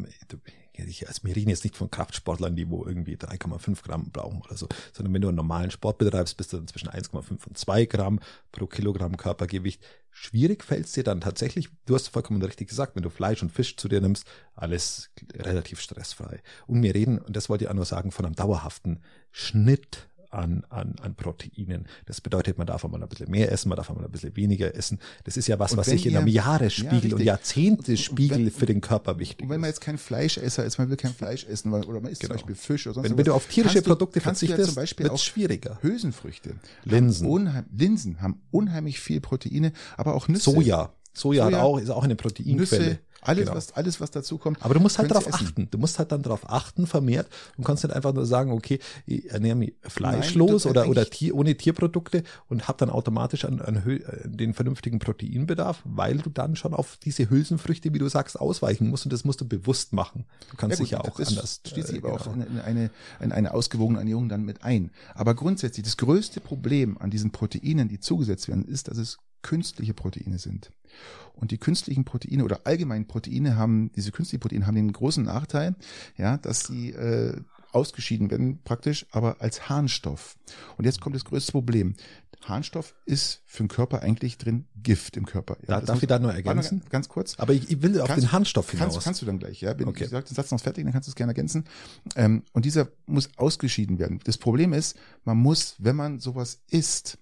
ich, 0.77 1.09
also 1.09 1.23
wir 1.25 1.37
reden 1.37 1.51
jetzt 1.51 1.65
nicht 1.65 1.77
von 1.77 1.91
Kraftsportlern, 1.91 2.57
die 2.57 2.69
wo 2.69 2.85
irgendwie 2.85 3.17
3,5 3.17 3.83
Gramm 3.83 4.11
brauchen 4.11 4.43
oder 4.43 4.57
so, 4.57 4.69
sondern 4.93 5.15
wenn 5.15 5.23
du 5.23 5.29
einen 5.29 5.37
normalen 5.37 5.71
Sport 5.71 5.99
betreibst, 5.99 6.37
bist 6.37 6.53
du 6.53 6.57
dann 6.57 6.69
zwischen 6.69 6.89
1,5 6.89 7.47
und 7.47 7.59
2 7.59 7.87
Gramm 7.87 8.21
pro 8.53 8.67
Kilogramm 8.67 9.17
Körpergewicht. 9.17 9.83
Schwierig 10.11 10.63
fällt 10.63 10.87
es 10.87 10.93
dir 10.93 11.05
dann 11.05 11.21
tatsächlich, 11.21 11.69
du 11.87 11.95
hast 11.95 12.09
vollkommen 12.09 12.43
richtig 12.43 12.69
gesagt, 12.69 12.97
wenn 12.97 13.03
du 13.03 13.11
Fleisch 13.11 13.43
und 13.43 13.51
Fisch 13.51 13.77
zu 13.77 13.89
dir 13.89 14.01
nimmst, 14.01 14.27
alles 14.55 15.11
relativ 15.35 15.81
stressfrei. 15.81 16.41
Und 16.67 16.83
wir 16.83 16.95
reden, 16.95 17.19
und 17.19 17.37
das 17.37 17.49
wollte 17.49 17.65
ich 17.65 17.71
auch 17.71 17.75
nur 17.75 17.85
sagen, 17.85 18.11
von 18.11 18.25
einem 18.25 18.37
dauerhaften 18.37 19.01
Schnitt 19.33 20.09
an, 20.35 20.64
an, 20.68 20.97
an 21.01 21.14
Proteinen. 21.14 21.87
Das 22.07 22.20
bedeutet, 22.20 22.59
man 22.59 22.66
darf 22.66 22.85
einmal 22.85 23.03
ein 23.03 23.09
bisschen 23.09 23.31
mehr 23.31 23.51
essen, 23.53 23.68
man 23.68 23.77
darf 23.77 23.90
einmal 23.90 24.05
ein 24.05 24.11
bisschen 24.11 24.37
weniger 24.37 24.75
essen. 24.75 24.99
Das 25.25 25.37
ist 25.37 25.47
ja 25.47 25.59
was, 25.59 25.77
was 25.77 25.87
sich 25.87 26.07
in 26.07 26.16
einem 26.16 26.29
Jahresspiegel 26.29 27.11
ja, 27.11 27.16
und 27.16 27.23
Jahrzehntespiegel 27.23 28.51
für 28.51 28.66
den 28.66 28.81
Körper 28.81 29.18
wichtig 29.18 29.40
ist. 29.40 29.42
Und 29.44 29.51
wenn 29.51 29.61
man 29.61 29.68
jetzt 29.68 29.81
kein 29.81 29.99
Fleischesser 29.99 30.64
ist, 30.64 30.79
man 30.79 30.90
will 30.90 30.97
kein 30.97 31.14
Fleisch 31.14 31.44
essen, 31.47 31.73
weil, 31.73 31.85
oder 31.85 32.01
man 32.01 32.11
isst 32.11 32.20
genau. 32.20 32.35
zum 32.35 32.47
Beispiel 32.47 32.55
Fisch 32.57 32.87
oder 32.87 32.94
sonst 32.94 33.11
Wenn, 33.11 33.16
wenn 33.16 33.25
du 33.25 33.35
auf 33.35 33.47
tierische 33.47 33.83
du, 33.83 33.90
Produkte 33.90 34.20
verzichtest, 34.20 34.70
ja 34.70 34.75
Beispiel 34.75 35.09
auch 35.09 35.18
schwieriger. 35.18 35.79
Hülsenfrüchte. 35.83 36.57
Linsen. 36.85 37.55
Haben 37.55 37.66
Linsen 37.77 38.20
haben 38.20 38.40
unheimlich 38.51 39.01
viel 39.01 39.20
Proteine, 39.20 39.73
aber 39.97 40.14
auch 40.14 40.29
Nüsse. 40.29 40.51
Soja. 40.51 40.92
Soja, 41.16 41.44
Soja 41.44 41.44
hat 41.44 41.55
auch, 41.55 41.79
ist 41.79 41.90
auch 41.90 42.03
eine 42.03 42.16
Proteinquelle. 42.16 42.57
Nüsse, 42.57 42.99
alles, 43.25 43.45
genau. 43.45 43.57
was, 43.57 43.73
alles, 43.73 44.01
was 44.01 44.11
dazu 44.11 44.39
kommt. 44.39 44.63
Aber 44.63 44.75
du 44.75 44.81
musst 44.81 44.99
halt 44.99 45.11
darauf 45.11 45.33
achten. 45.33 45.69
Du 45.71 45.79
musst 45.79 45.99
halt 45.99 46.13
dann 46.13 46.23
darauf 46.23 46.49
achten, 46.51 46.87
vermehrt 46.87 47.29
und 47.57 47.65
kannst 47.65 47.85
nicht 47.85 47.95
einfach 47.95 48.13
nur 48.13 48.27
sagen, 48.27 48.53
okay, 48.53 48.79
ich 49.07 49.31
ernähre 49.31 49.57
mich 49.57 49.75
fleischlos 49.83 50.65
Nein, 50.65 50.71
oder, 50.71 50.89
oder 50.89 51.09
Tier, 51.09 51.35
ohne 51.35 51.57
Tierprodukte 51.57 52.23
und 52.49 52.69
hab 52.69 52.79
dann 52.79 52.91
automatisch 52.91 53.45
an, 53.45 53.61
an 53.61 53.77
äh, 53.87 54.01
den 54.25 54.55
vernünftigen 54.55 54.99
Proteinbedarf, 54.99 55.83
weil 55.85 56.19
du 56.19 56.31
dann 56.31 56.57
schon 56.57 56.75
auf 56.75 56.99
diese 56.99 57.29
Hülsenfrüchte, 57.31 57.93
wie 57.93 57.99
du 57.99 58.09
sagst, 58.09 58.39
ausweichen 58.39 58.89
musst 58.89 59.07
und 59.07 59.13
das 59.13 59.25
musst 59.25 59.41
du 59.41 59.49
bewusst 59.49 59.93
machen. 59.93 60.25
Du 60.51 60.57
kannst 60.57 60.79
ja, 60.79 60.85
dich 60.85 60.91
ja 60.93 61.01
auch 61.01 61.19
das 61.19 61.29
anders. 61.29 61.61
Schließt 61.67 61.89
sich 61.89 61.97
äh, 61.97 62.07
aber 62.07 62.19
genau. 62.19 62.31
auch 62.31 62.37
in, 62.37 62.61
eine, 62.61 62.91
in 63.21 63.33
eine 63.33 63.55
ausgewogene 63.55 63.99
Ernährung 63.99 64.29
dann 64.29 64.45
mit 64.45 64.63
ein. 64.63 64.91
Aber 65.15 65.35
grundsätzlich, 65.35 65.85
das 65.85 65.97
größte 65.97 66.41
Problem 66.41 66.99
an 66.99 67.11
diesen 67.11 67.33
Proteinen, 67.33 67.89
die 67.89 68.01
zugesetzt 68.01 68.49
werden, 68.49 68.65
ist, 68.65 68.89
dass 68.89 68.99
es 68.99 69.19
künstliche 69.45 69.95
Proteine 69.95 70.39
sind. 70.39 70.73
Und 71.35 71.51
die 71.51 71.59
künstlichen 71.59 72.05
Proteine 72.05 72.45
oder 72.45 72.61
allgemein 72.65 73.07
Proteine 73.14 73.57
haben, 73.57 73.92
diese 73.94 74.11
künstlichen 74.11 74.40
Proteine 74.40 74.66
haben 74.66 74.74
den 74.74 74.92
großen 74.92 75.22
Nachteil, 75.24 75.77
ja, 76.16 76.37
dass 76.37 76.61
sie 76.66 76.90
äh, 76.90 77.40
ausgeschieden 77.72 78.29
werden 78.31 78.61
praktisch, 78.64 79.07
aber 79.12 79.40
als 79.40 79.68
Harnstoff. 79.68 80.37
Und 80.77 80.85
jetzt 80.85 81.00
kommt 81.00 81.14
das 81.14 81.24
größte 81.24 81.53
Problem. 81.53 81.94
Harnstoff 82.44 82.94
ist 83.07 83.40
für 83.46 83.62
den 83.62 83.68
Körper 83.68 84.03
eigentlich 84.03 84.37
drin 84.37 84.66
Gift 84.83 85.16
im 85.16 85.27
Körper. 85.27 85.57
Ja, 85.66 85.81
darf 85.81 86.03
ich 86.03 86.09
da 86.09 86.18
nur 86.18 86.33
ergänzen? 86.35 86.81
Ganz, 86.81 86.90
ganz 86.90 87.09
kurz. 87.09 87.38
Aber 87.38 87.53
ich, 87.55 87.70
ich 87.70 87.81
will 87.83 88.00
auf 88.00 88.09
Kannst- 88.09 88.24
den 88.27 88.33
Harnstoff 88.33 88.70
hinaus. 88.70 88.92
Kannst, 88.94 89.05
kannst 89.05 89.22
du 89.22 89.27
dann 89.27 89.38
gleich, 89.38 89.61
ja. 89.61 89.72
Bin, 89.74 89.88
Okay. 89.88 90.05
Ich 90.05 90.11
sag 90.11 90.27
den 90.27 90.35
Satz 90.35 90.50
noch 90.50 90.61
fertig, 90.61 90.85
dann 90.85 90.92
kannst 90.92 91.09
du 91.09 91.11
es 91.12 91.14
gerne 91.16 91.31
ergänzen. 91.31 91.64
Ähm, 92.16 92.42
und 92.53 92.64
dieser 92.64 92.88
muss 93.07 93.31
ausgeschieden 93.37 93.98
werden. 94.00 94.18
Das 94.24 94.37
Problem 94.38 94.72
ist, 94.72 94.96
man 95.24 95.38
muss, 95.38 95.77
wenn 95.79 95.96
man 95.96 96.18
sowas 96.18 96.61
isst, 96.70 97.18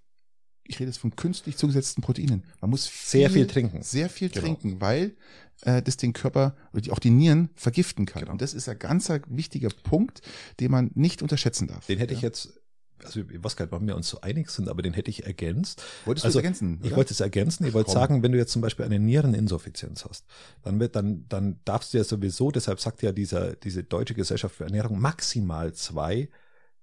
ich 0.64 0.78
rede 0.80 0.90
jetzt 0.90 0.98
von 0.98 1.14
künstlich 1.16 1.56
zugesetzten 1.56 2.02
Proteinen, 2.02 2.44
man 2.60 2.70
muss 2.70 2.90
Sehr 3.10 3.30
viel 3.30 3.46
trinken. 3.46 3.82
Sehr 3.82 4.08
viel 4.08 4.28
Genau. 4.28 4.40
trinken, 4.44 4.80
weil 4.80 5.14
äh, 5.62 5.82
das 5.82 5.96
den 5.96 6.12
Körper 6.12 6.54
oder 6.72 6.92
auch 6.92 6.98
die 6.98 7.10
Nieren 7.10 7.50
vergiften 7.54 8.06
kann. 8.06 8.22
Genau. 8.22 8.32
Und 8.32 8.42
das 8.42 8.54
ist 8.54 8.68
ein 8.68 8.78
ganzer 8.78 9.20
wichtiger 9.28 9.70
Punkt, 9.82 10.22
den 10.60 10.70
man 10.70 10.90
nicht 10.94 11.22
unterschätzen 11.22 11.68
darf. 11.68 11.86
Den 11.86 11.98
hätte 11.98 12.14
ich 12.14 12.22
ja. 12.22 12.28
jetzt, 12.28 12.60
also 13.04 13.20
ich 13.20 13.42
weiß 13.42 13.56
gar 13.56 13.66
nicht, 13.66 13.72
wann 13.72 13.86
wir 13.86 13.96
uns 13.96 14.08
so 14.08 14.20
einig 14.20 14.50
sind, 14.50 14.68
aber 14.68 14.82
den 14.82 14.92
hätte 14.92 15.10
ich 15.10 15.24
ergänzt. 15.24 15.82
Wolltest 16.04 16.24
also, 16.24 16.38
du 16.38 16.40
es 16.40 16.44
ergänzen? 16.44 16.78
Ich 16.80 16.88
oder? 16.88 16.96
wollte 16.96 17.14
es 17.14 17.20
ergänzen. 17.20 17.66
Ich 17.66 17.74
wollte 17.74 17.86
komm. 17.86 17.94
sagen, 17.94 18.22
wenn 18.22 18.32
du 18.32 18.38
jetzt 18.38 18.52
zum 18.52 18.62
Beispiel 18.62 18.84
eine 18.84 18.98
Niereninsuffizienz 18.98 20.04
hast, 20.04 20.26
dann 20.62 20.78
wird, 20.80 20.96
dann, 20.96 21.26
dann 21.28 21.60
darfst 21.64 21.94
du 21.94 21.98
ja 21.98 22.04
sowieso, 22.04 22.50
deshalb 22.50 22.80
sagt 22.80 23.02
ja 23.02 23.12
dieser, 23.12 23.54
diese 23.56 23.84
Deutsche 23.84 24.14
Gesellschaft 24.14 24.54
für 24.54 24.64
Ernährung 24.64 25.00
maximal 25.00 25.72
zwei, 25.72 26.28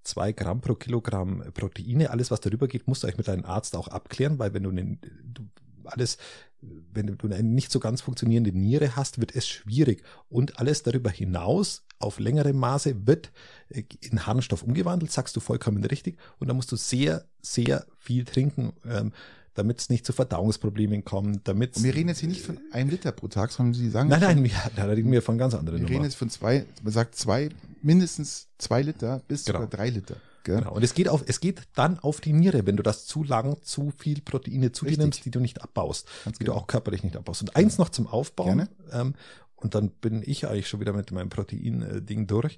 zwei 0.03 0.31
Gramm 0.31 0.61
pro 0.61 0.75
Kilogramm 0.75 1.43
Proteine. 1.53 2.11
Alles, 2.11 2.31
was 2.31 2.39
darüber 2.39 2.67
geht, 2.67 2.87
musst 2.87 3.03
du 3.03 3.07
eigentlich 3.07 3.17
mit 3.17 3.27
deinem 3.27 3.45
Arzt 3.45 3.75
auch 3.75 3.87
abklären, 3.87 4.39
weil 4.39 4.53
wenn 4.53 4.63
du, 4.63 4.69
einen, 4.69 4.99
du 5.23 5.43
alles, 5.93 6.17
wenn 6.61 7.07
du 7.07 7.27
eine 7.27 7.41
nicht 7.43 7.71
so 7.71 7.79
ganz 7.79 8.01
funktionierende 8.01 8.51
Niere 8.51 8.95
hast, 8.95 9.19
wird 9.19 9.35
es 9.35 9.47
schwierig. 9.47 10.03
Und 10.29 10.59
alles 10.59 10.83
darüber 10.83 11.09
hinaus 11.09 11.83
auf 11.99 12.19
längere 12.19 12.53
Maße 12.53 13.07
wird 13.07 13.31
äh, 13.69 13.83
in 14.01 14.25
Harnstoff 14.25 14.63
umgewandelt, 14.63 15.11
sagst 15.11 15.35
du 15.35 15.39
vollkommen 15.39 15.83
richtig. 15.85 16.17
Und 16.39 16.47
da 16.47 16.53
musst 16.53 16.71
du 16.71 16.75
sehr, 16.75 17.25
sehr 17.41 17.85
viel 17.97 18.23
trinken, 18.25 18.73
ähm, 18.85 19.11
damit 19.55 19.81
es 19.81 19.89
nicht 19.89 20.05
zu 20.05 20.13
Verdauungsproblemen 20.13 21.03
kommt, 21.03 21.45
damit 21.47 21.81
wir 21.83 21.93
reden 21.93 22.07
jetzt 22.07 22.19
hier 22.19 22.29
nicht 22.29 22.41
von 22.45 22.59
einem 22.71 22.89
Liter 22.89 23.11
pro 23.11 23.27
Tag, 23.27 23.51
sondern 23.51 23.73
Sie 23.73 23.89
sagen 23.89 24.07
Nein, 24.09 24.21
nein, 24.21 24.43
wir, 24.43 24.51
da 24.77 24.85
reden 24.85 25.11
wir 25.11 25.21
von 25.21 25.37
ganz 25.37 25.53
anderen 25.53 25.79
wir 25.79 25.85
reden 25.87 25.93
Nummern. 25.95 26.09
jetzt 26.09 26.15
von 26.17 26.29
zwei, 26.29 26.65
man 26.81 26.93
sagt 26.93 27.15
zwei, 27.15 27.49
mindestens 27.81 28.47
zwei 28.57 28.81
Liter 28.81 29.21
bis 29.27 29.43
Genau. 29.45 29.59
sogar 29.59 29.69
drei 29.69 29.89
Liter. 29.89 30.15
Gell? 30.43 30.57
Genau. 30.59 30.73
Und 30.73 30.83
es 30.83 30.93
geht 30.93 31.09
auf, 31.09 31.23
es 31.27 31.39
geht 31.39 31.63
dann 31.75 31.99
auf 31.99 32.21
die 32.21 32.33
Niere, 32.33 32.65
wenn 32.65 32.77
du 32.77 32.83
das 32.83 33.05
zu 33.05 33.23
lang, 33.23 33.61
zu 33.61 33.91
viel 33.97 34.21
Proteine 34.21 34.71
zu 34.71 34.85
dir 34.85 34.97
nimmst, 34.97 35.25
die 35.25 35.31
du 35.31 35.39
nicht 35.39 35.61
abbaust, 35.61 36.07
Ganz 36.23 36.37
die 36.37 36.45
genau. 36.45 36.57
du 36.57 36.61
auch 36.61 36.67
körperlich 36.67 37.03
nicht 37.03 37.17
abbaust. 37.17 37.41
Und 37.41 37.55
eins 37.55 37.77
noch 37.77 37.89
zum 37.89 38.07
Aufbauen. 38.07 38.67
Ähm, 38.91 39.15
und 39.55 39.75
dann 39.75 39.89
bin 39.89 40.23
ich 40.25 40.47
eigentlich 40.47 40.69
schon 40.69 40.79
wieder 40.79 40.93
mit 40.93 41.11
meinem 41.11 41.29
Protein-Ding 41.29 42.27
durch. 42.27 42.57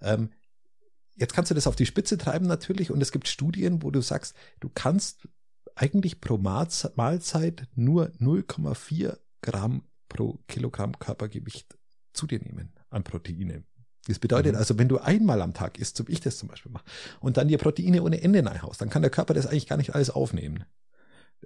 Ähm, 0.00 0.30
jetzt 1.16 1.34
kannst 1.34 1.50
du 1.50 1.54
das 1.54 1.66
auf 1.66 1.76
die 1.76 1.86
Spitze 1.86 2.18
treiben 2.18 2.46
natürlich. 2.46 2.90
Und 2.90 3.00
es 3.02 3.12
gibt 3.12 3.28
Studien, 3.28 3.82
wo 3.82 3.90
du 3.90 4.00
sagst, 4.00 4.36
du 4.60 4.70
kannst 4.72 5.28
eigentlich 5.74 6.20
pro 6.20 6.38
Mahlze- 6.38 6.92
Mahlzeit 6.96 7.66
nur 7.74 8.10
0,4 8.18 9.18
Gramm 9.42 9.82
pro 10.08 10.38
Kilogramm 10.46 10.98
Körpergewicht 10.98 11.76
zu 12.12 12.26
dir 12.26 12.40
nehmen 12.40 12.72
an 12.90 13.04
Proteine. 13.04 13.64
Das 14.06 14.18
bedeutet 14.18 14.52
Mhm. 14.52 14.58
also, 14.58 14.78
wenn 14.78 14.88
du 14.88 14.98
einmal 14.98 15.42
am 15.42 15.54
Tag 15.54 15.78
isst, 15.78 15.96
so 15.96 16.06
wie 16.08 16.12
ich 16.12 16.20
das 16.20 16.38
zum 16.38 16.48
Beispiel 16.48 16.72
mache, 16.72 16.84
und 17.20 17.36
dann 17.36 17.48
dir 17.48 17.58
Proteine 17.58 18.02
ohne 18.02 18.22
Ende 18.22 18.44
reinhaust, 18.44 18.80
dann 18.80 18.90
kann 18.90 19.02
der 19.02 19.10
Körper 19.10 19.34
das 19.34 19.46
eigentlich 19.46 19.66
gar 19.66 19.76
nicht 19.76 19.94
alles 19.94 20.10
aufnehmen. 20.10 20.64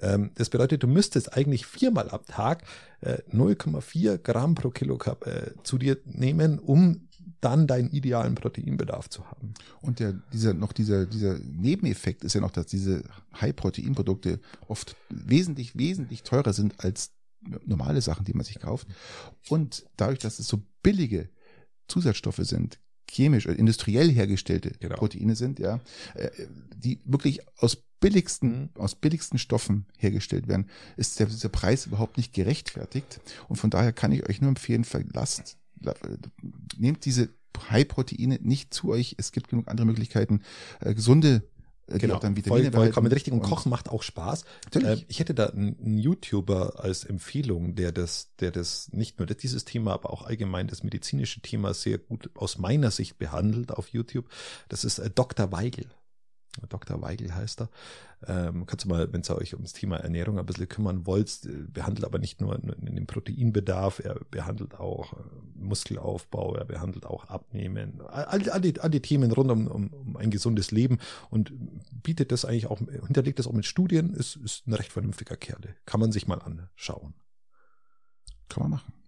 Ähm, 0.01 0.31
das 0.35 0.51
bedeutet, 0.51 0.83
du 0.83 0.87
müsstest 0.87 1.37
eigentlich 1.37 1.67
viermal 1.67 2.11
am 2.11 2.25
Tag 2.27 2.65
äh, 3.01 3.19
0,4 3.33 4.19
Gramm 4.19 4.55
pro 4.55 4.71
Kilo 4.71 4.99
äh, 5.25 5.53
zu 5.63 5.79
dir 5.79 5.99
nehmen, 6.05 6.59
um 6.59 7.09
dann 7.41 7.67
deinen 7.67 7.91
idealen 7.91 8.35
Proteinbedarf 8.35 9.09
zu 9.09 9.27
haben. 9.31 9.55
Und 9.81 9.99
der, 9.99 10.13
dieser, 10.33 10.53
noch 10.53 10.73
dieser, 10.73 11.07
dieser 11.07 11.39
Nebeneffekt 11.39 12.25
ist 12.25 12.35
ja 12.35 12.41
noch, 12.41 12.51
dass 12.51 12.67
diese 12.67 13.03
High-Protein-Produkte 13.41 14.41
oft 14.69 14.97
wesentlich, 15.09 15.77
wesentlich 15.77 16.23
teurer 16.23 16.53
sind 16.53 16.85
als 16.85 17.13
normale 17.65 18.03
Sachen, 18.03 18.27
die 18.27 18.35
man 18.35 18.45
sich 18.45 18.59
kauft. 18.59 18.87
Und 19.49 19.87
dadurch, 19.97 20.19
dass 20.19 20.39
es 20.39 20.49
so 20.49 20.63
billige 20.83 21.31
Zusatzstoffe 21.91 22.41
sind, 22.43 22.79
chemisch, 23.11 23.47
äh, 23.47 23.53
industriell 23.53 24.11
hergestellte 24.11 24.73
Genau. 24.81 24.97
Proteine 24.97 25.35
sind, 25.37 25.59
ja, 25.59 25.81
äh, 26.15 26.31
die 26.77 27.01
wirklich 27.05 27.41
aus 27.59 27.77
billigsten, 28.01 28.63
Mhm. 28.63 28.69
aus 28.77 28.95
billigsten 28.95 29.39
Stoffen 29.39 29.85
hergestellt 29.99 30.49
werden, 30.49 30.67
ist 30.97 31.19
der, 31.19 31.27
dieser 31.27 31.51
Preis 31.51 31.87
überhaupt 31.87 32.17
nicht 32.17 32.33
gerechtfertigt. 32.33 33.21
Und 33.49 33.57
von 33.57 33.69
daher 33.69 33.93
kann 33.93 34.13
ich 34.13 34.27
euch 34.29 34.41
nur 34.41 34.49
empfehlen, 34.49 34.85
verlasst, 34.85 35.59
la- 35.81 35.95
nehmt 36.79 37.05
diese 37.05 37.29
High-Proteine 37.69 38.39
nicht 38.41 38.73
zu 38.73 38.89
euch. 38.91 39.17
Es 39.19 39.33
gibt 39.33 39.49
genug 39.49 39.69
andere 39.69 39.87
Möglichkeiten, 39.87 40.41
äh, 40.81 40.95
gesunde, 40.95 41.43
äh, 41.91 42.13
auch 42.13 42.21
dann 42.21 42.37
Vitamine 42.37 42.65
Genau. 42.65 42.77
voll, 42.77 42.85
vollkommen 42.85 43.05
behalten. 43.05 43.15
richtig. 43.15 43.33
Und 43.33 43.43
Kochen 43.43 43.71
macht 43.71 43.89
auch 43.89 44.03
Spaß. 44.03 44.45
Natürlich. 44.73 45.03
Äh, 45.03 45.05
ich 45.09 45.19
hätte 45.21 45.35
da 45.35 45.47
einen, 45.47 45.77
einen 45.85 45.99
YouTuber 45.99 46.83
als 46.83 47.05
Empfehlung, 47.05 47.75
der 47.75 47.93
das, 47.93 48.31
der 48.41 48.51
das 48.51 48.91
nicht 48.93 49.19
nur 49.19 49.27
dieses 49.27 49.65
Thema, 49.65 49.93
aber 49.93 50.11
auch 50.13 50.23
allgemein 50.23 50.67
das 50.67 50.83
medizinische 50.83 51.41
Thema 51.41 51.75
sehr 51.75 51.99
gut 51.99 52.31
aus 52.35 52.59
meiner 52.59 52.91
Sicht 52.91 53.19
behandelt 53.19 53.73
auf 53.73 53.89
YouTube. 53.89 54.27
Das 54.69 54.85
ist 54.85 54.99
äh, 54.99 55.11
Dr. 55.11 55.53
Weigel. 55.53 55.87
Dr. 56.69 57.01
Weigel 57.01 57.35
heißt 57.35 57.63
er. 57.63 57.71
Ähm, 58.27 58.67
kannst 58.67 58.85
du 58.85 58.89
mal, 58.89 59.13
wenn 59.13 59.23
ihr 59.23 59.37
euch 59.37 59.55
ums 59.55 59.73
Thema 59.73 59.97
Ernährung 59.97 60.39
ein 60.39 60.45
bisschen 60.45 60.69
kümmern 60.69 61.07
wollt, 61.07 61.45
äh, 61.45 61.65
behandelt 61.69 62.05
aber 62.05 62.19
nicht 62.19 62.41
nur 62.41 62.59
den 62.59 63.07
Proteinbedarf, 63.07 64.01
er 64.01 64.21
behandelt 64.31 64.75
auch 64.79 65.15
äh, 65.15 65.17
Muskelaufbau, 65.55 66.55
er 66.57 66.65
behandelt 66.65 67.07
auch 67.07 67.27
Abnehmen, 67.27 68.03
all, 68.03 68.51
all, 68.51 68.61
die, 68.61 68.79
all 68.81 68.91
die 68.91 69.01
Themen 69.01 69.33
rund 69.33 69.51
um, 69.51 69.67
um, 69.69 69.89
um 69.93 70.17
ein 70.17 70.31
gesundes 70.31 70.71
Leben 70.71 70.99
und 71.31 71.53
bietet 72.03 72.31
das 72.33 72.45
eigentlich 72.45 72.67
auch, 72.67 72.79
hinterlegt 72.79 73.39
das 73.39 73.47
auch 73.47 73.53
mit 73.53 73.67
Studien, 73.67 74.13
ist, 74.13 74.37
ist 74.37 74.67
ein 74.67 74.75
recht 74.75 74.93
vernünftiger 74.93 75.37
Kerle. 75.37 75.77
Kann 75.87 76.01
man 76.01 76.13
sich 76.13 76.27
mal 76.27 76.41
anschauen. 76.41 77.15
Kann 78.49 78.65
man 78.65 78.71
machen. 78.73 79.00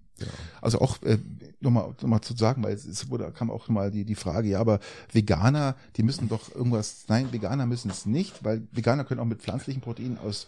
Also 0.61 0.81
auch 0.81 1.03
äh, 1.03 1.18
nochmal 1.61 1.94
noch 2.01 2.09
mal 2.09 2.22
zu 2.22 2.37
sagen, 2.37 2.62
weil 2.62 2.75
es, 2.75 2.85
es 2.85 3.11
wurde, 3.11 3.31
kam 3.33 3.51
auch 3.51 3.68
mal 3.68 3.90
die, 3.90 4.05
die 4.05 4.14
Frage, 4.14 4.48
ja, 4.48 4.61
aber 4.61 4.79
Veganer, 5.11 5.75
die 5.96 6.05
müssen 6.05 6.29
doch 6.29 6.55
irgendwas, 6.55 7.05
nein, 7.09 7.33
Veganer 7.33 7.66
müssen 7.66 7.90
es 7.90 8.07
nicht, 8.07 8.44
weil 8.44 8.62
Veganer 8.70 9.05
können 9.05 9.20
auch 9.20 9.25
mit 9.25 9.42
pflanzlichen 9.42 9.83
Proteinen 9.83 10.18
aus 10.18 10.46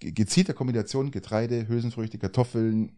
ge- 0.00 0.10
gezielter 0.12 0.54
Kombination 0.54 1.10
Getreide, 1.12 1.68
Hülsenfrüchte, 1.68 2.18
Kartoffeln 2.18 2.92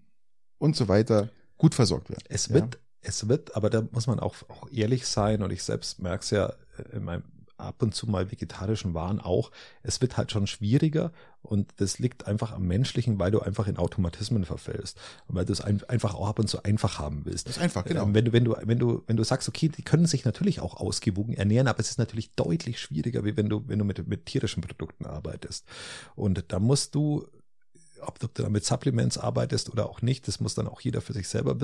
und 0.58 0.76
so 0.76 0.88
weiter 0.88 1.28
gut 1.58 1.74
versorgt 1.74 2.08
werden. 2.08 2.24
Es 2.28 2.46
Ja. 2.46 2.54
wird, 2.54 2.78
es 3.02 3.28
wird, 3.28 3.54
aber 3.56 3.68
da 3.68 3.82
muss 3.92 4.06
man 4.06 4.18
auch, 4.18 4.36
auch 4.48 4.70
ehrlich 4.72 5.06
sein 5.06 5.42
und 5.42 5.50
ich 5.52 5.62
selbst 5.62 6.00
merke 6.00 6.22
es 6.22 6.30
ja 6.30 6.46
äh, 6.78 6.96
in 6.96 7.04
meinem 7.04 7.24
ab 7.56 7.82
und 7.82 7.94
zu 7.94 8.06
mal 8.06 8.30
vegetarischen 8.30 8.94
Waren 8.94 9.20
auch, 9.20 9.50
es 9.82 10.00
wird 10.00 10.16
halt 10.16 10.30
schon 10.32 10.46
schwieriger 10.46 11.12
und 11.42 11.72
das 11.76 11.98
liegt 11.98 12.26
einfach 12.26 12.52
am 12.52 12.66
Menschlichen, 12.66 13.18
weil 13.18 13.30
du 13.30 13.40
einfach 13.40 13.66
in 13.66 13.76
Automatismen 13.76 14.44
verfällst 14.44 14.98
und 15.26 15.34
weil 15.34 15.44
du 15.44 15.52
es 15.52 15.60
ein, 15.60 15.82
einfach 15.88 16.14
auch 16.14 16.28
ab 16.28 16.38
und 16.38 16.48
zu 16.48 16.62
einfach 16.62 16.98
haben 16.98 17.24
willst. 17.24 17.48
Das 17.48 17.56
ist 17.56 17.62
einfach, 17.62 17.84
genau. 17.84 18.04
Ähm, 18.04 18.14
Wenn 18.14 18.24
du, 18.24 18.32
wenn 18.32 18.44
du, 18.44 18.56
wenn 18.62 18.78
du, 18.78 19.02
wenn 19.06 19.16
du 19.16 19.24
sagst, 19.24 19.48
okay, 19.48 19.68
die 19.68 19.82
können 19.82 20.06
sich 20.06 20.24
natürlich 20.24 20.60
auch 20.60 20.76
ausgewogen 20.76 21.34
ernähren, 21.34 21.68
aber 21.68 21.80
es 21.80 21.90
ist 21.90 21.98
natürlich 21.98 22.34
deutlich 22.34 22.80
schwieriger, 22.80 23.24
wie 23.24 23.36
wenn 23.36 23.48
du, 23.48 23.62
wenn 23.66 23.78
du 23.78 23.84
mit, 23.84 24.06
mit 24.06 24.26
tierischen 24.26 24.62
Produkten 24.62 25.06
arbeitest. 25.06 25.66
Und 26.14 26.44
da 26.48 26.58
musst 26.58 26.94
du, 26.94 27.26
ob 28.00 28.18
du, 28.18 28.26
ob 28.26 28.34
du 28.34 28.42
da 28.42 28.48
mit 28.48 28.64
Supplements 28.64 29.18
arbeitest 29.18 29.70
oder 29.70 29.88
auch 29.88 30.02
nicht, 30.02 30.26
das 30.28 30.40
muss 30.40 30.54
dann 30.54 30.68
auch 30.68 30.80
jeder 30.80 31.00
für 31.00 31.12
sich 31.12 31.28
selber 31.28 31.54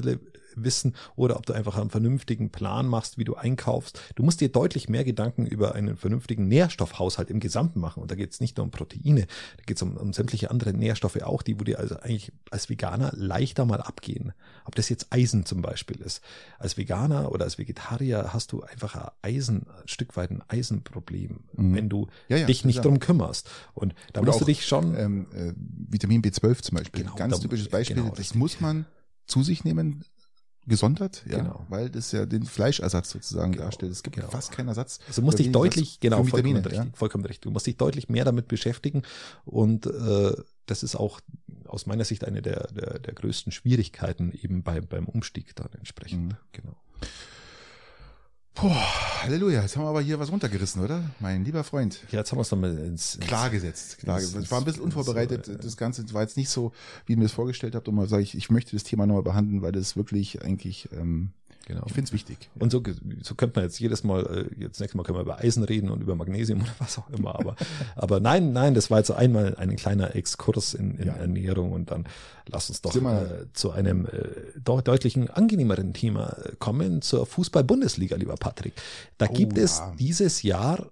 wissen, 0.65 0.95
oder 1.17 1.37
ob 1.37 1.47
du 1.47 1.53
einfach 1.53 1.77
einen 1.77 1.91
vernünftigen 1.91 2.51
Plan 2.51 2.87
machst, 2.87 3.19
wie 3.19 3.25
du 3.25 3.35
einkaufst. 3.35 4.01
Du 4.15 4.23
musst 4.23 4.41
dir 4.41 4.49
deutlich 4.51 4.89
mehr 4.89 5.05
Gedanken 5.05 5.47
über 5.47 5.75
einen 5.75 5.97
vernünftigen 5.97 6.49
Nährstoffhaushalt 6.49 7.31
im 7.31 7.41
Gesamten 7.41 7.81
machen. 7.81 8.03
Und 8.03 8.11
da 8.11 8.15
geht 8.15 8.33
es 8.33 8.41
nicht 8.41 8.57
nur 8.57 8.65
um 8.65 8.71
Proteine, 8.71 9.27
da 9.57 9.63
geht 9.67 9.77
es 9.77 9.83
um, 9.83 9.97
um 9.97 10.13
sämtliche 10.13 10.51
andere 10.51 10.73
Nährstoffe 10.73 11.21
auch, 11.23 11.43
die 11.43 11.59
wo 11.59 11.65
dir 11.65 11.79
also 11.79 11.97
eigentlich 12.01 12.33
als 12.51 12.69
Veganer 12.69 13.13
leichter 13.15 13.65
mal 13.65 13.81
abgehen. 13.81 14.33
Ob 14.65 14.75
das 14.75 14.89
jetzt 14.89 15.09
Eisen 15.11 15.47
zum 15.47 15.63
Beispiel 15.63 16.01
ist. 16.01 16.21
Als 16.59 16.77
Veganer 16.77 17.33
oder 17.33 17.45
als 17.45 17.59
Vegetarier 17.59 18.31
hast 18.33 18.53
du 18.53 18.63
einfach 18.63 18.95
ein 18.97 19.09
Eisen, 19.23 19.67
ein 19.69 19.89
Stück 19.89 20.17
weit 20.17 20.31
ein 20.31 20.43
Eisenproblem, 20.49 21.41
Mhm. 21.57 21.75
wenn 21.75 21.89
du 21.89 22.09
Ja, 22.29 22.37
ja, 22.39 22.47
dich 22.47 22.65
nicht 22.65 22.77
klar. 22.77 22.85
drum 22.85 22.99
kümmerst. 23.01 23.49
Und 23.75 23.95
da 24.13 24.21
Oder 24.21 24.29
musst 24.29 24.41
du 24.41 24.45
auch, 24.45 24.47
dich 24.47 24.67
schon 24.67 24.95
Ähm, 24.97 25.27
äh, 25.35 25.53
Vitamin 25.57 26.23
B12 26.23 26.63
zum 26.63 26.79
Beispiel. 26.79 27.03
Genau, 27.05 27.15
Ganz 27.17 27.35
da- 27.37 27.41
typisches 27.43 27.69
Beispiel. 27.69 27.97
genau, 27.97 28.11
das 28.11 28.19
richtig. 28.21 28.37
muss 28.39 28.61
man 28.61 28.87
zu 29.27 29.43
sich 29.43 29.65
nehmen, 29.65 30.05
gesondert, 30.69 31.25
ja, 31.29 31.39
Genau. 31.39 31.65
weil 31.69 31.91
das 31.91 32.13
ja 32.13 32.27
den 32.27 32.45
Fleischersatz 32.45 33.11
sozusagen 33.11 33.53
Genau, 33.53 33.65
darstellt. 33.65 33.93
Es 33.93 34.03
gibt 34.03 34.17
genau. 34.17 34.29
fast 34.29 34.53
keinen 34.53 34.69
Ersatz. 34.69 35.01
Also 35.09 35.21
du 35.21 35.25
musst 35.25 35.39
dich 35.39 35.51
deutlich, 35.51 36.01
genau, 36.01 36.27
Vitamine, 36.27 36.61
vollkommen 36.61 36.75
ja. 36.75 36.83
richtig, 36.83 36.99
vollkommen 36.99 37.25
richtig. 37.25 37.41
Du 37.43 37.51
musst 37.51 37.67
dich 37.67 37.77
deutlich 37.77 38.09
mehr 38.09 38.25
damit 38.25 38.49
beschäftigen 38.49 39.03
und 39.45 39.87
äh, 39.87 40.33
das 40.67 40.83
ist 40.83 40.95
auch 40.97 41.21
aus 41.67 41.87
meiner 41.87 42.05
Sicht 42.05 42.25
eine 42.25 42.43
der, 42.43 42.69
der, 42.69 42.99
der 42.99 43.15
größten 43.15 43.53
Schwierigkeiten 43.53 44.33
eben 44.33 44.63
bei, 44.63 44.81
beim 44.81 45.07
Umstieg 45.07 45.55
dann 45.57 45.71
entsprechend. 45.79 46.33
Mhm. 46.33 46.37
Genau. 46.53 46.77
Puh, 48.61 48.75
Halleluja, 49.23 49.63
jetzt 49.63 49.77
haben 49.77 49.85
wir 49.85 49.89
aber 49.89 50.01
hier 50.01 50.19
was 50.19 50.33
runtergerissen, 50.33 50.83
oder? 50.83 51.03
Mein 51.21 51.45
lieber 51.45 51.63
Freund. 51.63 52.01
Ja, 52.11 52.19
jetzt 52.19 52.33
haben 52.33 52.39
wir 52.39 52.43
es 52.43 52.51
nochmal 52.51 52.77
ins, 52.79 53.15
ins 53.15 53.27
Klar 53.27 53.51
gesetzt. 53.51 53.99
Klar 53.99 54.19
ins-. 54.19 54.35
Ich 54.35 54.51
war 54.51 54.59
ein 54.59 54.65
bisschen 54.65 54.83
unvorbereitet. 54.83 55.47
ins- 55.47 55.65
Das 55.65 55.77
Ganze 55.77 56.13
war 56.13 56.23
jetzt 56.23 56.37
nicht 56.37 56.49
so, 56.51 56.73
wie 57.07 57.13
ich 57.13 57.19
mir 57.19 57.25
das 57.27 57.33
vorgestellt 57.33 57.77
habe. 57.77 57.89
Und 57.89 57.95
mal 57.97 58.09
sage 58.09 58.25
ich, 58.25 58.37
ich 58.37 58.51
möchte 58.51 58.73
das 58.75 58.83
Thema 58.83 59.07
nochmal 59.07 59.23
behandeln, 59.23 59.63
weil 59.63 59.71
das 59.71 59.97
wirklich 59.97 60.43
eigentlich 60.43 60.89
ähm, 60.93 61.31
Genau. 61.67 61.83
Ich 61.87 61.93
finde 61.93 62.09
es 62.09 62.13
wichtig. 62.15 62.49
Und 62.59 62.73
so, 62.73 62.83
so 63.23 63.35
könnte 63.35 63.59
man 63.61 63.65
jetzt 63.67 63.79
jedes 63.79 64.03
Mal, 64.03 64.49
äh, 64.57 64.63
jetzt 64.63 64.81
nächstes 64.81 64.95
Mal 64.95 65.03
können 65.03 65.19
wir 65.19 65.23
über 65.23 65.39
Eisen 65.41 65.63
reden 65.65 65.91
und 65.91 66.01
über 66.01 66.15
Magnesium 66.15 66.61
oder 66.63 66.75
was 66.79 66.97
auch 66.99 67.11
immer. 67.11 67.35
Aber, 67.35 67.57
aber 67.97 68.21
nein, 68.21 68.53
nein, 68.55 68.73
das 68.73 68.91
war 68.91 68.99
jetzt 68.99 69.11
einmal 69.11 69.55
ein 69.57 69.77
kleiner 69.77 70.17
Exkurs 70.17 70.73
in, 70.73 70.97
in 70.97 71.09
Ja. 71.09 71.13
Ernährung 71.15 71.73
und 71.73 71.91
dann 71.91 72.07
lass 72.47 72.71
uns 72.71 72.81
doch 72.81 72.97
äh, 72.97 73.53
zu 73.53 73.71
einem 73.71 74.07
äh, 74.07 74.29
doch 74.65 74.81
deutlichen 74.81 75.29
angenehmeren 75.29 75.93
Thema 75.93 76.31
äh, 76.45 76.53
kommen, 76.59 77.03
zur 77.03 77.27
Fußball-Bundesliga, 77.27 78.17
lieber 78.17 78.37
Patrick. 78.37 78.73
Da 79.19 79.27
Oh, 79.29 79.33
gibt 79.35 79.59
es 79.59 79.79
ja. 79.79 79.95
dieses 79.99 80.43
Jahr 80.43 80.91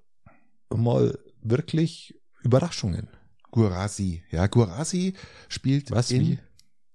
mal 0.74 1.18
wirklich 1.40 2.18
Überraschungen. 2.42 3.08
Gurasi. 3.50 4.22
Ja, 4.30 4.46
Gurasi 4.46 5.14
spielt 5.48 5.90
Was, 5.90 6.10
in 6.10 6.20
wie? 6.20 6.38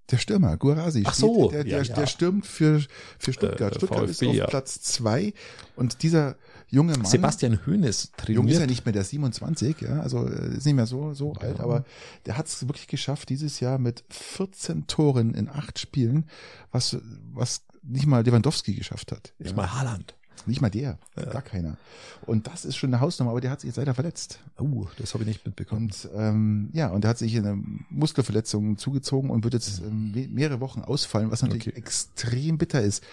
Der 0.10 0.18
Stürmer, 0.18 0.58
Gurasi. 0.58 1.04
Ach 1.06 1.14
so, 1.14 1.50
der, 1.50 1.64
der, 1.64 1.78
ja, 1.80 1.84
ja. 1.84 1.96
der 1.96 2.08
stürmt 2.08 2.46
für, 2.46 2.82
für 3.18 3.34
Stuttgart. 3.34 3.76
Äh, 3.76 3.78
Stuttgart 3.78 4.10
ist 4.10 4.20
VfB, 4.20 4.28
auf 4.30 4.36
ja. 4.36 4.48
Platz 4.48 4.82
zwei 4.82 5.34
und 5.76 6.04
dieser 6.04 6.36
junge 6.68 6.94
Mann, 6.94 7.06
Sebastian 7.06 7.60
Hoeneß 7.66 8.12
jung 8.28 8.48
ist 8.48 8.54
ja 8.54 8.60
trainiert. 8.60 8.70
nicht 8.70 8.86
mehr 8.86 8.94
der 8.94 9.04
27, 9.04 9.82
ja, 9.82 10.02
also 10.02 10.28
äh, 10.28 10.58
ist 10.58 10.66
nicht 10.66 10.76
mehr 10.76 10.88
so, 10.88 11.14
so 11.14 11.34
alt, 11.34 11.60
aber 11.60 11.86
der 12.26 12.38
hat 12.38 12.48
es 12.48 12.68
wirklich 12.68 12.88
geschafft, 12.88 13.30
dieses 13.30 13.60
Jahr 13.60 13.78
mit 13.78 14.04
14 14.10 14.88
Toren 14.88 15.34
in 15.34 15.50
acht 15.50 15.80
Spielen, 15.80 16.26
was, 16.72 16.98
was 17.34 17.62
nicht 17.84 18.06
mal 18.06 18.24
Lewandowski 18.24 18.74
geschafft 18.74 19.12
hat. 19.12 19.34
Nicht 19.40 19.56
mal 19.56 19.74
Haaland. 19.74 20.16
Nicht 20.48 20.62
mal 20.62 20.70
der, 20.70 20.98
Ja. 21.18 21.26
gar 21.26 21.42
keiner. 21.42 21.78
Und 22.26 22.48
das 22.48 22.66
ist 22.66 22.76
schon 22.76 22.94
eine 22.94 23.00
Hausnummer, 23.02 23.32
aber 23.32 23.42
der 23.42 23.52
hat 23.52 23.62
sich 23.62 23.68
jetzt 23.70 23.78
leider 23.78 23.94
verletzt. 23.94 24.40
Uh, 24.60 24.88
das 24.98 25.14
habe 25.14 25.24
ich 25.24 25.28
nicht 25.28 25.46
mitbekommen. 25.46 25.86
Und 25.86 26.10
ähm, 26.16 26.70
ja, 26.74 26.88
und 26.90 27.04
er 27.04 27.10
hat 27.12 27.18
sich 27.18 27.36
eine 27.38 27.62
Muskelverletzung 27.90 28.78
zugezogen 28.78 29.30
und 29.30 29.44
wird 29.44 29.54
jetzt 29.54 29.80
ähm, 29.82 30.12
me- 30.12 30.28
mehrere 30.28 30.60
Wochen 30.60 30.82
ausfallen, 30.82 31.32
was 31.32 31.42
natürlich 31.42 31.68
Okay. 31.68 31.78
extrem 31.78 32.58
bitter 32.58 32.82
ist. 32.82 33.04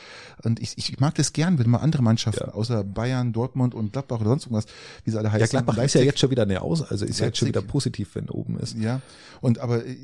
Und 0.43 0.61
ich, 0.61 0.77
ich 0.79 1.01
mag 1.01 1.15
das 1.17 1.33
gern, 1.33 1.59
wenn 1.59 1.69
mal 1.71 1.79
andere 1.79 2.03
Mannschaften 2.03 2.45
Ja. 2.47 2.53
außer 2.55 2.85
Bayern, 2.85 3.33
Dortmund 3.33 3.75
und 3.75 3.93
Gladbach 3.93 4.21
oder 4.21 4.31
sonst 4.31 4.45
irgendwas, 4.47 4.67
wie 5.05 5.11
sie 5.11 5.19
alle 5.19 5.31
heißen. 5.31 5.41
Ja, 5.41 5.47
Gladbach 5.63 5.73
ist 5.75 5.95
ja 5.95 6.01
Leipzig- 6.01 6.05
jetzt 6.07 6.19
schon 6.21 6.31
wieder 6.31 6.43
eine 6.43 6.63
Aus, 6.63 6.83
also 6.83 7.05
ist 7.05 7.19
ja 7.21 7.27
jetzt 7.27 7.39
schon 7.39 7.49
Leipzig. 7.49 7.63
wieder 7.63 7.73
positiv, 7.73 8.15
wenn 8.15 8.29
oben 8.31 8.59
ist. 8.59 8.77
Ja, 8.77 9.01
und 9.41 9.59
aber 9.59 9.85
äh, 9.87 9.97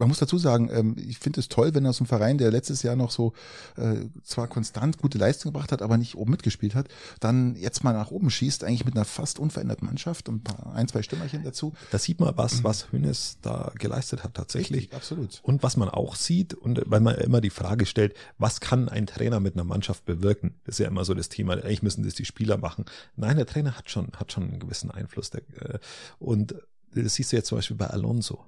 man 0.00 0.08
muss 0.08 0.18
dazu 0.18 0.38
sagen, 0.38 0.70
ähm, 0.72 0.96
ich 0.98 1.18
finde 1.18 1.40
es 1.40 1.48
toll, 1.48 1.74
wenn 1.74 1.86
aus 1.86 2.00
einem 2.00 2.06
Verein, 2.06 2.38
der 2.38 2.50
letztes 2.50 2.82
Jahr 2.82 2.96
noch 2.96 3.10
so 3.10 3.34
äh, 3.76 4.06
zwar 4.24 4.48
konstant 4.48 4.98
gute 4.98 5.18
Leistung 5.18 5.52
gebracht 5.52 5.72
hat, 5.72 5.82
aber 5.82 5.98
nicht 5.98 6.16
oben 6.16 6.30
mitgespielt 6.30 6.74
hat, 6.74 6.88
dann 7.20 7.54
jetzt 7.54 7.84
mal 7.84 7.92
nach 7.92 8.10
oben 8.10 8.30
schießt, 8.30 8.64
eigentlich 8.64 8.86
mit 8.86 8.96
einer 8.96 9.04
fast 9.04 9.38
unveränderten 9.38 9.86
Mannschaft 9.86 10.28
und 10.28 10.48
ein, 10.72 10.88
zwei 10.88 11.02
Stümmerchen 11.02 11.44
dazu. 11.44 11.74
Da 11.90 11.98
sieht 11.98 12.18
man 12.18 12.36
was, 12.36 12.64
was 12.64 12.90
Hönes 12.90 13.36
da 13.42 13.72
geleistet 13.78 14.24
hat 14.24 14.34
tatsächlich. 14.34 14.84
Richtig, 14.84 14.96
absolut. 14.96 15.40
Und 15.42 15.62
was 15.62 15.76
man 15.76 15.90
auch 15.90 16.16
sieht, 16.16 16.54
und 16.54 16.80
weil 16.86 17.00
man 17.00 17.16
immer 17.16 17.42
die 17.42 17.50
Frage 17.50 17.84
stellt, 17.84 18.14
was 18.38 18.60
kann 18.60 18.88
ein 18.88 19.06
Trainer 19.06 19.38
mit 19.38 19.54
einer 19.54 19.64
Mannschaft 19.64 20.06
bewirken? 20.06 20.54
Das 20.64 20.76
ist 20.76 20.78
ja 20.78 20.88
immer 20.88 21.04
so 21.04 21.12
das 21.12 21.28
Thema. 21.28 21.52
Eigentlich 21.52 21.82
müssen 21.82 22.04
das 22.04 22.14
die 22.14 22.24
Spieler 22.24 22.56
machen. 22.56 22.86
Nein, 23.16 23.36
der 23.36 23.46
Trainer 23.46 23.76
hat 23.76 23.90
schon, 23.90 24.08
hat 24.16 24.32
schon 24.32 24.44
einen 24.44 24.60
gewissen 24.60 24.90
Einfluss. 24.90 25.28
Der, 25.28 25.42
äh, 25.60 25.78
und 26.18 26.54
das 26.94 27.14
siehst 27.14 27.32
du 27.32 27.36
jetzt 27.36 27.48
zum 27.48 27.58
Beispiel 27.58 27.76
bei 27.76 27.86
Alonso. 27.86 28.46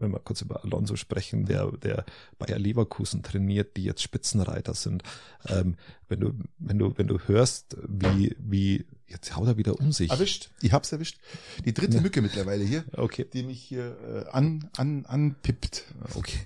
Wenn 0.00 0.10
wir 0.12 0.18
kurz 0.18 0.40
über 0.42 0.64
Alonso 0.64 0.96
sprechen, 0.96 1.44
der, 1.44 1.70
der 1.72 2.04
Bayer 2.38 2.58
Leverkusen 2.58 3.22
trainiert, 3.22 3.76
die 3.76 3.84
jetzt 3.84 4.02
Spitzenreiter 4.02 4.74
sind. 4.74 5.02
Ähm, 5.46 5.76
wenn 6.08 6.20
du, 6.20 6.32
wenn 6.58 6.78
du, 6.78 6.98
wenn 6.98 7.06
du 7.06 7.18
hörst, 7.26 7.76
wie, 7.86 8.34
wie, 8.38 8.84
jetzt 9.06 9.36
haut 9.36 9.46
er 9.46 9.56
wieder 9.56 9.78
um 9.78 9.92
sich. 9.92 10.10
Erwischt. 10.10 10.50
Ich 10.62 10.72
hab's 10.72 10.90
erwischt. 10.90 11.18
Die 11.64 11.72
dritte 11.74 11.98
Ja. 11.98 12.02
Mücke 12.02 12.22
mittlerweile 12.22 12.64
hier, 12.64 12.84
Okay. 12.96 13.26
die 13.32 13.42
mich 13.42 13.60
hier 13.62 13.96
äh, 14.26 14.30
an, 14.30 14.68
an, 14.76 15.04
anpippt. 15.06 15.84
Okay, 16.14 16.38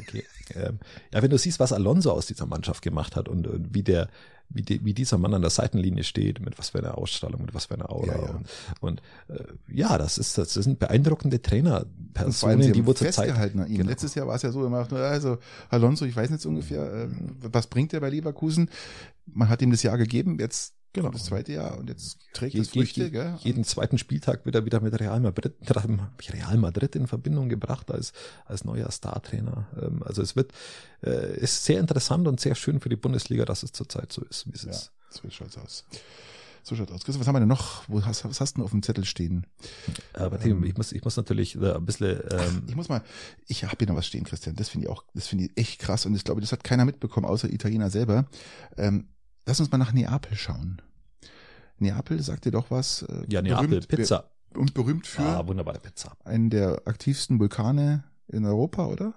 okay. 0.00 0.24
ähm, 0.54 0.78
ja, 1.12 1.22
wenn 1.22 1.30
du 1.30 1.38
siehst, 1.38 1.60
was 1.60 1.72
Alonso 1.72 2.12
aus 2.12 2.26
dieser 2.26 2.46
Mannschaft 2.46 2.82
gemacht 2.82 3.16
hat 3.16 3.28
und, 3.28 3.46
und 3.46 3.74
wie 3.74 3.82
der, 3.82 4.08
wie, 4.50 4.62
die, 4.62 4.84
wie 4.84 4.94
dieser 4.94 5.16
Mann 5.16 5.32
an 5.32 5.42
der 5.42 5.50
Seitenlinie 5.50 6.04
steht, 6.04 6.40
mit 6.40 6.58
was 6.58 6.70
für 6.70 6.78
einer 6.78 6.98
Ausstrahlung, 6.98 7.42
mit 7.42 7.54
was 7.54 7.66
für 7.66 7.74
einer 7.74 7.90
Aura. 7.90 8.06
Ja, 8.06 8.22
ja. 8.22 8.30
Und, 8.30 8.48
und 8.80 9.02
äh, 9.28 9.44
ja, 9.68 9.96
das 9.96 10.18
ist, 10.18 10.36
das 10.36 10.54
sind 10.54 10.78
beeindruckende 10.78 11.40
Trainerpersonen, 11.40 12.62
sie 12.62 12.72
die 12.72 12.86
wo 12.86 12.92
zur 12.92 13.10
Zeit. 13.10 13.26
festgehalten 13.26 13.60
an 13.60 13.68
ihm. 13.68 13.78
Genau. 13.78 13.90
Letztes 13.90 14.14
Jahr 14.14 14.26
war 14.26 14.34
es 14.34 14.42
ja 14.42 14.50
so, 14.50 14.66
immer 14.66 14.90
also 14.92 15.38
Alonso, 15.68 16.04
ich 16.04 16.16
weiß 16.16 16.30
nicht 16.30 16.44
ungefähr, 16.46 16.92
ähm, 16.92 17.36
was 17.40 17.68
bringt 17.68 17.92
er 17.92 18.00
bei 18.00 18.10
Leverkusen? 18.10 18.70
Man 19.26 19.48
hat 19.48 19.62
ihm 19.62 19.70
das 19.70 19.82
Jahr 19.82 19.96
gegeben, 19.96 20.38
jetzt 20.40 20.74
Genau. 20.92 21.10
das 21.10 21.24
zweite 21.24 21.52
Jahr 21.52 21.78
und 21.78 21.88
jetzt 21.88 22.18
trägt 22.32 22.54
Je- 22.54 22.60
es 22.62 22.70
Früchte, 22.70 23.04
je- 23.04 23.10
gell? 23.10 23.36
jeden 23.40 23.62
zweiten 23.64 23.96
Spieltag 23.96 24.44
wird 24.44 24.56
er 24.56 24.64
wieder 24.64 24.80
mit 24.80 24.98
Real 24.98 25.20
Madrid, 25.20 25.54
Real 26.32 26.56
Madrid 26.56 26.96
in 26.96 27.06
Verbindung 27.06 27.48
gebracht 27.48 27.90
als, 27.92 28.12
als 28.46 28.64
neuer 28.64 28.90
Startrainer. 28.90 29.68
Ähm, 29.80 30.02
Also 30.04 30.20
es 30.22 30.34
wird, 30.34 30.52
äh, 31.04 31.38
ist 31.38 31.64
sehr 31.64 31.78
interessant 31.78 32.26
und 32.26 32.40
sehr 32.40 32.54
schön 32.56 32.80
für 32.80 32.88
die 32.88 32.96
Bundesliga, 32.96 33.44
dass 33.44 33.62
es 33.62 33.70
zurzeit 33.72 34.12
so 34.12 34.22
ist, 34.24 34.46
wie 34.48 34.54
es 34.54 34.62
Ja, 34.64 34.70
ist. 34.70 34.90
so 35.10 35.30
schaut's 35.30 35.56
aus. 35.58 35.84
So 36.62 36.74
schaut's 36.76 36.92
aus. 36.92 37.04
Christoph, 37.04 37.20
was 37.20 37.26
haben 37.28 37.36
wir 37.36 37.40
denn 37.40 37.48
noch? 37.48 37.84
Wo 37.88 38.04
hast, 38.04 38.24
was 38.24 38.40
hast 38.40 38.52
du 38.52 38.56
denn 38.56 38.64
auf 38.64 38.70
dem 38.72 38.82
Zettel 38.82 39.04
stehen? 39.06 39.46
Aber 40.12 40.38
Tim, 40.40 40.62
ich 40.64 40.76
muss, 40.76 40.92
ich 40.92 41.02
muss 41.04 41.16
natürlich 41.16 41.54
äh, 41.54 41.72
ein 41.74 41.86
bisschen, 41.86 42.20
ähm, 42.32 42.64
Ich 42.66 42.74
muss 42.76 42.88
mal, 42.88 43.02
ich 43.46 43.62
habe 43.64 43.76
hier 43.78 43.86
noch 43.88 43.96
was 43.96 44.06
stehen, 44.06 44.24
Christian. 44.24 44.56
Das 44.56 44.68
finde 44.68 44.86
ich 44.86 44.90
auch, 44.92 45.04
das 45.14 45.28
finde 45.28 45.44
ich 45.44 45.52
echt 45.56 45.78
krass 45.80 46.04
und 46.04 46.14
ich 46.16 46.24
glaube, 46.24 46.40
das 46.40 46.52
hat 46.52 46.62
keiner 46.64 46.84
mitbekommen, 46.84 47.26
außer 47.26 47.48
Italiener 47.50 47.90
selber. 47.90 48.26
Ähm, 48.76 49.06
lass 49.50 49.58
uns 49.60 49.70
mal 49.72 49.78
nach 49.78 49.92
Neapel 49.92 50.36
schauen. 50.36 50.80
Neapel 51.78 52.22
sagt 52.22 52.44
dir 52.44 52.52
doch 52.52 52.70
was. 52.70 53.02
Äh, 53.02 53.24
ja, 53.28 53.42
Neapel, 53.42 53.68
berühmt- 53.68 53.88
Pizza. 53.88 54.30
be- 54.52 54.60
Und 54.60 54.74
berühmt 54.74 55.06
für 55.06 55.22
Ah, 55.22 55.46
wunderbare 55.46 55.78
Pizza. 55.80 56.16
einen 56.24 56.50
der 56.50 56.82
aktivsten 56.86 57.38
Vulkane 57.40 58.04
in 58.28 58.44
Europa, 58.44 58.86
oder? 58.86 59.14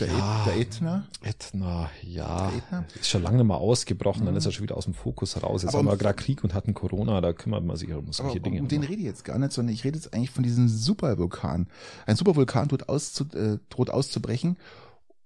Der, 0.00 0.06
Ja. 0.08 0.40
Et, 0.40 0.46
der 0.46 0.56
Ätna. 0.60 1.06
Ätna, 1.22 1.90
ja. 2.02 2.48
Der 2.50 2.58
Ätna? 2.58 2.84
Ist 2.98 3.08
schon 3.10 3.22
lange 3.22 3.44
mal 3.44 3.56
ausgebrochen, 3.56 4.24
dann 4.24 4.32
Mhm. 4.34 4.38
ist 4.38 4.46
er 4.46 4.52
schon 4.52 4.62
wieder 4.62 4.76
aus 4.76 4.84
dem 4.86 4.94
Fokus 4.94 5.40
raus. 5.42 5.62
Jetzt 5.62 5.70
Aber 5.70 5.78
haben 5.80 5.86
wir 5.86 5.92
um- 5.92 5.98
gerade 5.98 6.14
Krieg 6.16 6.42
und 6.42 6.54
hatten 6.54 6.72
Corona, 6.72 7.20
da 7.20 7.32
kümmert 7.34 7.62
man 7.64 7.76
sich 7.76 7.92
um 7.92 8.10
solche 8.12 8.40
Dinge. 8.40 8.60
um 8.60 8.68
den 8.68 8.82
rede 8.82 8.96
ich 9.00 9.06
jetzt 9.06 9.24
gar 9.24 9.38
nicht, 9.38 9.52
sondern 9.52 9.74
ich 9.74 9.84
rede 9.84 9.98
jetzt 9.98 10.14
eigentlich 10.14 10.30
von 10.30 10.42
diesem 10.42 10.66
Supervulkan. 10.68 11.68
Ein 12.06 12.16
Supervulkan 12.16 12.68
droht, 12.68 12.88
auszu, 12.88 13.24
äh, 13.34 13.58
droht 13.68 13.90
auszubrechen 13.90 14.56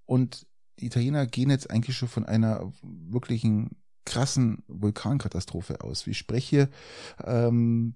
und 0.04 0.46
die 0.78 0.86
Italiener 0.86 1.26
gehen 1.26 1.50
jetzt 1.50 1.70
eigentlich 1.70 1.96
schon 1.96 2.08
von 2.08 2.26
einer 2.26 2.72
wirklichen 2.82 3.76
krassen 4.04 4.62
Vulkankatastrophe 4.68 5.80
aus. 5.80 6.06
Ich 6.06 6.18
spreche 6.18 6.68
ähm, 7.24 7.94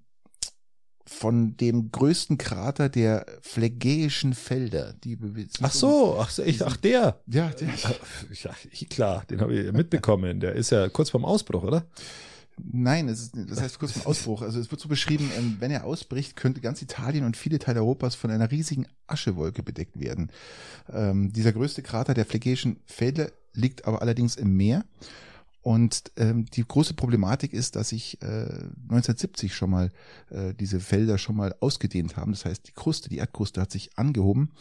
von 1.06 1.56
dem 1.56 1.90
größten 1.90 2.38
Krater 2.38 2.88
der 2.88 3.26
Phlegäischen 3.42 4.34
Felder. 4.34 4.92
Die 4.92 5.18
Ach 5.60 5.72
so, 5.72 6.18
ach, 6.20 6.30
so, 6.30 6.42
ich, 6.42 6.64
ach 6.64 6.76
der. 6.76 7.20
Ja, 7.26 7.48
der, 7.48 7.68
Ja, 8.42 8.54
klar, 8.88 9.24
den 9.28 9.40
habe 9.40 9.54
ich 9.54 9.72
mitbekommen. 9.72 10.40
Der 10.40 10.52
ist 10.52 10.70
ja 10.70 10.88
kurz 10.88 11.10
vorm 11.10 11.24
Ausbruch, 11.24 11.64
oder? 11.64 11.86
Nein, 12.56 13.08
ist, 13.08 13.32
das 13.34 13.60
heißt 13.60 13.78
kurz 13.78 13.92
vom 13.92 14.06
Ausbruch. 14.06 14.42
Also 14.42 14.60
es 14.60 14.70
wird 14.70 14.80
so 14.80 14.88
beschrieben, 14.88 15.30
ähm, 15.36 15.56
wenn 15.60 15.70
er 15.70 15.84
ausbricht, 15.84 16.36
könnte 16.36 16.60
ganz 16.60 16.82
Italien 16.82 17.24
und 17.24 17.36
viele 17.36 17.58
Teile 17.58 17.80
Europas 17.80 18.14
von 18.14 18.30
einer 18.30 18.50
riesigen 18.50 18.86
Aschewolke 19.06 19.62
bedeckt 19.62 19.98
werden. 19.98 20.30
Ähm, 20.92 21.32
dieser 21.32 21.52
größte 21.52 21.82
Krater 21.82 22.14
der 22.14 22.26
Phlegäischen 22.26 22.76
Felder 22.86 23.30
liegt 23.54 23.86
aber 23.86 24.02
allerdings 24.02 24.36
im 24.36 24.56
Meer. 24.56 24.84
Und 25.62 26.10
ähm, 26.16 26.46
die 26.46 26.66
große 26.66 26.94
Problematik 26.94 27.52
ist, 27.52 27.76
dass 27.76 27.90
sich 27.90 28.20
äh, 28.22 28.26
1970 28.26 29.54
schon 29.54 29.70
mal 29.70 29.90
äh, 30.30 30.54
diese 30.54 30.80
Felder 30.80 31.18
schon 31.18 31.36
mal 31.36 31.54
ausgedehnt 31.60 32.16
haben. 32.16 32.32
Das 32.32 32.46
heißt, 32.46 32.66
die 32.66 32.72
Kruste, 32.72 33.10
die 33.10 33.18
Erdkruste 33.18 33.60
hat 33.60 33.70
sich 33.70 33.98
angehoben 33.98 34.52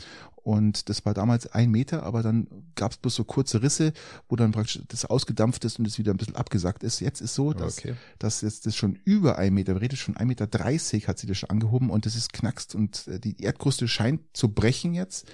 und 0.43 0.89
das 0.89 1.05
war 1.05 1.13
damals 1.13 1.47
ein 1.47 1.69
Meter, 1.71 2.03
aber 2.03 2.23
dann 2.23 2.47
gab 2.75 2.91
es 2.91 2.97
bloß 2.97 3.15
so 3.15 3.23
kurze 3.23 3.61
Risse, 3.61 3.93
wo 4.27 4.35
dann 4.35 4.51
praktisch 4.51 4.81
das 4.87 5.05
ausgedampft 5.05 5.65
ist 5.65 5.79
und 5.79 5.85
es 5.87 5.97
wieder 5.97 6.13
ein 6.13 6.17
bisschen 6.17 6.35
abgesackt 6.35 6.83
ist. 6.83 6.99
Jetzt 6.99 7.21
ist 7.21 7.35
so, 7.35 7.53
dass 7.53 7.79
Okay. 7.79 7.95
dass 8.17 8.41
jetzt 8.41 8.65
das 8.65 8.75
schon 8.75 8.95
über 9.05 9.37
ein 9.37 9.53
Meter, 9.53 9.75
wir 9.75 9.81
reden 9.81 9.97
schon 9.97 10.17
ein 10.17 10.27
Meter 10.27 10.47
dreißig 10.47 11.07
hat 11.07 11.19
sie 11.19 11.27
das 11.27 11.37
schon 11.37 11.49
angehoben 11.49 11.89
und 11.89 12.05
das 12.05 12.15
ist 12.15 12.33
knackst 12.33 12.75
und 12.75 13.07
äh, 13.07 13.19
die 13.19 13.41
Erdkruste 13.41 13.87
scheint 13.87 14.21
zu 14.33 14.49
brechen 14.49 14.93
jetzt. 14.93 15.27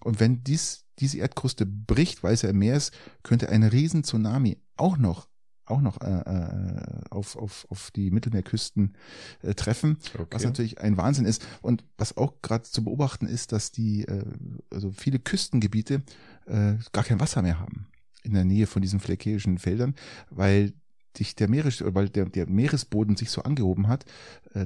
Und 0.00 0.20
wenn 0.20 0.42
dies, 0.44 0.84
diese 0.98 1.18
Erdkruste 1.18 1.66
bricht, 1.66 2.22
weil 2.22 2.34
es 2.34 2.42
ja 2.42 2.50
im 2.50 2.58
Meer 2.58 2.76
ist, 2.76 2.92
könnte 3.22 3.48
ein 3.48 3.62
riesen 3.62 4.04
Tsunami 4.04 4.58
auch 4.76 4.96
noch 4.96 5.28
auch 5.66 5.80
noch 5.80 6.00
äh, 6.00 6.10
äh, 6.10 7.04
auf, 7.10 7.36
auf, 7.36 7.66
auf 7.70 7.90
die 7.90 8.10
Mittelmeerküsten 8.10 8.94
äh, 9.42 9.54
treffen, 9.54 9.98
was 10.30 10.44
natürlich 10.44 10.80
ein 10.80 10.96
Wahnsinn 10.96 11.24
ist. 11.24 11.46
Und 11.62 11.84
was 11.98 12.16
auch 12.16 12.34
gerade 12.42 12.64
zu 12.64 12.84
beobachten 12.84 13.26
ist, 13.26 13.52
dass 13.52 13.70
die, 13.70 14.04
äh, 14.04 14.24
also 14.70 14.90
viele 14.90 15.18
Küstengebiete 15.18 16.02
äh, 16.46 16.74
gar 16.92 17.04
kein 17.04 17.20
Wasser 17.20 17.42
mehr 17.42 17.60
haben 17.60 17.86
in 18.22 18.34
der 18.34 18.44
Nähe 18.44 18.66
von 18.66 18.82
diesen 18.82 19.00
phlegäischen 19.00 19.58
Feldern, 19.58 19.94
weil 20.30 20.72
sich 21.16 21.34
der 21.34 21.48
Meeres, 21.48 21.82
weil 21.84 22.08
der, 22.08 22.26
der 22.26 22.48
Meeresboden 22.48 23.16
sich 23.16 23.30
so 23.30 23.42
angehoben 23.42 23.88
hat, 23.88 24.04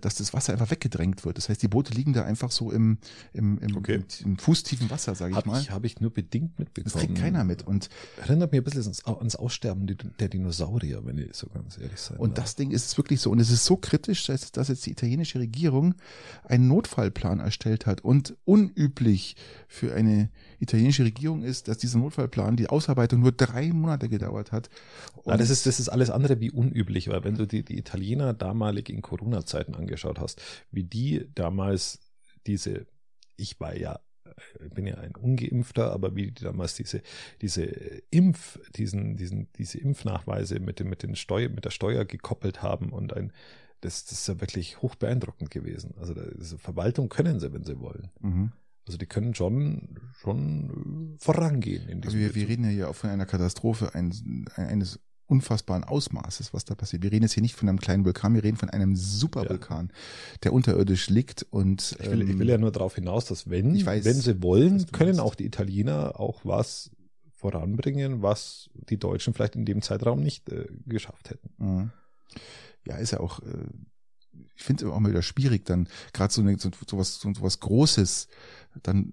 dass 0.00 0.16
das 0.16 0.34
Wasser 0.34 0.52
einfach 0.52 0.70
weggedrängt 0.70 1.24
wird. 1.24 1.38
Das 1.38 1.48
heißt, 1.48 1.62
die 1.62 1.68
Boote 1.68 1.94
liegen 1.94 2.12
da 2.12 2.24
einfach 2.24 2.50
so 2.50 2.70
im, 2.72 2.98
im, 3.32 3.58
im, 3.58 3.76
Okay. 3.76 4.02
im, 4.24 4.36
fußtiefen 4.38 4.90
Wasser, 4.90 5.14
sage 5.14 5.30
ich 5.32 5.36
Habe 5.36 5.48
mal. 5.48 5.60
ich, 5.60 5.70
hab 5.70 5.84
ich 5.84 6.00
nur 6.00 6.10
bedingt 6.10 6.58
mitbekommen. 6.58 6.92
Das 6.92 7.02
kriegt 7.02 7.18
keiner 7.18 7.44
mit. 7.44 7.66
Und, 7.66 7.88
Erinnert 8.20 8.52
mich 8.52 8.60
ein 8.60 8.64
bisschen 8.64 8.82
ans, 8.82 9.04
ans 9.04 9.36
Aussterben 9.36 9.86
der 10.18 10.28
Dinosaurier, 10.28 11.04
wenn 11.04 11.18
ich 11.18 11.34
so 11.34 11.46
ganz 11.48 11.78
ehrlich 11.78 12.00
sein 12.00 12.18
und 12.18 12.36
darf. 12.38 12.44
das 12.46 12.56
Ding 12.56 12.70
ist 12.70 12.96
wirklich 12.96 13.20
so. 13.20 13.30
Und 13.30 13.38
es 13.40 13.50
ist 13.50 13.64
so 13.64 13.76
kritisch, 13.76 14.26
dass, 14.26 14.50
dass 14.52 14.68
jetzt 14.68 14.84
die 14.86 14.90
italienische 14.90 15.38
Regierung 15.38 15.94
einen 16.44 16.68
Notfallplan 16.68 17.40
erstellt 17.40 17.86
hat. 17.86 18.00
Und 18.02 18.36
unüblich 18.44 19.36
für 19.68 19.94
eine 19.94 20.30
italienische 20.58 21.04
Regierung 21.04 21.42
ist, 21.42 21.68
dass 21.68 21.78
dieser 21.78 21.98
Notfallplan, 21.98 22.56
die 22.56 22.68
Ausarbeitung 22.68 23.20
nur 23.20 23.32
drei 23.32 23.68
Monate 23.72 24.08
gedauert 24.08 24.52
hat. 24.52 24.70
Und 25.22 25.32
Ja, 25.32 25.36
das 25.36 25.50
ist, 25.50 25.66
das 25.66 25.78
ist 25.78 25.88
alles 25.90 26.10
andere 26.10 26.40
wie 26.40 26.50
unüblich, 26.50 27.08
weil 27.08 27.22
wenn 27.24 27.34
du 27.36 27.46
die, 27.46 27.62
die 27.62 27.78
Italiener 27.78 28.32
damalig 28.32 28.88
in 28.88 29.02
Corona-Zeiten 29.02 29.74
angeschaut 29.76 30.18
hast, 30.18 30.42
wie 30.70 30.84
die 30.84 31.30
damals 31.34 32.00
diese, 32.46 32.86
ich 33.36 33.58
war 33.60 33.76
ja, 33.76 34.00
äh, 34.24 34.68
bin 34.70 34.86
ja 34.86 34.96
ein 34.96 35.14
Ungeimpfter, 35.14 35.92
aber 35.92 36.14
wie 36.16 36.30
die 36.32 36.44
damals 36.44 36.74
diese, 36.74 37.02
diese 37.42 37.64
Impf, 38.10 38.58
diesen, 38.76 39.16
diesen, 39.16 39.48
diese 39.54 39.78
Impfnachweise 39.78 40.60
mit 40.60 40.80
dem, 40.80 40.88
mit 40.88 41.02
den 41.02 41.16
Steuer, 41.16 41.48
mit 41.48 41.64
der 41.64 41.70
Steuer 41.70 42.04
gekoppelt 42.04 42.62
haben 42.62 42.90
und 42.92 43.12
ein, 43.12 43.32
das, 43.80 44.04
das 44.04 44.20
ist 44.20 44.28
ja 44.28 44.40
wirklich 44.40 44.82
hoch 44.82 44.94
beeindruckend 44.94 45.50
gewesen. 45.50 45.94
Also 45.98 46.14
diese 46.14 46.58
Verwaltung 46.58 47.08
können 47.08 47.40
sie, 47.40 47.52
wenn 47.52 47.64
sie 47.64 47.78
wollen. 47.78 48.10
Mhm. 48.20 48.52
Also 48.86 48.98
die 48.98 49.06
können 49.06 49.34
schon, 49.34 49.98
schon 50.20 51.16
äh, 51.16 51.24
vorangehen 51.24 51.88
in 51.88 52.04
Also 52.04 52.16
wir, 52.16 52.34
wir 52.34 52.48
reden 52.48 52.64
ja 52.64 52.70
hier 52.70 52.88
auch 52.88 52.94
von 52.94 53.10
einer 53.10 53.26
Katastrophe 53.26 53.94
ein, 53.94 54.46
eines 54.54 55.00
unfassbaren 55.26 55.84
Ausmaßes, 55.84 56.54
was 56.54 56.64
da 56.64 56.74
passiert. 56.74 57.02
Wir 57.02 57.12
reden 57.12 57.24
jetzt 57.24 57.32
hier 57.32 57.42
nicht 57.42 57.54
von 57.54 57.68
einem 57.68 57.80
kleinen 57.80 58.04
Vulkan, 58.04 58.34
wir 58.34 58.44
reden 58.44 58.56
von 58.56 58.70
einem 58.70 58.96
Supervulkan, 58.96 59.90
der 60.42 60.52
unterirdisch 60.52 61.08
liegt 61.10 61.46
und 61.50 61.96
Ich 62.00 62.10
will, 62.10 62.22
ich 62.22 62.38
will 62.38 62.48
ja 62.48 62.58
nur 62.58 62.72
darauf 62.72 62.94
hinaus, 62.94 63.26
dass 63.26 63.50
wenn, 63.50 63.84
weiß, 63.84 64.04
wenn 64.04 64.14
sie 64.14 64.42
wollen, 64.42 64.86
können 64.92 65.20
auch 65.20 65.34
die 65.34 65.46
Italiener 65.46 66.18
auch 66.20 66.44
was 66.44 66.90
voranbringen, 67.32 68.22
was 68.22 68.70
die 68.88 68.98
Deutschen 68.98 69.34
vielleicht 69.34 69.56
in 69.56 69.64
dem 69.64 69.82
Zeitraum 69.82 70.22
nicht 70.22 70.48
äh, 70.50 70.66
geschafft 70.86 71.30
hätten. 71.30 71.50
Mhm. 71.58 71.90
Ja, 72.86 72.96
ist 72.96 73.10
ja 73.10 73.20
auch, 73.20 73.40
äh, 73.40 73.68
ich 74.56 74.62
finde 74.62 74.84
es 74.84 74.90
auch 74.90 74.98
mal 74.98 75.10
wieder 75.10 75.22
schwierig, 75.22 75.64
dann 75.64 75.88
gerade 76.12 76.32
so, 76.32 76.40
eine, 76.40 76.58
so, 76.58 76.70
so, 76.88 76.98
was, 76.98 77.20
so, 77.20 77.32
so 77.32 77.42
was 77.42 77.60
Großes 77.60 78.28
dann 78.82 79.12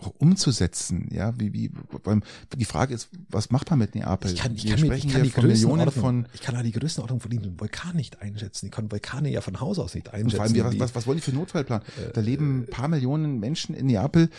auch 0.00 0.12
umzusetzen. 0.18 1.08
Ja, 1.12 1.38
wie, 1.38 1.52
wie, 1.52 1.70
beim, 2.02 2.22
die 2.56 2.64
Frage 2.64 2.94
ist, 2.94 3.08
was 3.28 3.50
macht 3.50 3.70
man 3.70 3.78
mit 3.78 3.94
Neapel? 3.94 4.32
Ich 4.32 4.40
kann, 4.40 4.54
ich 4.54 4.64
Wir 4.64 4.72
kann, 4.72 4.80
mir, 4.80 4.86
sprechen 4.86 5.08
ich 5.08 5.12
kann 5.12 5.22
hier 5.22 5.30
die 5.30 5.30
von 5.30 5.46
Millionen 5.46 5.84
Größenordnung, 5.84 6.24
von, 6.24 6.28
ich 6.34 6.40
kann 6.40 6.54
ja 6.54 6.62
die 6.62 6.72
Größenordnung 6.72 7.20
von 7.20 7.30
diesem 7.30 7.60
Vulkan 7.60 7.96
nicht 7.96 8.20
einschätzen. 8.20 8.66
Ich 8.66 8.72
kann 8.72 8.90
Vulkane 8.90 9.30
ja 9.30 9.40
von 9.40 9.60
Haus 9.60 9.78
aus 9.78 9.94
nicht 9.94 10.08
und 10.08 10.14
einschätzen. 10.14 10.54
vor 10.54 10.64
allem, 10.64 10.80
was, 10.80 10.94
was, 10.94 11.06
wollen 11.06 11.18
die 11.18 11.22
für 11.22 11.30
einen 11.30 11.40
Notfallplan? 11.40 11.82
Äh, 11.82 12.12
Da 12.12 12.20
leben 12.20 12.62
ein 12.62 12.66
paar 12.66 12.88
Millionen 12.88 13.38
Menschen 13.40 13.74
in 13.74 13.86
Neapel. 13.86 14.30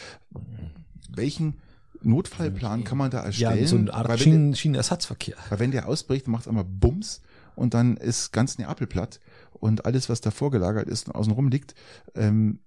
Welchen 1.09 1.55
Notfallplan 2.01 2.83
kann 2.83 2.97
man 2.97 3.11
da 3.11 3.19
ja, 3.19 3.25
erstellen? 3.51 3.67
so 3.67 3.77
eine 3.77 3.93
Art 3.93 4.19
Schienen, 4.19 4.55
Schienenersatzverkehr. 4.55 5.35
Weil 5.49 5.59
wenn 5.59 5.71
der 5.71 5.87
ausbricht, 5.87 6.27
macht 6.27 6.43
es 6.43 6.47
einmal 6.47 6.65
Bums 6.65 7.21
und 7.55 7.73
dann 7.73 7.97
ist 7.97 8.31
ganz 8.31 8.57
Neapel 8.57 8.87
platt 8.87 9.19
und 9.59 9.85
alles, 9.85 10.09
was 10.09 10.21
davor 10.21 10.51
gelagert 10.51 10.87
ist 10.87 11.07
und 11.07 11.15
außenrum 11.15 11.49
liegt, 11.49 11.75
ähm, 12.15 12.59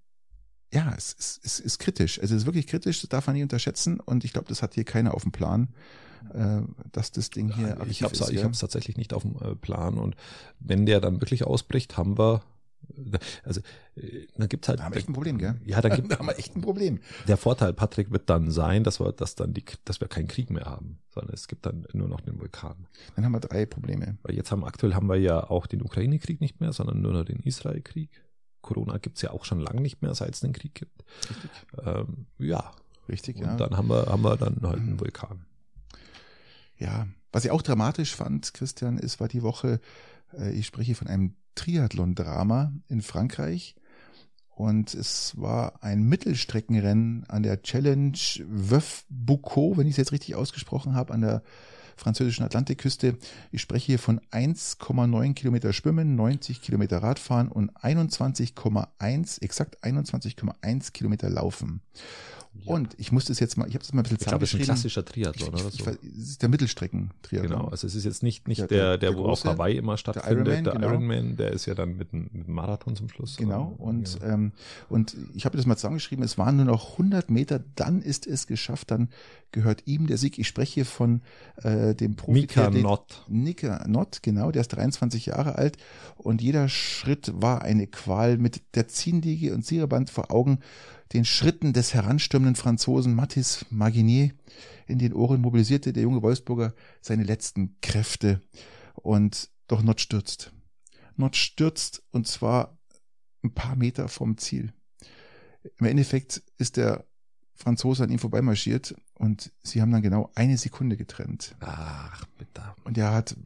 ja, 0.72 0.92
es 0.96 1.12
ist, 1.12 1.40
es 1.44 1.60
ist 1.60 1.78
kritisch. 1.78 2.20
Also 2.20 2.34
es 2.34 2.42
ist 2.42 2.46
wirklich 2.46 2.66
kritisch, 2.66 3.00
das 3.00 3.08
darf 3.08 3.26
man 3.26 3.34
nicht 3.34 3.42
unterschätzen 3.42 4.00
und 4.00 4.24
ich 4.24 4.32
glaube, 4.32 4.48
das 4.48 4.62
hat 4.62 4.74
hier 4.74 4.84
keiner 4.84 5.14
auf 5.14 5.22
dem 5.22 5.32
Plan, 5.32 5.68
äh, 6.34 6.60
dass 6.92 7.10
das 7.10 7.30
Ding 7.30 7.54
hier 7.54 7.78
ich 7.88 8.02
habe 8.02 8.12
es 8.14 8.30
ja. 8.30 8.48
tatsächlich 8.48 8.96
nicht 8.96 9.14
auf 9.14 9.22
dem 9.22 9.36
äh, 9.36 9.54
Plan 9.54 9.98
und 9.98 10.14
wenn 10.60 10.84
der 10.84 11.00
dann 11.00 11.20
wirklich 11.20 11.44
ausbricht, 11.44 11.96
haben 11.96 12.18
wir 12.18 12.42
also 13.44 13.60
äh, 13.96 14.26
dann 14.36 14.48
gibt's 14.48 14.68
halt 14.68 14.80
Da 14.80 14.84
haben 14.84 14.92
wir 14.92 14.98
echt 14.98 15.08
ein 15.08 15.12
Problem, 15.12 15.38
gell? 15.38 15.60
ja, 15.64 15.80
dann 15.80 15.94
gibt 15.94 16.10
da 16.12 16.18
haben 16.18 16.26
wir 16.26 16.38
echt 16.38 16.56
ein 16.56 16.62
Problem. 16.62 17.00
Der 17.26 17.36
Vorteil, 17.36 17.72
Patrick, 17.72 18.10
wird 18.10 18.28
dann 18.30 18.50
sein, 18.50 18.84
dass 18.84 19.00
wir, 19.00 19.12
dass 19.12 19.34
dann 19.34 19.54
die, 19.54 19.64
dass 19.84 20.00
wir 20.00 20.08
keinen 20.08 20.28
Krieg 20.28 20.50
mehr 20.50 20.66
haben, 20.66 20.98
sondern 21.08 21.34
es 21.34 21.48
gibt 21.48 21.66
dann 21.66 21.86
nur 21.92 22.08
noch 22.08 22.20
den 22.20 22.38
Vulkan. 22.38 22.86
Dann 23.16 23.24
haben 23.24 23.32
wir 23.32 23.40
drei 23.40 23.66
Probleme. 23.66 24.18
Weil 24.22 24.34
jetzt 24.34 24.50
haben 24.50 24.64
aktuell 24.64 24.94
haben 24.94 25.08
wir 25.08 25.16
ja 25.16 25.48
auch 25.48 25.66
den 25.66 25.82
Ukraine-Krieg 25.82 26.40
nicht 26.40 26.60
mehr, 26.60 26.72
sondern 26.72 27.00
nur 27.00 27.12
noch 27.12 27.24
den 27.24 27.40
Israel-Krieg. 27.40 28.24
Corona 28.62 28.98
gibt's 28.98 29.22
ja 29.22 29.30
auch 29.30 29.44
schon 29.44 29.60
lange 29.60 29.80
nicht 29.80 30.02
mehr, 30.02 30.14
seit 30.14 30.34
es 30.34 30.40
den 30.40 30.52
Krieg 30.52 30.74
gibt. 30.74 31.04
Richtig. 31.30 31.50
Ähm, 31.84 32.26
ja. 32.38 32.72
Richtig, 33.08 33.36
Und 33.36 33.44
ja. 33.44 33.56
dann 33.56 33.76
haben 33.76 33.88
wir, 33.88 34.06
haben 34.06 34.22
wir 34.22 34.36
dann 34.36 34.60
halt 34.62 34.80
einen 34.80 35.00
Vulkan. 35.00 35.46
Ja, 36.76 37.08
was 37.32 37.44
ich 37.44 37.50
auch 37.50 37.62
dramatisch 37.62 38.14
fand, 38.14 38.52
Christian, 38.54 38.98
ist, 38.98 39.18
war 39.20 39.28
die 39.28 39.42
Woche, 39.42 39.80
äh, 40.36 40.52
ich 40.52 40.66
spreche 40.66 40.94
von 40.94 41.08
einem 41.08 41.34
Triathlon-Drama 41.58 42.72
in 42.88 43.02
Frankreich. 43.02 43.74
Und 44.54 44.94
es 44.94 45.34
war 45.36 45.82
ein 45.82 46.02
Mittelstreckenrennen 46.02 47.24
an 47.28 47.42
der 47.42 47.62
Challenge 47.62 48.18
Veuve 48.48 49.04
Boucau, 49.08 49.76
wenn 49.76 49.86
ich 49.86 49.92
es 49.92 49.98
jetzt 49.98 50.12
richtig 50.12 50.34
ausgesprochen 50.34 50.94
habe, 50.94 51.12
an 51.12 51.20
der 51.20 51.42
französischen 51.96 52.44
Atlantikküste. 52.44 53.18
Ich 53.50 53.60
spreche 53.60 53.86
hier 53.86 53.98
von 53.98 54.20
1,9 54.30 55.34
Kilometer 55.34 55.72
Schwimmen, 55.72 56.14
90 56.14 56.62
Kilometer 56.62 57.02
Radfahren 57.02 57.48
und 57.48 57.76
21,1, 57.76 59.42
exakt 59.42 59.84
21,1 59.84 60.92
Kilometer 60.92 61.28
Laufen. 61.28 61.80
Und 62.64 62.94
ich 62.98 63.12
musste 63.12 63.32
es 63.32 63.40
jetzt 63.40 63.56
mal, 63.56 63.66
ich 63.68 63.74
habe 63.74 63.84
das 63.84 63.92
mal 63.92 64.00
ein 64.00 64.02
bisschen 64.04 64.18
ich 64.20 64.26
glaube, 64.26 64.44
es 64.44 64.52
ist 64.52 64.60
ein 64.60 64.64
klassischer 64.64 65.04
Triathlon 65.04 65.48
Ich, 65.54 65.60
oder 65.60 65.68
ich, 65.72 65.78
so. 65.80 65.86
weiß, 65.86 65.98
es 66.02 66.28
ist 66.30 66.42
der 66.42 66.48
Mittelstrecken-Triathlon. 66.48 67.50
Genau, 67.58 67.68
also 67.68 67.86
es 67.86 67.94
ist 67.94 68.04
jetzt 68.04 68.22
nicht, 68.22 68.46
nicht 68.48 68.58
Ja, 68.58 68.66
der, 68.66 68.78
der- 68.78 68.98
der, 68.98 69.10
der 69.10 69.18
wo 69.18 69.22
auf 69.26 69.40
große, 69.42 69.48
Hawaii 69.48 69.76
immer 69.76 69.96
stattfindet, 69.96 70.46
Ironman, 70.46 70.64
der 70.64 70.72
genau. 70.74 70.88
Ironman, 70.88 71.36
der 71.36 71.52
ist 71.52 71.66
ja 71.66 71.74
dann 71.74 71.96
mit 71.96 72.12
einem, 72.12 72.30
mit 72.32 72.46
einem 72.46 72.54
Marathon 72.54 72.96
zum 72.96 73.08
Schluss. 73.08 73.36
Genau, 73.36 73.74
und, 73.78 74.20
ja. 74.20 74.34
ähm, 74.34 74.52
und 74.88 75.16
ich 75.34 75.44
habe 75.44 75.56
das 75.56 75.66
mal 75.66 75.76
zusammengeschrieben, 75.76 76.24
es 76.24 76.36
waren 76.38 76.56
nur 76.56 76.64
noch 76.66 76.92
100 76.92 77.30
Meter, 77.30 77.62
dann 77.74 78.02
ist 78.02 78.26
es 78.26 78.46
geschafft, 78.46 78.90
dann 78.90 79.08
gehört 79.52 79.84
ihm 79.86 80.06
der 80.06 80.18
Sieg. 80.18 80.38
Ich 80.38 80.46
spreche 80.48 80.74
hier 80.74 80.84
von 80.86 81.22
äh, 81.62 81.94
dem 81.94 82.16
Profi. 82.16 82.40
Mika 82.40 82.68
Nott. 82.70 83.24
Nika 83.28 83.86
Nott, 83.88 84.18
genau, 84.22 84.50
der 84.50 84.60
ist 84.60 84.68
23 84.68 85.26
Jahre 85.26 85.54
alt 85.56 85.78
und 86.16 86.42
jeder 86.42 86.68
Schritt 86.68 87.32
war 87.34 87.62
eine 87.62 87.86
Qual 87.86 88.36
mit 88.36 88.60
der 88.74 88.88
Ziehliege 88.88 89.54
und 89.54 89.62
Ziereband 89.64 90.10
vor 90.10 90.30
Augen, 90.30 90.58
den 91.12 91.24
Schritten 91.24 91.72
des 91.72 91.94
heranstürmenden 91.94 92.56
Franzosen 92.56 93.14
Mathis 93.14 93.64
Marginier 93.70 94.32
in 94.86 94.98
den 94.98 95.12
Ohren 95.12 95.40
mobilisierte 95.40 95.92
der 95.92 96.02
junge 96.02 96.22
Wolfsburger 96.22 96.74
seine 97.00 97.24
letzten 97.24 97.78
Kräfte 97.80 98.42
und 98.94 99.50
doch 99.66 99.82
Nott 99.82 100.00
stürzt. 100.00 100.52
Nott 101.16 101.36
stürzt 101.36 102.02
und 102.10 102.26
zwar 102.26 102.78
ein 103.42 103.54
paar 103.54 103.76
Meter 103.76 104.08
vom 104.08 104.36
Ziel. 104.38 104.72
Im 105.78 105.86
Endeffekt 105.86 106.42
ist 106.56 106.76
der 106.76 107.06
Franzose 107.54 108.04
an 108.04 108.10
ihm 108.10 108.18
vorbeimarschiert 108.18 108.94
und 109.14 109.52
sie 109.62 109.82
haben 109.82 109.90
dann 109.90 110.02
genau 110.02 110.30
eine 110.34 110.56
Sekunde 110.56 110.96
getrennt. 110.96 111.56
Ach, 111.60 112.24
bitte. 112.38 112.62
Und 112.84 112.96
er 112.96 113.12
hat, 113.12 113.36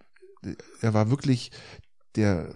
er 0.80 0.94
war 0.94 1.10
wirklich, 1.10 1.50
der, 2.14 2.54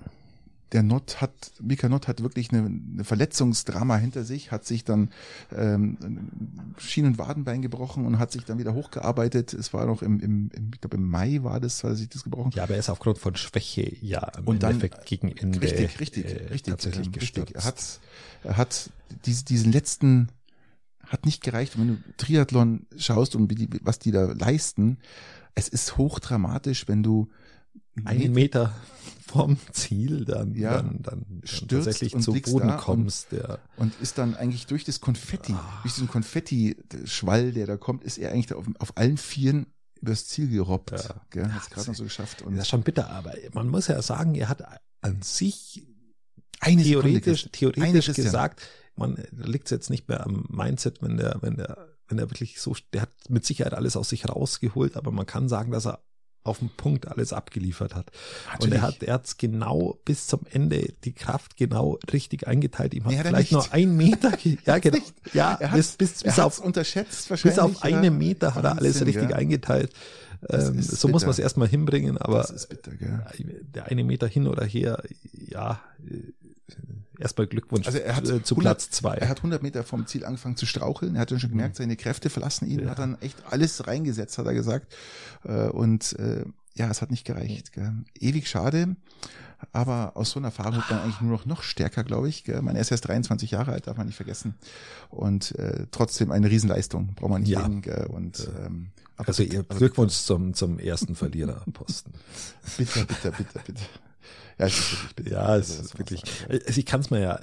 der 0.72 0.82
Nott 0.82 1.20
hat, 1.20 1.52
Mika 1.62 1.88
Nott 1.88 2.08
hat 2.08 2.22
wirklich 2.22 2.50
eine, 2.50 2.66
eine 2.66 3.04
Verletzungsdrama 3.04 3.96
hinter 3.98 4.24
sich, 4.24 4.50
hat 4.50 4.64
sich 4.64 4.82
dann 4.84 5.10
ähm, 5.54 5.96
Schien- 6.78 7.06
und 7.06 7.18
Wadenbein 7.18 7.62
gebrochen 7.62 8.04
und 8.04 8.18
hat 8.18 8.32
sich 8.32 8.44
dann 8.44 8.58
wieder 8.58 8.74
hochgearbeitet. 8.74 9.54
Es 9.54 9.72
war 9.72 9.86
noch 9.86 10.02
im, 10.02 10.18
im, 10.18 10.50
im 10.52 10.70
ich 10.74 10.80
glaube 10.80 10.96
im 10.96 11.08
Mai 11.08 11.38
war 11.42 11.60
das, 11.60 11.84
hat 11.84 11.96
sich 11.96 12.08
das 12.08 12.24
gebrochen. 12.24 12.50
Ja, 12.54 12.64
aber 12.64 12.74
er 12.74 12.80
ist 12.80 12.90
aufgrund 12.90 13.18
von 13.18 13.36
Schwäche 13.36 13.96
ja 14.00 14.28
im 14.38 14.44
Und 14.48 14.62
dann- 14.64 14.72
Endeffekt 14.72 15.06
gegen 15.06 15.28
Ende 15.30 15.60
Richtig, 15.62 16.00
richtig, 16.00 16.24
äh, 16.26 16.46
richtig. 16.48 16.72
tatsächlich 16.72 17.06
ähm, 17.06 17.14
richtig. 17.14 17.54
Er 17.54 17.64
hat, 17.64 18.00
er 18.42 18.56
hat 18.56 18.90
diese, 19.24 19.44
diesen 19.44 19.70
letzten, 19.70 20.28
hat 21.06 21.26
nicht 21.26 21.44
gereicht. 21.44 21.76
Und 21.76 21.82
wenn 21.82 21.88
du 21.88 22.02
Triathlon 22.16 22.86
schaust 22.96 23.36
und 23.36 23.48
wie 23.50 23.54
die, 23.54 23.68
was 23.82 24.00
die 24.00 24.10
da 24.10 24.32
leisten, 24.32 24.98
es 25.54 25.68
ist 25.68 25.96
hochdramatisch, 25.96 26.88
wenn 26.88 27.04
du 27.04 27.28
einen 28.04 28.32
Meter 28.32 28.74
vom 29.26 29.58
Ziel 29.72 30.24
dann, 30.24 30.54
Ja, 30.54 30.76
dann, 30.82 31.02
dann, 31.02 31.42
tatsächlich 31.68 32.16
zu 32.20 32.32
Boden 32.32 32.68
da 32.68 32.74
und- 32.76 32.80
kommst. 32.80 33.32
Der, 33.32 33.58
und 33.76 33.92
ist 34.00 34.18
dann 34.18 34.34
eigentlich 34.36 34.66
durch 34.66 34.84
das 34.84 35.00
Konfetti, 35.00 35.52
Ah. 35.52 35.80
durch 35.82 35.94
diesen 35.94 36.08
Konfetti-Schwall, 36.08 37.52
der 37.52 37.66
da 37.66 37.76
kommt, 37.76 38.04
ist 38.04 38.18
er 38.18 38.32
eigentlich 38.32 38.52
auf, 38.54 38.66
auf 38.78 38.96
allen 38.96 39.16
Vieren 39.16 39.66
übers 40.00 40.26
Ziel 40.28 40.48
gerobbt. 40.48 40.92
Ja. 40.92 41.20
Gell? 41.30 41.48
Hat 41.50 41.62
es 41.62 41.70
gerade 41.70 41.88
noch 41.88 41.94
so 41.96 42.04
geschafft. 42.04 42.42
Und 42.42 42.54
das 42.54 42.62
ist 42.62 42.68
schon 42.68 42.82
bitter, 42.82 43.10
aber 43.10 43.34
man 43.54 43.68
muss 43.68 43.88
ja 43.88 44.00
sagen, 44.02 44.34
er 44.34 44.48
hat 44.48 44.62
an 45.00 45.22
sich 45.22 45.86
eine 46.60 46.82
Sekunde, 46.84 47.08
theoretisch. 47.10 47.44
Eine, 47.44 47.52
theoretisch 47.52 48.04
Christian. 48.06 48.24
gesagt, 48.26 48.62
man 48.94 49.22
liegt 49.32 49.70
jetzt 49.70 49.90
nicht 49.90 50.08
mehr 50.08 50.24
am 50.24 50.46
Mindset, 50.48 51.02
wenn 51.02 51.16
der, 51.16 51.38
wenn 51.40 51.56
der, 51.56 51.88
wenn 52.08 52.18
er 52.18 52.30
wirklich 52.30 52.60
so, 52.60 52.76
der 52.92 53.02
hat 53.02 53.10
mit 53.28 53.44
Sicherheit 53.44 53.74
alles 53.74 53.96
aus 53.96 54.08
sich 54.10 54.28
rausgeholt, 54.28 54.96
aber 54.96 55.10
man 55.10 55.26
kann 55.26 55.48
sagen, 55.48 55.70
dass 55.72 55.86
er 55.86 56.00
auf 56.46 56.58
den 56.58 56.70
Punkt 56.70 57.08
alles 57.08 57.32
abgeliefert 57.32 57.94
hat. 57.94 58.06
Und 58.60 58.72
er 58.72 58.82
hat, 58.82 59.02
er 59.02 59.14
hat's 59.14 59.36
genau 59.36 59.98
bis 60.04 60.26
zum 60.26 60.40
Ende 60.50 60.92
die 61.04 61.12
Kraft 61.12 61.56
genau 61.56 61.98
richtig 62.12 62.46
eingeteilt. 62.46 62.94
Ihm 62.94 63.04
hat 63.04 63.12
Nee, 63.12 63.18
hat 63.18 63.26
vielleicht 63.26 63.52
nur 63.52 63.72
ein 63.72 63.96
Meter, 63.96 64.32
ja 64.64 64.78
genau, 64.78 64.98
ja, 65.32 65.54
Er 65.54 65.68
bis, 65.70 65.96
bis, 65.96 66.22
bis 66.22 66.38
auf 66.38 66.58
unterschätzt 66.58 67.28
bis 67.28 67.30
wahrscheinlich. 67.30 67.60
auf 67.60 67.74
ja. 67.74 67.82
einen 67.82 68.18
Meter 68.18 68.54
hat 68.54 68.64
er 68.64 68.78
alles 68.78 69.00
richtig 69.04 69.28
gell? 69.28 69.34
eingeteilt. 69.34 69.92
Ähm, 70.48 70.80
so 70.82 71.08
muss 71.08 71.22
man 71.22 71.30
es 71.30 71.36
bitter. 71.36 71.46
erstmal 71.46 71.68
hinbringen, 71.68 72.18
aber 72.18 72.46
bitter, 72.68 72.92
der 73.74 73.86
eine 73.86 74.04
Meter 74.04 74.28
hin 74.28 74.46
oder 74.46 74.64
her, 74.64 75.02
ja, 75.32 75.80
äh, 76.06 76.32
erstmal 77.20 77.46
Glückwunsch 77.46 77.86
Also 77.86 77.98
er 77.98 78.16
hat 78.16 78.24
äh, 78.24 78.42
zu 78.42 78.54
100 78.54 78.60
Platz 78.62 78.90
zwei. 78.90 79.14
Er 79.16 79.28
hat 79.28 79.38
100 79.38 79.62
Meter 79.62 79.84
vom 79.84 80.06
Ziel 80.06 80.24
angefangen 80.24 80.56
zu 80.56 80.66
straucheln. 80.66 81.14
Er 81.14 81.22
hat 81.22 81.30
dann 81.30 81.40
schon 81.40 81.50
gemerkt, 81.50 81.76
seine 81.76 81.96
Kräfte 81.96 82.30
verlassen 82.30 82.66
ihn. 82.68 82.78
Er 82.80 82.84
Ja. 82.86 82.90
hat 82.92 82.98
dann 82.98 83.20
echt 83.20 83.36
alles 83.50 83.86
reingesetzt, 83.86 84.38
hat 84.38 84.46
er 84.46 84.54
gesagt. 84.54 84.94
Äh, 85.44 85.68
Und 85.68 86.18
äh, 86.18 86.44
ja, 86.74 86.90
es 86.90 87.00
hat 87.02 87.10
nicht 87.10 87.24
gereicht. 87.24 87.72
Gell. 87.72 87.92
Ewig 88.18 88.48
schade. 88.48 88.96
Aber 89.72 90.12
aus 90.18 90.32
so 90.32 90.38
einer 90.38 90.48
Erfahrung 90.48 90.74
wird 90.74 90.90
man 90.90 91.00
eigentlich 91.00 91.22
nur 91.22 91.30
noch 91.32 91.46
noch 91.46 91.62
stärker, 91.62 92.04
glaube 92.04 92.28
ich. 92.28 92.44
Gell. 92.44 92.60
Man 92.60 92.76
ist 92.76 92.90
erst 92.90 93.08
23 93.08 93.50
Jahre 93.52 93.72
alt, 93.72 93.86
darf 93.86 93.96
man 93.96 94.06
nicht 94.06 94.16
vergessen. 94.16 94.54
Und 95.08 95.54
äh, 95.58 95.86
trotzdem 95.90 96.30
eine 96.30 96.50
Riesenleistung, 96.50 97.14
braucht 97.14 97.30
man 97.30 97.40
nicht 97.42 97.50
Ja. 97.52 97.62
reden. 97.62 97.80
Gell. 97.80 98.06
Und 98.06 98.46
ähm, 98.64 98.88
also 99.16 99.42
ihr 99.42 99.62
Glückwunsch 99.62 100.12
zum, 100.12 100.52
zum 100.52 100.78
ersten 100.78 101.14
Verliererposten. 101.14 102.12
Bitte, 102.76 103.06
bitte, 103.06 103.32
bitte, 103.32 103.60
bitte. 103.66 103.82
Ja, 104.58 104.66
es 104.66 104.78
ist. 104.78 105.28
Ja, 105.28 105.38
Also, 105.46 105.72
es 105.72 105.78
das 105.78 105.86
ist 105.86 105.98
wirklich. 105.98 106.22
Also 106.48 106.78
ich 106.80 106.86
kann 106.86 107.00
es 107.00 107.10
mir 107.10 107.20
ja. 107.20 107.40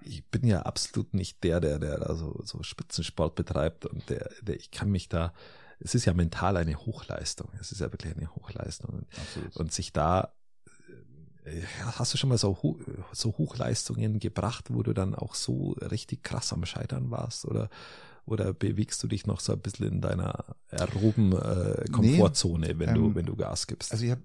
Ich 0.00 0.24
bin 0.26 0.46
ja 0.46 0.62
absolut 0.62 1.12
nicht 1.12 1.44
der, 1.44 1.60
der, 1.60 1.78
der 1.78 1.98
da 1.98 2.14
so, 2.14 2.40
so 2.44 2.62
Spitzensport 2.62 3.34
betreibt 3.34 3.84
und 3.84 4.08
der, 4.08 4.30
der, 4.40 4.56
ich 4.56 4.70
kann 4.70 4.90
mich 4.90 5.08
da. 5.08 5.32
Es 5.80 5.94
ist 5.94 6.06
ja 6.06 6.14
mental 6.14 6.56
eine 6.56 6.76
Hochleistung. 6.76 7.50
Es 7.60 7.70
ist 7.72 7.80
ja 7.80 7.92
wirklich 7.92 8.16
eine 8.16 8.34
Hochleistung. 8.34 8.90
Und, 8.94 9.06
Absolut. 9.16 9.56
und 9.56 9.72
sich 9.72 9.92
da. 9.92 10.32
äh, 11.44 11.62
Hast 11.84 12.14
du 12.14 12.18
schon 12.18 12.30
mal 12.30 12.38
so, 12.38 12.78
so 13.12 13.36
Hochleistungen 13.38 14.18
gebracht, 14.18 14.66
wo 14.70 14.82
du 14.82 14.92
dann 14.92 15.14
auch 15.14 15.34
so 15.34 15.72
richtig 15.80 16.24
krass 16.24 16.52
am 16.52 16.64
Scheitern 16.64 17.10
warst? 17.10 17.44
Oder, 17.44 17.68
oder 18.24 18.52
bewegst 18.54 19.02
du 19.02 19.08
dich 19.08 19.26
noch 19.26 19.40
so 19.40 19.52
ein 19.52 19.60
bisschen 19.60 19.86
in 19.86 20.00
deiner 20.00 20.56
aeroben 20.70 21.32
äh, 21.32 21.84
Komfortzone, 21.92 22.78
wenn 22.78 22.94
du, 22.94 23.06
ähm, 23.06 23.14
wenn 23.14 23.26
du 23.26 23.36
Gas 23.36 23.66
gibst? 23.66 23.92
Also 23.92 24.04
ich 24.04 24.10
habe 24.10 24.22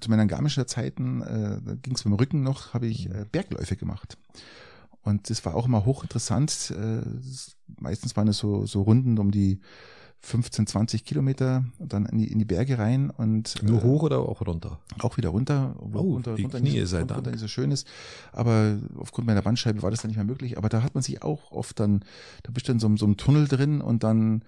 zu 0.00 0.10
meinen 0.10 0.28
Garmischer 0.28 0.66
Zeiten, 0.66 1.22
äh, 1.22 1.60
da 1.64 1.74
ging 1.80 1.94
es 1.94 2.02
beim 2.04 2.12
Rücken 2.14 2.42
noch, 2.42 2.74
habe 2.74 2.86
ich 2.86 3.08
äh, 3.10 3.24
Bergläufe 3.30 3.76
gemacht. 3.76 4.16
Und 5.02 5.30
das 5.30 5.44
war 5.44 5.54
auch 5.56 5.66
immer 5.66 5.84
hochinteressant. 5.84 6.72
Äh, 6.78 7.02
meistens 7.80 8.16
waren 8.16 8.28
es 8.28 8.38
so, 8.38 8.66
so 8.66 8.82
Runden 8.82 9.18
um 9.18 9.30
die 9.30 9.60
15, 10.24 10.68
20 10.68 11.04
Kilometer 11.04 11.64
und 11.80 11.92
dann 11.92 12.06
in 12.06 12.18
die, 12.18 12.30
in 12.30 12.38
die 12.38 12.44
Berge 12.44 12.78
rein 12.78 13.10
und 13.10 13.60
Nur 13.64 13.80
äh, 13.80 13.82
hoch 13.82 14.04
oder 14.04 14.20
auch 14.20 14.40
runter? 14.46 14.78
auch 15.00 15.16
wieder 15.16 15.30
runter. 15.30 15.74
Oh, 15.80 15.98
runter, 15.98 16.36
die 16.36 16.42
runter 16.42 16.60
Knie 16.60 16.70
nicht, 16.70 16.80
so- 16.82 16.86
sei 16.86 16.98
runter, 17.00 17.14
Dank. 17.14 17.18
runter 17.18 17.30
nicht 17.32 17.40
so 17.40 17.48
schön 17.48 17.72
ist. 17.72 17.88
Aber 18.30 18.78
aufgrund 18.96 19.26
meiner 19.26 19.42
Bandscheibe 19.42 19.82
war 19.82 19.90
das 19.90 20.02
dann 20.02 20.10
nicht 20.10 20.16
mehr 20.18 20.24
möglich. 20.24 20.56
Aber 20.56 20.68
da 20.68 20.84
hat 20.84 20.94
man 20.94 21.02
sich 21.02 21.22
auch 21.22 21.50
oft 21.50 21.80
dann, 21.80 22.04
da 22.44 22.52
bist 22.52 22.68
du 22.68 22.72
in 22.72 22.78
so, 22.78 22.94
so 22.96 23.04
einem 23.04 23.16
Tunnel 23.16 23.48
drin 23.48 23.80
und 23.80 24.04
dann 24.04 24.42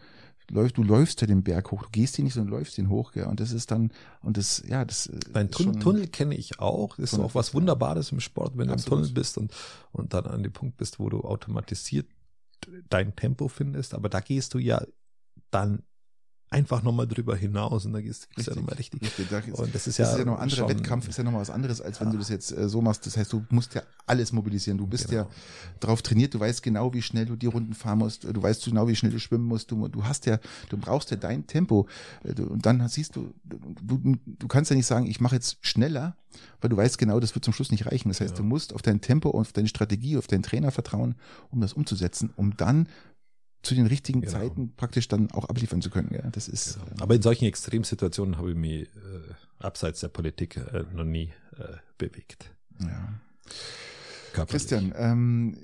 läufst, 0.51 0.77
du 0.77 0.83
läufst 0.83 1.21
ja 1.21 1.27
den 1.27 1.43
Berg 1.43 1.71
hoch. 1.71 1.83
Du 1.83 1.91
gehst 1.91 2.19
ihn 2.19 2.25
nicht, 2.25 2.35
sondern 2.35 2.59
läufst 2.59 2.79
ihn 2.79 2.89
hoch. 2.89 3.13
Gell? 3.13 3.25
Und 3.25 3.41
das 3.41 3.53
ist 3.53 3.71
dann, 3.71 3.93
und 4.21 4.37
das, 4.37 4.63
ja, 4.67 4.85
das 4.85 5.07
äh, 5.07 5.19
Nein, 5.33 5.49
ist 5.49 5.57
Tunnel, 5.57 5.81
Tunnel 5.81 6.07
kenne 6.09 6.35
ich 6.35 6.59
auch. 6.61 6.97
Das 6.97 7.05
ist 7.05 7.11
Tunnel 7.13 7.27
auch 7.27 7.35
was. 7.35 7.55
Wunderbares 7.55 8.13
im 8.13 8.21
Sport, 8.21 8.53
wenn 8.53 8.67
du 8.67 8.73
im 8.73 8.79
Absolut. 8.79 9.01
Tunnel 9.01 9.15
bist 9.15 9.39
und, 9.39 9.53
und 9.93 10.15
dann 10.15 10.27
an 10.27 10.43
dem 10.43 10.53
Punkt 10.53 10.77
bist, 10.77 10.99
wo 10.99 11.09
du 11.09 11.21
automatisiert 11.21 12.07
dein 12.89 13.15
Tempo 13.17 13.49
findest. 13.49 13.95
Aber 13.95 14.09
da 14.09 14.21
gehst 14.21 14.55
du 14.55 14.59
ja 14.59 14.83
dann 15.51 15.83
einfach 16.55 16.83
nochmal 16.83 17.07
drüber 17.07 17.37
hinaus 17.37 17.85
und 17.85 17.93
da 17.93 18.01
gehst 18.01 18.29
du 18.37 18.43
ja 18.43 18.55
nochmal 18.55 18.77
richtig. 18.77 19.03
richtig. 19.03 19.29
Da 19.29 19.39
ist, 19.39 19.59
Und 19.59 19.75
das 19.75 19.87
ist 19.87 19.99
das 19.99 20.07
ja, 20.09 20.13
ist 20.13 20.19
ja 20.21 20.25
noch 20.25 20.37
ein 20.37 20.43
anderer 20.43 20.69
Wettkampf, 20.69 21.09
ist 21.09 21.19
ja 21.19 21.25
noch 21.25 21.33
mal 21.33 21.41
was 21.41 21.51
anderes, 21.51 21.81
als 21.81 22.01
wenn 22.01 22.09
Ja. 22.09 22.13
du 22.13 22.19
das 22.19 22.29
jetzt 22.29 22.53
äh, 22.57 22.69
so 22.69 22.81
machst. 22.81 23.05
Das 23.07 23.17
heißt, 23.17 23.33
du 23.33 23.45
musst 23.51 23.75
ja 23.75 23.83
alles 24.07 24.33
mobilisieren. 24.33 24.79
Du 24.79 24.87
bist 24.87 25.09
Genau. 25.09 25.23
ja 25.23 25.29
drauf 25.81 26.03
trainiert, 26.03 26.33
du 26.35 26.41
weißt 26.41 26.63
genau, 26.63 26.95
wie 26.95 27.03
schnell 27.03 27.27
du 27.27 27.37
die 27.37 27.47
Runden 27.47 27.75
fahren 27.75 27.99
musst, 27.99 28.25
du 28.25 28.43
weißt 28.43 28.65
genau, 28.65 28.87
wie 28.89 28.97
schnell 28.97 29.13
du 29.13 29.19
schwimmen 29.19 29.45
musst. 29.47 29.71
Du, 29.71 29.89
du 29.89 30.05
hast 30.05 30.27
ja, 30.27 30.39
du 30.69 30.77
brauchst 30.79 31.11
ja 31.11 31.17
dein 31.17 31.47
Tempo. 31.47 31.87
Äh, 32.23 32.35
du- 32.35 32.47
Und 32.47 32.65
dann 32.65 32.87
siehst 32.89 33.17
du, 33.17 33.35
du, 33.45 34.17
du 34.25 34.49
kannst 34.49 34.71
ja 34.71 34.77
nicht 34.77 34.87
sagen, 34.87 35.07
ich 35.07 35.21
mache 35.21 35.35
jetzt 35.35 35.59
schneller, 35.61 36.17
weil 36.61 36.71
du 36.71 36.77
weißt 36.77 36.99
genau, 36.99 37.21
das 37.21 37.35
wird 37.35 37.45
zum 37.45 37.55
Schluss 37.55 37.71
nicht 37.71 37.87
reichen. 37.87 38.09
Das 38.09 38.21
heißt, 38.21 38.33
Ja. 38.33 38.37
du 38.39 38.43
musst 38.45 38.73
auf 38.75 38.83
dein 38.83 39.01
Tempo, 39.01 39.31
auf 39.31 39.53
deine 39.53 39.69
Strategie, 39.69 40.17
auf 40.17 40.27
deinen 40.27 40.43
Trainer 40.43 40.71
vertrauen, 40.71 41.15
um 41.51 41.61
das 41.61 41.73
umzusetzen, 41.73 42.33
um 42.37 42.57
dann 42.57 42.89
zu 43.65 43.75
den 43.75 43.87
richtigen 43.87 44.21
Genau. 44.21 44.33
Zeiten 44.33 44.75
praktisch 44.77 45.09
dann 45.09 45.31
auch 45.33 45.47
abliefern 45.49 45.83
zu 45.83 45.91
können. 45.91 46.11
Ja, 46.15 46.23
das 46.31 46.49
ist. 46.49 46.75
Genau. 46.75 46.87
ähm, 46.87 47.03
Aber 47.03 47.15
in 47.15 47.23
solchen 47.23 47.47
Extremsituationen 47.47 48.39
habe 48.39 48.51
ich 48.51 48.57
mich 48.57 48.83
äh, 48.83 48.89
abseits 49.59 50.01
der 50.01 50.09
Politik 50.09 50.57
äh, 50.57 50.85
noch 50.93 51.05
nie 51.05 51.33
äh, 51.57 51.77
bewegt. 51.99 52.51
ja. 52.81 53.15
Körperlich. 54.33 54.63
Christian, 54.63 54.93
ähm, 54.97 55.57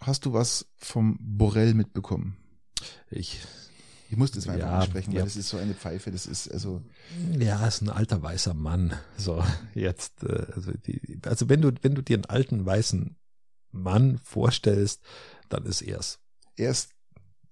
hast 0.00 0.24
du 0.26 0.32
was 0.32 0.66
vom 0.78 1.16
Borrell 1.20 1.74
mitbekommen? 1.74 2.36
Ich, 3.10 3.40
Ich 4.10 4.16
muss 4.16 4.32
das 4.32 4.46
mal 4.46 4.54
einfach 4.54 4.66
Ja, 4.68 4.78
ansprechen, 4.80 5.12
weil 5.12 5.18
ja. 5.18 5.24
das 5.24 5.36
ist 5.36 5.48
so 5.48 5.58
eine 5.58 5.74
Pfeife, 5.74 6.10
das 6.10 6.26
ist 6.26 6.50
also 6.50 6.82
ja, 7.38 7.66
ist 7.66 7.82
ein 7.82 7.90
alter 7.90 8.20
weißer 8.22 8.54
Mann. 8.54 8.94
So, 9.16 9.44
jetzt, 9.74 10.24
äh, 10.24 10.46
also 10.54 10.72
die, 10.72 11.20
also 11.24 11.48
wenn 11.48 11.60
du, 11.60 11.72
wenn 11.82 11.94
du 11.94 12.02
dir 12.02 12.16
einen 12.16 12.24
alten 12.24 12.64
weißen 12.66 13.16
Mann 13.70 14.18
vorstellst, 14.24 15.02
dann 15.48 15.64
ist 15.66 15.82
er's. 15.82 16.18
er 16.56 16.70
ist 16.70 16.90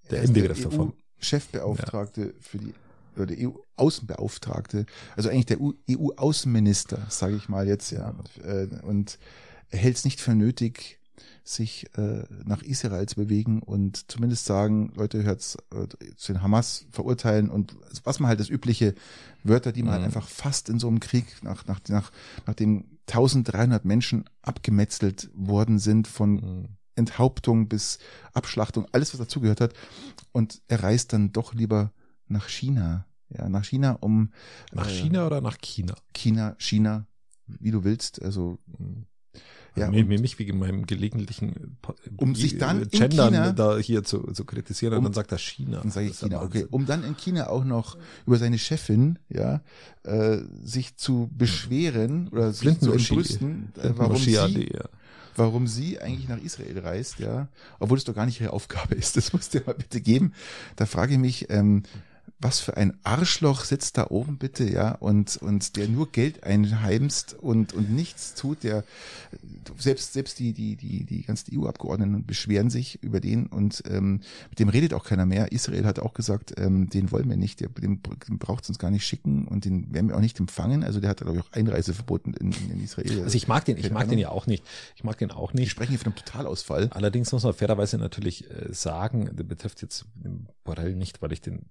Der 0.09 0.19
er 0.19 0.25
Inbegriff 0.25 0.61
davon. 0.61 0.93
Chefbeauftragte 1.19 2.33
für 2.39 2.57
die 2.59 2.73
oder 3.15 3.25
der 3.25 3.49
EU-Außenbeauftragte, 3.49 4.85
also 5.15 5.29
eigentlich 5.29 5.47
der 5.47 5.57
EU-Außenminister, 5.59 7.07
sage 7.09 7.35
ich 7.35 7.49
mal 7.49 7.67
jetzt, 7.67 7.91
ja. 7.91 8.13
Äh, 8.43 8.67
Und 8.83 9.17
er 9.69 9.79
hält 9.79 9.97
es 9.97 10.05
nicht 10.05 10.21
für 10.21 10.35
nötig, 10.35 10.99
sich 11.43 11.87
äh, 11.97 12.23
nach 12.45 12.61
Israel 12.61 13.07
zu 13.07 13.15
bewegen 13.15 13.61
und 13.63 14.11
zumindest 14.11 14.45
sagen, 14.45 14.91
Leute, 14.95 15.23
hört's 15.23 15.57
äh, 15.73 15.87
zu 16.15 16.33
den 16.33 16.41
Hamas 16.43 16.85
verurteilen 16.91 17.49
und 17.49 17.75
was 18.03 18.19
man 18.19 18.29
halt 18.29 18.39
das 18.39 18.49
übliche 18.49 18.93
Wörter, 19.43 19.71
die 19.71 19.81
man 19.81 19.93
halt 19.93 20.01
Mhm. 20.01 20.07
einfach 20.07 20.27
fast 20.27 20.69
in 20.69 20.77
so 20.77 20.87
einem 20.87 20.99
Krieg, 20.99 21.25
nach, 21.41 21.65
nach, 21.65 21.79
nach, 21.87 22.11
nachdem 22.45 22.85
1300 23.07 23.85
Menschen 23.85 24.25
abgemetzelt 24.41 25.29
worden 25.33 25.79
sind 25.79 26.07
von 26.07 26.31
Mhm. 26.33 26.67
Enthauptung 26.97 27.69
bis 27.69 27.99
Abschlachtung, 28.33 28.85
alles 28.91 29.13
was 29.13 29.19
dazugehört 29.19 29.61
hat. 29.61 29.73
Und 30.33 30.61
er 30.67 30.83
reist 30.83 31.13
dann 31.13 31.31
doch 31.31 31.53
lieber 31.53 31.91
nach 32.27 32.49
China. 32.49 33.05
Ja, 33.29 33.47
nach 33.49 33.65
China, 33.65 33.97
um 33.99 34.31
Nach 34.73 34.87
äh, 34.87 34.91
China 35.01 35.25
oder 35.27 35.41
nach 35.41 35.57
China? 35.59 35.95
China, 36.13 36.55
China, 36.59 37.05
wie 37.45 37.71
du 37.71 37.83
willst. 37.83 38.21
Also 38.21 38.57
Ja, 39.75 39.83
Ja, 39.85 39.91
mich, 39.91 40.01
und- 40.09 40.21
mich 40.21 40.39
wegen 40.39 40.57
meinem 40.57 40.87
gelegentlichen 40.87 41.77
Um 42.15 42.33
sich 42.33 42.57
dann 42.57 42.81
in 42.81 42.89
Gendern 42.89 43.33
China- 43.33 43.51
da 43.51 43.77
hier 43.77 44.03
zu, 44.03 44.23
zu 44.31 44.43
kritisieren 44.43 44.93
und 44.93 44.99
Um- 44.99 45.03
dann 45.05 45.13
sagt 45.13 45.31
er 45.31 45.37
China. 45.37 45.81
dann 45.81 45.91
sage 45.91 46.07
ich 46.07 46.17
China, 46.17 46.41
okay, 46.41 46.65
um 46.71 46.85
dann 46.87 47.03
in 47.03 47.15
China 47.15 47.47
auch 47.49 47.63
noch 47.63 47.95
über 48.25 48.37
seine 48.37 48.57
Chefin, 48.57 49.19
ja, 49.29 49.61
äh, 50.03 50.39
sich 50.63 50.95
zu 50.97 51.29
beschweren 51.31 52.29
oder 52.29 52.53
sich 52.53 52.79
zu 52.79 52.91
entrüsten, 52.91 53.71
äh, 53.77 53.91
warum 53.95 54.15
sie, 54.17 54.31
ja. 54.33 54.47
Warum 55.37 55.67
sie 55.67 55.99
eigentlich 55.99 56.27
nach 56.27 56.41
Israel 56.41 56.79
reist, 56.79 57.19
ja, 57.19 57.47
obwohl 57.79 57.97
es 57.97 58.03
doch 58.03 58.15
gar 58.15 58.25
nicht 58.25 58.41
ihre 58.41 58.53
Aufgabe 58.53 58.95
ist. 58.95 59.17
Das 59.17 59.33
musst 59.33 59.53
du 59.53 59.59
dir 59.59 59.65
mal 59.65 59.75
bitte 59.75 60.01
geben. 60.01 60.33
Da 60.75 60.85
frage 60.85 61.13
ich 61.13 61.19
mich, 61.19 61.49
ähm, 61.49 61.83
was 62.39 62.59
für 62.59 62.77
ein 62.77 62.97
Arschloch 63.03 63.63
sitzt 63.65 63.97
da 63.97 64.07
oben 64.09 64.37
bitte, 64.37 64.69
ja, 64.69 64.91
und, 64.91 65.37
und 65.37 65.75
der 65.75 65.87
nur 65.87 66.11
Geld 66.11 66.43
einheimst 66.43 67.33
und, 67.33 67.73
und 67.73 67.89
nichts 67.89 68.35
tut, 68.35 68.63
der, 68.63 68.83
selbst, 69.77 70.13
selbst 70.13 70.37
die, 70.37 70.53
die, 70.53 70.75
die, 70.75 71.03
die 71.03 71.23
ganzen 71.23 71.57
EU-Abgeordneten 71.57 72.25
beschweren 72.25 72.69
sich 72.69 73.01
über 73.01 73.19
den 73.19 73.47
und, 73.47 73.81
ähm, 73.89 74.21
mit 74.49 74.59
dem 74.59 74.69
redet 74.69 74.93
auch 74.93 75.03
keiner 75.03 75.25
mehr. 75.25 75.51
Israel 75.51 75.85
hat 75.85 75.97
auch 75.97 76.13
gesagt, 76.13 76.53
ähm, 76.57 76.89
den 76.91 77.11
wollen 77.11 77.27
wir 77.27 77.37
nicht, 77.37 77.59
der, 77.59 77.69
den, 77.69 78.01
den 78.27 78.37
braucht 78.37 78.63
es 78.63 78.69
uns 78.69 78.77
gar 78.77 78.91
nicht 78.91 79.05
schicken 79.05 79.47
und 79.47 79.65
den 79.65 79.91
werden 79.91 80.09
wir 80.09 80.15
auch 80.15 80.21
nicht 80.21 80.39
empfangen. 80.39 80.83
Also 80.83 80.99
der 80.99 81.09
hat, 81.09 81.17
glaube 81.17 81.37
ich, 81.37 81.43
auch 81.43 81.51
Einreiseverboten 81.53 82.35
in, 82.35 82.51
in 82.51 82.83
Israel. 82.83 83.23
Also 83.23 83.35
ich 83.35 83.47
mag 83.47 83.65
den, 83.65 83.77
ich 83.77 83.89
mag 83.89 84.03
den 84.03 84.09
Ahnung. 84.09 84.19
ja 84.19 84.29
auch 84.29 84.45
nicht. 84.45 84.63
Ich 84.95 85.03
mag 85.03 85.17
den 85.17 85.31
auch 85.31 85.53
Wir 85.53 85.61
nicht. 85.61 85.71
sprechen 85.71 85.89
hier 85.89 85.99
von 85.99 86.13
einem 86.13 86.17
Totalausfall. 86.17 86.89
Allerdings 86.91 87.31
muss 87.31 87.43
man 87.43 87.53
fairerweise 87.53 87.97
natürlich 87.97 88.49
äh, 88.51 88.71
sagen, 88.71 89.35
der 89.35 89.43
betrifft 89.43 89.81
jetzt 89.81 90.05
den 90.13 90.47
Borrell 90.63 90.95
nicht, 90.95 91.21
weil 91.23 91.31
ich 91.31 91.41
den 91.41 91.65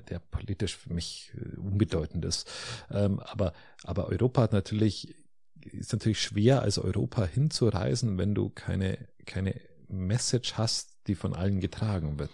der 0.00 0.18
politisch 0.18 0.76
für 0.76 0.92
mich 0.92 1.32
äh, 1.34 1.56
unbedeutend 1.58 2.24
ist. 2.24 2.50
Ähm, 2.90 3.20
aber, 3.20 3.52
aber 3.84 4.06
Europa 4.08 4.42
hat 4.42 4.52
natürlich, 4.52 5.14
ist 5.60 5.92
natürlich 5.92 6.20
schwer, 6.20 6.62
als 6.62 6.78
Europa 6.78 7.24
hinzureisen, 7.24 8.18
wenn 8.18 8.34
du 8.34 8.50
keine, 8.50 8.98
keine 9.24 9.60
Message 9.88 10.54
hast, 10.54 10.96
die 11.06 11.14
von 11.14 11.34
allen 11.34 11.60
getragen 11.60 12.18
wird. 12.18 12.30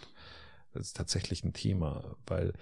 Das 0.72 0.86
ist 0.86 0.96
tatsächlich 0.96 1.44
ein 1.44 1.52
Thema, 1.52 2.16
weil, 2.26 2.52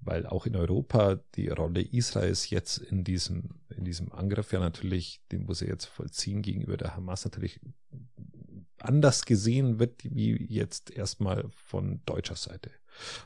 weil 0.00 0.26
auch 0.26 0.46
in 0.46 0.56
Europa 0.56 1.18
die 1.34 1.48
Rolle 1.48 1.82
Israels 1.82 2.50
jetzt 2.50 2.78
in 2.78 3.02
diesem, 3.02 3.60
in 3.76 3.84
diesem 3.84 4.12
Angriff 4.12 4.52
ja 4.52 4.60
natürlich, 4.60 5.20
den 5.32 5.44
muss 5.44 5.62
er 5.62 5.68
jetzt 5.68 5.86
vollziehen 5.86 6.42
gegenüber 6.42 6.76
der 6.76 6.96
Hamas 6.96 7.24
natürlich 7.24 7.60
anders 8.78 9.24
gesehen 9.24 9.78
wird, 9.78 10.04
wie 10.04 10.46
jetzt 10.48 10.90
erstmal 10.90 11.48
von 11.50 12.00
deutscher 12.04 12.36
Seite. 12.36 12.70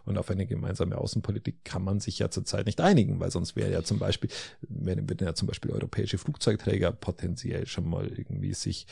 Und 0.05 0.19
auf 0.19 0.31
eine 0.31 0.47
gemeinsame 0.47 0.99
Außenpolitik 0.99 1.65
kann 1.65 1.83
man 1.83 2.01
sich 2.01 2.19
ja 2.19 2.31
zurzeit 2.31 2.67
nicht 2.67 2.81
einigen, 2.81 3.21
weil 3.21 3.31
sonst 3.31 3.57
wäre 3.57 3.73
ja 3.73 3.83
zum 3.83 3.99
Beispiel, 3.99 4.31
wenn, 4.63 5.09
wenn 5.09 5.19
ja 5.19 5.35
zum 5.35 5.49
Beispiel 5.49 5.71
europäische 5.71 6.19
Flugzeugträger 6.19 6.93
potenziell 6.93 7.67
schon 7.67 7.89
mal 7.89 8.07
irgendwie 8.07 8.55
sich, 8.55 8.87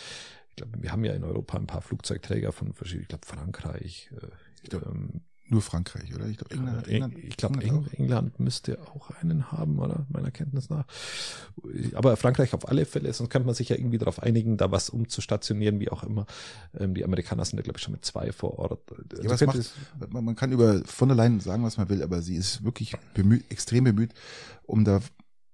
ich 0.50 0.56
glaube, 0.56 0.82
wir 0.82 0.92
haben 0.92 1.04
ja 1.04 1.12
in 1.12 1.24
Europa 1.24 1.56
ein 1.56 1.66
paar 1.66 1.82
Flugzeugträger 1.82 2.52
von 2.52 2.72
verschiedenen, 2.72 3.02
ich 3.02 3.08
glaube 3.08 3.26
Frankreich, 3.26 4.10
äh, 4.20 4.26
Ich 4.62 4.70
glaub, 4.70 4.86
ähm, 4.86 5.20
nur 5.50 5.62
Frankreich, 5.62 6.14
oder? 6.14 6.26
Ich 6.26 6.36
glaube, 6.36 6.54
England, 6.54 6.88
England, 6.88 7.18
ich 7.18 7.36
glaub, 7.36 7.62
England, 7.62 7.94
England, 7.94 8.40
müsste 8.40 8.78
auch 8.80 9.10
einen 9.20 9.50
haben, 9.50 9.78
oder? 9.78 10.06
Meiner 10.10 10.30
Kenntnis 10.30 10.70
nach. 10.70 10.84
Aber 11.94 12.16
Frankreich 12.16 12.54
auf 12.54 12.68
alle 12.68 12.84
Fälle, 12.84 13.12
sonst 13.12 13.30
könnte 13.30 13.46
man 13.46 13.54
sich 13.54 13.68
ja 13.68 13.76
irgendwie 13.76 13.98
darauf 13.98 14.22
einigen, 14.22 14.56
da 14.56 14.70
was 14.70 14.90
umzustationieren, 14.90 15.80
wie 15.80 15.90
auch 15.90 16.02
immer. 16.02 16.26
Ähm, 16.78 16.94
die 16.94 17.04
Amerikaner 17.04 17.44
sind 17.44 17.58
ja, 17.58 17.62
glaube 17.62 17.78
ich, 17.78 17.84
schon 17.84 17.92
mit 17.92 18.04
zwei 18.04 18.32
vor 18.32 18.58
Ort. 18.58 18.80
Ja, 19.22 19.30
also 19.30 19.46
macht, 19.46 19.72
man 20.10 20.36
kann 20.36 20.52
über 20.52 20.82
von 20.84 21.08
der 21.08 21.16
Leyen 21.16 21.40
sagen, 21.40 21.64
was 21.64 21.76
man 21.76 21.88
will, 21.88 22.02
aber 22.02 22.22
sie 22.22 22.36
ist 22.36 22.64
wirklich 22.64 22.94
bemüht, 23.14 23.44
extrem 23.50 23.84
bemüht, 23.84 24.12
um 24.66 24.84
da 24.84 25.00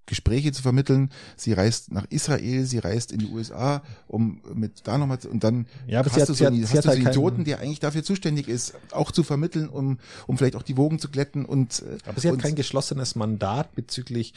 Gespräche 0.07 0.53
zu 0.53 0.63
vermitteln. 0.63 1.11
Sie 1.37 1.53
reist 1.53 1.93
nach 1.93 2.07
Israel, 2.11 2.65
sie 2.65 2.79
reist 2.79 3.13
in 3.13 3.21
die 3.21 3.29
USA, 3.29 3.83
um 4.07 4.43
mit 4.55 4.83
da 4.85 4.99
nochmal 4.99 5.19
und 5.31 5.45
dann 5.45 5.67
ja, 5.87 6.01
aber 6.01 6.11
hast 6.11 6.23
hat, 6.23 6.29
du 6.29 6.35
so, 6.35 6.47
einen, 6.47 6.63
hast 6.63 6.75
du 6.75 6.83
so 6.83 6.91
einen 6.91 7.07
Idioten, 7.07 7.45
der 7.45 7.61
eigentlich 7.61 7.81
dafür 7.81 8.03
zuständig 8.03 8.49
ist, 8.49 8.75
auch 8.91 9.13
zu 9.13 9.23
vermitteln, 9.23 9.69
um, 9.69 9.99
um 10.27 10.37
vielleicht 10.37 10.57
auch 10.57 10.63
die 10.63 10.77
Wogen 10.77 10.99
zu 10.99 11.09
glätten 11.09 11.45
und 11.45 11.83
äh, 11.83 11.99
Aber 12.07 12.21
sie 12.21 12.29
hat 12.29 12.39
kein 12.39 12.55
geschlossenes 12.55 13.15
Mandat 13.15 13.75
bezüglich 13.75 14.35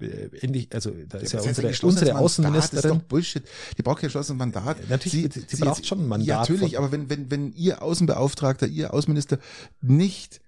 ähnlich, 0.00 0.72
äh, 0.72 0.74
also 0.74 0.90
da 1.08 1.18
ist 1.18 1.32
ja, 1.32 1.40
ja 1.40 1.48
unsere, 1.48 1.68
unsere 1.68 2.06
Mandat, 2.06 2.22
Außenministerin. 2.22 2.82
Das 2.82 2.84
ist 2.84 3.02
doch 3.02 3.08
Bullshit. 3.08 3.44
Die 3.78 3.82
braucht 3.82 4.00
kein 4.00 4.08
geschlossenes 4.08 4.38
Mandat. 4.38 4.78
Ja, 4.80 4.84
natürlich, 4.88 5.32
sie, 5.32 5.40
sie, 5.40 5.56
sie 5.56 5.62
braucht 5.62 5.86
schon 5.86 6.00
ein 6.00 6.08
Mandat. 6.08 6.26
Ja, 6.26 6.38
natürlich, 6.40 6.78
aber 6.78 6.92
wenn, 6.92 7.08
wenn, 7.08 7.30
wenn 7.30 7.52
ihr 7.52 7.82
Außenbeauftragter, 7.82 8.66
ihr 8.66 8.92
Außenminister 8.92 9.38
nicht 9.80 10.40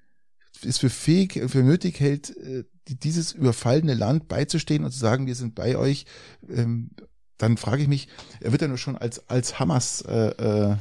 es 0.64 0.78
für 0.78 0.90
fähig, 0.90 1.40
für 1.48 1.62
nötig 1.62 2.00
hält, 2.00 2.36
äh, 2.36 2.64
dieses 2.88 3.32
überfallene 3.32 3.94
Land 3.94 4.28
beizustehen 4.28 4.84
und 4.84 4.92
zu 4.92 4.98
sagen, 4.98 5.26
wir 5.26 5.34
sind 5.34 5.54
bei 5.54 5.76
euch, 5.76 6.06
ähm, 6.48 6.90
dann 7.38 7.56
frage 7.56 7.82
ich 7.82 7.88
mich, 7.88 8.08
er 8.40 8.52
wird 8.52 8.62
ja 8.62 8.68
nur 8.68 8.78
schon 8.78 8.96
als, 8.96 9.28
als 9.28 9.58
Hamas 9.58 10.02
äh, 10.02 10.70
äh, 10.70 10.76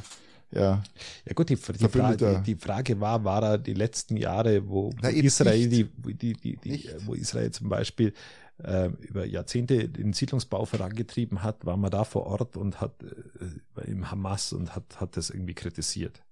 ja. 0.52 0.82
Ja 1.24 1.32
gut, 1.34 1.48
die, 1.48 1.56
die, 1.56 1.88
Frage, 1.88 2.42
die, 2.46 2.54
Frage 2.54 3.00
war, 3.00 3.24
war 3.24 3.42
er 3.42 3.58
die 3.58 3.74
letzten 3.74 4.16
Jahre, 4.16 4.68
wo, 4.68 4.92
wo 5.00 5.08
Israel, 5.08 5.68
die, 5.68 5.84
die, 5.84 6.32
die, 6.34 6.56
die, 6.56 6.88
wo 7.04 7.14
Israel 7.14 7.50
zum 7.50 7.68
Beispiel 7.68 8.12
äh, 8.62 8.88
über 9.00 9.26
Jahrzehnte 9.26 9.88
den 9.88 10.12
Siedlungsbau 10.12 10.64
vorangetrieben 10.64 11.42
hat, 11.42 11.66
war 11.66 11.76
man 11.76 11.90
da 11.90 12.04
vor 12.04 12.26
Ort 12.26 12.56
und 12.56 12.80
hat 12.80 12.94
äh, 13.02 13.90
im 13.90 14.10
Hamas 14.10 14.52
und 14.52 14.74
hat, 14.74 15.00
hat 15.00 15.16
das 15.16 15.30
irgendwie 15.30 15.54
kritisiert. 15.54 16.22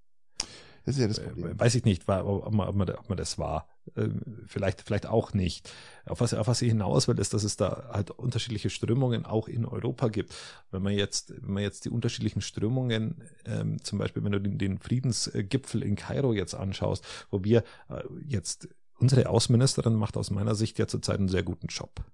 Das 0.84 0.96
ist 0.96 1.00
ja 1.00 1.08
das 1.08 1.20
Problem. 1.20 1.58
Weiß 1.58 1.74
ich 1.74 1.84
nicht, 1.84 2.06
war, 2.08 2.26
ob, 2.26 2.52
man, 2.52 2.68
ob, 2.68 2.76
man, 2.76 2.90
ob 2.90 3.08
man 3.08 3.16
das 3.16 3.38
war. 3.38 3.66
Ähm, 3.96 4.20
vielleicht, 4.46 4.82
vielleicht 4.82 5.06
auch 5.06 5.32
nicht. 5.32 5.70
Auf 6.04 6.20
was, 6.20 6.34
auf 6.34 6.46
was 6.46 6.60
ich 6.60 6.68
hinaus 6.68 7.08
will, 7.08 7.18
ist, 7.18 7.32
dass 7.32 7.42
es 7.42 7.56
da 7.56 7.88
halt 7.92 8.10
unterschiedliche 8.10 8.68
Strömungen 8.68 9.24
auch 9.24 9.48
in 9.48 9.64
Europa 9.64 10.08
gibt. 10.08 10.34
Wenn 10.70 10.82
man 10.82 10.92
jetzt, 10.92 11.32
wenn 11.42 11.54
man 11.54 11.62
jetzt 11.62 11.86
die 11.86 11.90
unterschiedlichen 11.90 12.42
Strömungen, 12.42 13.22
ähm, 13.46 13.82
zum 13.82 13.98
Beispiel, 13.98 14.22
wenn 14.24 14.32
du 14.32 14.40
den, 14.40 14.58
den 14.58 14.78
Friedensgipfel 14.78 15.82
in 15.82 15.96
Kairo 15.96 16.34
jetzt 16.34 16.54
anschaust, 16.54 17.04
wo 17.30 17.42
wir 17.44 17.64
äh, 17.88 18.02
jetzt, 18.26 18.68
unsere 18.98 19.28
Außenministerin 19.30 19.94
macht 19.94 20.18
aus 20.18 20.30
meiner 20.30 20.54
Sicht 20.54 20.78
ja 20.78 20.86
zurzeit 20.86 21.18
einen 21.18 21.28
sehr 21.28 21.42
guten 21.42 21.68
Job. 21.68 22.04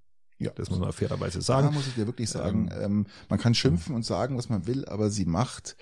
Ja, 0.41 0.53
das 0.55 0.71
muss 0.71 0.79
man 0.79 0.91
fairerweise 0.93 1.43
sagen. 1.43 1.67
Da 1.67 1.73
muss 1.73 1.87
ich 1.87 1.95
dir 1.95 2.07
wirklich 2.07 2.31
sagen, 2.31 2.71
ähm, 2.73 2.83
ähm, 2.83 3.07
man 3.29 3.39
kann 3.39 3.55
schimpfen 3.55 3.95
und 3.95 4.07
sagen, 4.07 4.39
was 4.39 4.49
man 4.49 4.67
will, 4.67 4.87
aber 4.87 5.11
sie 5.11 5.27
macht 5.27 5.77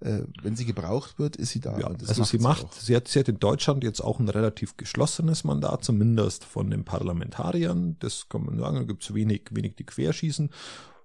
äh, 0.00 0.20
wenn 0.42 0.54
sie 0.54 0.64
gebraucht 0.64 1.18
wird, 1.18 1.36
ist 1.36 1.50
sie 1.50 1.60
da. 1.60 1.78
Ja, 1.78 1.88
also 1.88 2.22
sie 2.22 2.38
macht, 2.38 2.72
sie 2.74 2.94
hat, 2.94 3.08
sie 3.08 3.18
hat 3.18 3.28
in 3.28 3.40
Deutschland 3.40 3.82
jetzt 3.82 4.00
auch 4.00 4.20
ein 4.20 4.28
relativ 4.28 4.76
geschlossenes 4.76 5.44
Mandat, 5.44 5.84
zumindest 5.84 6.44
von 6.44 6.70
den 6.70 6.84
Parlamentariern. 6.84 7.96
Das 7.98 8.28
kann 8.28 8.44
man 8.44 8.58
sagen, 8.58 8.76
da 8.76 8.82
gibt 8.84 9.02
es 9.02 9.12
wenig, 9.14 9.48
wenig 9.50 9.74
die 9.74 9.84
querschießen 9.84 10.50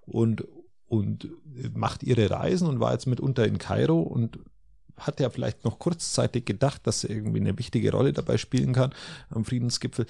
und, 0.06 0.44
und 0.86 1.28
macht 1.74 2.04
ihre 2.04 2.30
Reisen 2.30 2.68
und 2.68 2.78
war 2.78 2.92
jetzt 2.92 3.06
mitunter 3.06 3.46
in 3.46 3.58
Kairo 3.58 4.00
und 4.00 4.38
hat 4.96 5.18
ja 5.18 5.28
vielleicht 5.28 5.64
noch 5.64 5.80
kurzzeitig 5.80 6.44
gedacht, 6.44 6.86
dass 6.86 7.00
sie 7.00 7.08
irgendwie 7.08 7.40
eine 7.40 7.58
wichtige 7.58 7.90
Rolle 7.90 8.12
dabei 8.12 8.38
spielen 8.38 8.72
kann 8.72 8.94
am 9.28 9.44
Friedensgipfel 9.44 10.06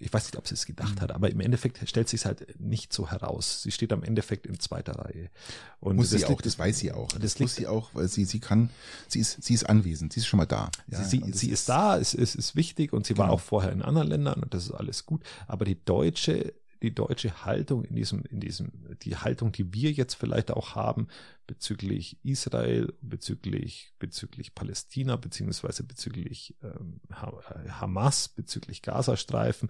ich 0.00 0.12
weiß 0.12 0.24
nicht, 0.24 0.36
ob 0.36 0.48
sie 0.48 0.54
es 0.54 0.64
gedacht 0.64 0.96
mhm. 0.96 1.00
hat, 1.00 1.12
aber 1.12 1.30
im 1.30 1.40
Endeffekt 1.40 1.86
stellt 1.88 2.08
sich 2.08 2.20
es 2.20 2.26
halt 2.26 2.58
nicht 2.58 2.92
so 2.92 3.10
heraus. 3.10 3.62
Sie 3.62 3.70
steht 3.70 3.92
am 3.92 4.02
Endeffekt 4.02 4.46
in 4.46 4.58
zweiter 4.58 4.92
Reihe. 4.98 5.30
Und 5.78 5.96
muss 5.96 6.10
sie 6.10 6.24
auch, 6.24 6.40
das 6.40 6.58
weiß 6.58 6.78
sie 6.78 6.92
auch. 6.92 7.08
Das, 7.08 7.20
das 7.20 7.38
muss 7.38 7.54
sie 7.54 7.66
auch, 7.66 7.90
weil 7.94 8.08
sie, 8.08 8.24
sie 8.24 8.40
kann, 8.40 8.70
sie 9.08 9.20
ist, 9.20 9.42
sie 9.42 9.54
ist 9.54 9.64
anwesend, 9.68 10.14
sie 10.14 10.20
ist 10.20 10.26
schon 10.26 10.38
mal 10.38 10.46
da. 10.46 10.70
Ja, 10.88 11.04
sie, 11.04 11.22
sie, 11.22 11.32
sie 11.32 11.50
ist 11.50 11.68
da, 11.68 11.98
es 11.98 12.14
ist, 12.14 12.34
ist 12.34 12.56
wichtig 12.56 12.92
und 12.92 13.06
sie 13.06 13.14
genau. 13.14 13.26
war 13.26 13.32
auch 13.32 13.40
vorher 13.40 13.72
in 13.72 13.82
anderen 13.82 14.08
Ländern 14.08 14.42
und 14.42 14.54
das 14.54 14.64
ist 14.64 14.72
alles 14.72 15.04
gut. 15.04 15.22
Aber 15.46 15.64
die 15.64 15.84
deutsche 15.84 16.54
die 16.82 16.94
deutsche 16.94 17.44
Haltung 17.44 17.84
in 17.84 17.94
diesem, 17.94 18.22
in 18.30 18.40
diesem, 18.40 18.72
die 19.02 19.14
Haltung, 19.14 19.52
die 19.52 19.74
wir 19.74 19.92
jetzt 19.92 20.14
vielleicht 20.14 20.50
auch 20.50 20.74
haben 20.74 21.08
bezüglich 21.50 22.16
Israel, 22.22 22.94
bezüglich, 23.00 23.92
bezüglich 23.98 24.54
Palästina, 24.54 25.16
beziehungsweise 25.16 25.82
bezüglich 25.82 26.54
ähm, 26.62 27.00
Hamas, 27.10 28.28
bezüglich 28.28 28.82
Gazastreifen, 28.82 29.68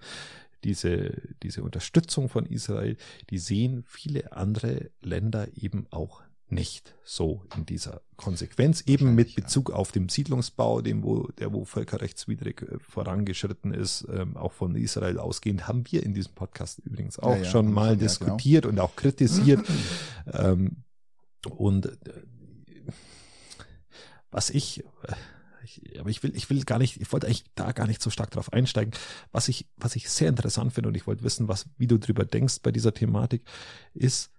diese, 0.63 1.19
diese 1.41 1.63
Unterstützung 1.63 2.29
von 2.29 2.45
Israel, 2.45 2.97
die 3.31 3.39
sehen 3.39 3.83
viele 3.87 4.31
andere 4.33 4.91
Länder 5.01 5.47
eben 5.55 5.87
auch 5.89 6.21
nicht 6.49 6.93
so 7.03 7.41
in 7.57 7.65
dieser 7.65 8.01
Konsequenz, 8.15 8.81
eben 8.81 9.15
mit 9.15 9.33
Bezug 9.33 9.69
ja. 9.69 9.75
auf 9.75 9.91
den 9.91 10.07
Siedlungsbau, 10.07 10.81
dem 10.81 11.01
wo, 11.01 11.29
der 11.39 11.51
wo 11.51 11.65
völkerrechtswidrig 11.65 12.61
äh, 12.61 12.77
vorangeschritten 12.77 13.73
ist, 13.73 14.05
ähm, 14.13 14.37
auch 14.37 14.51
von 14.51 14.75
Israel 14.75 15.17
ausgehend, 15.17 15.67
haben 15.67 15.83
wir 15.89 16.03
in 16.03 16.13
diesem 16.13 16.35
Podcast 16.35 16.77
übrigens 16.85 17.17
auch 17.17 17.37
ja, 17.37 17.41
ja, 17.41 17.45
schon 17.45 17.73
mal 17.73 17.95
genau. 17.95 18.01
diskutiert 18.01 18.65
genau. 18.65 18.73
und 18.73 18.79
auch 18.79 18.95
kritisiert. 18.95 19.65
ähm, 20.31 20.83
und 21.47 21.85
äh, 21.85 22.23
was 24.29 24.49
ich, 24.49 24.83
äh, 25.03 25.15
ich, 25.63 25.99
aber 25.99 26.09
ich 26.09 26.23
will, 26.23 26.35
ich 26.35 26.49
will 26.49 26.63
gar 26.63 26.79
nicht, 26.79 26.99
ich 26.99 27.11
wollte 27.11 27.27
eigentlich 27.27 27.45
da 27.55 27.71
gar 27.71 27.87
nicht 27.87 28.01
so 28.01 28.09
stark 28.09 28.31
drauf 28.31 28.51
einsteigen. 28.51 28.93
Was 29.31 29.47
ich, 29.47 29.67
was 29.75 29.95
ich 29.95 30.09
sehr 30.09 30.29
interessant 30.29 30.73
finde 30.73 30.89
und 30.89 30.95
ich 30.95 31.07
wollte 31.07 31.23
wissen, 31.23 31.47
was, 31.47 31.69
wie 31.77 31.87
du 31.87 31.97
drüber 31.99 32.25
denkst 32.25 32.61
bei 32.61 32.71
dieser 32.71 32.93
Thematik, 32.93 33.43
ist, 33.93 34.31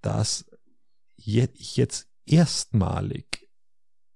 dass 0.00 0.46
ich 1.16 1.76
jetzt 1.76 2.08
erstmalig 2.26 3.48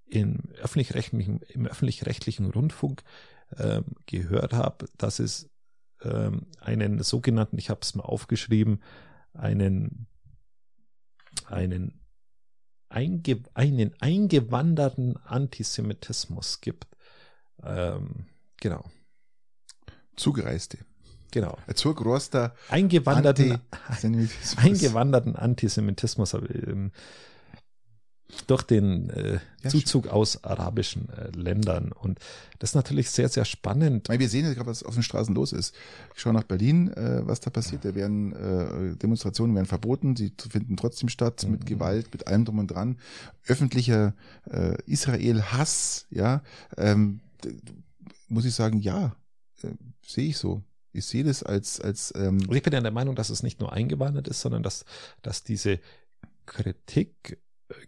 im 0.06 0.50
öffentlich-rechtlichen, 0.60 1.40
im 1.48 1.66
öffentlich-rechtlichen 1.66 2.50
Rundfunk 2.50 3.02
ähm, 3.56 3.84
gehört 4.06 4.52
habe, 4.52 4.86
dass 4.96 5.18
es 5.18 5.50
ähm, 6.02 6.46
einen 6.60 7.02
sogenannten, 7.02 7.58
ich 7.58 7.70
habe 7.70 7.80
es 7.82 7.94
mal 7.94 8.04
aufgeschrieben, 8.04 8.82
einen 9.32 10.06
einen 11.46 12.00
einge, 12.88 13.42
einen 13.54 13.94
eingewanderten 14.00 15.16
Antisemitismus 15.16 16.60
gibt. 16.60 16.86
Ähm, 17.62 18.26
genau. 18.60 18.84
Zugereiste. 20.16 20.78
Genau. 21.32 21.58
Zugroster 21.74 22.54
eingewanderten, 22.70 23.60
Antisemitismus. 23.88 24.56
eingewanderten 24.64 25.36
Antisemitismus 25.36 26.34
ähm, 26.34 26.92
durch 28.46 28.62
den 28.62 29.10
äh, 29.10 29.38
ja, 29.62 29.70
Zuzug 29.70 30.04
schön. 30.04 30.12
aus 30.12 30.42
arabischen 30.44 31.08
äh, 31.10 31.30
Ländern. 31.36 31.92
Und 31.92 32.18
das 32.58 32.70
ist 32.70 32.74
natürlich 32.74 33.10
sehr, 33.10 33.28
sehr 33.28 33.44
spannend. 33.44 34.08
Wir 34.08 34.28
sehen 34.28 34.44
ja 34.44 34.54
gerade, 34.54 34.68
was 34.68 34.82
auf 34.82 34.94
den 34.94 35.02
Straßen 35.02 35.34
los 35.34 35.52
ist. 35.52 35.74
Ich 36.14 36.20
schaue 36.20 36.32
nach 36.32 36.42
Berlin, 36.42 36.92
äh, 36.92 37.26
was 37.26 37.40
da 37.40 37.50
passiert. 37.50 37.84
Da 37.84 37.94
werden 37.94 38.32
äh, 38.32 38.96
Demonstrationen 38.96 39.54
werden 39.54 39.66
verboten, 39.66 40.16
sie 40.16 40.32
finden 40.50 40.76
trotzdem 40.76 41.08
statt, 41.08 41.44
mhm. 41.44 41.52
mit 41.52 41.66
Gewalt, 41.66 42.12
mit 42.12 42.26
allem 42.26 42.44
drum 42.44 42.58
und 42.58 42.68
dran. 42.68 42.98
Öffentlicher 43.46 44.14
äh, 44.50 44.76
Israel-Hass, 44.86 46.06
ja, 46.10 46.42
ähm, 46.76 47.20
muss 48.28 48.44
ich 48.44 48.54
sagen, 48.54 48.80
ja, 48.80 49.14
äh, 49.62 49.68
sehe 50.02 50.28
ich 50.28 50.36
so 50.36 50.62
ich 50.96 51.04
sehe 51.04 51.24
das 51.24 51.42
als, 51.42 51.78
als 51.78 52.12
ähm 52.16 52.40
Und 52.48 52.56
ich 52.56 52.62
bin 52.62 52.72
ja 52.72 52.80
der 52.80 52.90
Meinung, 52.90 53.14
dass 53.14 53.28
es 53.28 53.42
nicht 53.42 53.60
nur 53.60 53.70
eingewandert 53.70 54.28
ist, 54.28 54.40
sondern 54.40 54.62
dass, 54.62 54.86
dass 55.20 55.44
diese 55.44 55.78
Kritik 56.46 57.38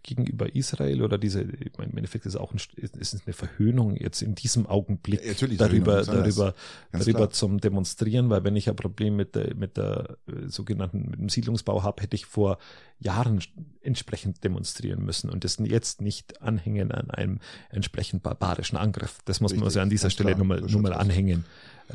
gegenüber 0.03 0.53
Israel 0.55 1.01
oder 1.01 1.17
diese, 1.17 1.41
ich 1.41 1.77
meine, 1.77 1.91
im 1.91 1.97
Endeffekt 1.97 2.25
ist 2.25 2.35
es 2.35 2.39
auch 2.39 2.53
ein, 2.53 2.59
ist 2.75 3.21
eine 3.25 3.33
Verhöhnung 3.33 3.95
jetzt 3.95 4.21
in 4.21 4.35
diesem 4.35 4.65
Augenblick 4.65 5.23
ja, 5.23 5.47
darüber, 5.57 6.03
darüber, 6.03 6.53
darüber 6.91 7.29
zum 7.29 7.59
Demonstrieren, 7.59 8.29
weil 8.29 8.43
wenn 8.43 8.55
ich 8.55 8.69
ein 8.69 8.75
Problem 8.75 9.15
mit 9.15 9.35
der, 9.35 9.55
mit 9.55 9.77
der 9.77 10.17
äh, 10.27 10.47
sogenannten, 10.47 11.09
mit 11.09 11.19
dem 11.19 11.29
Siedlungsbau 11.29 11.83
habe, 11.83 12.03
hätte 12.03 12.15
ich 12.15 12.25
vor 12.25 12.57
Jahren 12.99 13.41
entsprechend 13.81 14.43
demonstrieren 14.43 15.03
müssen 15.03 15.29
und 15.29 15.43
das 15.43 15.57
jetzt 15.59 16.01
nicht 16.01 16.41
anhängen 16.41 16.91
an 16.91 17.09
einem 17.11 17.39
entsprechend 17.69 18.23
barbarischen 18.23 18.77
Angriff. 18.77 19.19
Das 19.25 19.39
muss 19.39 19.51
Richtig, 19.51 19.61
man 19.61 19.67
also 19.67 19.79
an 19.79 19.89
dieser 19.89 20.09
Stelle 20.09 20.35
nur 20.35 20.45
mal, 20.45 20.61
nur 20.61 20.81
mal 20.81 20.93
anhängen. 20.93 21.45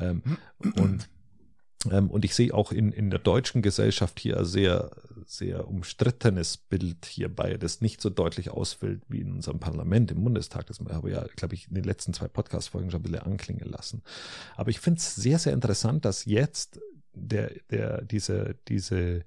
Ähm, 0.01 0.22
und 0.76 1.09
und 1.85 2.24
ich 2.24 2.35
sehe 2.35 2.55
auch 2.55 2.72
in, 2.72 2.93
in 2.93 3.11
der 3.11 3.18
deutschen 3.18 3.62
Gesellschaft 3.62 4.18
hier 4.18 4.39
ein 4.39 4.45
sehr, 4.45 4.91
sehr 5.26 5.68
umstrittenes 5.68 6.57
Bild 6.57 7.07
hierbei, 7.07 7.57
das 7.57 7.80
nicht 7.80 8.01
so 8.01 8.11
deutlich 8.11 8.51
ausfällt 8.51 9.03
wie 9.09 9.20
in 9.20 9.32
unserem 9.32 9.61
Parlament, 9.61 10.11
im 10.11 10.22
Bundestag. 10.24 10.66
Das 10.66 10.78
habe 10.78 11.11
ich 11.11 11.16
ja, 11.16 11.26
glaube 11.37 11.55
ich, 11.55 11.68
in 11.68 11.74
den 11.74 11.85
letzten 11.85 12.14
zwei 12.14 12.28
Podcast-Folgen 12.28 12.91
schon 12.91 13.01
ein 13.01 13.03
bisschen 13.03 13.20
anklingen 13.20 13.68
lassen. 13.68 14.03
Aber 14.57 14.70
ich 14.70 14.80
finde 14.80 14.99
es 14.99 15.14
sehr, 15.14 15.39
sehr 15.39 15.53
interessant, 15.53 16.05
dass 16.05 16.24
jetzt 16.24 16.80
der, 17.12 17.53
der, 17.70 18.03
diese, 18.03 18.57
diese, 18.68 19.24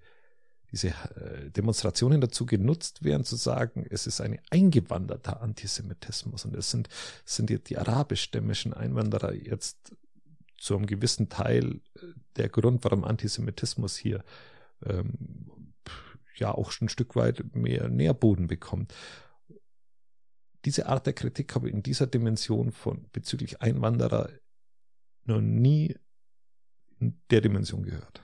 diese 0.71 0.89
äh, 0.89 1.49
Demonstrationen 1.49 2.21
dazu 2.21 2.45
genutzt 2.45 3.03
werden, 3.03 3.23
zu 3.23 3.35
sagen, 3.35 3.85
es 3.89 4.07
ist 4.07 4.21
ein 4.21 4.39
eingewanderter 4.49 5.41
Antisemitismus 5.41 6.45
und 6.45 6.55
es 6.55 6.71
sind, 6.71 6.89
sind 7.25 7.49
die, 7.49 7.59
die 7.59 7.77
arabischstämmischen 7.77 8.73
Einwanderer 8.73 9.33
jetzt 9.33 9.95
zu 10.57 10.75
einem 10.75 10.85
gewissen 10.85 11.29
Teil 11.29 11.81
äh, 11.95 11.99
der 12.35 12.49
Grund, 12.49 12.83
warum 12.83 13.03
Antisemitismus 13.03 13.95
hier 13.95 14.23
ähm, 14.83 15.73
ja 16.35 16.51
auch 16.51 16.71
schon 16.71 16.85
ein 16.85 16.89
Stück 16.89 17.15
weit 17.15 17.55
mehr 17.55 17.89
Nährboden 17.89 18.47
bekommt. 18.47 18.93
Diese 20.65 20.87
Art 20.87 21.05
der 21.05 21.13
Kritik 21.13 21.55
habe 21.55 21.69
ich 21.69 21.73
in 21.73 21.83
dieser 21.83 22.07
Dimension 22.07 22.71
von 22.71 23.07
bezüglich 23.11 23.61
Einwanderer 23.61 24.29
noch 25.23 25.41
nie 25.41 25.95
in 26.99 27.21
der 27.29 27.41
Dimension 27.41 27.83
gehört. 27.83 28.21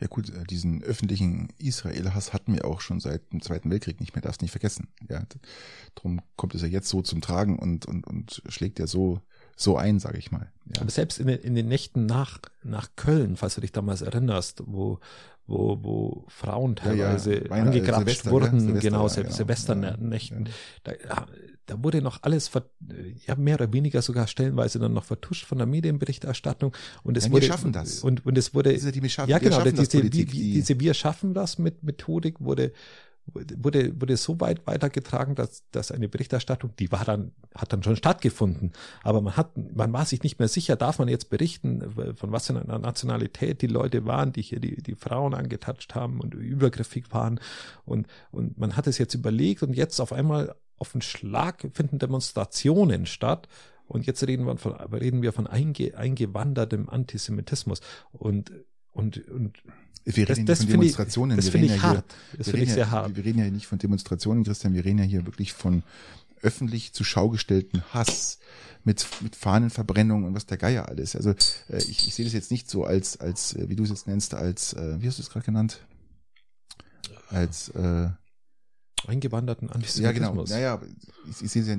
Ja 0.00 0.08
gut, 0.08 0.30
äh, 0.30 0.44
diesen 0.44 0.82
öffentlichen 0.82 1.50
Israel-Hass 1.58 2.32
hatten 2.32 2.54
wir 2.54 2.64
auch 2.64 2.80
schon 2.80 2.98
seit 2.98 3.32
dem 3.32 3.40
Zweiten 3.40 3.70
Weltkrieg 3.70 4.00
nicht 4.00 4.14
mehr, 4.14 4.22
darfst 4.22 4.42
nicht 4.42 4.50
vergessen. 4.50 4.88
Ja, 5.08 5.24
darum 5.94 6.20
kommt 6.36 6.54
es 6.54 6.62
ja 6.62 6.68
jetzt 6.68 6.88
so 6.88 7.02
zum 7.02 7.20
Tragen 7.20 7.58
und, 7.58 7.86
und, 7.86 8.06
und 8.06 8.42
schlägt 8.48 8.80
ja 8.80 8.88
so, 8.88 9.20
so 9.62 9.76
ein, 9.76 9.98
sage 9.98 10.18
ich 10.18 10.30
mal. 10.30 10.50
Ja. 10.74 10.82
Aber 10.82 10.90
selbst 10.90 11.18
in 11.18 11.26
den, 11.26 11.38
in 11.40 11.54
den 11.54 11.68
Nächten 11.68 12.06
nach, 12.06 12.38
nach 12.62 12.90
Köln, 12.96 13.36
falls 13.36 13.54
du 13.54 13.60
dich 13.60 13.72
damals 13.72 14.02
erinnerst, 14.02 14.62
wo, 14.66 14.98
wo, 15.46 15.78
wo 15.82 16.24
Frauen 16.28 16.76
teilweise 16.76 17.34
ja, 17.34 17.56
ja. 17.56 17.62
angegrapscht 17.62 18.22
Silvester, 18.22 18.30
wurden, 18.30 18.60
Silvester, 18.60 18.90
genau, 18.90 19.08
Sil 19.08 19.22
genau. 19.24 19.34
Silvesternächten, 19.34 20.48
da, 20.84 20.92
da 21.66 21.82
wurde 21.82 22.02
noch 22.02 22.22
alles, 22.22 22.50
ja, 23.26 23.34
mehr 23.36 23.54
oder 23.56 23.72
weniger 23.72 24.02
sogar 24.02 24.26
stellenweise 24.26 24.78
dann 24.78 24.92
noch 24.92 25.04
vertuscht 25.04 25.46
von 25.46 25.58
der 25.58 25.66
Medienberichterstattung 25.66 26.74
und 27.02 27.16
es 27.16 27.30
wurde, 27.30 27.42
wir 27.42 27.48
schaffen 27.48 27.72
das. 27.72 28.00
Und, 28.00 28.26
und 28.26 28.36
es 28.36 28.54
wurde, 28.54 28.72
diese, 28.72 28.92
die 28.92 29.02
wir 29.02 29.08
schaffen, 29.08 29.30
ja, 29.30 29.38
genau, 29.38 29.64
wir 29.64 29.72
diese, 29.72 29.98
Politik, 29.98 30.30
die, 30.30 30.54
diese 30.54 30.80
Wir 30.80 30.94
schaffen 30.94 31.34
das 31.34 31.58
mit 31.58 31.82
Methodik 31.82 32.40
wurde, 32.40 32.72
wurde, 33.26 34.00
wurde 34.00 34.16
so 34.16 34.40
weit 34.40 34.66
weitergetragen, 34.66 35.34
dass, 35.34 35.64
dass 35.70 35.90
eine 35.90 36.08
Berichterstattung, 36.08 36.74
die 36.78 36.92
war 36.92 37.04
dann, 37.04 37.32
hat 37.54 37.72
dann 37.72 37.82
schon 37.82 37.96
stattgefunden. 37.96 38.72
Aber 39.02 39.20
man 39.20 39.36
hat, 39.36 39.56
man 39.56 39.92
war 39.92 40.04
sich 40.04 40.22
nicht 40.22 40.38
mehr 40.38 40.48
sicher, 40.48 40.76
darf 40.76 40.98
man 40.98 41.08
jetzt 41.08 41.30
berichten, 41.30 41.92
von 42.16 42.32
was 42.32 42.46
für 42.46 42.60
einer 42.60 42.78
Nationalität 42.78 43.62
die 43.62 43.68
Leute 43.68 44.04
waren, 44.06 44.32
die 44.32 44.42
hier 44.42 44.60
die, 44.60 44.82
die 44.82 44.94
Frauen 44.94 45.34
angetatscht 45.34 45.94
haben 45.94 46.20
und 46.20 46.34
übergriffig 46.34 47.12
waren. 47.12 47.40
Und, 47.84 48.06
und 48.30 48.58
man 48.58 48.76
hat 48.76 48.86
es 48.86 48.98
jetzt 48.98 49.14
überlegt 49.14 49.62
und 49.62 49.74
jetzt 49.74 50.00
auf 50.00 50.12
einmal 50.12 50.54
auf 50.78 50.92
den 50.92 51.02
Schlag 51.02 51.68
finden 51.72 51.98
Demonstrationen 51.98 53.06
statt. 53.06 53.48
Und 53.86 54.06
jetzt 54.06 54.26
reden 54.26 54.46
wir 54.46 54.56
von, 54.56 54.72
reden 54.72 55.22
wir 55.22 55.32
von 55.32 55.46
einge, 55.46 55.96
eingewandertem 55.96 56.88
Antisemitismus. 56.88 57.80
Und, 58.12 58.50
und, 58.92 59.28
und 59.28 59.58
wir 60.04 60.28
reden 60.28 60.46
das, 60.46 60.60
ja 60.60 60.64
nicht 60.64 60.70
von 60.72 60.80
Demonstrationen. 60.80 61.38
Ich, 61.38 61.44
das 61.44 61.52
finde 61.52 61.66
ich 61.66 61.76
ja 61.76 61.82
hart. 61.82 62.14
das 62.36 62.48
finde 62.48 62.64
ich 62.64 62.72
sehr 62.72 62.84
ja, 62.84 62.90
hart. 62.90 63.16
Wir 63.16 63.24
reden 63.24 63.38
ja 63.38 63.50
nicht 63.50 63.66
von 63.66 63.78
Demonstrationen, 63.78 64.44
Christian. 64.44 64.74
Wir 64.74 64.84
reden 64.84 64.98
ja 64.98 65.04
hier 65.04 65.26
wirklich 65.26 65.52
von 65.52 65.82
öffentlich 66.42 66.92
zur 66.92 67.06
Schau 67.06 67.28
gestellten 67.28 67.82
Hass 67.94 68.38
mit, 68.84 69.06
mit 69.20 69.36
Fahnenverbrennung 69.36 70.24
und 70.24 70.34
was 70.34 70.46
der 70.46 70.58
Geier 70.58 70.88
alles. 70.88 71.14
Also 71.14 71.30
äh, 71.30 71.78
ich, 71.78 72.08
ich 72.08 72.14
sehe 72.14 72.24
das 72.24 72.34
jetzt 72.34 72.50
nicht 72.50 72.68
so 72.68 72.84
als, 72.84 73.20
als 73.20 73.54
äh, 73.54 73.68
wie 73.68 73.76
du 73.76 73.84
es 73.84 73.90
jetzt 73.90 74.08
nennst, 74.08 74.34
als, 74.34 74.72
äh, 74.72 75.00
wie 75.00 75.06
hast 75.06 75.18
du 75.18 75.22
es 75.22 75.30
gerade 75.30 75.46
genannt? 75.46 75.86
Als 77.28 77.68
äh, 77.70 78.08
eingewanderten 79.06 79.70
Antisemitismus. 79.70 80.50
Ja, 80.50 80.62
genau. 80.62 80.78
Naja, 80.78 80.80
ich, 81.28 81.42
ich 81.42 81.50
sehe 81.50 81.62
es 81.62 81.68
ja 81.68 81.76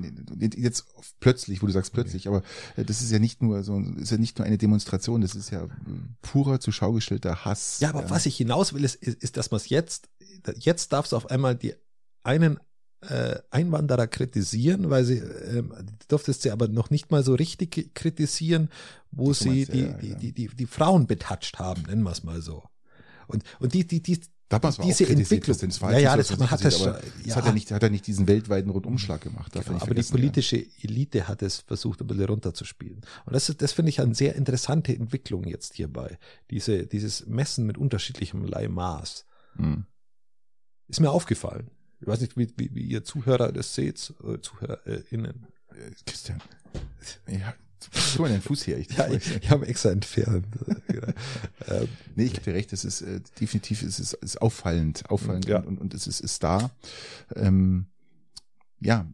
jetzt 0.55 0.85
plötzlich, 1.19 1.61
wo 1.61 1.67
du 1.67 1.71
sagst 1.71 1.93
plötzlich, 1.93 2.27
okay. 2.27 2.37
aber 2.37 2.81
äh, 2.81 2.85
das 2.85 3.01
ist 3.01 3.11
ja 3.11 3.19
nicht 3.19 3.41
nur 3.41 3.63
so, 3.63 3.79
ist 3.79 4.11
ja 4.11 4.17
nicht 4.17 4.37
nur 4.37 4.45
eine 4.45 4.57
Demonstration, 4.57 5.21
das 5.21 5.35
ist 5.35 5.49
ja 5.49 5.67
purer 6.21 6.59
zu 6.59 6.71
Schau 6.71 6.93
gestellter 6.93 7.45
Hass. 7.45 7.79
Ja, 7.79 7.89
aber 7.89 8.03
ja. 8.03 8.09
was 8.09 8.25
ich 8.25 8.37
hinaus 8.37 8.73
will, 8.73 8.83
ist, 8.83 8.95
ist, 8.95 9.21
ist 9.21 9.37
dass 9.37 9.51
man 9.51 9.57
es 9.57 9.69
jetzt, 9.69 10.09
jetzt 10.57 10.93
darf 10.93 11.05
es 11.05 11.13
auf 11.13 11.29
einmal 11.29 11.55
die 11.55 11.75
einen 12.23 12.59
äh, 13.09 13.39
Einwanderer 13.51 14.07
kritisieren, 14.07 14.89
weil 14.89 15.03
sie 15.05 15.17
äh, 15.17 15.63
durftest 16.07 16.41
sie 16.41 16.51
aber 16.51 16.67
noch 16.67 16.89
nicht 16.89 17.11
mal 17.11 17.23
so 17.23 17.35
richtig 17.35 17.93
kritisieren, 17.93 18.69
wo 19.11 19.29
das 19.29 19.39
sie 19.39 19.65
die, 19.65 19.81
ja, 19.81 19.93
die, 19.93 20.09
ja. 20.09 20.15
die, 20.15 20.31
die, 20.31 20.47
die 20.47 20.65
Frauen 20.65 21.07
betatscht 21.07 21.59
haben, 21.59 21.83
nennen 21.83 22.03
wir 22.03 22.11
es 22.11 22.23
mal 22.23 22.41
so. 22.41 22.63
Und, 23.27 23.43
und 23.59 23.73
die, 23.73 23.85
die, 23.85 24.01
die, 24.01 24.21
Damals 24.53 24.77
war 24.77 24.85
diese 24.85 25.07
Entwicklung. 25.07 25.57
Das 25.57 25.79
ja, 25.79 25.97
ja, 25.97 26.15
das, 26.15 26.37
man 26.37 26.51
hat 26.51 26.63
das, 26.63 26.79
aber 26.81 27.01
ja. 27.25 27.35
hat 27.35 27.45
er 27.45 27.53
nicht, 27.53 27.71
hat 27.71 27.81
er 27.81 27.89
nicht 27.89 28.05
diesen 28.05 28.27
weltweiten 28.27 28.69
Rundumschlag 28.69 29.21
gemacht. 29.21 29.51
Genau, 29.51 29.79
aber 29.79 29.95
die 29.95 30.03
politische 30.03 30.57
ja. 30.57 30.67
Elite 30.83 31.27
hat 31.27 31.41
es 31.41 31.61
versucht, 31.61 32.01
ein 32.01 32.07
bisschen 32.07 32.25
runterzuspielen. 32.25 33.01
Und 33.25 33.33
das, 33.33 33.51
das 33.57 33.71
finde 33.71 33.89
ich 33.89 33.99
eine 33.99 34.13
sehr 34.13 34.35
interessante 34.35 34.95
Entwicklung 34.95 35.45
jetzt 35.45 35.73
hierbei. 35.73 36.19
Diese, 36.51 36.85
dieses 36.85 37.25
Messen 37.25 37.65
mit 37.65 37.79
unterschiedlichem 37.79 38.45
Leihmaß. 38.45 39.25
Hm. 39.55 39.85
Ist 40.87 40.99
mir 40.99 41.09
aufgefallen. 41.09 41.71
Ich 41.99 42.05
weiß 42.05 42.21
nicht, 42.21 42.37
wie, 42.37 42.53
wie, 42.57 42.75
wie 42.75 42.83
ihr 42.83 43.03
Zuhörer 43.03 43.51
das 43.51 43.73
seht, 43.73 44.13
äh, 44.23 44.39
ZuhörerInnen. 44.39 45.47
Äh, 45.69 45.91
Christian. 46.05 46.41
Ja, 47.27 47.55
Guck 47.91 48.19
mal 48.21 48.29
deinen 48.29 48.41
Fuß 48.41 48.63
hier. 48.63 48.77
Ich, 48.77 48.89
ja, 48.97 49.09
ich, 49.09 49.35
ich 49.41 49.49
habe 49.49 49.67
extra 49.67 49.91
entfernt. 49.91 50.45
ähm, 51.67 51.87
nee, 52.15 52.25
ich 52.25 52.33
gebe 52.33 52.45
dir 52.45 52.53
recht, 52.53 52.73
es 52.73 52.85
ist 52.85 53.01
äh, 53.01 53.21
definitiv 53.39 53.83
es 53.83 53.99
ist, 53.99 54.13
ist 54.13 54.41
auffallend, 54.41 55.09
auffallend 55.09 55.45
ja. 55.45 55.59
und, 55.59 55.79
und 55.79 55.93
es 55.93 56.07
ist, 56.07 56.19
ist 56.19 56.43
da. 56.43 56.71
Ähm, 57.35 57.87
ja, 58.79 59.07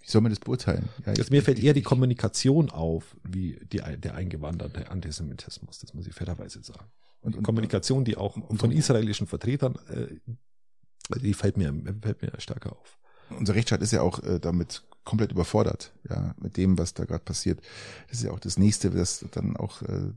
wie 0.00 0.10
soll 0.10 0.20
man 0.20 0.30
das 0.30 0.40
beurteilen? 0.40 0.88
Ja, 1.04 1.12
also 1.12 1.24
mir 1.30 1.42
fällt 1.42 1.58
eher 1.58 1.74
die 1.74 1.82
Kommunikation 1.82 2.70
auf, 2.70 3.16
wie 3.24 3.58
die, 3.72 3.78
der 3.78 4.14
eingewanderte 4.14 4.90
Antisemitismus, 4.90 5.80
das 5.80 5.94
muss 5.94 6.06
ich 6.06 6.14
fairerweise 6.14 6.62
sagen. 6.62 6.86
Und, 7.20 7.36
und 7.36 7.42
Kommunikation, 7.42 8.04
die 8.04 8.16
auch 8.16 8.36
und, 8.36 8.58
von 8.58 8.70
israelischen 8.70 9.26
Vertretern, 9.26 9.76
äh, 9.88 11.18
die 11.18 11.34
fällt 11.34 11.56
mir, 11.56 11.72
fällt 12.02 12.22
mir 12.22 12.32
stärker 12.38 12.72
auf. 12.72 12.98
Unser 13.30 13.54
Rechtsstaat 13.54 13.82
ist 13.82 13.92
ja 13.92 14.02
auch 14.02 14.22
äh, 14.22 14.38
damit 14.38 14.84
komplett 15.06 15.32
überfordert, 15.32 15.92
ja, 16.10 16.34
mit 16.38 16.58
dem, 16.58 16.76
was 16.76 16.92
da 16.92 17.06
gerade 17.06 17.24
passiert. 17.24 17.60
Das 18.08 18.18
ist 18.18 18.24
ja 18.24 18.32
auch 18.32 18.40
das 18.40 18.58
nächste, 18.58 18.90
dass 18.90 19.24
dann 19.30 19.56
auch 19.56 19.80
äh, 19.82 20.10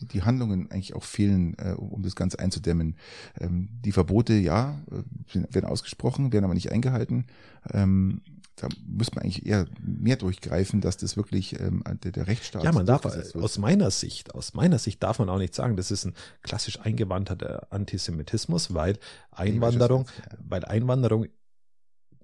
die, 0.00 0.06
die 0.06 0.22
Handlungen 0.22 0.70
eigentlich 0.70 0.94
auch 0.94 1.04
fehlen, 1.04 1.54
äh, 1.58 1.74
um, 1.76 1.92
um 1.92 2.02
das 2.02 2.16
Ganze 2.16 2.40
einzudämmen. 2.40 2.96
Ähm, 3.38 3.68
die 3.84 3.92
Verbote, 3.92 4.32
ja, 4.32 4.80
äh, 4.90 5.44
werden 5.54 5.66
ausgesprochen, 5.66 6.32
werden 6.32 6.44
aber 6.44 6.54
nicht 6.54 6.72
eingehalten. 6.72 7.26
Ähm, 7.70 8.22
da 8.56 8.68
muss 8.86 9.14
man 9.14 9.22
eigentlich 9.22 9.44
eher 9.44 9.66
mehr 9.82 10.16
durchgreifen, 10.16 10.80
dass 10.80 10.96
das 10.96 11.18
wirklich 11.18 11.60
ähm, 11.60 11.84
der, 12.02 12.12
der 12.12 12.26
Rechtsstaat. 12.26 12.64
Ja, 12.64 12.72
man 12.72 12.86
darf 12.86 13.04
aus 13.04 13.58
meiner 13.58 13.90
Sicht, 13.90 14.34
aus 14.34 14.54
meiner 14.54 14.78
Sicht 14.78 15.02
darf 15.02 15.18
man 15.18 15.28
auch 15.28 15.36
nicht 15.38 15.54
sagen, 15.54 15.76
das 15.76 15.90
ist 15.90 16.06
ein 16.06 16.14
klassisch 16.40 16.80
eingewanderter 16.80 17.66
Antisemitismus, 17.70 18.72
weil 18.72 18.98
Einwanderung, 19.30 20.06
weil 20.38 20.64
Einwanderung 20.64 21.26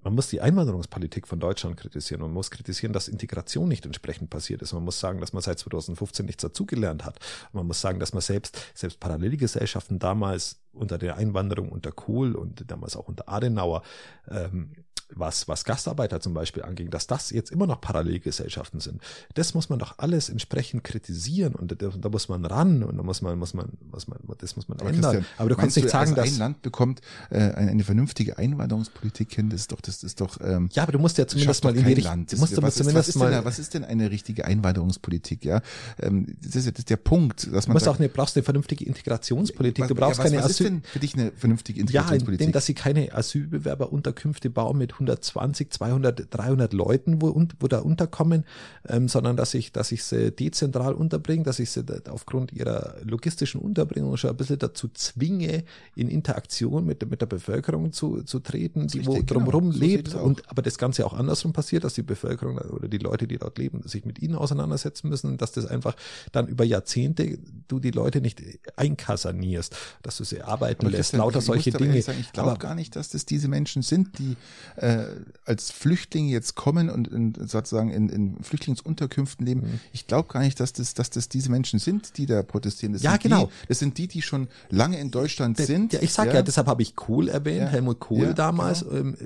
man 0.03 0.15
muss 0.15 0.27
die 0.27 0.41
Einwanderungspolitik 0.41 1.27
von 1.27 1.39
Deutschland 1.39 1.77
kritisieren. 1.77 2.21
Man 2.21 2.31
muss 2.31 2.51
kritisieren, 2.51 2.93
dass 2.93 3.07
Integration 3.07 3.67
nicht 3.67 3.85
entsprechend 3.85 4.29
passiert 4.29 4.61
ist. 4.61 4.73
Man 4.73 4.83
muss 4.83 4.99
sagen, 4.99 5.19
dass 5.19 5.33
man 5.33 5.41
seit 5.41 5.59
2015 5.59 6.25
nichts 6.25 6.41
dazugelernt 6.41 7.05
hat. 7.05 7.19
Man 7.53 7.65
muss 7.65 7.81
sagen, 7.81 7.99
dass 7.99 8.13
man 8.13 8.21
selbst, 8.21 8.59
selbst 8.73 8.99
Parallelgesellschaften 8.99 9.99
damals 9.99 10.59
unter 10.73 10.97
der 10.97 11.17
Einwanderung 11.17 11.69
unter 11.69 11.91
Kohl 11.91 12.35
und 12.35 12.69
damals 12.69 12.95
auch 12.95 13.07
unter 13.07 13.29
Adenauer 13.29 13.83
ähm, 14.29 14.73
was, 15.15 15.47
was 15.47 15.65
Gastarbeiter 15.65 16.19
zum 16.19 16.33
Beispiel 16.33 16.63
anging, 16.63 16.89
dass 16.89 17.07
das 17.07 17.29
jetzt 17.29 17.51
immer 17.51 17.67
noch 17.67 17.81
Parallelgesellschaften 17.81 18.79
sind. 18.79 19.01
Das 19.33 19.53
muss 19.53 19.69
man 19.69 19.79
doch 19.79 19.95
alles 19.97 20.29
entsprechend 20.29 20.83
kritisieren 20.83 21.55
und 21.55 21.81
da, 21.81 21.89
da 21.89 22.09
muss 22.09 22.29
man 22.29 22.45
ran 22.45 22.83
und 22.83 22.97
da 22.97 23.03
muss 23.03 23.21
man, 23.21 23.37
muss 23.37 23.53
man, 23.53 23.69
muss 23.91 24.07
man, 24.07 24.19
das 24.37 24.55
muss 24.55 24.67
man 24.67 24.79
aber 24.79 24.89
ändern. 24.89 25.25
aber 25.37 25.49
du 25.49 25.55
kannst 25.55 25.75
nicht 25.75 25.89
sagen, 25.89 26.15
dass 26.15 26.33
ein 26.33 26.37
Land 26.37 26.61
bekommt 26.61 27.01
äh, 27.29 27.37
eine, 27.37 27.71
eine 27.71 27.83
vernünftige 27.83 28.37
Einwanderungspolitik 28.37 29.33
hin. 29.33 29.49
Das 29.49 29.61
ist 29.61 29.71
doch, 29.71 29.81
das 29.81 30.03
ist 30.03 30.21
doch. 30.21 30.39
Ähm, 30.41 30.69
ja, 30.73 30.83
aber 30.83 30.91
du 30.91 30.99
musst 30.99 31.17
ja 31.17 31.27
zumindest 31.27 31.63
mal 31.63 31.75
in 31.75 31.85
die 31.85 31.93
Richtung. 31.93 32.25
Du 32.25 32.37
musst 32.37 32.61
was, 32.61 32.75
zumindest 32.75 33.09
ist, 33.09 33.19
was, 33.19 33.31
mal, 33.31 33.45
was 33.45 33.59
ist 33.59 33.73
denn 33.73 33.83
eine 33.83 34.11
richtige 34.11 34.45
Einwanderungspolitik? 34.45 35.45
Ja, 35.45 35.61
ähm, 36.01 36.35
das, 36.41 36.55
ist, 36.55 36.67
das 36.67 36.79
ist 36.79 36.89
der 36.89 36.97
Punkt, 36.97 37.47
dass 37.53 37.67
man. 37.67 37.73
Du 37.73 37.73
musst 37.73 37.85
sagt, 37.85 37.95
auch 37.95 37.99
eine, 37.99 38.09
brauchst 38.09 38.35
eine 38.35 38.43
vernünftige 38.43 38.85
Integrationspolitik. 38.85 39.87
Du 39.87 39.95
brauchst 39.95 40.19
ja, 40.19 40.23
was, 40.23 40.31
keine 40.31 40.43
was 40.43 40.51
ist 40.51 40.59
denn 40.61 40.83
für 40.83 40.99
dich 40.99 41.13
eine 41.15 41.31
vernünftige 41.31 41.79
Integrationspolitik? 41.81 42.41
Ja, 42.41 42.45
indem, 42.45 42.53
dass 42.53 42.65
sie 42.65 42.73
keine 42.73 43.13
Asylbewerberunterkünfte 43.13 44.49
bauen 44.49 44.77
mit 44.77 44.99
120, 45.03 45.71
200, 45.71 46.27
300 46.29 46.73
Leuten, 46.73 47.21
wo, 47.21 47.33
wo 47.59 47.67
da 47.67 47.79
unterkommen, 47.79 48.45
ähm, 48.87 49.07
sondern 49.07 49.35
dass 49.35 49.53
ich, 49.53 49.71
dass 49.71 49.91
ich 49.91 50.03
sie 50.03 50.31
dezentral 50.31 50.93
unterbringe, 50.93 51.43
dass 51.43 51.59
ich 51.59 51.71
sie 51.71 51.83
aufgrund 52.09 52.53
ihrer 52.53 52.95
logistischen 53.03 53.61
Unterbringung 53.61 54.17
schon 54.17 54.29
ein 54.29 54.37
bisschen 54.37 54.59
dazu 54.59 54.87
zwinge, 54.89 55.63
in 55.95 56.09
Interaktion 56.09 56.85
mit, 56.85 57.09
mit 57.09 57.21
der 57.21 57.25
Bevölkerung 57.25 57.91
zu, 57.91 58.23
zu 58.23 58.39
treten, 58.39 58.87
die 58.87 58.99
richtig, 58.99 59.15
wo 59.15 59.21
drumherum 59.21 59.71
genau. 59.71 59.85
lebt. 59.85 60.09
So 60.09 60.19
und 60.19 60.49
aber 60.49 60.61
das 60.61 60.77
Ganze 60.77 61.05
auch 61.05 61.13
andersrum 61.13 61.53
passiert, 61.53 61.83
dass 61.83 61.93
die 61.93 62.03
Bevölkerung 62.03 62.57
oder 62.57 62.87
die 62.87 62.97
Leute, 62.97 63.27
die 63.27 63.37
dort 63.37 63.57
leben, 63.57 63.81
sich 63.83 64.05
mit 64.05 64.19
ihnen 64.19 64.35
auseinandersetzen 64.35 65.09
müssen, 65.09 65.37
dass 65.37 65.51
das 65.51 65.65
einfach 65.65 65.95
dann 66.31 66.47
über 66.47 66.63
Jahrzehnte 66.63 67.37
du 67.67 67.79
die 67.79 67.91
Leute 67.91 68.21
nicht 68.21 68.41
einkassanierst, 68.75 69.75
dass 70.01 70.17
du 70.17 70.23
sie 70.23 70.41
arbeiten 70.41 70.87
aber 70.87 70.97
lässt, 70.97 71.13
lauter 71.13 71.41
solche 71.41 71.71
Dinge. 71.71 72.01
Sagen, 72.01 72.19
ich 72.19 72.31
glaube 72.31 72.57
gar 72.57 72.75
nicht, 72.75 72.95
dass 72.95 73.09
das 73.09 73.25
diese 73.25 73.47
Menschen 73.47 73.81
sind, 73.81 74.19
die 74.19 74.35
äh, 74.75 74.92
äh, 74.99 75.05
als 75.45 75.71
Flüchtlinge 75.71 76.31
jetzt 76.31 76.55
kommen 76.55 76.89
und 76.89 77.07
in, 77.07 77.33
sozusagen 77.35 77.89
in, 77.89 78.09
in 78.09 78.43
Flüchtlingsunterkünften 78.43 79.45
leben. 79.45 79.61
Mhm. 79.61 79.79
Ich 79.91 80.07
glaube 80.07 80.31
gar 80.31 80.41
nicht, 80.41 80.59
dass 80.59 80.73
das, 80.73 80.93
dass 80.93 81.09
das 81.09 81.29
diese 81.29 81.49
Menschen 81.49 81.79
sind, 81.79 82.17
die 82.17 82.25
da 82.25 82.43
protestieren. 82.43 82.93
Das 82.93 83.01
ja, 83.03 83.17
genau. 83.17 83.45
Die, 83.45 83.67
das 83.67 83.79
sind 83.79 83.97
die, 83.97 84.07
die 84.07 84.21
schon 84.21 84.47
lange 84.69 84.99
in 84.99 85.11
Deutschland 85.11 85.59
der, 85.59 85.65
sind. 85.65 85.93
Ja, 85.93 86.01
ich 86.01 86.13
sag 86.13 86.27
ja, 86.27 86.35
ja 86.35 86.41
deshalb 86.41 86.67
habe 86.67 86.81
ich 86.81 86.95
Kohl 86.95 87.29
erwähnt, 87.29 87.61
ja. 87.61 87.67
Helmut 87.67 87.99
Kohl 87.99 88.23
ja, 88.23 88.33
damals. 88.33 88.81
Genau. 88.81 88.95
Ähm, 88.95 89.17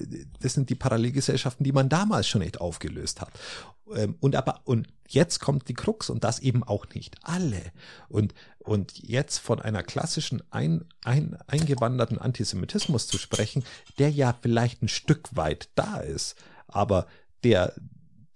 das 0.42 0.54
sind 0.54 0.70
die 0.70 0.76
Parallelgesellschaften, 0.76 1.64
die 1.64 1.72
man 1.72 1.90
damals 1.90 2.28
schon 2.28 2.42
nicht 2.42 2.60
aufgelöst 2.62 3.22
hat. 3.22 3.32
Ähm, 3.96 4.16
und 4.20 4.36
aber, 4.36 4.62
und 4.66 4.88
jetzt 5.08 5.40
kommt 5.40 5.68
die 5.70 5.74
Krux 5.74 6.10
und 6.10 6.24
das 6.24 6.40
eben 6.40 6.64
auch 6.64 6.86
nicht 6.94 7.16
alle. 7.24 7.62
Und, 8.10 8.34
und 8.60 8.98
jetzt 8.98 9.40
von 9.40 9.62
einer 9.62 9.84
klassischen 9.84 10.44
ein, 10.52 10.86
ein, 11.04 11.38
eingewanderten 11.48 12.18
Antisemitismus 12.18 13.08
zu 13.08 13.18
sprechen, 13.18 13.64
der 13.98 14.10
ja 14.10 14.36
vielleicht 14.40 14.82
ein 14.82 14.90
Stück 14.90 15.36
weit 15.36 15.70
da 15.76 15.98
ist, 15.98 16.36
aber 16.68 17.08
der, 17.44 17.74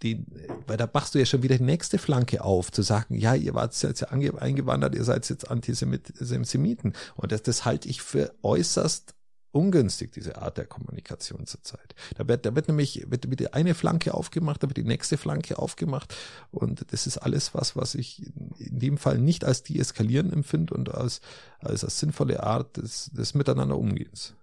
den, 0.04 0.26
weil 0.68 0.78
da 0.78 0.90
machst 0.92 1.14
du 1.14 1.20
ja 1.20 1.26
schon 1.26 1.44
wieder 1.44 1.58
die 1.58 1.64
nächste 1.64 1.98
Flanke 1.98 2.44
auf, 2.44 2.72
zu 2.72 2.82
sagen, 2.82 3.16
ja, 3.16 3.36
ihr 3.36 3.54
wart 3.54 3.80
jetzt 3.82 4.04
eingewandert, 4.12 4.96
ihr 4.96 5.04
seid 5.04 5.30
jetzt 5.30 5.50
Antisemiten. 5.50 6.94
Und 7.16 7.32
das, 7.32 7.44
das 7.44 7.66
halte 7.66 7.90
ich 7.90 8.02
für 8.02 8.34
äußerst 8.42 9.14
ungünstig, 9.52 10.12
diese 10.12 10.42
Art 10.42 10.58
der 10.58 10.66
Kommunikation 10.66 11.46
zurzeit. 11.46 11.96
Da 12.16 12.28
wird, 12.28 12.46
da 12.46 12.56
wird 12.56 12.68
nämlich 12.68 13.06
wird, 13.10 13.30
wird 13.30 13.54
eine 13.54 13.74
Flanke 13.74 14.14
aufgemacht, 14.14 14.64
da 14.64 14.68
wird 14.68 14.78
die 14.78 14.84
nächste 14.84 15.18
Flanke 15.18 15.60
aufgemacht 15.60 16.16
und 16.52 16.86
das 16.92 17.08
ist 17.08 17.18
alles 17.18 17.54
was, 17.54 17.76
was 17.76 17.96
ich 17.96 18.26
in 18.58 18.80
dem 18.80 18.98
Fall 18.98 19.18
nicht 19.18 19.44
als 19.44 19.64
deeskalieren 19.64 20.32
empfinde 20.32 20.74
und 20.74 20.94
als, 20.94 21.22
als, 21.60 21.84
als 21.84 22.00
sinnvolle 22.00 22.44
Art 22.44 22.78
des, 22.78 23.12
des 23.14 23.34
Miteinander 23.34 23.78
umgehens. 23.78 24.34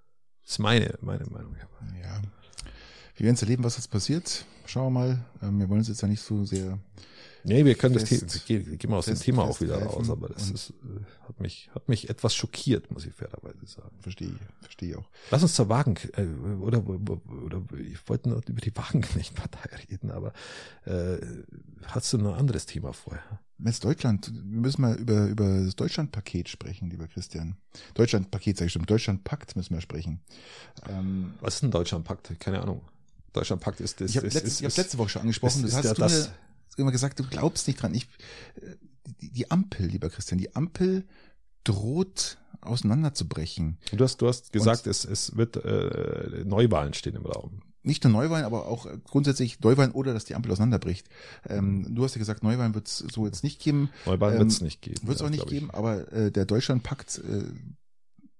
Das 0.44 0.52
ist 0.52 0.58
meine, 0.58 0.94
meine 1.00 1.24
Meinung. 1.26 1.56
Ja. 2.02 2.20
Wir 3.16 3.24
werden 3.24 3.34
es 3.34 3.42
erleben, 3.42 3.64
was 3.64 3.76
jetzt 3.76 3.90
passiert. 3.90 4.44
Schauen 4.66 4.92
wir 4.92 5.00
mal. 5.00 5.24
Ähm, 5.42 5.58
wir 5.58 5.68
wollen 5.68 5.80
uns 5.80 5.88
jetzt 5.88 6.02
ja 6.02 6.08
nicht 6.08 6.22
so 6.22 6.44
sehr 6.44 6.78
Nee, 7.48 7.64
wir 7.64 7.74
können 7.74 7.98
fest, 7.98 8.22
das 8.22 8.44
Thema, 8.44 8.64
gehen, 8.64 8.78
gehen 8.78 8.90
wir 8.90 8.96
aus 8.96 9.06
fest, 9.06 9.22
dem 9.22 9.24
Thema 9.24 9.44
auch 9.44 9.60
wieder 9.60 9.82
raus, 9.82 10.10
aber 10.10 10.28
das 10.28 10.50
ist, 10.50 10.72
hat 11.26 11.40
mich, 11.40 11.70
hat 11.74 11.88
mich 11.88 12.08
etwas 12.10 12.34
schockiert, 12.34 12.90
muss 12.90 13.06
ich 13.06 13.14
fairerweise 13.14 13.66
sagen. 13.66 13.96
Verstehe, 14.00 14.32
verstehe 14.60 14.98
auch. 14.98 15.08
Lass 15.30 15.42
uns 15.42 15.54
zur 15.54 15.68
Wagen, 15.68 15.96
äh, 16.16 16.26
oder, 16.60 16.86
oder, 16.86 17.62
ich 17.78 18.08
wollte 18.08 18.28
noch 18.28 18.42
über 18.46 18.60
die 18.60 18.72
Wagenknecht-Partei 18.76 19.76
reden, 19.90 20.10
aber 20.10 20.32
äh, 20.84 21.18
hast 21.86 22.12
du 22.12 22.18
noch 22.18 22.34
ein 22.34 22.40
anderes 22.40 22.66
Thema 22.66 22.92
vorher? 22.92 23.40
Jetzt 23.64 23.84
Deutschland, 23.84 24.32
wir 24.32 24.60
müssen 24.60 24.82
mal 24.82 24.94
über, 24.94 25.26
über 25.26 25.64
das 25.64 25.74
Deutschlandpaket 25.74 26.48
sprechen, 26.48 26.90
lieber 26.90 27.08
Christian. 27.08 27.56
Deutschlandpaket, 27.94 28.56
sag 28.56 28.66
ich 28.66 28.72
schon, 28.72 28.86
Deutschlandpakt 28.86 29.56
müssen 29.56 29.74
wir 29.74 29.80
sprechen. 29.80 30.20
Ähm, 30.88 31.34
Was 31.40 31.56
ist 31.56 31.64
ein 31.64 31.72
Deutschlandpakt? 31.72 32.38
Keine 32.38 32.62
Ahnung. 32.62 32.82
Deutschlandpakt 33.32 33.80
ist 33.80 34.00
das. 34.00 34.10
Ich 34.10 34.16
habe 34.16 34.28
letzte, 34.28 34.64
hab 34.64 34.76
letzte 34.76 34.98
Woche 34.98 35.08
schon 35.10 35.22
angesprochen. 35.22 35.64
Ist, 35.64 35.72
das 35.72 35.76
hast 35.78 35.84
ja 35.84 35.94
du 35.94 36.00
das, 36.00 36.28
mir, 36.28 36.34
immer 36.78 36.92
gesagt, 36.92 37.18
du 37.18 37.24
glaubst 37.24 37.66
nicht 37.66 37.82
dran. 37.82 37.94
Ich, 37.94 38.08
die, 39.20 39.32
die 39.32 39.50
Ampel, 39.50 39.86
lieber 39.86 40.10
Christian, 40.10 40.38
die 40.38 40.54
Ampel 40.54 41.06
droht 41.64 42.38
auseinanderzubrechen. 42.60 43.78
Du 43.92 44.04
hast, 44.04 44.18
du 44.18 44.28
hast 44.28 44.52
gesagt, 44.52 44.86
es, 44.86 45.04
es 45.04 45.36
wird 45.36 45.56
äh, 45.56 46.44
Neuwahlen 46.44 46.94
stehen 46.94 47.14
im 47.14 47.26
Raum. 47.26 47.62
Nicht 47.82 48.04
nur 48.04 48.12
Neuwahlen, 48.12 48.44
aber 48.44 48.66
auch 48.66 48.86
grundsätzlich 49.04 49.60
Neuwahlen 49.60 49.92
oder 49.92 50.12
dass 50.12 50.24
die 50.24 50.34
Ampel 50.34 50.52
auseinanderbricht. 50.52 51.08
Ähm, 51.48 51.94
du 51.94 52.04
hast 52.04 52.14
ja 52.14 52.18
gesagt, 52.18 52.42
Neuwahlen 52.42 52.74
wird 52.74 52.88
es 52.88 52.98
so 52.98 53.24
jetzt 53.24 53.44
nicht 53.44 53.60
geben. 53.60 53.90
Neuwahlen 54.04 54.34
ähm, 54.34 54.40
wird 54.40 54.50
es 54.50 54.60
nicht 54.60 54.82
geben. 54.82 55.06
Wird 55.06 55.16
es 55.16 55.20
ja, 55.20 55.26
auch 55.26 55.30
nicht 55.30 55.46
geben, 55.46 55.70
aber 55.70 56.12
äh, 56.12 56.32
der 56.32 56.44
Deutschlandpakt 56.44 57.18
äh, 57.18 57.44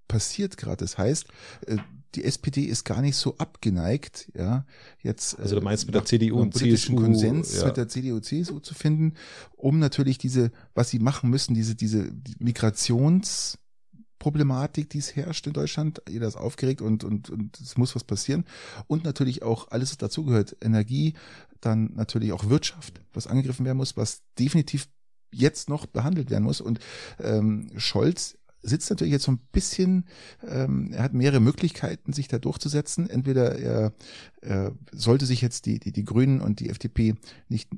passiert 0.09 0.57
gerade. 0.57 0.79
Das 0.79 0.99
heißt, 0.99 1.27
äh, 1.67 1.77
die 2.15 2.25
SPD 2.25 2.63
ist 2.63 2.85
gar 2.85 3.03
nicht 3.03 3.17
so 3.17 3.37
abgeneigt, 3.37 4.31
ja, 4.35 4.65
jetzt 5.03 5.39
also 5.39 5.57
du 5.57 5.63
meinst 5.63 5.87
mit 5.87 5.95
der 5.95 6.05
CDU 6.05 6.41
und 6.41 6.55
CSU 6.55 6.97
Konsens 6.97 7.57
ja. 7.57 7.67
mit 7.67 7.77
der 7.77 7.89
CDU 7.89 8.19
CSU 8.21 8.61
zu 8.61 8.75
finden, 8.75 9.15
um 9.57 9.79
natürlich 9.79 10.19
diese, 10.19 10.51
was 10.75 10.91
sie 10.91 11.01
machen 11.01 11.29
müssen, 11.29 11.55
diese 11.55 11.75
diese 11.75 12.11
Migrationsproblematik, 12.39 14.89
die 14.89 14.99
es 14.99 15.17
herrscht 15.17 15.47
in 15.47 15.53
Deutschland, 15.53 16.01
jeder 16.09 16.29
ist 16.29 16.37
aufgeregt 16.37 16.81
und 16.81 17.05
und 17.05 17.29
und 17.29 17.61
es 17.61 17.77
muss 17.77 17.95
was 17.95 18.05
passieren 18.05 18.47
und 18.87 19.05
natürlich 19.05 19.43
auch 19.43 19.71
alles, 19.71 19.91
was 19.91 19.99
dazugehört, 19.99 20.57
Energie, 20.63 21.13
dann 21.61 21.93
natürlich 21.95 22.33
auch 22.33 22.49
Wirtschaft, 22.49 23.03
was 23.13 23.27
angegriffen 23.27 23.67
werden 23.67 23.77
muss, 23.77 23.99
was 23.99 24.23
definitiv 24.39 24.89
jetzt 25.31 25.69
noch 25.69 25.85
behandelt 25.85 26.31
werden 26.31 26.45
muss 26.45 26.63
und 26.63 26.81
ähm, 27.21 27.69
Scholz 27.77 28.38
sitzt 28.63 28.91
natürlich 28.91 29.13
jetzt 29.13 29.25
so 29.25 29.33
ein 29.33 29.41
bisschen, 29.53 30.07
ähm, 30.47 30.93
er 30.93 31.03
hat 31.03 31.15
mehrere 31.15 31.41
Möglichkeiten, 31.41 32.13
sich 32.13 32.29
da 32.29 32.39
durchzusetzen. 32.39 33.09
Entweder 33.09 33.59
er, 33.59 33.93
er 34.41 34.77
sollte 34.93 35.27
sich 35.27 35.41
jetzt 35.41 35.67
die, 35.67 35.79
die, 35.79 35.93
die 35.93 36.05
Grünen 36.05 36.41
und 36.41 36.61
die 36.61 36.71
FDP 36.71 37.15
nicht 37.49 37.71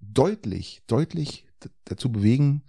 deutlich, 0.00 0.82
deutlich 0.86 1.46
dazu 1.84 2.10
bewegen, 2.10 2.62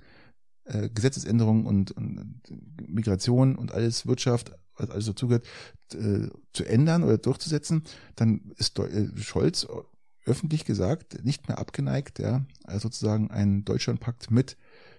äh, 0.66 0.90
Gesetzesänderungen 0.90 1.66
und, 1.66 1.92
und 1.92 2.42
Migration 2.88 3.56
und 3.56 3.72
alles 3.72 4.06
Wirtschaft, 4.08 4.52
was 4.78 4.90
alles 4.90 5.06
dazugehört, 5.06 5.46
äh, 5.94 6.28
zu 6.54 6.66
ändern 6.66 7.04
oder 7.04 7.18
durchzusetzen, 7.18 7.84
dann 8.16 8.52
ist 8.58 8.78
äh, 8.80 9.10
Scholz 9.18 9.68
öffentlich 10.26 10.66
gesagt 10.66 11.24
nicht 11.24 11.48
mehr 11.48 11.60
abgeneigt, 11.60 12.18
ja, 12.20 12.46
sozusagen 12.80 13.30
einen 13.30 13.64
Deutschlandpakt 13.64 14.32
mit 14.32 14.58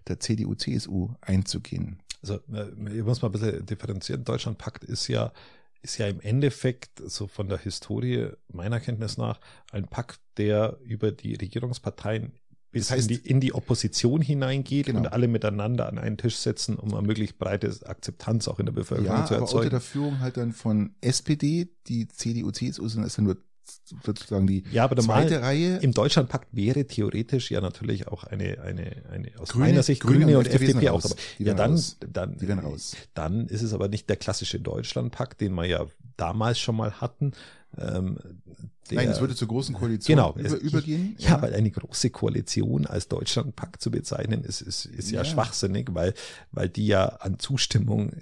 der 0.08 0.20
CDU, 0.20 0.54
CSU 0.54 1.10
einzugehen. 1.20 2.00
Also 2.22 2.40
äh, 2.52 2.70
ich 2.96 3.04
muss 3.04 3.22
mal 3.22 3.28
ein 3.28 3.32
bisschen 3.32 3.66
differenzieren. 3.66 4.24
Deutschlandpakt 4.24 4.84
ist 4.84 5.08
ja 5.08 5.32
ist 5.82 5.98
ja 5.98 6.08
im 6.08 6.20
Endeffekt 6.20 7.00
so 7.04 7.28
von 7.28 7.48
der 7.48 7.58
Historie 7.58 8.30
meiner 8.48 8.80
Kenntnis 8.80 9.18
nach 9.18 9.40
ein 9.70 9.86
Pakt, 9.86 10.20
der 10.36 10.78
über 10.82 11.12
die 11.12 11.34
Regierungsparteien 11.34 12.32
bis 12.76 12.88
das 12.88 12.98
heißt, 12.98 13.10
in, 13.10 13.22
die, 13.22 13.30
in 13.30 13.40
die 13.40 13.54
Opposition 13.54 14.20
hineingeht 14.20 14.86
genau. 14.86 14.98
und 14.98 15.06
alle 15.06 15.28
miteinander 15.28 15.88
an 15.88 15.98
einen 15.98 16.18
Tisch 16.18 16.36
setzen, 16.36 16.76
um 16.76 16.92
eine 16.92 17.06
möglichst 17.06 17.38
breite 17.38 17.74
Akzeptanz 17.86 18.48
auch 18.48 18.58
in 18.58 18.66
der 18.66 18.72
Bevölkerung 18.72 19.16
ja, 19.16 19.24
zu 19.24 19.34
erzeugen. 19.34 19.50
Aber 19.50 19.58
unter 19.60 19.70
der 19.70 19.80
Führung 19.80 20.20
halt 20.20 20.36
dann 20.36 20.52
von 20.52 20.94
SPD, 21.00 21.70
die 21.86 22.06
CDU, 22.08 22.50
CSU 22.50 22.86
sind 22.88 23.04
es 23.04 23.16
ja 23.16 23.22
nur 23.22 23.38
sozusagen 24.04 24.46
die 24.46 24.64
ja, 24.70 24.84
aber 24.84 24.96
zweite 24.96 25.42
Reihe. 25.42 25.78
Im 25.78 25.92
Deutschlandpakt 25.92 26.48
wäre 26.52 26.86
theoretisch 26.86 27.50
ja 27.50 27.60
natürlich 27.60 28.08
auch 28.08 28.24
eine, 28.24 28.60
eine, 28.62 29.02
eine 29.10 29.30
aus 29.38 29.50
Grüne, 29.50 29.66
meiner 29.66 29.82
Sicht 29.82 30.02
Grüne, 30.02 30.24
Grüne 30.24 30.38
und, 30.38 30.46
und 30.46 30.54
FDP 30.54 30.90
auch. 30.90 31.04
Aber, 31.04 31.14
ja, 31.38 31.54
dann, 31.54 31.72
raus. 31.72 31.96
dann, 32.12 32.58
raus. 32.58 32.96
dann 33.14 33.46
ist 33.46 33.62
es 33.62 33.72
aber 33.72 33.88
nicht 33.88 34.08
der 34.08 34.16
klassische 34.16 34.60
Deutschlandpakt, 34.60 35.40
den 35.40 35.54
wir 35.54 35.64
ja 35.64 35.86
damals 36.16 36.58
schon 36.58 36.76
mal 36.76 36.92
hatten. 37.00 37.32
Ähm, 37.78 38.18
der, 38.90 38.98
Nein, 38.98 39.08
es 39.08 39.20
würde 39.20 39.34
zur 39.34 39.48
großen 39.48 39.74
Koalition 39.74 40.16
genau, 40.16 40.34
über, 40.36 40.58
übergehen. 40.58 41.16
Ja, 41.18 41.30
ja, 41.30 41.42
weil 41.42 41.54
eine 41.54 41.70
große 41.70 42.10
Koalition 42.10 42.86
als 42.86 43.08
Deutschlandpakt 43.08 43.82
zu 43.82 43.90
bezeichnen, 43.90 44.44
ist, 44.44 44.60
ist, 44.60 44.86
ist 44.86 45.10
ja, 45.10 45.18
ja, 45.18 45.24
schwachsinnig, 45.24 45.88
weil, 45.92 46.14
weil 46.52 46.68
die 46.68 46.86
ja 46.86 47.06
an 47.06 47.38
Zustimmung 47.38 48.12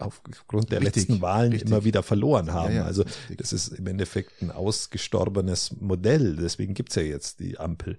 aufgrund 0.00 0.72
der 0.72 0.80
richtig, 0.80 1.08
letzten 1.08 1.22
Wahlen 1.22 1.52
richtig. 1.52 1.70
immer 1.70 1.84
wieder 1.84 2.02
verloren 2.02 2.52
haben. 2.52 2.72
Ja, 2.74 2.80
ja, 2.80 2.84
also 2.84 3.02
richtig. 3.02 3.36
das 3.38 3.52
ist 3.52 3.68
im 3.68 3.86
Endeffekt 3.86 4.42
ein 4.42 4.50
ausgestorbenes 4.50 5.76
Modell. 5.80 6.36
Deswegen 6.36 6.74
gibt's 6.74 6.94
ja 6.94 7.02
jetzt 7.02 7.40
die 7.40 7.58
Ampel. 7.58 7.98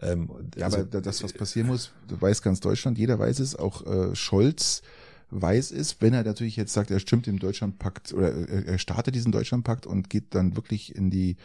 Ähm, 0.00 0.30
ja, 0.56 0.66
also, 0.66 0.78
aber 0.78 1.00
das, 1.00 1.22
was 1.22 1.32
passieren 1.32 1.68
muss, 1.68 1.92
weiß 2.08 2.42
ganz 2.42 2.60
Deutschland, 2.60 2.98
jeder 2.98 3.18
weiß 3.18 3.38
es, 3.38 3.56
auch 3.56 3.86
äh, 3.86 4.14
Scholz 4.14 4.82
weiß 5.34 5.72
es, 5.72 6.00
wenn 6.00 6.14
er 6.14 6.22
natürlich 6.22 6.56
jetzt 6.56 6.72
sagt, 6.72 6.90
er 6.90 7.00
stimmt 7.00 7.26
dem 7.26 7.38
Deutschlandpakt 7.38 8.12
oder 8.12 8.32
er 8.48 8.78
startet 8.78 9.14
diesen 9.14 9.32
Deutschlandpakt 9.32 9.86
und 9.86 10.08
geht 10.08 10.34
dann 10.34 10.56
wirklich 10.56 10.94
in 10.94 11.10
die 11.10 11.36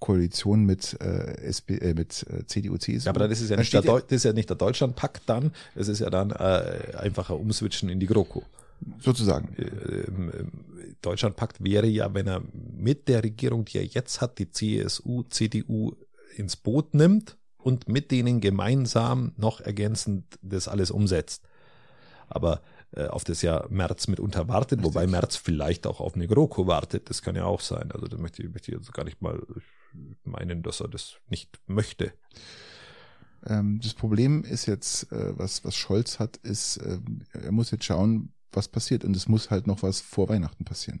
Koalition 0.00 0.64
mit 0.64 1.00
äh, 1.00 1.46
SP, 1.46 1.78
äh, 1.78 1.94
mit 1.94 2.26
äh, 2.28 2.44
CDU, 2.46 2.76
CSU. 2.76 3.04
Ja, 3.04 3.10
aber 3.10 3.20
dann 3.20 3.30
ist 3.30 3.40
es 3.40 3.50
ja 3.50 3.56
nicht 3.56 3.72
der, 3.72 3.82
Deu 3.82 4.00
das 4.00 4.10
ist 4.10 4.24
ja 4.24 4.32
nicht 4.32 4.48
der 4.48 4.56
Deutschlandpakt 4.56 5.22
dann, 5.26 5.52
es 5.74 5.88
ist 5.88 6.00
ja 6.00 6.10
dann 6.10 6.30
äh, 6.30 6.96
einfacher 6.96 7.38
Umswitchen 7.38 7.88
in 7.88 8.00
die 8.00 8.06
GroKo. 8.06 8.42
Sozusagen. 8.98 9.54
Ähm, 9.58 10.32
ähm, 10.38 10.96
Deutschlandpakt 11.02 11.62
wäre 11.62 11.86
ja, 11.86 12.12
wenn 12.14 12.26
er 12.26 12.42
mit 12.52 13.08
der 13.08 13.22
Regierung, 13.22 13.64
die 13.64 13.78
er 13.78 13.84
jetzt 13.84 14.20
hat, 14.20 14.38
die 14.38 14.50
CSU, 14.50 15.22
CDU 15.24 15.92
ins 16.36 16.56
Boot 16.56 16.94
nimmt 16.94 17.36
und 17.58 17.88
mit 17.88 18.10
denen 18.10 18.40
gemeinsam 18.40 19.32
noch 19.36 19.60
ergänzend 19.60 20.38
das 20.42 20.68
alles 20.68 20.90
umsetzt. 20.90 21.42
Aber 22.28 22.62
äh, 22.92 23.06
auf 23.06 23.24
das 23.24 23.42
ja 23.42 23.66
März 23.68 24.08
mitunter 24.08 24.48
wartet, 24.48 24.78
Richtig. 24.78 24.94
wobei 24.94 25.06
März 25.06 25.36
vielleicht 25.36 25.86
auch 25.86 26.00
auf 26.00 26.14
eine 26.14 26.26
GroKo 26.26 26.66
wartet, 26.66 27.10
das 27.10 27.22
kann 27.22 27.36
ja 27.36 27.44
auch 27.44 27.60
sein. 27.60 27.90
Also 27.92 28.06
da 28.06 28.16
möchte 28.16 28.42
ich, 28.42 28.52
möchte 28.52 28.72
ich 28.72 28.78
jetzt 28.78 28.92
gar 28.92 29.04
nicht 29.04 29.22
mal 29.22 29.40
meinen, 30.24 30.62
dass 30.62 30.80
er 30.80 30.88
das 30.88 31.16
nicht 31.28 31.60
möchte. 31.66 32.12
Ähm, 33.46 33.80
das 33.82 33.94
Problem 33.94 34.44
ist 34.44 34.66
jetzt, 34.66 35.10
äh, 35.12 35.38
was, 35.38 35.64
was 35.64 35.76
Scholz 35.76 36.18
hat, 36.18 36.36
ist, 36.38 36.78
äh, 36.78 36.98
er 37.32 37.52
muss 37.52 37.70
jetzt 37.70 37.84
schauen, 37.84 38.32
was 38.56 38.68
passiert. 38.68 39.04
Und 39.04 39.14
es 39.14 39.28
muss 39.28 39.50
halt 39.50 39.66
noch 39.66 39.82
was 39.82 40.00
vor 40.00 40.28
Weihnachten 40.28 40.64
passieren. 40.64 41.00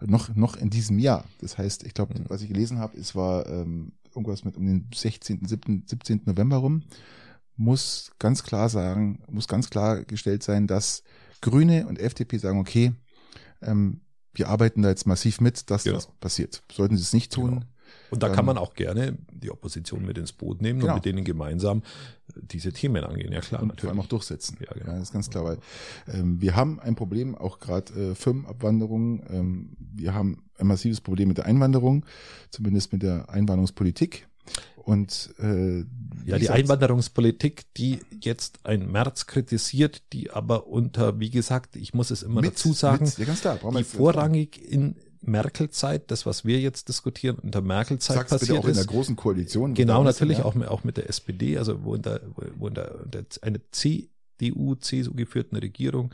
Noch, 0.00 0.34
noch 0.34 0.56
in 0.56 0.70
diesem 0.70 0.98
Jahr. 0.98 1.24
Das 1.40 1.58
heißt, 1.58 1.84
ich 1.84 1.94
glaube, 1.94 2.18
mhm. 2.18 2.24
was 2.28 2.42
ich 2.42 2.48
gelesen 2.48 2.78
habe, 2.78 2.98
es 2.98 3.14
war 3.14 3.46
ähm, 3.46 3.92
irgendwas 4.14 4.44
mit 4.44 4.56
um 4.56 4.66
den 4.66 4.88
16., 4.94 5.46
17., 5.46 5.84
17. 5.86 6.22
November 6.26 6.56
rum, 6.58 6.82
muss 7.56 8.10
ganz 8.18 8.42
klar 8.42 8.68
sagen, 8.68 9.22
muss 9.30 9.48
ganz 9.48 9.70
klar 9.70 10.04
gestellt 10.04 10.42
sein, 10.42 10.66
dass 10.66 11.02
Grüne 11.40 11.86
und 11.86 11.98
FDP 11.98 12.38
sagen, 12.38 12.58
okay, 12.58 12.92
ähm, 13.60 14.00
wir 14.34 14.48
arbeiten 14.48 14.82
da 14.82 14.88
jetzt 14.88 15.06
massiv 15.06 15.40
mit, 15.40 15.70
dass 15.70 15.84
Genau. 15.84 15.96
das 15.96 16.08
passiert. 16.20 16.62
Sollten 16.72 16.96
sie 16.96 17.02
es 17.02 17.12
nicht 17.12 17.32
tun, 17.32 17.50
Genau. 17.50 17.66
Und 18.10 18.22
da 18.22 18.26
Dann- 18.28 18.36
kann 18.36 18.44
man 18.44 18.58
auch 18.58 18.74
gerne 18.74 19.16
die 19.32 19.50
Opposition 19.50 20.04
mit 20.04 20.18
ins 20.18 20.32
Boot 20.32 20.60
nehmen 20.60 20.80
Genau. 20.80 20.92
und 20.92 20.96
mit 20.98 21.04
denen 21.06 21.24
gemeinsam 21.24 21.82
diese 22.36 22.72
Themen 22.72 23.02
angehen. 23.04 23.32
Ja 23.32 23.40
klar, 23.40 23.62
und 23.62 23.68
vor 23.68 23.74
natürlich. 23.74 23.90
allem 23.90 24.00
auch 24.00 24.06
durchsetzen. 24.06 24.58
Ja, 24.60 24.72
genau. 24.74 24.92
das 24.92 25.02
ist 25.04 25.12
ganz 25.12 25.30
klar, 25.30 25.44
weil 25.44 25.58
ähm, 26.08 26.40
wir 26.40 26.54
haben 26.56 26.78
ein 26.80 26.94
Problem, 26.94 27.34
auch 27.34 27.58
gerade 27.58 27.92
äh, 28.10 28.14
Firmenabwanderung. 28.14 29.22
Ähm, 29.30 29.76
wir 29.78 30.12
haben 30.14 30.44
ein 30.58 30.66
massives 30.66 31.00
Problem 31.00 31.28
mit 31.28 31.38
der 31.38 31.46
Einwanderung, 31.46 32.04
zumindest 32.50 32.92
mit 32.92 33.02
der 33.02 33.28
Einwanderungspolitik. 33.30 34.28
Und 34.76 35.32
äh, 35.38 35.84
Ja, 36.26 36.38
die 36.38 36.50
Einwanderungspolitik, 36.50 37.72
die 37.76 38.00
jetzt 38.20 38.60
ein 38.64 38.90
März 38.90 39.26
kritisiert, 39.26 40.02
die 40.12 40.30
aber 40.30 40.66
unter, 40.66 41.18
wie 41.20 41.30
gesagt, 41.30 41.76
ich 41.76 41.94
muss 41.94 42.10
es 42.10 42.22
immer 42.22 42.40
mit- 42.40 42.52
dazu 42.52 42.72
sagen, 42.72 43.04
mit, 43.04 43.16
ja, 43.18 43.24
ganz 43.24 43.40
klar, 43.40 43.58
die 43.76 43.84
vorrangig 43.84 44.60
in 44.60 44.96
Merkel-Zeit, 45.22 46.10
das, 46.10 46.26
was 46.26 46.44
wir 46.44 46.60
jetzt 46.60 46.88
diskutieren, 46.88 47.36
unter 47.42 47.60
Merkel-Zeit 47.60 48.16
Sag's 48.16 48.30
bitte 48.30 48.40
passiert 48.40 48.58
auch 48.58 48.68
in 48.68 48.74
der 48.74 48.82
ist. 48.82 48.88
großen 48.88 49.16
Koalition. 49.16 49.74
Genau, 49.74 50.02
natürlich 50.02 50.38
ja. 50.38 50.44
auch, 50.44 50.54
mit- 50.54 50.68
auch 50.68 50.84
mit 50.84 50.96
der 50.96 51.08
SPD, 51.08 51.56
also 51.58 51.84
wo 51.84 51.94
in 51.94 52.02
der, 52.02 52.20
wo 52.56 52.66
in 52.68 52.74
der 52.74 52.94
eine 53.42 53.60
CDU, 53.70 54.74
CSU 54.74 55.14
geführten 55.14 55.56
Regierung 55.56 56.12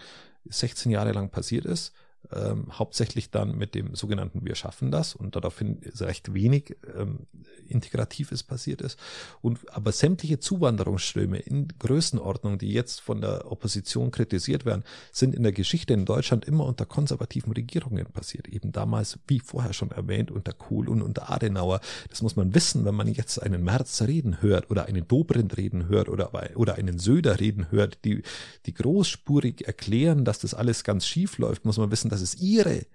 16 0.49 0.91
Jahre 0.93 1.13
lang 1.13 1.31
passiert 1.31 1.65
ist. 1.65 1.93
Ähm, 2.31 2.67
hauptsächlich 2.79 3.31
dann 3.31 3.57
mit 3.57 3.75
dem 3.75 3.95
sogenannten 3.95 4.45
Wir 4.45 4.55
schaffen 4.55 4.91
das 4.91 5.15
und 5.15 5.35
daraufhin 5.35 5.81
recht 6.01 6.35
wenig 6.35 6.77
ähm, 6.95 7.21
Integratives 7.69 8.43
passiert 8.43 8.83
ist. 8.83 8.99
Und 9.41 9.61
aber 9.75 9.93
sämtliche 9.93 10.39
Zuwanderungsströme 10.39 11.39
in 11.39 11.69
Größenordnung, 11.79 12.59
die 12.59 12.71
jetzt 12.71 13.01
von 13.01 13.23
der 13.23 13.51
Opposition 13.51 14.11
kritisiert 14.11 14.67
werden, 14.67 14.85
sind 15.11 15.35
in 15.35 15.43
der 15.43 15.53
Geschichte 15.53 15.95
in 15.95 16.05
Deutschland 16.05 16.45
immer 16.45 16.67
unter 16.67 16.85
konservativen 16.85 17.53
Regierungen 17.53 18.05
passiert. 18.07 18.47
Eben 18.49 18.73
damals, 18.73 19.19
wie 19.27 19.41
vorher 19.41 19.73
schon 19.73 19.91
erwähnt, 19.91 20.31
unter 20.31 20.53
Kohl 20.53 20.91
und 20.91 21.01
unter 21.01 21.31
Adenauer. 21.31 21.81
Das 22.11 22.21
muss 22.21 22.37
man 22.37 22.55
wissen, 22.55 22.85
wenn 22.85 22.95
man 22.95 23.09
jetzt 23.09 23.43
einen 23.43 23.65
Merz 23.65 24.03
reden 24.03 24.43
hört 24.43 24.71
oder 24.71 24.85
einen 24.85 25.09
Dobrindt 25.09 25.57
reden 25.57 25.89
hört 25.89 26.11
oder, 26.11 26.33
oder 26.57 26.75
einen 26.75 26.99
Söder 26.99 27.41
reden 27.41 27.71
hört, 27.71 28.05
die, 28.05 28.23
die 28.67 28.75
großspurig 28.75 29.67
erklären, 29.67 30.27
dass 30.27 30.41
das 30.41 30.53
alles 30.53 30.85
ganz 30.85 31.07
schief 31.07 31.39
läuft, 31.39 31.65
muss 31.65 31.79
man 31.79 31.91
wissen, 31.91 32.08
dass 32.09 32.21
es 32.21 32.37
ihre 32.37 32.87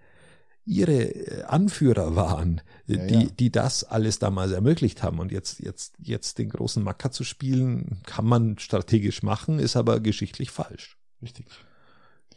ihre 0.66 1.04
äh, 1.04 1.44
Anführer 1.44 2.16
waren, 2.16 2.62
äh, 2.88 2.96
Ja, 2.96 3.06
die, 3.06 3.14
ja. 3.14 3.30
die 3.40 3.52
das 3.52 3.84
alles 3.84 4.20
damals 4.20 4.52
ermöglicht 4.52 5.04
haben. 5.04 5.20
Und 5.20 5.32
jetzt, 5.32 5.60
jetzt, 5.60 5.96
jetzt 6.00 6.38
den 6.38 6.50
großen 6.50 6.84
Macker 6.84 7.12
zu 7.12 7.24
spielen, 7.24 8.02
kann 8.06 8.26
man 8.26 8.58
strategisch 8.60 9.24
machen, 9.24 9.60
ist 9.60 9.76
aber 9.76 10.00
geschichtlich 10.00 10.52
falsch. 10.52 10.98
Richtig. 11.22 11.48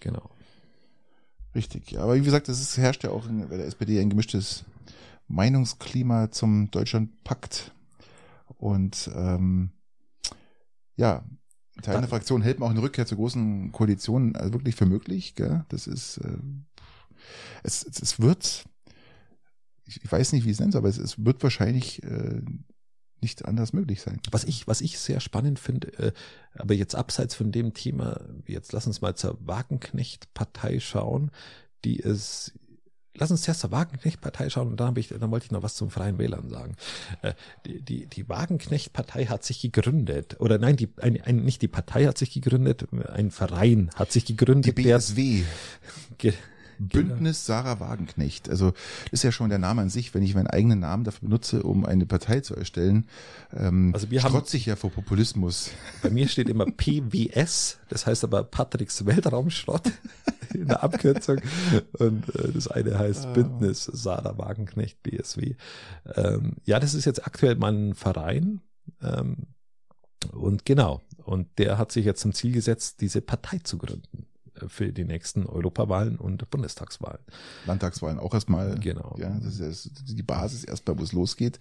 Genau. 0.01 0.31
Richtig. 1.55 1.99
Aber 1.99 2.17
wie 2.17 2.23
gesagt, 2.23 2.49
es 2.49 2.77
herrscht 2.77 3.05
ja 3.05 3.11
auch 3.11 3.29
in, 3.29 3.49
bei 3.49 3.57
der 3.57 3.67
SPD 3.67 4.01
ein 4.01 4.11
gemischtes 4.11 4.65
Meinungsklima 5.29 6.31
zum 6.31 6.71
Deutschlandpakt. 6.71 7.73
Und 8.59 9.11
ähm, 9.15 9.71
ja, 10.97 11.25
in 11.77 11.83
Teilen 11.83 12.01
der 12.03 12.09
Fraktion 12.09 12.43
hält 12.43 12.59
man 12.59 12.69
auch 12.69 12.73
eine 12.73 12.83
Rückkehr 12.83 13.07
zur 13.07 13.19
großen 13.19 13.71
Koalition 13.73 14.35
also 14.35 14.53
wirklich 14.53 14.77
für 14.77 14.87
möglich. 14.87 15.35
Gell? 15.35 15.65
Das 15.69 15.87
ist 15.87 16.19
äh, 16.19 16.39
es, 17.63 17.85
es, 17.85 18.01
es 18.01 18.21
wird, 18.21 18.65
ich, 19.85 20.11
weiß 20.11 20.33
nicht, 20.33 20.45
wie 20.45 20.51
es 20.51 20.61
nennt, 20.61 20.77
aber 20.77 20.89
es, 20.89 20.99
es 20.99 21.25
wird 21.25 21.43
wahrscheinlich 21.43 22.03
äh, 22.03 22.43
nicht 23.21 23.45
anders 23.45 23.73
möglich 23.73 24.03
sein. 24.03 24.21
Was 24.31 24.45
ich, 24.45 24.67
was 24.69 24.81
ich 24.81 24.99
sehr 24.99 25.21
spannend 25.21 25.59
finde, 25.59 25.93
äh, 25.99 26.13
aber 26.55 26.75
jetzt 26.75 26.95
abseits 26.95 27.35
von 27.35 27.53
dem 27.53 27.75
Thema, 27.75 28.21
jetzt 28.47 28.73
lass 28.73 28.87
uns 28.87 29.01
mal 29.01 29.15
zur 29.15 29.39
Wagenknecht-Partei 29.47 30.81
schauen, 30.81 31.31
die 31.85 32.01
es 32.01 32.53
Lass 33.19 33.31
uns 33.31 33.43
zuerst 33.43 33.61
zur 33.61 33.71
Wagenknecht-Partei 33.71 34.51
schauen 34.51 34.69
und 34.69 34.81
dann, 34.81 34.89
habe 34.89 35.01
ich, 35.01 35.09
dann 35.09 35.31
wollte 35.31 35.47
ich 35.47 35.51
noch 35.51 35.63
was 35.63 35.75
zum 35.75 35.91
Freien 35.91 36.19
Wählern 36.19 36.49
sagen. 36.49 36.77
Äh, 37.23 37.35
Die, 37.65 37.83
die, 37.83 38.07
die 38.07 38.29
Wagenknecht-Partei 38.29 39.27
hat 39.27 39.45
sich 39.45 39.61
gegründet, 39.61 40.39
oder 40.41 40.59
nein, 40.59 40.77
die, 40.77 40.89
ein, 41.01 41.21
ein, 41.23 41.45
nicht 41.45 41.63
die 41.63 41.69
Partei 41.69 42.07
hat 42.07 42.19
sich 42.19 42.33
gegründet, 42.33 42.87
ein 43.09 43.31
Verein 43.31 43.91
hat 43.95 44.13
sich 44.13 44.25
Die 44.25 44.37
gegründet, 44.37 44.77
der 44.77 44.83
BSW, 44.83 45.45
ge, 46.19 46.35
Bündnis 46.79 47.47
Sarah 47.47 47.81
Wagenknecht. 47.81 48.49
Also 48.49 48.73
ist 49.11 49.23
ja 49.25 49.33
schon 49.33 49.49
der 49.51 49.59
Name 49.59 49.83
an 49.83 49.89
sich, 49.91 50.15
wenn 50.15 50.23
ich 50.23 50.35
meinen 50.35 50.47
eigenen 50.47 50.81
Namen 50.81 51.05
dafür 51.05 51.29
benutze, 51.29 51.63
um 51.63 51.85
eine 51.85 52.07
Partei 52.07 52.41
zu 52.41 52.55
erstellen. 52.55 53.07
Ähm, 53.53 53.93
Also 53.95 54.11
wir 54.11 54.23
haben- 54.23 54.31
strotze 54.31 54.57
ich 54.57 54.67
ja 54.67 54.77
vor 54.77 54.91
Populismus. 54.91 55.71
Bei 56.03 56.11
mir 56.11 56.29
steht 56.29 56.49
immer 56.49 56.67
PWS, 56.67 57.79
das 57.89 58.07
heißt 58.07 58.25
aber 58.25 58.45
Patricks 58.45 59.07
Weltraumschrott 59.07 59.91
in 60.55 60.69
der 60.69 60.83
Abkürzung. 60.83 61.39
Und 61.99 62.35
äh, 62.35 62.53
das 62.53 62.69
eine 62.69 62.99
heißt 62.99 63.33
Bündnis 63.33 63.85
Sarah 63.85 64.39
Wagenknecht 64.39 65.03
BSW. 65.03 65.55
Ähm, 66.15 66.57
ja, 66.65 66.79
das 66.81 66.95
ist 66.95 67.05
jetzt 67.05 67.27
aktuell 67.27 67.57
mal 67.57 67.73
ein 67.73 67.95
Verein. 67.95 68.61
Ähm, 69.03 69.47
und 70.33 70.65
genau, 70.65 71.03
und 71.25 71.47
der 71.59 71.79
hat 71.79 71.93
sich 71.93 72.05
jetzt 72.05 72.21
zum 72.21 72.33
Ziel 72.33 72.53
gesetzt, 72.53 73.01
diese 73.01 73.21
Partei 73.21 73.59
zu 73.63 73.79
gründen 73.79 74.27
für 74.69 74.93
die 74.93 75.05
nächsten 75.05 75.47
Europawahlen 75.47 76.17
und 76.17 76.49
Bundestagswahlen. 76.51 77.21
Landtagswahlen 77.67 78.19
auch 78.19 78.35
erstmal. 78.35 78.79
Genau. 78.79 79.17
Ja, 79.19 79.31
das 79.43 79.61
ist 79.61 79.91
die 80.09 80.23
Basis 80.23 80.65
erstmal, 80.65 80.99
wo 80.99 81.03
es 81.03 81.13
losgeht. 81.13 81.59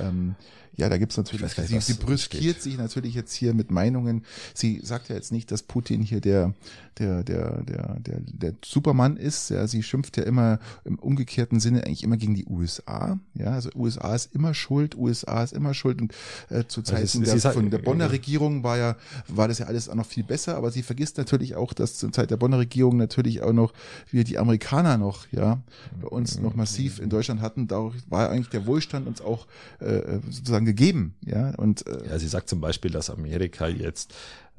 Ähm, 0.00 0.36
ja, 0.76 0.90
da 0.90 0.98
gibt's 0.98 1.16
natürlich, 1.16 1.56
nicht, 1.56 1.68
sie, 1.68 1.80
sie 1.80 1.94
brüskiert 1.94 2.60
sich 2.60 2.76
natürlich 2.76 3.14
jetzt 3.14 3.32
hier 3.32 3.54
mit 3.54 3.70
Meinungen. 3.70 4.24
Sie 4.52 4.80
sagt 4.82 5.08
ja 5.08 5.14
jetzt 5.14 5.32
nicht, 5.32 5.50
dass 5.50 5.62
Putin 5.62 6.02
hier 6.02 6.20
der, 6.20 6.52
der, 6.98 7.22
der, 7.22 7.62
der, 7.62 7.96
der, 7.98 8.20
der 8.20 8.52
Supermann 8.62 9.16
ist. 9.16 9.48
Ja, 9.48 9.66
sie 9.66 9.82
schimpft 9.82 10.18
ja 10.18 10.24
immer 10.24 10.58
im 10.84 10.98
umgekehrten 10.98 11.60
Sinne 11.60 11.84
eigentlich 11.84 12.02
immer 12.02 12.18
gegen 12.18 12.34
die 12.34 12.44
USA. 12.44 13.18
Ja, 13.34 13.52
also 13.52 13.70
USA 13.74 14.14
ist 14.14 14.34
immer 14.34 14.52
schuld, 14.52 14.96
USA 14.96 15.42
ist 15.42 15.54
immer 15.54 15.72
schuld. 15.72 16.02
Und 16.02 16.14
äh, 16.50 16.66
zu 16.66 16.82
Zeiten 16.82 17.02
Also 17.02 17.20
der, 17.22 17.52
von 17.52 17.70
der 17.70 17.78
Bonner 17.78 18.12
Regierung 18.12 18.62
war 18.62 18.76
ja, 18.76 18.96
war 19.28 19.48
das 19.48 19.58
ja 19.58 19.66
alles 19.66 19.88
auch 19.88 19.94
noch 19.94 20.06
viel 20.06 20.24
besser, 20.24 20.58
aber 20.58 20.70
sie 20.70 20.82
vergisst 20.82 21.16
natürlich 21.16 21.56
auch, 21.56 21.72
dass 21.72 21.96
zur 22.06 22.22
Zeit 22.22 22.30
der 22.30 22.36
Bonner 22.36 22.58
Regierung 22.58 22.96
natürlich 22.96 23.42
auch 23.42 23.52
noch 23.52 23.72
wir 24.10 24.24
die 24.24 24.38
Amerikaner 24.38 24.98
noch, 24.98 25.26
ja, 25.32 25.62
bei 26.00 26.08
uns 26.08 26.38
noch 26.40 26.54
massiv 26.54 26.98
in 26.98 27.10
Deutschland 27.10 27.40
hatten. 27.40 27.66
Dadurch 27.66 27.96
war 28.08 28.30
eigentlich 28.30 28.50
der 28.50 28.66
Wohlstand 28.66 29.06
uns 29.06 29.20
auch 29.20 29.46
äh, 29.80 30.20
sozusagen 30.30 30.66
gegeben, 30.66 31.14
ja. 31.24 31.54
Und 31.56 31.86
äh, 31.86 32.08
Ja, 32.08 32.18
sie 32.18 32.28
sagt 32.28 32.48
zum 32.48 32.60
Beispiel, 32.60 32.90
dass 32.90 33.10
Amerika 33.10 33.68
jetzt 33.68 34.14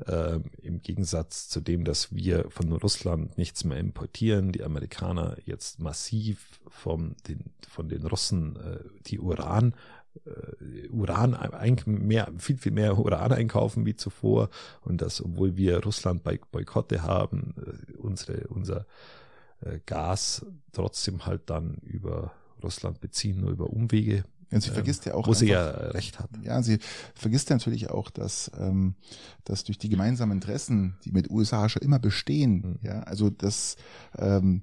ähm, 0.05 0.43
im 0.61 0.81
Gegensatz 0.81 1.49
zu 1.49 1.59
dem, 1.59 1.83
dass 1.83 2.13
wir 2.13 2.45
von 2.49 2.71
Russland 2.71 3.37
nichts 3.37 3.63
mehr 3.63 3.79
importieren, 3.79 4.51
die 4.51 4.63
Amerikaner 4.63 5.37
jetzt 5.45 5.79
massiv 5.79 6.59
vom, 6.67 7.15
den, 7.27 7.39
von 7.67 7.89
den 7.89 8.05
Russen 8.05 8.57
äh, 8.57 8.79
die 9.07 9.19
Uran 9.19 9.73
äh, 9.73 9.96
Uran 10.91 11.33
ein, 11.33 11.77
mehr, 11.85 12.31
viel, 12.37 12.57
viel 12.57 12.71
mehr 12.71 12.97
Uran 12.97 13.31
einkaufen 13.31 13.85
wie 13.85 13.95
zuvor 13.95 14.49
und 14.81 15.01
dass, 15.01 15.21
obwohl 15.23 15.57
wir 15.57 15.83
Russland 15.83 16.23
bei 16.23 16.39
Boykotte 16.51 17.03
haben, 17.03 17.53
äh, 17.57 17.93
unsere, 17.97 18.47
unser 18.47 18.85
äh, 19.61 19.79
Gas 19.85 20.45
trotzdem 20.71 21.25
halt 21.25 21.49
dann 21.49 21.75
über 21.83 22.31
Russland 22.63 22.99
beziehen, 23.01 23.41
nur 23.41 23.51
über 23.51 23.69
Umwege, 23.69 24.23
und 24.49 24.61
sie 24.63 24.69
vergisst 24.69 25.05
ja 25.05 25.13
auch 25.13 25.27
wo 25.27 25.33
sie 25.33 25.53
einfach- 25.53 25.81
ja 25.81 25.87
recht 25.89 26.19
hat. 26.19 26.29
Ja, 26.41 26.61
sie 26.63 26.79
vergisst 27.15 27.49
natürlich 27.49 27.89
auch, 27.89 28.09
dass, 28.09 28.49
ähm, 28.57 28.95
dass 29.43 29.65
durch 29.65 29.77
die 29.77 29.89
gemeinsamen 29.89 30.31
Interessen, 30.37 30.95
die 31.03 31.11
mit 31.11 31.29
USA 31.29 31.67
schon 31.67 31.81
immer 31.81 31.99
bestehen, 31.99 32.61
Mhm. 32.61 32.79
ja, 32.81 33.01
also 33.01 33.29
das 33.29 33.75
ähm, 34.17 34.61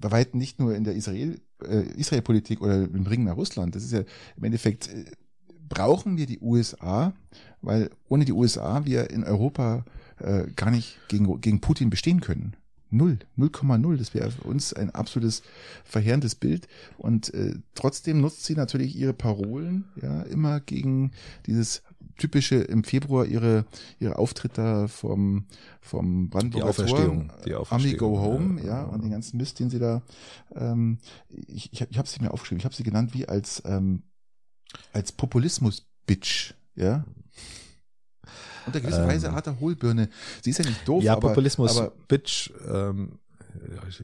bei 0.00 0.10
weitem 0.10 0.38
nicht 0.38 0.58
nur 0.58 0.74
in 0.74 0.84
der 0.84 0.94
Israel, 0.94 1.40
äh, 1.62 1.82
Israel-Politik 1.96 2.60
oder 2.60 2.84
im 2.84 3.06
Ring 3.06 3.24
nach 3.24 3.36
Russland, 3.36 3.74
das 3.74 3.84
ist 3.84 3.92
ja 3.92 4.02
im 4.36 4.44
Endeffekt, 4.44 4.88
äh, 4.88 5.04
brauchen 5.68 6.16
wir 6.16 6.26
die 6.26 6.40
USA, 6.40 7.12
weil 7.60 7.90
ohne 8.08 8.24
die 8.24 8.32
USA 8.32 8.84
wir 8.84 9.10
in 9.10 9.24
Europa 9.24 9.84
äh, 10.18 10.46
gar 10.56 10.70
nicht 10.70 10.98
gegen, 11.08 11.40
gegen 11.40 11.60
Putin 11.60 11.90
bestehen 11.90 12.20
können. 12.20 12.56
Null, 12.90 13.18
0,0. 13.36 13.96
Das 13.98 14.14
wäre 14.14 14.30
für 14.30 14.44
uns 14.44 14.72
ein 14.72 14.90
absolutes 14.90 15.42
verheerendes 15.84 16.34
Bild. 16.34 16.68
Und 16.96 17.34
äh, 17.34 17.56
trotzdem 17.74 18.20
nutzt 18.20 18.44
sie 18.44 18.54
natürlich 18.54 18.96
ihre 18.96 19.12
Parolen, 19.12 19.84
ja, 20.00 20.22
immer 20.22 20.60
gegen 20.60 21.12
dieses 21.46 21.82
typische 22.18 22.56
im 22.56 22.84
Februar 22.84 23.24
ihre 23.24 23.64
ihre 23.98 24.18
Auftritte 24.18 24.88
vom 24.88 25.46
vom 25.80 26.28
Brandenburger 26.28 26.68
Auferstehung, 26.68 27.28
Tor, 27.28 27.38
die 27.46 27.54
Army 27.54 27.92
Go 27.94 28.18
Auferstehung, 28.18 28.20
Home, 28.20 28.60
ja. 28.60 28.66
ja, 28.66 28.82
und 28.84 29.02
den 29.02 29.10
ganzen 29.10 29.38
Mist, 29.38 29.58
den 29.60 29.70
sie 29.70 29.78
da, 29.78 30.02
ähm, 30.54 30.98
ich 31.30 31.72
ich, 31.72 31.80
hab- 31.80 31.90
ich 31.90 31.96
habe 31.98 32.08
sie 32.08 32.20
mir 32.20 32.32
aufgeschrieben, 32.32 32.58
ich 32.60 32.64
habe 32.66 32.74
sie 32.74 32.82
genannt 32.82 33.14
wie 33.14 33.26
als 33.28 33.62
ähm, 33.64 34.02
als 34.92 35.12
Populismus-Bitch, 35.12 36.52
ja. 36.74 37.04
Unter 38.66 38.80
gewisser 38.80 39.02
Ähm. 39.04 39.08
Weise 39.08 39.32
harter 39.32 39.58
Hohlbirne. 39.60 40.10
Sie 40.42 40.50
ist 40.50 40.58
ja 40.58 40.66
nicht 40.66 40.86
doof, 40.86 41.02
ja, 41.02 41.12
aber, 41.14 41.28
Populismus, 41.28 41.76
aber 41.78 41.92
Bitch, 42.08 42.50
ähm, 42.68 43.18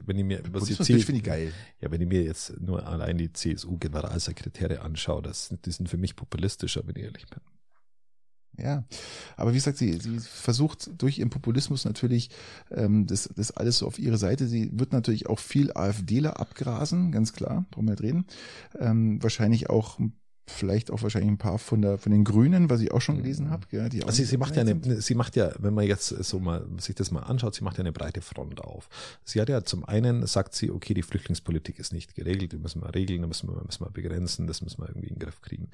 wenn 0.05 0.17
ich 0.17 0.23
mir, 0.25 0.39
was 0.51 0.63
die 0.63 0.73
Populismus 0.73 0.87
C- 0.87 0.93
Bitch 0.93 1.05
finde 1.05 1.19
ich 1.19 1.23
geil. 1.25 1.53
ja, 1.81 1.91
wenn 1.91 2.01
ich 2.01 2.07
mir 2.07 2.23
jetzt 2.23 2.59
nur 2.59 2.85
allein 2.87 3.17
die 3.19 3.31
CSU-Generalsekretäre 3.31 4.81
anschaue, 4.81 5.21
das, 5.21 5.53
die 5.65 5.71
sind 5.71 5.87
für 5.87 5.97
mich 5.97 6.15
populistischer, 6.15 6.81
wenn 6.87 6.95
ich 6.95 7.03
ehrlich 7.03 7.27
bin. 7.27 7.39
Ja, 8.57 8.83
aber 9.35 9.51
wie 9.51 9.57
gesagt, 9.57 9.77
sie, 9.77 9.93
sie 9.93 10.19
versucht 10.19 10.89
durch 11.01 11.19
ihren 11.19 11.29
Populismus 11.29 11.85
natürlich 11.85 12.29
ähm, 12.71 13.05
das, 13.07 13.29
das 13.35 13.51
alles 13.51 13.79
so 13.79 13.87
auf 13.87 13.99
ihre 13.99 14.17
Seite. 14.17 14.47
Sie 14.47 14.69
wird 14.73 14.93
natürlich 14.93 15.27
auch 15.27 15.39
viel 15.39 15.71
AfDler 15.73 16.39
abgrasen, 16.39 17.11
ganz 17.11 17.33
klar, 17.33 17.65
brauchen 17.71 17.85
wir 17.87 17.91
nicht 17.91 18.03
reden. 18.03 18.25
Ähm, 18.79 19.21
wahrscheinlich 19.21 19.69
auch 19.69 19.99
vielleicht 20.47 20.91
auch 20.91 21.01
wahrscheinlich 21.01 21.31
ein 21.31 21.37
paar 21.37 21.57
von 21.57 21.81
der 21.81 21.97
von 21.97 22.11
den 22.11 22.23
Grünen, 22.23 22.69
was 22.69 22.81
ich 22.81 22.91
auch 22.91 23.01
schon 23.01 23.17
gelesen 23.17 23.49
habe. 23.49 23.65
Ja, 23.71 23.89
die 23.89 24.03
also 24.03 24.15
sie, 24.15 24.25
sie 24.25 24.37
macht 24.37 24.55
ja 24.55 24.61
eine, 24.61 25.01
sie 25.01 25.15
macht 25.15 25.35
ja, 25.35 25.51
wenn 25.59 25.73
man 25.73 25.85
jetzt 25.85 26.09
so 26.09 26.39
mal 26.39 26.65
sich 26.77 26.95
das 26.95 27.11
mal 27.11 27.21
anschaut, 27.21 27.55
sie 27.55 27.63
macht 27.63 27.77
ja 27.77 27.81
eine 27.81 27.91
breite 27.91 28.21
Front 28.21 28.61
auf. 28.61 28.87
Sie 29.23 29.41
hat 29.41 29.49
ja 29.49 29.63
zum 29.63 29.85
einen 29.85 30.25
sagt 30.27 30.53
sie, 30.53 30.71
okay, 30.71 30.93
die 30.93 31.01
Flüchtlingspolitik 31.01 31.79
ist 31.79 31.93
nicht 31.93 32.15
geregelt, 32.15 32.51
die 32.51 32.57
müssen 32.57 32.81
wir 32.81 32.93
regeln, 32.93 33.21
die 33.21 33.27
müssen 33.27 33.49
wir, 33.49 33.61
müssen 33.63 33.85
wir 33.85 33.89
begrenzen, 33.89 34.47
das 34.47 34.61
müssen 34.61 34.81
wir 34.81 34.89
irgendwie 34.89 35.07
in 35.07 35.15
den 35.15 35.19
Griff 35.19 35.41
kriegen. 35.41 35.69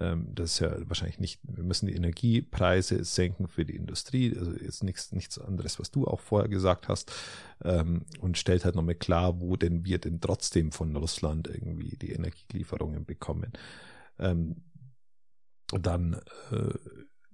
Ähm, 0.00 0.28
das 0.34 0.52
ist 0.52 0.58
ja 0.60 0.76
wahrscheinlich 0.88 1.18
nicht, 1.18 1.40
wir 1.42 1.64
müssen 1.64 1.86
die 1.86 1.94
Energiepreise 1.94 3.04
senken 3.04 3.48
für 3.48 3.64
die 3.64 3.76
Industrie, 3.76 4.36
also 4.38 4.52
jetzt 4.52 4.84
nichts, 4.84 5.12
nichts 5.12 5.38
anderes, 5.38 5.80
was 5.80 5.90
du 5.90 6.06
auch 6.06 6.20
vorher 6.20 6.48
gesagt 6.48 6.88
hast, 6.88 7.12
ähm, 7.64 8.02
und 8.20 8.38
stellt 8.38 8.64
halt 8.64 8.76
nochmal 8.76 8.94
klar, 8.94 9.40
wo 9.40 9.56
denn 9.56 9.84
wir 9.84 9.98
denn 9.98 10.20
trotzdem 10.20 10.70
von 10.70 10.94
Russland 10.96 11.48
irgendwie 11.48 11.96
die 11.96 12.12
Energielieferungen 12.12 13.04
bekommen 13.04 13.52
ähm, 14.22 14.64
dann, 15.72 16.20
äh, 16.50 16.74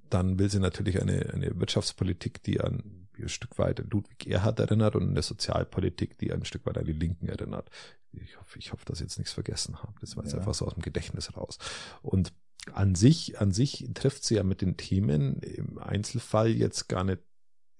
dann 0.09 0.39
will 0.39 0.51
sie 0.51 0.61
natürlich 0.61 1.01
eine, 1.01 1.31
eine 1.33 1.59
Wirtschaftspolitik, 1.59 2.43
die 2.43 2.61
an 2.61 3.09
ein 3.19 3.29
Stück 3.29 3.59
weit 3.59 3.85
Ludwig 3.91 4.27
Erhard 4.27 4.61
erinnert 4.61 4.97
und 4.97 5.09
eine 5.09 5.23
Sozialpolitik, 5.23 6.19
die 6.19 6.33
ein 6.33 6.45
Stück 6.45 6.67
weit 6.67 6.79
an 6.79 6.85
die 6.85 6.93
Linken 6.93 7.29
erinnert. 7.29 7.71
Ich 8.13 8.39
hoffe, 8.39 8.59
ich 8.59 8.73
hoffe, 8.73 8.85
dass 8.87 8.99
ich 8.99 9.05
jetzt 9.05 9.19
nichts 9.19 9.33
vergessen 9.33 9.83
habe. 9.83 9.95
Das 10.01 10.17
war 10.17 10.25
jetzt 10.25 10.33
ja. 10.33 10.39
einfach 10.39 10.55
so 10.55 10.67
aus 10.67 10.75
dem 10.75 10.83
Gedächtnis 10.83 11.37
raus. 11.37 11.59
Und 12.01 12.33
an 12.73 12.95
sich, 12.95 13.41
an 13.41 13.51
sich 13.51 13.89
trifft 13.95 14.25
sie 14.25 14.37
ja 14.37 14.43
mit 14.43 14.61
den 14.61 14.77
Themen 14.77 15.41
im 15.41 15.79
Einzelfall 15.79 16.49
jetzt 16.49 16.89
gar 16.89 17.05
nicht, 17.05 17.23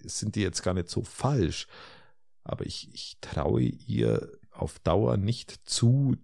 sind 0.03 0.35
die 0.35 0.41
jetzt 0.41 0.61
gar 0.61 0.73
nicht 0.73 0.89
so 0.89 1.03
falsch. 1.03 1.67
Aber 2.43 2.65
ich, 2.65 2.93
ich 2.93 3.17
traue 3.21 3.61
ihr 3.61 4.31
auf 4.51 4.79
Dauer 4.79 5.17
nicht 5.17 5.51
zu, 5.65 6.15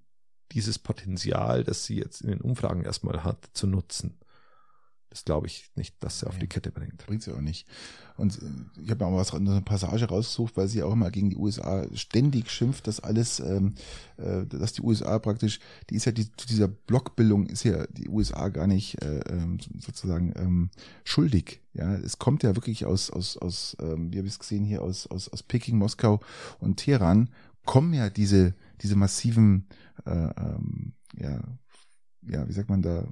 dieses 0.55 0.79
Potenzial, 0.79 1.63
das 1.63 1.85
sie 1.85 1.97
jetzt 1.97 2.21
in 2.21 2.29
den 2.29 2.41
Umfragen 2.41 2.83
erstmal 2.83 3.23
hat, 3.23 3.49
zu 3.53 3.67
nutzen. 3.67 4.17
Das 5.09 5.23
glaube 5.23 5.47
ich 5.47 5.71
nicht, 5.75 5.95
dass 6.03 6.19
sie 6.19 6.27
auf 6.27 6.37
die 6.39 6.47
Kette 6.47 6.71
bringt. 6.71 7.05
Bringt 7.05 7.23
sie 7.23 7.31
auch 7.31 7.39
nicht. 7.39 7.65
Und 8.17 8.37
äh, 8.41 8.81
ich 8.83 8.91
habe 8.91 9.05
mir 9.05 9.11
auch 9.11 9.17
was 9.17 9.33
eine 9.33 9.61
Passage 9.61 10.09
rausgesucht, 10.09 10.57
weil 10.57 10.67
sie 10.67 10.83
auch 10.83 10.91
immer 10.91 11.09
gegen 11.09 11.29
die 11.29 11.37
USA 11.37 11.85
ständig 11.93 12.51
schimpft, 12.51 12.87
dass 12.87 12.99
alles, 12.99 13.39
ähm, 13.39 13.75
äh, 14.17 14.45
dass 14.45 14.73
die 14.73 14.81
USA 14.81 15.17
praktisch, 15.19 15.61
die 15.89 15.95
ist 15.95 16.03
ja 16.03 16.11
die, 16.11 16.29
zu 16.35 16.47
dieser 16.47 16.67
Blockbildung 16.67 17.45
ist 17.45 17.63
ja 17.63 17.87
die 17.87 18.09
USA 18.09 18.49
gar 18.49 18.67
nicht 18.67 19.01
äh, 19.03 19.19
ähm, 19.29 19.57
sozusagen 19.79 20.33
ähm, 20.35 20.69
schuldig. 21.05 21.61
Ja, 21.73 21.95
es 21.95 22.19
kommt 22.19 22.43
ja 22.43 22.55
wirklich 22.55 22.85
aus 22.85 23.09
aus 23.09 23.37
aus, 23.37 23.77
ähm, 23.79 24.11
wie 24.11 24.17
habe 24.17 24.27
ich 24.27 24.33
es 24.33 24.39
gesehen 24.39 24.65
hier 24.65 24.81
aus 24.81 25.07
aus 25.07 25.29
aus 25.29 25.43
Peking, 25.43 25.77
Moskau 25.77 26.19
und 26.59 26.75
Teheran 26.75 27.29
kommen 27.63 27.93
ja 27.93 28.09
diese 28.09 28.53
diese 28.81 28.95
massiven 28.95 29.67
äh, 30.05 30.11
ähm, 30.11 30.93
ja, 31.17 31.41
ja, 32.27 32.47
wie 32.47 32.53
sagt 32.53 32.69
man 32.69 32.81
da, 32.81 33.07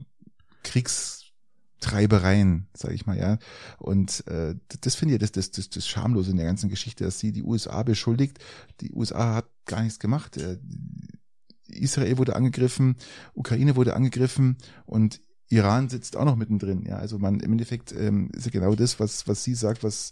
Kriegstreibereien, 0.63 2.67
sage 2.73 2.95
ich 2.95 3.05
mal, 3.05 3.17
ja. 3.17 3.37
Und 3.77 4.25
äh, 4.27 4.55
das 4.81 4.95
finde 4.95 5.15
ich 5.15 5.19
das, 5.19 5.31
das, 5.31 5.51
das, 5.51 5.69
das 5.69 5.87
Schamlose 5.87 6.31
in 6.31 6.37
der 6.37 6.45
ganzen 6.45 6.69
Geschichte, 6.69 7.03
dass 7.03 7.19
sie 7.19 7.31
die 7.31 7.43
USA 7.43 7.83
beschuldigt. 7.83 8.39
Die 8.81 8.91
USA 8.91 9.35
hat 9.35 9.45
gar 9.65 9.83
nichts 9.83 9.99
gemacht. 9.99 10.37
Äh, 10.37 10.57
Israel 11.67 12.17
wurde 12.17 12.35
angegriffen, 12.35 12.97
Ukraine 13.33 13.75
wurde 13.75 13.95
angegriffen 13.95 14.57
und 14.85 15.21
Iran 15.49 15.89
sitzt 15.89 16.17
auch 16.17 16.25
noch 16.25 16.35
mittendrin. 16.35 16.83
Ja, 16.85 16.97
also 16.97 17.19
man 17.19 17.39
im 17.39 17.51
Endeffekt 17.51 17.91
ähm, 17.91 18.29
ist 18.33 18.45
ja 18.45 18.51
genau 18.51 18.75
das, 18.75 18.99
was 18.99 19.27
was 19.27 19.43
sie 19.43 19.55
sagt, 19.55 19.83
was 19.83 20.11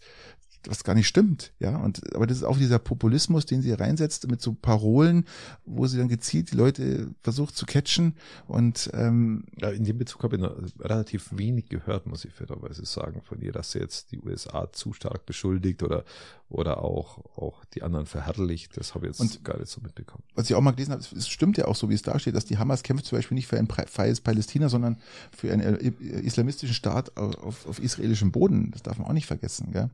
was 0.67 0.83
gar 0.83 0.95
nicht 0.95 1.07
stimmt, 1.07 1.51
ja. 1.59 1.77
Und 1.77 2.15
aber 2.15 2.27
das 2.27 2.37
ist 2.37 2.43
auch 2.43 2.57
dieser 2.57 2.79
Populismus, 2.79 3.45
den 3.45 3.61
sie 3.61 3.71
reinsetzt 3.71 4.29
mit 4.29 4.41
so 4.41 4.53
Parolen, 4.53 5.25
wo 5.65 5.87
sie 5.87 5.97
dann 5.97 6.07
gezielt 6.07 6.51
die 6.51 6.55
Leute 6.55 7.09
versucht 7.21 7.55
zu 7.55 7.65
catchen. 7.65 8.15
Und 8.47 8.89
ähm, 8.93 9.45
ja, 9.59 9.69
in 9.69 9.83
dem 9.83 9.97
Bezug 9.97 10.23
habe 10.23 10.37
ich 10.37 10.83
relativ 10.83 11.29
wenig 11.31 11.69
gehört, 11.69 12.07
muss 12.07 12.25
ich 12.25 12.33
fairerweise 12.33 12.85
sagen, 12.85 13.21
von 13.21 13.41
ihr, 13.41 13.51
dass 13.51 13.71
sie 13.71 13.79
jetzt 13.79 14.11
die 14.11 14.19
USA 14.19 14.71
zu 14.71 14.93
stark 14.93 15.25
beschuldigt 15.25 15.83
oder 15.83 16.03
oder 16.51 16.83
auch 16.83 17.17
auch 17.37 17.65
die 17.73 17.81
anderen 17.81 18.05
verherrlicht. 18.05 18.77
Das 18.77 18.93
habe 18.93 19.07
ich 19.07 19.13
jetzt 19.13 19.19
und, 19.19 19.43
gar 19.43 19.57
nicht 19.59 19.69
so 19.69 19.81
mitbekommen. 19.81 20.23
Was 20.35 20.49
ich 20.49 20.55
auch 20.55 20.61
mal 20.61 20.71
gelesen 20.71 20.91
habe, 20.91 21.01
es 21.01 21.27
stimmt 21.27 21.57
ja 21.57 21.65
auch 21.65 21.75
so, 21.75 21.89
wie 21.89 21.93
es 21.93 22.01
da 22.01 22.17
steht, 22.19 22.35
dass 22.35 22.45
die 22.45 22.57
Hamas 22.57 22.83
kämpft 22.83 23.05
zum 23.05 23.17
Beispiel 23.17 23.35
nicht 23.35 23.47
für 23.47 23.57
ein 23.57 23.67
freies 23.67 24.21
Palästina, 24.21 24.69
sondern 24.69 24.97
für 25.35 25.51
einen 25.51 25.79
äh, 25.79 25.91
islamistischen 26.21 26.75
Staat 26.75 27.17
auf, 27.17 27.65
auf 27.65 27.79
israelischem 27.79 28.31
Boden. 28.31 28.71
Das 28.71 28.83
darf 28.83 28.97
man 28.97 29.07
auch 29.07 29.13
nicht 29.13 29.27
vergessen, 29.27 29.71
gell? 29.71 29.89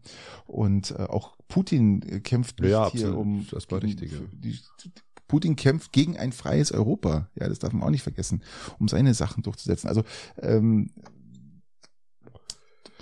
Und 0.46 0.92
äh, 0.92 1.04
auch 1.04 1.38
Putin 1.48 2.02
äh, 2.02 2.20
kämpft 2.20 2.60
nicht 2.60 2.72
ja, 2.72 2.92
hier 2.92 3.18
um 3.18 3.48
das 3.52 3.70
war 3.72 3.82
richtig, 3.82 4.12
die, 4.32 4.60
Putin 5.28 5.56
kämpft 5.56 5.92
gegen 5.92 6.18
ein 6.18 6.32
freies 6.32 6.72
Europa. 6.72 7.30
Ja, 7.36 7.50
das 7.50 7.60
darf 7.60 7.74
man 7.74 7.84
auch 7.84 7.90
nicht 7.90 8.04
vergessen, 8.04 8.42
um 8.80 8.88
seine 8.88 9.14
Sachen 9.14 9.44
durchzusetzen. 9.44 9.90
Also 9.90 10.04
ähm, 10.42 10.90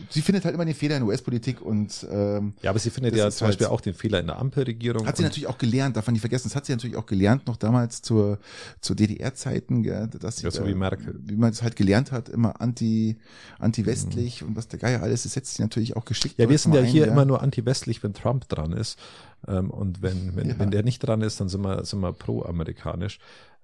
sie 0.10 0.22
findet 0.22 0.46
halt 0.46 0.56
immer 0.56 0.66
den 0.66 0.76
Fehler 0.76 0.98
in 0.98 1.04
US-Politik 1.04 1.62
und 1.62 2.06
ähm, 2.12 2.54
ja, 2.62 2.70
aber 2.70 2.80
sie 2.80 2.90
findet 2.90 3.16
ja 3.16 3.30
zum 3.32 3.48
halt, 3.48 3.58
Beispiel 3.58 3.68
auch 3.68 3.82
den 3.82 3.94
Fehler 3.94 4.20
in 4.20 4.28
der 4.28 4.38
Ampelregierung. 4.38 5.06
Hat 5.06 5.18
sie 5.18 5.24
natürlich 5.24 5.48
auch 5.48 5.58
gelernt, 5.58 5.96
darf 5.98 6.08
man 6.08 6.14
nicht 6.14 6.22
vergessen. 6.22 6.50
Das 6.50 6.56
hat 6.56 6.66
sie 6.66 6.74
natürlich 6.74 6.96
auch 6.96 7.06
gelernt 7.06 7.48
noch 7.48 7.58
damals 7.58 8.02
zur 8.02 8.40
zur 8.82 8.96
DDR-Zeiten, 8.96 9.84
dass 10.20 10.38
sie 10.38 10.44
ja, 10.44 10.52
so 10.52 10.66
wie 10.66 10.74
Merkel, 10.74 11.20
wie 11.24 11.36
man 11.36 11.52
es 11.52 11.62
halt 11.62 11.76
gelernt 11.76 12.12
hat, 12.12 12.30
immer 12.30 12.62
anti 12.62 13.18
anti-westlich 13.60 14.42
mhm. 14.42 14.50
und 14.50 14.56
was 14.56 14.68
der 14.68 14.80
Geier 14.80 15.02
alles. 15.02 15.24
Das 15.24 15.34
setzt 15.34 15.56
sie 15.56 15.62
natürlich 15.62 15.96
auch 15.96 16.06
geschickt. 16.06 16.38
Ja, 16.38 16.50
wir 16.50 16.58
sind 16.58 16.74
ja 16.74 16.82
ein, 16.82 16.86
hier 16.86 17.06
ja. 17.06 17.12
immer 17.12 17.26
nur 17.26 17.42
anti-westlich, 17.42 18.04
wenn 18.04 18.14
Trump 18.14 18.48
dran 18.50 18.74
ist 18.74 19.00
ähm, 19.48 19.70
und 19.70 20.02
wenn 20.02 20.36
wenn 20.36 20.50
ja. 20.50 20.60
wenn 20.60 20.72
der 20.72 20.84
nicht 20.84 21.00
dran 21.00 21.22
ist, 21.22 21.40
dann 21.40 21.50
sind 21.50 21.62
wir 21.62 21.86
sind 21.86 22.00
wir 22.00 22.14
pro-amerikanisch. 22.14 23.20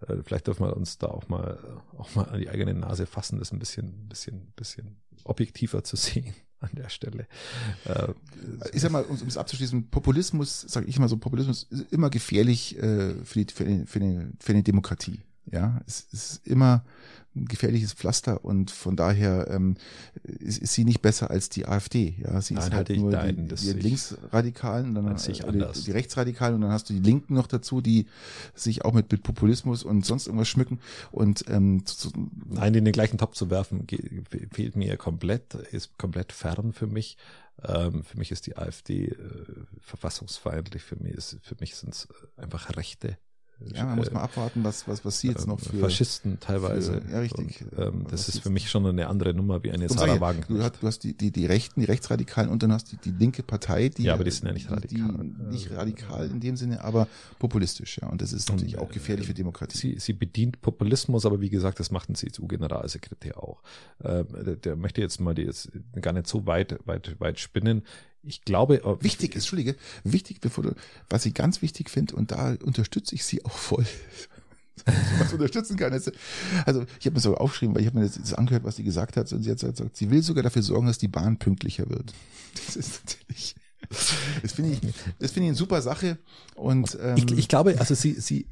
Äh, 0.07 0.17
vielleicht 0.23 0.47
dürfen 0.47 0.65
wir 0.65 0.75
uns 0.75 0.97
da 0.97 1.07
auch 1.07 1.27
mal 1.29 1.57
auch 1.97 2.13
mal 2.15 2.25
an 2.29 2.39
die 2.39 2.49
eigene 2.49 2.73
Nase 2.73 3.05
fassen, 3.05 3.39
das 3.39 3.51
ein 3.51 3.59
bisschen 3.59 4.07
bisschen 4.07 4.51
bisschen 4.55 4.97
objektiver 5.25 5.83
zu 5.83 5.95
sehen 5.95 6.33
an 6.59 6.69
der 6.73 6.89
Stelle. 6.89 7.27
Äh, 7.85 8.13
ich 8.73 8.81
sag 8.81 8.91
mal, 8.91 9.03
um 9.03 9.15
es 9.15 9.37
abzuschließen, 9.37 9.89
Populismus, 9.89 10.61
sage 10.61 10.87
ich 10.87 10.99
mal 10.99 11.09
so, 11.09 11.17
Populismus 11.17 11.63
ist 11.69 11.91
immer 11.91 12.09
gefährlich 12.09 12.77
äh, 12.77 13.15
für, 13.23 13.43
die, 13.43 13.53
für, 13.53 13.65
die, 13.65 13.85
für, 13.85 13.99
die, 13.99 14.27
für 14.39 14.53
die 14.53 14.63
Demokratie. 14.63 15.21
Ja, 15.51 15.81
es 15.85 16.01
ist 16.11 16.47
immer 16.47 16.83
ein 17.33 17.45
gefährliches 17.45 17.93
Pflaster 17.93 18.43
und 18.43 18.71
von 18.71 18.97
daher 18.97 19.47
ähm, 19.49 19.75
ist, 20.23 20.59
ist 20.59 20.73
sie 20.73 20.83
nicht 20.83 21.01
besser 21.01 21.31
als 21.31 21.47
die 21.47 21.65
AfD. 21.65 22.15
Ja, 22.21 22.41
sie 22.41 22.55
Nein, 22.55 22.63
ist 22.63 22.73
halt 22.73 22.89
nur 22.89 23.15
die, 23.15 23.33
die 23.33 23.71
Linksradikalen, 23.71 24.93
dann 24.95 25.15
äh, 25.15 25.15
die, 25.15 25.81
die, 25.83 25.91
Rechtsradikalen 25.91 26.55
und 26.55 26.61
dann 26.61 26.71
hast 26.71 26.89
du 26.89 26.93
die 26.93 26.99
Linken 26.99 27.33
noch 27.33 27.47
dazu, 27.47 27.79
die 27.79 28.07
sich 28.53 28.83
auch 28.83 28.93
mit, 28.93 29.11
mit 29.11 29.23
Populismus 29.23 29.83
und 29.83 30.05
sonst 30.05 30.27
irgendwas 30.27 30.49
schmücken 30.49 30.79
und 31.11 31.45
ähm, 31.47 31.85
zu, 31.85 32.11
Nein, 32.47 32.73
in 32.73 32.83
den 32.83 32.93
gleichen 32.93 33.17
Topf 33.17 33.35
zu 33.35 33.49
werfen, 33.49 33.87
fehlt 34.51 34.75
mir 34.75 34.97
komplett, 34.97 35.53
ist 35.53 35.97
komplett 35.97 36.33
fern 36.33 36.73
für 36.73 36.87
mich. 36.87 37.17
Ähm, 37.63 38.03
für 38.03 38.17
mich 38.17 38.31
ist 38.31 38.45
die 38.47 38.57
AfD 38.57 39.05
äh, 39.05 39.15
verfassungsfeindlich, 39.79 40.83
für 40.83 40.97
mich 40.97 41.13
ist, 41.13 41.37
für 41.43 41.55
mich 41.59 41.75
sind 41.75 41.93
es 41.93 42.09
einfach 42.35 42.75
Rechte 42.75 43.17
ja, 43.73 43.85
man 43.85 43.97
muss 43.97 44.11
mal 44.11 44.21
abwarten, 44.21 44.63
was, 44.63 44.87
was, 44.87 45.03
was 45.05 45.19
sie 45.19 45.29
jetzt 45.29 45.47
noch 45.47 45.59
für. 45.59 45.77
Faschisten 45.77 46.39
teilweise. 46.39 47.01
Für, 47.01 47.11
ja, 47.11 47.19
richtig. 47.19 47.65
Und, 47.71 47.79
ähm, 47.79 48.05
das 48.09 48.29
ist 48.29 48.39
für 48.39 48.49
mich 48.49 48.69
schon 48.69 48.85
eine 48.85 49.07
andere 49.07 49.33
Nummer 49.33 49.63
wie 49.63 49.71
eine 49.71 49.87
Sarah 49.89 50.19
Wagen. 50.19 50.43
Du 50.47 50.61
hast, 50.61 50.81
du 50.81 50.87
hast 50.87 51.03
die, 51.03 51.13
die, 51.13 51.31
die 51.31 51.45
Rechten, 51.45 51.79
die 51.81 51.85
Rechtsradikalen 51.85 52.49
und 52.49 52.63
dann 52.63 52.71
hast 52.73 52.91
du 52.91 52.97
die, 52.97 53.11
die 53.11 53.17
linke 53.17 53.43
Partei, 53.43 53.89
die. 53.89 54.03
Ja, 54.03 54.13
aber 54.13 54.23
die 54.23 54.31
sind 54.31 54.47
ja 54.47 54.53
nicht 54.53 54.69
radikal. 54.69 55.25
Nicht 55.49 55.71
radikal 55.71 56.29
in 56.29 56.39
dem 56.39 56.57
Sinne, 56.57 56.83
aber 56.83 57.07
populistisch, 57.39 57.99
ja. 58.01 58.09
Und 58.09 58.21
das 58.21 58.33
ist 58.33 58.49
natürlich 58.49 58.77
und, 58.77 58.83
auch 58.83 58.91
gefährlich 58.91 59.27
für 59.27 59.33
Demokratie. 59.33 59.77
Sie, 59.77 59.99
sie 59.99 60.13
bedient 60.13 60.61
Populismus, 60.61 61.25
aber 61.25 61.41
wie 61.41 61.49
gesagt, 61.49 61.79
das 61.79 61.91
macht 61.91 62.09
ein 62.09 62.15
CSU-Generalsekretär 62.15 63.41
auch. 63.41 63.61
Ähm, 64.03 64.27
der, 64.45 64.55
der 64.55 64.75
möchte 64.75 65.01
jetzt 65.01 65.19
mal 65.19 65.33
die 65.33 65.43
jetzt 65.43 65.71
gar 66.01 66.13
nicht 66.13 66.27
so 66.27 66.45
weit, 66.45 66.79
weit, 66.85 67.19
weit 67.19 67.39
spinnen 67.39 67.83
ich 68.23 68.43
glaube. 68.43 68.81
Oh, 68.83 68.97
wichtig 69.01 69.31
ist, 69.31 69.43
Entschuldige, 69.43 69.75
wichtig, 70.03 70.41
bevor 70.41 70.63
du, 70.63 70.75
was 71.09 71.25
ich 71.25 71.33
ganz 71.33 71.61
wichtig 71.61 71.89
finde, 71.89 72.15
und 72.15 72.31
da 72.31 72.55
unterstütze 72.63 73.15
ich 73.15 73.23
sie 73.23 73.43
auch 73.45 73.57
voll. 73.57 73.85
was 75.19 75.33
unterstützen 75.33 75.77
kann. 75.77 75.93
Also 75.93 76.11
ich 76.99 77.05
habe 77.05 77.13
mir 77.13 77.19
so 77.19 77.35
aufgeschrieben, 77.35 77.75
weil 77.75 77.81
ich 77.81 77.87
habe 77.87 77.99
mir 77.99 78.05
das, 78.05 78.15
das, 78.15 78.33
angehört, 78.33 78.63
was 78.63 78.77
sie 78.77 78.83
gesagt 78.83 79.17
hat, 79.17 79.31
und 79.31 79.43
sie 79.43 79.51
hat 79.51 79.59
gesagt, 79.59 79.97
sie 79.97 80.09
will 80.09 80.23
sogar 80.23 80.43
dafür 80.43 80.63
sorgen, 80.63 80.87
dass 80.87 80.97
die 80.97 81.07
Bahn 81.07 81.37
pünktlicher 81.37 81.89
wird. 81.89 82.13
Das 82.65 82.75
ist 82.75 83.01
natürlich. 83.05 83.55
Das 84.41 84.51
finde 84.51 84.73
ich, 84.73 84.81
das 85.19 85.31
finde 85.31 85.45
ich 85.45 85.51
eine 85.51 85.55
super 85.55 85.81
Sache. 85.81 86.17
Und 86.55 86.97
ähm, 87.01 87.15
ich, 87.15 87.31
ich 87.31 87.47
glaube, 87.47 87.79
also 87.79 87.95
sie, 87.95 88.13
sie, 88.13 88.45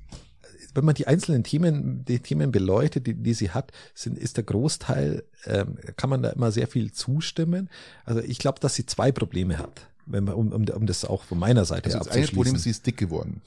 wenn 0.74 0.86
man 0.86 0.96
die 0.96 1.08
einzelnen 1.08 1.44
Themen, 1.44 2.06
die 2.06 2.20
Themen 2.20 2.52
beleuchtet, 2.52 3.08
die, 3.08 3.14
die 3.14 3.34
sie 3.34 3.52
hat, 3.52 3.72
sind, 3.94 4.18
ist 4.18 4.38
der 4.38 4.44
Großteil, 4.44 5.24
ähm, 5.46 5.78
kann 5.98 6.10
man 6.10 6.22
da 6.22 6.30
immer 6.30 6.52
sehr 6.52 6.68
viel 6.68 6.92
zustimmen. 6.92 7.70
Also 8.06 8.22
ich 8.22 8.40
glaube, 8.40 8.60
dass 8.60 8.76
sie 8.76 8.86
zwei 8.86 9.12
Probleme 9.12 9.58
hat 9.58 9.90
wenn 10.10 10.24
man, 10.24 10.34
um, 10.34 10.52
um, 10.52 10.68
um 10.68 10.86
das 10.86 11.06
auch 11.06 11.24
von 11.24 11.40
meiner 11.40 11.66
Seite 11.66 11.86
also 11.86 12.00
das 12.00 12.08
eine 12.10 12.28
Problem 12.28 12.56
ist, 12.56 12.64
sie 12.64 12.72
ist 12.72 12.86
dick 12.86 12.98
geworden. 12.98 13.42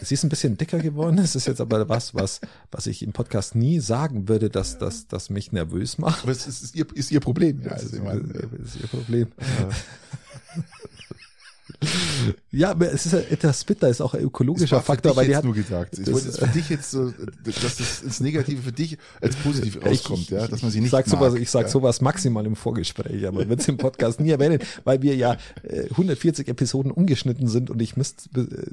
Sie 0.00 0.14
ist 0.14 0.24
ein 0.24 0.30
bisschen 0.30 0.56
dicker 0.56 0.78
geworden. 0.78 1.18
Es 1.18 1.36
ist 1.36 1.46
jetzt 1.46 1.60
aber 1.60 1.88
was, 1.88 2.14
was, 2.14 2.40
was 2.70 2.86
ich 2.86 3.02
im 3.02 3.12
Podcast 3.12 3.54
nie 3.54 3.78
sagen 3.78 4.28
würde, 4.28 4.48
dass 4.48 4.78
das, 4.78 5.06
das 5.06 5.30
mich 5.30 5.52
nervös 5.52 5.98
macht. 5.98 6.22
Aber 6.22 6.32
es 6.32 6.46
ist, 6.46 6.62
ist, 6.62 6.74
ihr, 6.74 6.86
ist 6.94 7.10
ihr 7.10 7.20
Problem. 7.20 7.62
Ja, 7.62 7.72
also, 7.72 7.86
ist, 7.86 8.74
ist 8.74 8.80
ihr 8.80 8.88
Problem. 8.88 9.28
Ja, 9.38 9.68
aber 12.64 12.92
es 12.92 13.06
ist 13.06 13.12
ja 13.12 13.18
etwas 13.18 13.64
bitter, 13.64 13.88
ist 13.88 14.00
auch 14.00 14.14
ein 14.14 14.22
ökologischer 14.22 14.76
das 14.76 14.84
Faktor, 14.84 15.16
weil 15.16 15.26
die 15.26 15.36
hat 15.36 15.44
nur 15.44 15.54
gesagt. 15.54 15.98
Ich 15.98 16.12
wollte 16.12 16.28
es 16.28 16.38
für 16.38 16.46
dich 16.46 16.68
jetzt 16.68 16.90
so, 16.90 17.12
dass 17.44 17.76
das 17.76 18.02
ins 18.02 18.20
Negative 18.20 18.62
für 18.62 18.72
dich 18.72 18.98
als 19.20 19.36
positiv 19.36 19.84
rauskommt, 19.84 20.20
ich, 20.20 20.30
ja, 20.30 20.46
dass 20.46 20.62
man 20.62 20.70
sie 20.70 20.80
nicht 20.80 20.90
sag 20.90 21.06
mag, 21.08 21.18
sowas, 21.18 21.34
Ich 21.34 21.50
sage 21.50 21.66
ja. 21.66 21.70
sowas 21.70 22.00
maximal 22.00 22.46
im 22.46 22.56
Vorgespräch, 22.56 23.26
aber 23.26 23.48
wird 23.48 23.60
es 23.60 23.68
im 23.68 23.76
Podcast 23.76 24.20
nie 24.20 24.30
erwähnen, 24.30 24.58
weil 24.84 25.02
wir 25.02 25.14
ja 25.16 25.36
140 25.90 26.46
äh, 26.46 26.50
Episoden 26.50 26.90
ungeschnitten 26.90 27.48
sind 27.48 27.70
und 27.70 27.80
ich 27.80 27.96
müsste, 27.96 28.28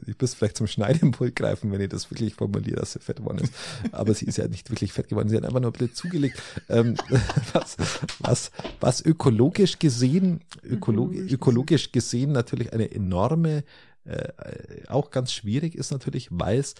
ich 0.07 0.15
müsste 0.19 0.37
vielleicht 0.37 0.57
zum 0.57 0.67
Schneidepult 0.67 1.35
greifen, 1.35 1.71
wenn 1.71 1.81
ich 1.81 1.89
das 1.89 2.09
wirklich 2.11 2.35
formuliere, 2.35 2.77
dass 2.77 2.93
sie 2.93 2.99
fett 2.99 3.17
geworden 3.17 3.39
ist. 3.39 3.53
Aber 3.91 4.13
sie 4.13 4.25
ist 4.25 4.37
ja 4.37 4.47
nicht 4.47 4.69
wirklich 4.69 4.93
fett 4.93 5.09
geworden, 5.09 5.29
sie 5.29 5.37
hat 5.37 5.45
einfach 5.45 5.59
nur 5.59 5.71
ein 5.71 5.73
bisschen 5.73 5.95
zugelegt. 5.95 6.41
Ähm, 6.69 6.95
was, 7.53 7.77
was, 8.19 8.51
was 8.79 9.05
ökologisch 9.05 9.79
gesehen, 9.79 10.41
ökologisch, 10.63 11.31
ökologisch 11.31 11.91
gesehen 11.91 12.31
natürlich 12.31 12.73
eine 12.73 12.85
enorme, 12.99 13.63
äh, 14.05 14.87
auch 14.87 15.11
ganz 15.11 15.31
schwierig 15.31 15.75
ist 15.75 15.91
natürlich, 15.91 16.29
weil 16.31 16.59
es 16.59 16.75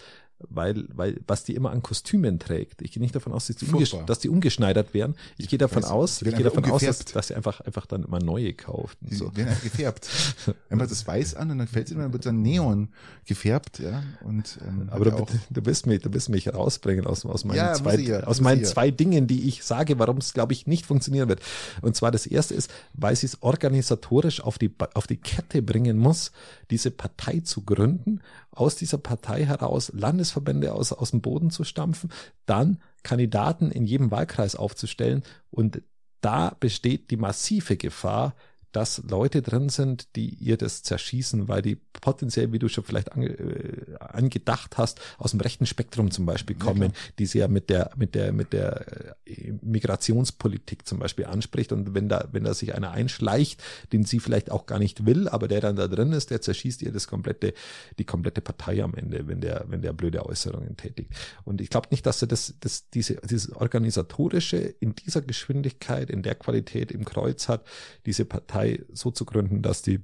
weil, 0.48 0.84
weil, 0.94 1.20
was 1.26 1.44
die 1.44 1.54
immer 1.54 1.70
an 1.70 1.82
Kostümen 1.82 2.38
trägt. 2.38 2.82
Ich 2.82 2.92
gehe 2.92 3.02
nicht 3.02 3.14
davon 3.14 3.32
aus, 3.32 3.46
dass 3.46 3.56
die, 3.56 3.66
umgesch 3.66 3.94
dass 4.06 4.18
die 4.18 4.28
umgeschneidert 4.28 4.94
werden. 4.94 5.14
Ich 5.36 5.48
gehe 5.48 5.58
davon 5.58 5.82
weiß, 5.82 5.90
aus, 5.90 6.22
ich 6.22 6.34
gehe 6.34 6.44
davon 6.44 6.64
aus, 6.64 6.82
dass, 6.82 7.04
dass 7.04 7.28
sie 7.28 7.34
einfach, 7.34 7.60
einfach 7.60 7.86
dann 7.86 8.04
immer 8.04 8.20
neue 8.20 8.54
kauft. 8.54 8.98
Die 9.00 9.14
so. 9.14 9.34
werden 9.36 9.48
einfach 9.48 9.62
gefärbt. 9.62 10.08
Man 10.68 10.78
das 10.80 11.06
weiß 11.06 11.34
an 11.34 11.50
und 11.50 11.58
dann 11.58 11.68
fällt 11.68 11.86
es 11.86 11.92
immer, 11.92 12.04
dann 12.04 12.12
wird 12.12 12.26
dann 12.26 12.42
Neon 12.42 12.88
gefärbt, 13.26 13.78
ja. 13.78 14.02
Und, 14.24 14.58
ähm, 14.66 14.88
Aber 14.90 15.04
du, 15.04 15.26
du 15.50 15.66
wirst 15.66 15.86
mich, 15.86 16.02
du 16.02 16.12
wirst 16.12 16.28
mich 16.28 16.52
rausbringen 16.52 17.06
aus, 17.06 17.24
aus 17.24 17.44
meinen, 17.44 17.56
ja, 17.56 17.74
zwei, 17.74 17.96
ja, 17.96 18.20
aus 18.24 18.40
meinen 18.40 18.64
zwei 18.64 18.90
Dingen, 18.90 19.26
die 19.26 19.48
ich 19.48 19.62
sage, 19.64 19.98
warum 19.98 20.18
es, 20.18 20.32
glaube 20.32 20.52
ich, 20.52 20.66
nicht 20.66 20.86
funktionieren 20.86 21.28
wird. 21.28 21.40
Und 21.82 21.96
zwar 21.96 22.10
das 22.10 22.26
erste 22.26 22.54
ist, 22.54 22.70
weil 22.94 23.14
sie 23.16 23.26
es 23.26 23.42
organisatorisch 23.42 24.40
auf 24.40 24.58
die, 24.58 24.72
auf 24.94 25.06
die 25.06 25.16
Kette 25.16 25.62
bringen 25.62 25.98
muss, 25.98 26.32
diese 26.70 26.90
Partei 26.90 27.40
zu 27.40 27.64
gründen 27.64 28.20
aus 28.50 28.76
dieser 28.76 28.98
Partei 28.98 29.44
heraus 29.44 29.92
Landesverbände 29.94 30.72
aus, 30.72 30.92
aus 30.92 31.10
dem 31.10 31.20
Boden 31.20 31.50
zu 31.50 31.64
stampfen, 31.64 32.10
dann 32.46 32.80
Kandidaten 33.02 33.70
in 33.70 33.84
jedem 33.84 34.10
Wahlkreis 34.10 34.56
aufzustellen. 34.56 35.22
Und 35.50 35.82
da 36.20 36.56
besteht 36.60 37.10
die 37.10 37.16
massive 37.16 37.76
Gefahr, 37.76 38.34
dass 38.72 39.02
Leute 39.08 39.42
drin 39.42 39.68
sind, 39.68 40.14
die 40.16 40.34
ihr 40.34 40.56
das 40.56 40.82
zerschießen, 40.82 41.48
weil 41.48 41.62
die 41.62 41.76
potenziell, 41.76 42.52
wie 42.52 42.58
du 42.58 42.68
schon 42.68 42.84
vielleicht 42.84 43.12
ange, 43.12 43.28
äh, 43.28 43.96
angedacht 43.98 44.78
hast, 44.78 45.00
aus 45.18 45.32
dem 45.32 45.40
rechten 45.40 45.66
Spektrum 45.66 46.10
zum 46.10 46.26
Beispiel 46.26 46.56
kommen, 46.56 46.92
ja, 46.92 46.98
die 47.18 47.26
sie 47.26 47.38
ja 47.38 47.48
mit 47.48 47.68
der, 47.68 47.90
mit 47.96 48.14
der, 48.14 48.32
mit 48.32 48.52
der 48.52 49.08
äh, 49.26 49.52
Migrationspolitik 49.62 50.86
zum 50.86 50.98
Beispiel 50.98 51.26
anspricht. 51.26 51.72
Und 51.72 51.94
wenn 51.94 52.08
da, 52.08 52.28
wenn 52.32 52.44
da 52.44 52.54
sich 52.54 52.74
einer 52.74 52.92
einschleicht, 52.92 53.62
den 53.92 54.04
sie 54.04 54.20
vielleicht 54.20 54.50
auch 54.50 54.66
gar 54.66 54.78
nicht 54.78 55.04
will, 55.04 55.28
aber 55.28 55.48
der 55.48 55.60
dann 55.60 55.76
da 55.76 55.88
drin 55.88 56.12
ist, 56.12 56.30
der 56.30 56.40
zerschießt 56.40 56.82
ihr 56.82 56.92
das 56.92 57.08
komplette, 57.08 57.54
die 57.98 58.04
komplette 58.04 58.40
Partei 58.40 58.82
am 58.82 58.94
Ende, 58.94 59.26
wenn 59.26 59.40
der, 59.40 59.64
wenn 59.68 59.82
der 59.82 59.92
blöde 59.92 60.24
Äußerungen 60.24 60.76
tätigt. 60.76 61.12
Und 61.44 61.60
ich 61.60 61.70
glaube 61.70 61.88
nicht, 61.90 62.06
dass 62.06 62.22
er 62.22 62.28
das, 62.28 62.54
das, 62.60 62.88
diese, 62.90 63.16
dieses 63.16 63.50
organisatorische 63.52 64.58
in 64.58 64.94
dieser 64.94 65.22
Geschwindigkeit, 65.22 66.08
in 66.08 66.22
der 66.22 66.36
Qualität 66.36 66.92
im 66.92 67.04
Kreuz 67.04 67.48
hat, 67.48 67.66
diese 68.06 68.24
Partei 68.24 68.59
Partei 68.60 68.84
so 68.92 69.10
zu 69.10 69.24
gründen, 69.24 69.62
dass 69.62 69.82
die 69.82 70.00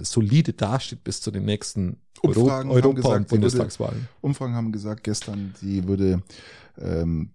solide 0.00 0.52
dasteht 0.52 1.04
bis 1.04 1.20
zu 1.20 1.30
den 1.30 1.44
nächsten 1.44 2.00
Umfragen 2.22 2.70
Euro 2.70 2.88
Europa- 2.88 2.94
gesagt, 2.94 3.20
und 3.20 3.28
Bundestagswahlen. 3.28 3.96
Würde, 3.96 4.08
Umfragen 4.22 4.54
haben 4.54 4.72
gesagt 4.72 5.04
gestern, 5.04 5.54
sie 5.60 5.86
würde 5.86 6.22
ähm, 6.78 7.34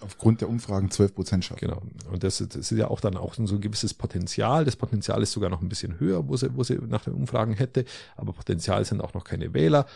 aufgrund 0.00 0.42
der 0.42 0.48
Umfragen 0.48 0.90
12 0.90 1.14
Prozent 1.14 1.44
schaffen. 1.44 1.60
Genau. 1.60 1.82
Und 2.12 2.22
das, 2.22 2.38
das 2.38 2.56
ist 2.56 2.72
ja 2.72 2.88
auch 2.88 3.00
dann 3.00 3.16
auch 3.16 3.34
so 3.34 3.42
ein 3.42 3.60
gewisses 3.60 3.94
Potenzial. 3.94 4.64
Das 4.64 4.76
Potenzial 4.76 5.22
ist 5.22 5.32
sogar 5.32 5.50
noch 5.50 5.62
ein 5.62 5.68
bisschen 5.68 5.98
höher, 5.98 6.28
wo 6.28 6.36
sie, 6.36 6.54
wo 6.54 6.62
sie 6.62 6.78
nach 6.86 7.04
den 7.04 7.14
Umfragen 7.14 7.54
hätte. 7.54 7.84
Aber 8.16 8.32
Potenzial 8.32 8.84
sind 8.84 9.00
auch 9.00 9.14
noch 9.14 9.24
keine 9.24 9.54
Wähler. 9.54 9.86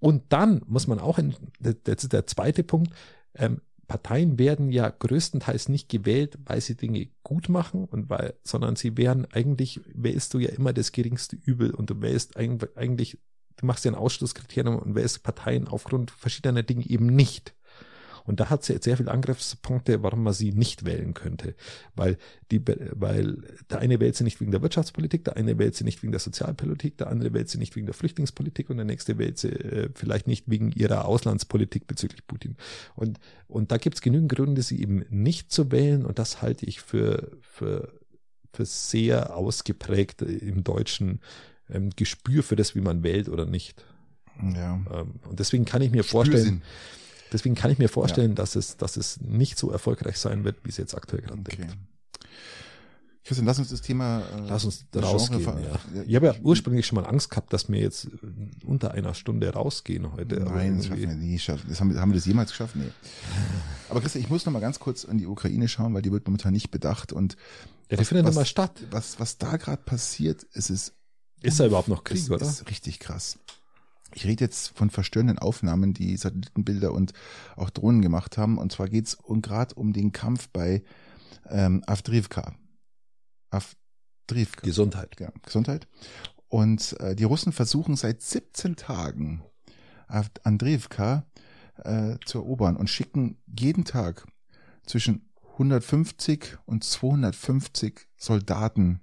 Und 0.00 0.24
dann 0.32 0.62
muss 0.66 0.88
man 0.88 0.98
auch, 0.98 1.18
in, 1.18 1.34
das 1.60 2.02
ist 2.02 2.12
der 2.12 2.26
zweite 2.26 2.64
Punkt, 2.64 2.92
ähm, 3.34 3.60
Parteien 3.88 4.38
werden 4.38 4.70
ja 4.70 4.90
größtenteils 4.90 5.70
nicht 5.70 5.88
gewählt, 5.88 6.38
weil 6.44 6.60
sie 6.60 6.76
Dinge 6.76 7.08
gut 7.24 7.48
machen 7.48 7.86
und 7.86 8.10
weil, 8.10 8.34
sondern 8.44 8.76
sie 8.76 8.96
werden 8.98 9.26
eigentlich, 9.32 9.80
wählst 9.86 10.34
du 10.34 10.38
ja 10.38 10.50
immer 10.50 10.74
das 10.74 10.92
geringste 10.92 11.36
Übel 11.36 11.74
und 11.74 11.88
du 11.88 12.00
wählst 12.02 12.36
eigentlich, 12.36 13.18
du 13.56 13.66
machst 13.66 13.86
ja 13.86 13.90
ein 13.90 13.96
Ausschlusskriterium 13.96 14.78
und 14.78 14.94
wählst 14.94 15.22
Parteien 15.22 15.66
aufgrund 15.66 16.10
verschiedener 16.10 16.62
Dinge 16.62 16.86
eben 16.86 17.06
nicht. 17.06 17.54
Und 18.28 18.40
da 18.40 18.50
hat 18.50 18.62
sie 18.62 18.74
jetzt 18.74 18.84
sehr 18.84 18.98
viele 18.98 19.10
Angriffspunkte, 19.10 20.02
warum 20.02 20.22
man 20.22 20.34
sie 20.34 20.52
nicht 20.52 20.84
wählen 20.84 21.14
könnte. 21.14 21.54
Weil 21.96 22.18
die, 22.50 22.60
weil 22.66 23.42
der 23.70 23.78
eine 23.78 24.00
wählt 24.00 24.16
sie 24.16 24.24
nicht 24.24 24.40
wegen 24.40 24.50
der 24.50 24.60
Wirtschaftspolitik, 24.60 25.24
der 25.24 25.36
eine 25.36 25.58
wählt 25.58 25.74
sie 25.74 25.84
nicht 25.84 26.02
wegen 26.02 26.12
der 26.12 26.20
Sozialpolitik, 26.20 26.98
der 26.98 27.08
andere 27.08 27.32
wählt 27.32 27.48
sie 27.48 27.56
nicht 27.56 27.74
wegen 27.74 27.86
der 27.86 27.94
Flüchtlingspolitik 27.94 28.68
und 28.68 28.76
der 28.76 28.84
nächste 28.84 29.16
wählt 29.16 29.38
sie 29.38 29.48
äh, 29.48 29.88
vielleicht 29.94 30.26
nicht 30.26 30.44
wegen 30.46 30.72
ihrer 30.72 31.06
Auslandspolitik 31.06 31.86
bezüglich 31.86 32.26
Putin. 32.26 32.56
Und, 32.94 33.18
und 33.46 33.72
da 33.72 33.78
gibt 33.78 33.96
es 33.96 34.02
genügend 34.02 34.30
Gründe, 34.30 34.60
sie 34.60 34.80
eben 34.80 35.06
nicht 35.08 35.50
zu 35.50 35.72
wählen 35.72 36.04
und 36.04 36.18
das 36.18 36.42
halte 36.42 36.66
ich 36.66 36.82
für, 36.82 37.32
für, 37.40 37.98
für 38.52 38.66
sehr 38.66 39.34
ausgeprägt 39.34 40.20
im 40.20 40.64
deutschen 40.64 41.20
ähm, 41.70 41.90
Gespür 41.96 42.42
für 42.42 42.56
das, 42.56 42.74
wie 42.74 42.82
man 42.82 43.02
wählt 43.02 43.30
oder 43.30 43.46
nicht. 43.46 43.84
Ja. 44.54 44.74
Ähm, 44.92 45.14
und 45.28 45.40
deswegen 45.40 45.64
kann 45.64 45.82
ich 45.82 45.90
mir 45.90 46.02
Spürsinn. 46.02 46.30
vorstellen, 46.30 46.62
Deswegen 47.32 47.54
kann 47.54 47.70
ich 47.70 47.78
mir 47.78 47.88
vorstellen, 47.88 48.30
ja. 48.30 48.36
dass, 48.36 48.56
es, 48.56 48.76
dass 48.76 48.96
es 48.96 49.20
nicht 49.20 49.58
so 49.58 49.70
erfolgreich 49.70 50.18
sein 50.18 50.44
wird, 50.44 50.56
wie 50.64 50.70
es 50.70 50.76
jetzt 50.76 50.94
aktuell 50.94 51.22
gerade 51.22 51.40
okay. 51.40 51.56
denkt. 51.56 51.76
Christian, 53.28 53.44
lass 53.44 53.58
uns 53.58 53.68
das 53.68 53.82
Thema. 53.82 54.20
Äh, 54.20 54.48
lass 54.48 54.64
uns 54.64 54.86
rausgehen. 54.96 55.42
Ja. 55.42 56.02
Ich 56.06 56.16
habe 56.16 56.26
ja 56.28 56.34
ursprünglich 56.42 56.86
schon 56.86 56.96
mal 56.96 57.04
Angst 57.04 57.28
gehabt, 57.28 57.52
dass 57.52 57.68
wir 57.68 57.78
jetzt 57.78 58.08
unter 58.64 58.92
einer 58.92 59.12
Stunde 59.12 59.52
rausgehen 59.52 60.12
heute. 60.12 60.40
Nein, 60.40 60.78
das 60.78 60.86
schaffen 60.86 61.02
wir 61.02 61.14
nie. 61.14 61.36
Das 61.36 61.80
haben, 61.80 61.94
haben 62.00 62.10
wir 62.10 62.14
das 62.14 62.24
jemals 62.24 62.52
geschafft? 62.52 62.74
Nee. 62.74 62.88
Aber 63.90 64.00
Christian, 64.00 64.24
ich 64.24 64.30
muss 64.30 64.46
noch 64.46 64.52
mal 64.54 64.60
ganz 64.60 64.80
kurz 64.80 65.04
an 65.04 65.18
die 65.18 65.26
Ukraine 65.26 65.68
schauen, 65.68 65.92
weil 65.92 66.00
die 66.00 66.10
wird 66.10 66.26
momentan 66.26 66.54
nicht 66.54 66.70
bedacht 66.70 67.12
und 67.12 67.36
ja, 67.90 67.98
die 67.98 68.04
findet 68.06 68.34
mal 68.34 68.46
statt. 68.46 68.72
Was, 68.90 69.20
was 69.20 69.36
da 69.36 69.58
gerade 69.58 69.82
passiert, 69.82 70.44
ist 70.54 70.70
es. 70.70 70.94
Ist 71.42 71.60
da 71.60 71.66
überhaupt 71.66 71.88
noch 71.88 72.04
Krieg, 72.04 72.30
oder? 72.30 72.46
Ist 72.46 72.68
richtig 72.70 72.98
krass. 72.98 73.38
Ich 74.14 74.24
rede 74.24 74.44
jetzt 74.44 74.76
von 74.76 74.90
verstörenden 74.90 75.38
Aufnahmen, 75.38 75.94
die 75.94 76.16
Satellitenbilder 76.16 76.92
und 76.92 77.12
auch 77.56 77.70
Drohnen 77.70 78.02
gemacht 78.02 78.38
haben. 78.38 78.58
Und 78.58 78.72
zwar 78.72 78.88
geht's 78.88 79.14
um, 79.14 79.42
gerade 79.42 79.74
um 79.74 79.92
den 79.92 80.12
Kampf 80.12 80.48
bei 80.48 80.82
ähm, 81.48 81.82
Avdrivka. 81.86 82.54
Avdrivka. 83.50 84.62
Gesundheit. 84.62 85.16
Ja, 85.20 85.30
Gesundheit. 85.42 85.86
Und 86.48 86.98
äh, 87.00 87.14
die 87.14 87.24
Russen 87.24 87.52
versuchen 87.52 87.96
seit 87.96 88.22
17 88.22 88.76
Tagen 88.76 89.42
Andrivka 90.42 91.26
äh, 91.84 92.16
zu 92.24 92.38
erobern 92.38 92.76
und 92.76 92.88
schicken 92.88 93.36
jeden 93.46 93.84
Tag 93.84 94.26
zwischen 94.86 95.30
150 95.52 96.56
und 96.64 96.84
250 96.84 98.08
Soldaten 98.16 99.00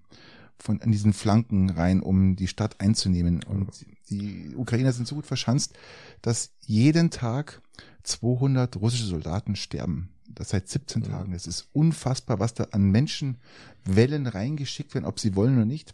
von 0.59 0.81
an 0.81 0.91
diesen 0.91 1.13
Flanken 1.13 1.69
rein, 1.69 2.01
um 2.01 2.35
die 2.35 2.47
Stadt 2.47 2.79
einzunehmen. 2.79 3.43
Und 3.43 3.85
die 4.09 4.53
Ukrainer 4.55 4.93
sind 4.93 5.07
so 5.07 5.15
gut 5.15 5.25
verschanzt, 5.25 5.73
dass 6.21 6.51
jeden 6.61 7.09
Tag 7.09 7.61
200 8.03 8.75
russische 8.77 9.05
Soldaten 9.05 9.55
sterben. 9.55 10.09
Das 10.27 10.49
seit 10.49 10.67
17 10.67 11.03
ja. 11.03 11.09
Tagen. 11.09 11.33
Das 11.33 11.47
ist 11.47 11.69
unfassbar, 11.73 12.39
was 12.39 12.53
da 12.53 12.65
an 12.71 12.89
Menschenwellen 12.91 14.27
reingeschickt 14.27 14.93
werden, 14.93 15.05
ob 15.05 15.19
sie 15.19 15.35
wollen 15.35 15.55
oder 15.55 15.65
nicht. 15.65 15.91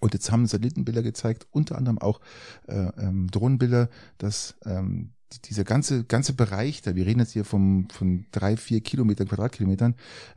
Und 0.00 0.14
jetzt 0.14 0.30
haben 0.30 0.46
Satellitenbilder 0.46 1.02
gezeigt, 1.02 1.46
unter 1.50 1.76
anderem 1.76 1.98
auch 1.98 2.20
äh, 2.66 2.74
ähm, 2.74 3.30
Drohnenbilder, 3.30 3.90
dass 4.16 4.54
ähm, 4.64 5.12
dieser 5.44 5.64
ganze 5.64 6.04
ganze 6.04 6.32
Bereich, 6.32 6.82
da 6.82 6.94
wir 6.96 7.06
reden 7.06 7.20
jetzt 7.20 7.32
hier 7.32 7.44
vom 7.44 7.88
von 7.90 8.26
drei 8.32 8.56
vier 8.56 8.80
Kilometern 8.80 9.28
Quadratkilometern, 9.28 9.94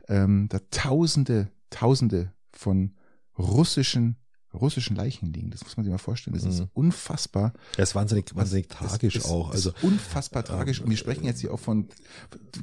ähm, 0.08 0.48
da 0.50 0.60
Tausende 0.70 1.48
Tausende 1.70 2.32
von 2.52 2.92
russischen 3.38 4.16
russischen 4.54 4.96
Leichen 4.96 5.32
liegen. 5.32 5.50
Das 5.50 5.62
muss 5.62 5.76
man 5.76 5.84
sich 5.84 5.90
mal 5.90 5.98
vorstellen. 5.98 6.34
Das 6.34 6.44
mhm. 6.44 6.50
ist 6.50 6.62
unfassbar. 6.72 7.52
Ja, 7.76 7.82
ist 7.82 7.94
wahnsinnig, 7.94 8.34
wahnsinnig 8.34 8.68
das, 8.68 8.78
tragisch 8.78 9.16
ist, 9.16 9.26
auch. 9.26 9.50
Also 9.50 9.72
unfassbar 9.82 10.42
äh, 10.42 10.46
tragisch. 10.46 10.80
Und 10.80 10.90
wir 10.90 10.96
sprechen 10.96 11.24
jetzt 11.24 11.40
hier 11.40 11.52
auch 11.52 11.60
von 11.60 11.88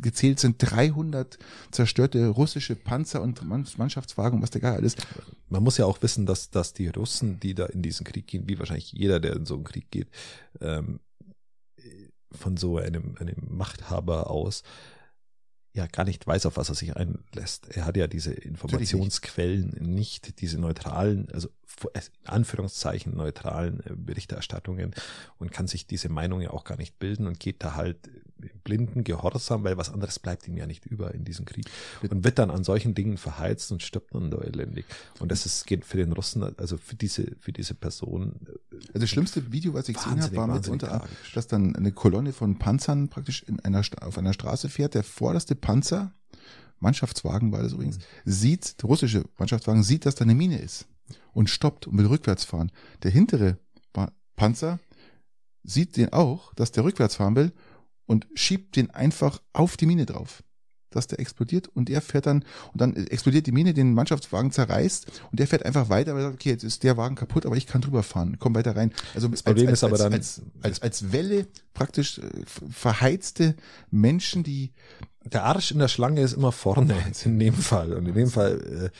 gezählt 0.01 0.39
sind 0.39 0.55
300 0.59 1.37
zerstörte 1.71 2.27
russische 2.27 2.75
Panzer 2.75 3.21
und 3.21 3.45
Mannschaftswagen, 3.77 4.41
was 4.41 4.51
der 4.51 4.61
Geil 4.61 4.83
ist. 4.83 5.05
Man 5.49 5.63
muss 5.63 5.77
ja 5.77 5.85
auch 5.85 6.01
wissen, 6.01 6.25
dass 6.25 6.49
dass 6.49 6.73
die 6.73 6.87
Russen, 6.87 7.39
die 7.39 7.53
da 7.53 7.65
in 7.65 7.81
diesen 7.81 8.05
Krieg 8.05 8.27
gehen, 8.27 8.47
wie 8.47 8.57
wahrscheinlich 8.57 8.91
jeder, 8.93 9.19
der 9.19 9.35
in 9.35 9.45
so 9.45 9.55
einen 9.55 9.63
Krieg 9.63 9.91
geht, 9.91 10.09
ähm, 10.61 10.99
von 12.31 12.55
so 12.55 12.77
einem 12.77 13.15
einem 13.19 13.47
Machthaber 13.49 14.29
aus 14.29 14.63
ja 15.73 15.87
gar 15.87 16.03
nicht 16.03 16.27
weiß, 16.27 16.45
auf 16.45 16.57
was 16.57 16.69
er 16.69 16.75
sich 16.75 16.95
einlässt. 16.95 17.69
Er 17.69 17.85
hat 17.85 17.97
ja 17.97 18.07
diese 18.07 18.33
Informationsquellen 18.33 19.69
nicht. 19.69 19.81
nicht, 19.81 20.41
diese 20.41 20.59
neutralen, 20.59 21.29
also 21.31 21.49
in 21.93 22.01
Anführungszeichen 22.25 23.15
neutralen 23.15 23.79
äh, 23.81 23.93
Berichterstattungen 23.95 24.93
und 25.37 25.51
kann 25.51 25.67
sich 25.67 25.87
diese 25.87 26.09
Meinung 26.09 26.41
ja 26.41 26.51
auch 26.51 26.63
gar 26.63 26.77
nicht 26.77 26.99
bilden 26.99 27.27
und 27.27 27.39
geht 27.39 27.63
da 27.63 27.75
halt 27.75 28.09
blinden 28.63 29.03
Gehorsam, 29.03 29.63
weil 29.63 29.77
was 29.77 29.91
anderes 29.91 30.19
bleibt 30.19 30.47
ihm 30.47 30.57
ja 30.57 30.65
nicht 30.65 30.85
über 30.85 31.13
in 31.13 31.23
diesem 31.23 31.45
Krieg 31.45 31.65
und 32.09 32.23
wird 32.23 32.39
dann 32.39 32.49
an 32.49 32.63
solchen 32.63 32.95
Dingen 32.95 33.17
verheizt 33.17 33.71
und 33.71 33.83
stirbt 33.83 34.15
dann 34.15 34.31
da 34.31 34.39
elendig. 34.39 34.85
Und 35.19 35.31
das 35.31 35.45
ist, 35.45 35.67
geht 35.67 35.85
für 35.85 35.97
den 35.97 36.11
Russen, 36.11 36.43
also 36.57 36.77
für 36.77 36.95
diese, 36.95 37.35
für 37.39 37.51
diese 37.51 37.73
Person. 37.73 38.39
Also 38.71 38.99
das 38.99 39.09
schlimmste 39.09 39.51
Video, 39.51 39.73
was 39.73 39.89
ich 39.89 39.95
gesehen 39.95 40.21
habe, 40.21 40.35
war 40.35 40.47
mitunter, 40.47 41.07
dass 41.33 41.47
dann 41.47 41.75
eine 41.75 41.91
Kolonne 41.91 42.33
von 42.33 42.57
Panzern 42.57 43.09
praktisch 43.09 43.43
in 43.43 43.59
einer, 43.59 43.83
auf 44.01 44.17
einer 44.17 44.33
Straße 44.33 44.69
fährt, 44.69 44.95
der 44.95 45.03
vorderste 45.03 45.55
Panzer, 45.55 46.13
Mannschaftswagen 46.81 47.51
war 47.51 47.63
das 47.63 47.73
übrigens, 47.73 47.97
mhm. 47.97 48.01
sieht, 48.25 48.81
der 48.81 48.87
russische 48.87 49.23
Mannschaftswagen 49.37 49.83
sieht, 49.83 50.05
dass 50.05 50.15
da 50.15 50.23
eine 50.23 50.35
Mine 50.35 50.59
ist 50.59 50.87
und 51.33 51.49
stoppt 51.49 51.87
und 51.87 51.97
will 51.97 52.07
rückwärts 52.07 52.43
fahren. 52.43 52.71
Der 53.03 53.11
hintere 53.11 53.57
Panzer 54.35 54.79
sieht 55.63 55.97
den 55.97 56.11
auch, 56.13 56.53
dass 56.55 56.71
der 56.71 56.83
rückwärts 56.83 57.15
fahren 57.15 57.35
will 57.35 57.53
und 58.05 58.27
schiebt 58.33 58.75
den 58.75 58.89
einfach 58.89 59.41
auf 59.53 59.77
die 59.77 59.85
Mine 59.85 60.05
drauf. 60.05 60.43
Dass 60.91 61.07
der 61.07 61.19
explodiert 61.19 61.67
und 61.69 61.89
er 61.89 62.01
fährt 62.01 62.25
dann, 62.25 62.43
und 62.73 62.81
dann 62.81 62.95
explodiert 62.95 63.47
die 63.47 63.51
Mine, 63.51 63.73
den 63.73 63.93
Mannschaftswagen 63.93 64.51
zerreißt 64.51 65.21
und 65.31 65.39
der 65.39 65.47
fährt 65.47 65.65
einfach 65.65 65.89
weiter, 65.89 66.13
weil 66.13 66.21
er 66.21 66.25
sagt, 66.27 66.35
okay, 66.35 66.49
jetzt 66.49 66.63
ist 66.63 66.83
der 66.83 66.97
Wagen 66.97 67.15
kaputt, 67.15 67.45
aber 67.45 67.55
ich 67.57 67.65
kann 67.65 67.81
drüber 67.81 68.03
fahren, 68.03 68.37
komm 68.39 68.55
weiter 68.55 68.75
rein. 68.75 68.91
Also 69.15 69.27
das 69.27 69.43
Problem 69.43 69.67
als, 69.67 69.79
ist 69.79 69.83
aber 69.83 69.97
dann 69.97 70.13
als, 70.13 70.41
als, 70.61 70.81
als 70.81 71.11
Welle 71.11 71.47
praktisch 71.73 72.19
äh, 72.19 72.23
verheizte 72.69 73.55
Menschen, 73.89 74.43
die 74.43 74.71
der 75.23 75.43
Arsch 75.43 75.71
in 75.71 75.79
der 75.79 75.87
Schlange 75.87 76.21
ist 76.21 76.33
immer 76.33 76.51
vorne 76.51 76.95
Wahnsinn. 76.95 77.33
in 77.33 77.39
dem 77.39 77.53
Fall. 77.53 77.93
Und 77.93 78.07
in 78.07 78.15
dem 78.15 78.29
Fall 78.29 78.91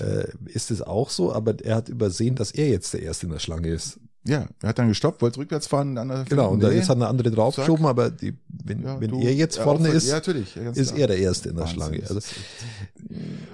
äh, 0.00 0.04
äh, 0.04 0.28
ist 0.46 0.70
es 0.70 0.82
auch 0.82 1.10
so, 1.10 1.32
aber 1.32 1.56
er 1.64 1.76
hat 1.76 1.88
übersehen, 1.88 2.36
dass 2.36 2.52
er 2.52 2.68
jetzt 2.68 2.94
der 2.94 3.02
Erste 3.02 3.26
in 3.26 3.32
der 3.32 3.40
Schlange 3.40 3.68
ist. 3.68 3.98
Ja, 4.26 4.46
er 4.62 4.68
hat 4.70 4.78
dann 4.78 4.88
gestoppt, 4.88 5.20
wollte 5.20 5.38
rückwärts 5.38 5.66
fahren. 5.66 5.94
Dann 5.94 6.24
genau, 6.24 6.52
und 6.52 6.62
nee, 6.62 6.70
jetzt 6.70 6.88
hat 6.88 6.96
eine 6.96 7.08
andere 7.08 7.30
draufgeschoben, 7.30 7.84
aber 7.84 8.10
die, 8.10 8.34
wenn, 8.48 8.82
ja, 8.82 8.98
wenn 8.98 9.10
du, 9.10 9.20
er 9.20 9.34
jetzt 9.34 9.58
vorne 9.58 9.88
ja, 9.88 9.94
ist, 9.94 10.06
ja, 10.08 10.70
ist 10.70 10.96
er 10.96 11.06
der 11.08 11.18
Erste 11.18 11.50
in 11.50 11.56
der 11.56 11.64
Wahnsinn, 11.64 11.82
Schlange. 11.82 12.02
Also, 12.08 12.20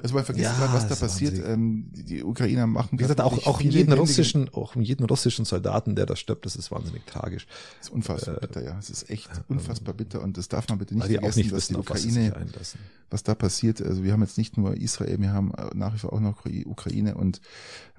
also 0.01 0.15
man 0.15 0.25
vergisst 0.25 0.57
gerade, 0.57 0.73
was 0.73 0.87
da 0.87 0.95
passiert. 0.95 1.45
Ähm, 1.45 1.91
die 1.93 2.23
Ukrainer 2.23 2.69
machen 2.69 2.91
Wie 2.93 2.99
gesagt, 2.99 3.21
auch, 3.21 3.47
auch 3.49 3.61
jeden 3.61 3.93
russischen, 3.93 4.49
auch 4.55 4.77
jeden 4.77 5.07
russischen 5.07 5.45
Soldaten, 5.45 5.97
der 5.97 6.07
da 6.07 6.15
stirbt, 6.15 6.47
das 6.47 6.55
ist 6.55 6.71
wahnsinnig 6.71 7.05
tragisch. 7.05 7.49
Das 7.79 7.89
ist 7.89 7.93
unfassbar 7.93 8.37
äh, 8.37 8.41
bitter, 8.41 8.63
ja. 8.63 8.79
Es 8.79 8.91
ist 8.91 9.11
echt 9.11 9.29
unfassbar 9.49 9.95
bitter 9.95 10.23
und 10.23 10.39
das 10.39 10.49
darf 10.49 10.69
man 10.69 10.79
bitte 10.79 10.95
nicht 10.95 11.07
vergessen, 11.07 11.39
nicht 11.41 11.51
dass 11.51 11.57
wissen, 11.57 11.75
die 11.75 11.81
Ukraine, 11.81 12.33
was, 12.57 12.77
was, 13.11 13.23
da 13.25 13.35
passiert. 13.35 13.83
Also 13.83 14.05
wir 14.05 14.13
haben 14.13 14.23
jetzt 14.23 14.39
nicht 14.39 14.57
nur 14.57 14.77
Israel, 14.77 15.21
wir 15.21 15.33
haben 15.33 15.51
nach 15.75 15.95
wie 15.95 15.99
vor 15.99 16.13
auch 16.13 16.21
noch 16.21 16.45
Ukraine 16.65 17.17
und 17.17 17.41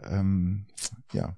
ähm, 0.09 0.63
ja, 1.11 1.35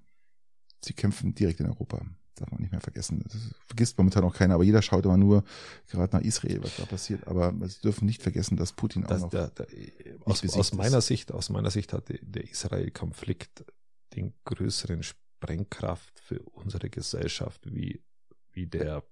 sie 0.85 0.93
kämpfen 0.93 1.35
direkt 1.35 1.60
in 1.60 1.68
Europa. 1.68 2.01
Darf 2.35 2.49
man 2.49 2.61
nicht 2.61 2.72
mehr 2.72 2.81
vergessen. 2.81 3.23
Das 3.23 3.38
vergisst 3.68 3.97
momentan 3.97 4.23
auch 4.23 4.34
keiner, 4.34 4.55
aber 4.55 4.64
jeder 4.64 4.81
schaut 4.81 5.05
immer 5.05 5.18
nur 5.18 5.43
gerade 5.88 6.15
nach 6.18 6.23
Israel, 6.23 6.64
was 6.64 6.76
da 6.77 6.85
passiert. 6.85 7.27
Aber 7.27 7.53
sie 7.68 7.80
dürfen 7.81 8.05
nicht 8.05 8.23
vergessen, 8.23 8.57
dass 8.57 8.73
Putin 8.73 9.03
auch 9.03 9.10
das, 9.10 9.22
noch. 9.22 9.30
Der, 9.30 9.49
der, 9.49 9.68
aus, 10.26 10.43
aus 10.57 10.73
meiner 10.73 11.01
Sicht, 11.01 11.31
aus 11.31 11.49
meiner 11.49 11.69
Sicht 11.69 11.93
hat 11.93 12.05
der 12.10 12.49
Israel-Konflikt 12.49 13.64
den 14.15 14.34
größeren 14.45 15.03
Sprengkraft 15.03 16.19
für 16.19 16.39
unsere 16.39 16.89
Gesellschaft 16.89 17.61
wie, 17.72 18.01
wie 18.51 18.65
der 18.65 19.03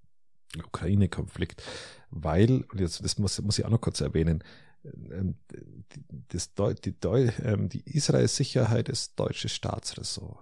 Ukraine-Konflikt. 0.57 1.61
Weil, 2.09 2.65
und 2.71 2.79
jetzt, 2.79 3.03
das 3.03 3.19
muss, 3.19 3.39
muss 3.41 3.59
ich 3.59 3.65
auch 3.65 3.69
noch 3.69 3.81
kurz 3.81 4.01
erwähnen, 4.01 4.43
ähm, 4.83 5.35
das, 6.29 6.53
die, 6.55 6.91
die, 6.91 7.07
ähm, 7.43 7.69
die 7.69 7.81
Israel-Sicherheit 7.85 8.89
ist 8.89 9.19
deutsches 9.19 9.51
Staatsressort. 9.51 10.39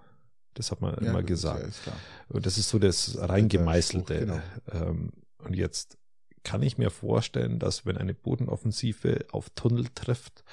Das 0.54 0.72
hat 0.72 0.82
man 0.82 0.96
ja, 0.96 1.10
immer 1.10 1.24
gesagt. 1.24 1.74
Ja, 1.86 1.94
und 2.30 2.46
das 2.46 2.58
ist 2.58 2.70
so 2.70 2.80
das 2.80 3.18
reingemeißelte. 3.20 4.20
Genau. 4.20 4.42
Ähm, 4.72 5.12
und 5.40 5.56
jetzt 5.56 5.98
kann 6.44 6.64
ich 6.64 6.78
mir 6.78 6.90
vorstellen, 6.90 7.60
dass 7.60 7.86
wenn 7.86 7.98
eine 7.98 8.14
Bodenoffensive 8.14 9.26
auf 9.32 9.50
Tunnel 9.52 9.86
trifft, 9.94 10.44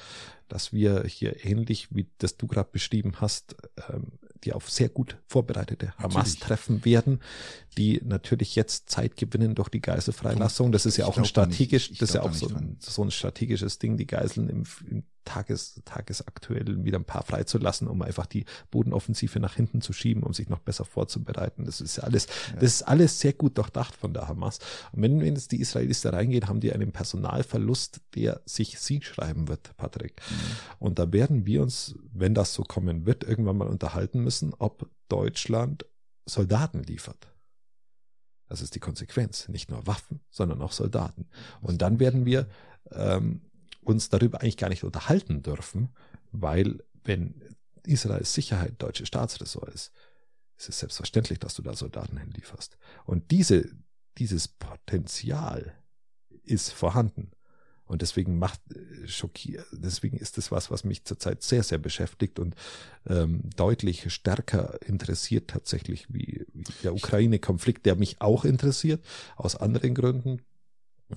dass 0.48 0.72
wir 0.72 1.04
hier 1.04 1.44
ähnlich 1.44 1.94
wie 1.94 2.06
das 2.18 2.36
du 2.36 2.46
gerade 2.46 2.68
beschrieben 2.70 3.14
hast, 3.20 3.56
ähm, 3.88 4.12
die 4.44 4.52
auf 4.52 4.70
sehr 4.70 4.88
gut 4.88 5.16
vorbereitete 5.26 5.94
Hamas 5.98 6.36
treffen 6.36 6.84
werden, 6.84 7.20
die 7.78 8.00
natürlich 8.04 8.54
jetzt 8.54 8.90
Zeit 8.90 9.16
gewinnen 9.16 9.54
durch 9.54 9.68
die 9.68 9.80
Geiselfreilassung. 9.80 10.70
Das 10.72 10.86
ist 10.86 10.96
ja 10.96 11.06
auch 11.06 11.16
ein 11.16 11.24
strategisch, 11.24 11.90
das 11.90 12.10
ist 12.10 12.14
ja 12.14 12.22
auch 12.22 12.32
so, 12.32 12.50
so, 12.78 13.02
ein 13.02 13.10
strategisches 13.10 13.78
Ding, 13.78 13.96
die 13.96 14.06
Geiseln 14.06 14.48
im, 14.48 14.64
im 14.88 15.04
Tages, 15.26 15.82
tagesaktuell 15.84 16.84
wieder 16.84 16.98
ein 16.98 17.04
paar 17.04 17.22
freizulassen, 17.22 17.88
um 17.88 18.00
einfach 18.00 18.24
die 18.24 18.46
Bodenoffensive 18.70 19.38
nach 19.40 19.54
hinten 19.54 19.82
zu 19.82 19.92
schieben, 19.92 20.22
um 20.22 20.32
sich 20.32 20.48
noch 20.48 20.60
besser 20.60 20.86
vorzubereiten. 20.86 21.66
Das 21.66 21.82
ist 21.82 21.96
ja 21.96 22.04
alles, 22.04 22.26
ja. 22.26 22.54
das 22.54 22.74
ist 22.74 22.82
alles 22.82 23.20
sehr 23.20 23.34
gut 23.34 23.58
durchdacht 23.58 23.94
von 23.94 24.14
der 24.14 24.28
Hamas. 24.28 24.60
Und 24.92 25.02
wenn, 25.02 25.20
wenn 25.20 25.34
jetzt 25.34 25.52
die 25.52 25.60
Israelis 25.60 26.00
da 26.00 26.10
reingehen, 26.10 26.48
haben 26.48 26.60
die 26.60 26.72
einen 26.72 26.92
Personalverlust, 26.92 28.00
der 28.14 28.40
sich 28.46 28.78
Sieg 28.80 29.04
schreiben 29.04 29.48
wird, 29.48 29.76
Patrick. 29.76 30.22
Mhm. 30.30 30.34
Und 30.78 30.98
da 30.98 31.12
werden 31.12 31.44
wir 31.44 31.60
uns, 31.62 31.96
wenn 32.12 32.32
das 32.32 32.54
so 32.54 32.62
kommen 32.62 33.04
wird, 33.04 33.24
irgendwann 33.24 33.58
mal 33.58 33.68
unterhalten 33.68 34.22
müssen, 34.22 34.54
ob 34.58 34.88
Deutschland 35.08 35.84
Soldaten 36.24 36.82
liefert. 36.82 37.28
Das 38.48 38.60
ist 38.60 38.74
die 38.74 38.80
Konsequenz. 38.80 39.48
Nicht 39.48 39.70
nur 39.70 39.86
Waffen, 39.86 40.20
sondern 40.30 40.62
auch 40.62 40.72
Soldaten. 40.72 41.26
Und 41.60 41.82
dann 41.82 41.98
werden 41.98 42.24
wir 42.24 42.48
ähm, 42.92 43.40
uns 43.86 44.08
darüber 44.08 44.40
eigentlich 44.40 44.56
gar 44.56 44.68
nicht 44.68 44.84
unterhalten 44.84 45.42
dürfen, 45.42 45.90
weil 46.32 46.82
wenn 47.04 47.40
Israels 47.84 48.34
Sicherheit 48.34 48.74
deutsche 48.78 49.06
Staatsressort 49.06 49.72
ist, 49.72 49.92
ist 50.58 50.68
es 50.68 50.78
selbstverständlich, 50.80 51.38
dass 51.38 51.54
du 51.54 51.62
da 51.62 51.74
Soldaten 51.74 52.16
hinlieferst. 52.16 52.76
Und 53.04 53.30
diese, 53.30 53.70
dieses 54.18 54.48
Potenzial 54.48 55.74
ist 56.42 56.72
vorhanden. 56.72 57.30
Und 57.84 58.02
deswegen 58.02 58.38
macht 58.38 58.60
äh, 58.72 59.06
schockiert, 59.06 59.64
deswegen 59.70 60.16
ist 60.16 60.38
es 60.38 60.50
was, 60.50 60.72
was 60.72 60.82
mich 60.82 61.04
zurzeit 61.04 61.42
sehr, 61.42 61.62
sehr 61.62 61.78
beschäftigt 61.78 62.40
und 62.40 62.56
ähm, 63.06 63.42
deutlich 63.54 64.12
stärker 64.12 64.80
interessiert 64.82 65.48
tatsächlich 65.48 66.12
wie, 66.12 66.44
wie 66.52 66.64
der 66.82 66.94
Ukraine-Konflikt, 66.94 67.86
der 67.86 67.94
mich 67.94 68.20
auch 68.20 68.44
interessiert, 68.44 69.04
aus 69.36 69.54
anderen 69.54 69.94
Gründen. 69.94 70.42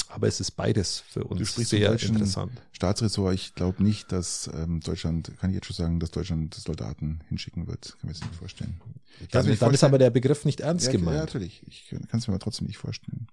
Aber 0.07 0.27
es 0.27 0.39
ist 0.39 0.51
beides 0.51 0.99
für 0.99 1.23
uns 1.23 1.55
sehr 1.55 1.91
interessant. 1.91 2.51
Staatsressort, 2.73 3.33
ich 3.33 3.55
glaube 3.55 3.83
nicht, 3.83 4.11
dass 4.11 4.49
ähm, 4.53 4.81
Deutschland, 4.81 5.31
kann 5.39 5.49
ich 5.49 5.55
jetzt 5.55 5.65
schon 5.65 5.75
sagen, 5.75 5.99
dass 5.99 6.11
Deutschland 6.11 6.53
Soldaten 6.53 7.21
hinschicken 7.27 7.67
wird. 7.67 7.97
Kann 7.99 8.07
mir 8.07 8.13
das 8.13 8.21
nicht 8.21 8.35
vorstellen. 8.35 8.79
Dann, 8.79 9.27
dann 9.31 9.45
vorstellen. 9.45 9.73
ist 9.73 9.83
aber 9.83 9.97
der 9.97 10.11
Begriff 10.11 10.45
nicht 10.45 10.59
ernst 10.61 10.85
ja, 10.85 10.91
gemeint. 10.91 11.15
Ja, 11.17 11.21
natürlich. 11.21 11.63
Ich 11.67 11.89
kann 11.89 12.19
es 12.19 12.27
mir 12.27 12.33
aber 12.33 12.39
trotzdem 12.39 12.67
nicht 12.67 12.77
vorstellen. 12.77 13.27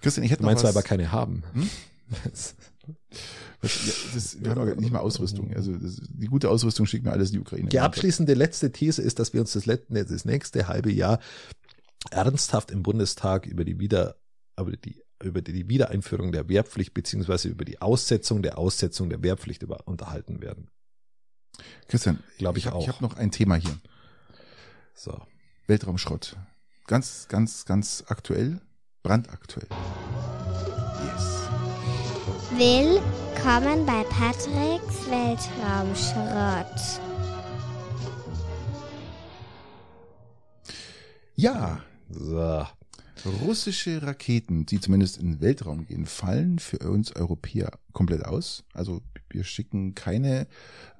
Christian, 0.00 0.24
ich 0.24 0.30
hätte 0.30 0.42
du 0.42 0.46
meinst 0.46 0.62
noch 0.62 0.70
was, 0.70 0.76
aber 0.76 0.82
keine 0.82 1.12
haben. 1.12 1.42
Hm? 1.52 1.68
das, 2.32 2.54
das, 4.14 4.42
wir 4.42 4.50
haben 4.50 4.80
nicht 4.80 4.92
mal 4.92 5.00
Ausrüstung. 5.00 5.52
Also 5.54 5.76
das, 5.76 6.00
die 6.08 6.26
gute 6.26 6.48
Ausrüstung 6.48 6.86
schickt 6.86 7.04
mir 7.04 7.12
alles 7.12 7.30
in 7.30 7.34
die 7.34 7.40
Ukraine. 7.40 7.68
Die 7.68 7.80
abschließende 7.80 8.32
letzte 8.32 8.72
These 8.72 9.02
ist, 9.02 9.18
dass 9.18 9.34
wir 9.34 9.40
uns 9.40 9.52
das, 9.52 9.66
letzte, 9.66 9.92
das 9.92 10.24
nächste 10.24 10.68
halbe 10.68 10.90
Jahr 10.90 11.20
ernsthaft 12.10 12.70
im 12.70 12.82
Bundestag 12.82 13.46
über 13.46 13.64
die 13.64 13.78
Wieder, 13.78 14.16
über 14.58 14.72
die 14.76 15.02
über 15.22 15.40
die 15.42 15.68
Wiedereinführung 15.68 16.32
der 16.32 16.48
Wehrpflicht 16.48 16.94
beziehungsweise 16.94 17.48
über 17.48 17.64
die 17.64 17.80
Aussetzung 17.80 18.42
der 18.42 18.58
Aussetzung 18.58 19.08
der 19.10 19.22
Wehrpflicht 19.22 19.62
über, 19.62 19.86
unterhalten 19.86 20.40
werden. 20.40 20.68
Christian, 21.88 22.22
glaube 22.38 22.58
ich, 22.58 22.64
ich 22.64 22.70
hab, 22.70 22.76
auch. 22.76 22.82
Ich 22.82 22.88
habe 22.88 23.02
noch 23.02 23.16
ein 23.16 23.30
Thema 23.30 23.56
hier. 23.56 23.78
So. 24.94 25.20
Weltraumschrott. 25.66 26.36
Ganz, 26.86 27.26
ganz, 27.28 27.64
ganz 27.64 28.04
aktuell, 28.06 28.60
brandaktuell. 29.02 29.68
Yes. 31.04 31.48
Willkommen 32.52 33.84
bei 33.86 34.04
Patricks 34.04 35.10
Weltraumschrott. 35.10 37.00
Ja. 41.34 41.82
So. 42.08 42.66
Russische 43.24 44.02
Raketen, 44.02 44.66
die 44.66 44.80
zumindest 44.80 45.18
in 45.18 45.32
den 45.32 45.40
Weltraum 45.40 45.86
gehen, 45.86 46.06
fallen 46.06 46.58
für 46.58 46.78
uns 46.78 47.14
Europäer 47.16 47.72
komplett 47.92 48.24
aus. 48.24 48.64
Also 48.74 49.02
wir 49.30 49.44
schicken 49.44 49.94
keine, 49.94 50.46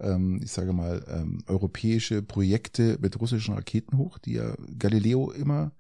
ähm, 0.01 0.41
ich 0.43 0.53
sage 0.53 0.73
mal, 0.73 1.05
ähm, 1.09 1.43
europäische 1.47 2.23
Projekte 2.23 2.99
mit 3.01 3.21
russischen 3.21 3.55
Raketen 3.55 3.99
hoch, 3.99 4.19
die 4.19 4.35
ja 4.35 4.55
Galileo 4.79 5.31
immer 5.31 5.73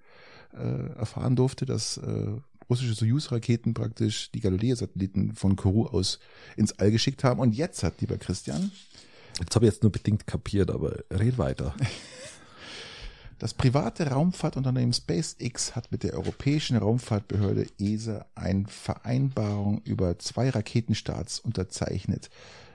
äh, 0.55 0.91
erfahren 0.97 1.37
durfte, 1.37 1.65
dass 1.65 1.97
äh, 1.99 2.27
russische 2.69 2.95
Soyuz-Raketen 2.95 3.75
praktisch 3.75 4.31
die 4.33 4.41
Galileo-Satelliten 4.41 5.35
von 5.35 5.57
Kourou 5.57 5.87
aus 5.87 6.19
ins 6.57 6.73
All 6.79 6.91
geschickt 6.91 7.25
haben. 7.25 7.41
Und 7.41 7.55
jetzt 7.55 7.83
hat, 7.83 8.01
lieber 8.01 8.19
Christian. 8.19 8.71
Jetzt 9.39 9.55
habe 9.55 9.67
ich 9.67 9.73
jetzt 9.73 9.83
nur 9.83 9.93
bedingt 9.93 10.27
kapiert, 10.27 10.71
aber 10.71 10.97
red 11.11 11.39
weiter. 11.39 11.75
Das 13.39 13.53
private 13.53 14.09
Raumfahrtunternehmen 14.09 14.95
SpaceX 14.95 15.77
hat 15.77 15.93
mit 15.93 16.03
der 16.03 16.15
Europäischen 16.15 16.77
Raumfahrtbehörde 16.77 17.67
ESA 17.79 18.25
eine 18.35 18.67
Vereinbarung 18.67 19.83
über 19.85 20.19
zwei 20.19 20.49
Raketenstarts 20.49 21.41
unterzeichnet. 21.41 22.31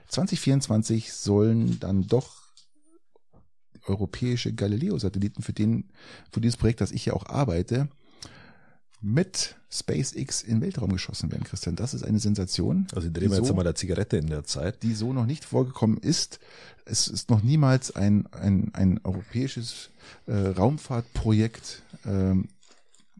2024 0.08 1.12
sollen 1.12 1.80
dann 1.80 2.06
doch 2.06 2.42
europäische 3.86 4.52
Galileo-Satelliten, 4.52 5.42
für 5.42 5.52
den, 5.52 5.90
für 6.30 6.40
dieses 6.40 6.56
Projekt, 6.56 6.80
das 6.80 6.92
ich 6.92 7.06
ja 7.06 7.14
auch 7.14 7.26
arbeite, 7.26 7.88
mit 9.02 9.56
SpaceX 9.70 10.42
in 10.42 10.56
den 10.56 10.60
Weltraum 10.62 10.92
geschossen 10.92 11.32
werden, 11.32 11.44
Christian. 11.44 11.76
Das 11.76 11.94
ist 11.94 12.04
eine 12.04 12.18
Sensation. 12.18 12.86
Also 12.94 13.08
drehen 13.10 13.30
wir 13.30 13.38
so, 13.38 13.44
jetzt 13.44 13.54
mal 13.54 13.64
der 13.64 13.74
Zigarette 13.74 14.16
in 14.16 14.28
der 14.28 14.44
Zeit. 14.44 14.82
Die 14.82 14.94
so 14.94 15.12
noch 15.12 15.26
nicht 15.26 15.44
vorgekommen 15.44 15.98
ist. 15.98 16.38
Es 16.84 17.08
ist 17.08 17.30
noch 17.30 17.42
niemals 17.42 17.94
ein, 17.94 18.26
ein, 18.32 18.70
ein 18.74 19.00
europäisches 19.02 19.90
äh, 20.26 20.32
Raumfahrtprojekt 20.34 21.82
ähm, 22.06 22.48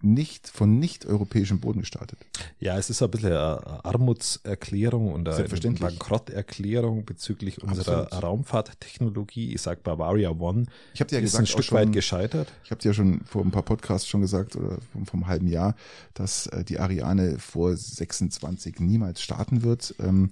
nicht 0.04 0.48
von 0.48 0.78
nicht-europäischem 0.78 1.60
Boden 1.60 1.80
gestartet. 1.80 2.18
Ja, 2.60 2.76
es 2.78 2.90
ist 2.90 3.02
ein 3.02 3.10
bisschen 3.10 3.32
eine 3.32 3.84
Armutserklärung 3.84 5.12
und 5.12 5.28
eine 5.28 5.48
Bankrotterklärung 5.48 7.04
bezüglich 7.04 7.62
unserer 7.62 8.02
Absolut. 8.04 8.24
Raumfahrttechnologie. 8.24 9.54
Ich 9.54 9.62
sag 9.62 9.82
Bavaria 9.82 10.30
One 10.30 10.66
ich 10.94 11.00
hab 11.00 11.08
dir 11.08 11.16
ja 11.16 11.20
ist 11.22 11.32
gesagt, 11.32 11.42
ein 11.42 11.46
Stück 11.46 11.64
schon, 11.64 11.78
weit 11.78 11.92
gescheitert. 11.92 12.52
Ich 12.64 12.70
habe 12.70 12.80
dir 12.80 12.88
ja 12.88 12.94
schon 12.94 13.20
vor 13.24 13.42
ein 13.42 13.50
paar 13.50 13.62
Podcasts 13.62 14.08
schon 14.08 14.20
gesagt, 14.20 14.56
oder 14.56 14.78
vom, 14.92 15.06
vom 15.06 15.26
halben 15.26 15.46
Jahr, 15.46 15.74
dass 16.14 16.46
äh, 16.48 16.64
die 16.64 16.78
Ariane 16.78 17.38
vor 17.38 17.76
26 17.76 18.80
niemals 18.80 19.22
starten 19.22 19.62
wird. 19.62 19.94
Ähm, 19.98 20.30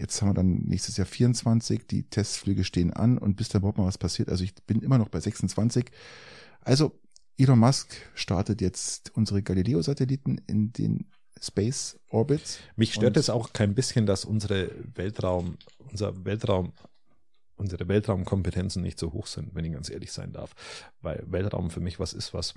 Jetzt 0.00 0.22
haben 0.22 0.30
wir 0.30 0.34
dann 0.34 0.62
nächstes 0.62 0.96
Jahr 0.96 1.06
24, 1.06 1.86
die 1.86 2.04
Testflüge 2.04 2.64
stehen 2.64 2.90
an 2.90 3.18
und 3.18 3.36
bis 3.36 3.50
da 3.50 3.58
überhaupt 3.58 3.76
mal 3.76 3.84
was 3.84 3.98
passiert. 3.98 4.30
Also 4.30 4.44
ich 4.44 4.54
bin 4.66 4.80
immer 4.80 4.96
noch 4.96 5.10
bei 5.10 5.20
26. 5.20 5.90
Also 6.62 6.92
Elon 7.40 7.58
Musk 7.58 7.96
startet 8.14 8.60
jetzt 8.60 9.16
unsere 9.16 9.42
Galileo-Satelliten 9.42 10.42
in 10.46 10.74
den 10.74 11.06
Space 11.40 11.98
Orbits. 12.10 12.58
Mich 12.76 12.92
stört 12.92 13.16
es 13.16 13.30
auch 13.30 13.54
kein 13.54 13.74
bisschen, 13.74 14.04
dass 14.04 14.26
unsere 14.26 14.70
Weltraum, 14.94 15.56
unser 15.78 16.26
Weltraum, 16.26 16.74
unsere 17.56 17.88
Weltraumkompetenzen 17.88 18.82
nicht 18.82 18.98
so 18.98 19.14
hoch 19.14 19.26
sind, 19.26 19.54
wenn 19.54 19.64
ich 19.64 19.72
ganz 19.72 19.88
ehrlich 19.88 20.12
sein 20.12 20.32
darf. 20.32 20.52
Weil 21.00 21.24
Weltraum 21.28 21.70
für 21.70 21.80
mich 21.80 21.98
was 21.98 22.12
ist, 22.12 22.34
was, 22.34 22.52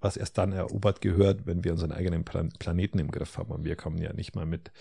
was 0.00 0.16
erst 0.16 0.36
dann 0.36 0.50
erobert 0.50 1.00
gehört, 1.00 1.46
wenn 1.46 1.62
wir 1.62 1.70
unseren 1.70 1.92
eigenen 1.92 2.24
Planeten 2.24 2.98
im 2.98 3.12
Griff 3.12 3.38
haben. 3.38 3.52
Und 3.52 3.64
wir 3.64 3.76
kommen 3.76 3.98
ja 3.98 4.12
nicht 4.12 4.34
mal 4.34 4.46
mit 4.46 4.72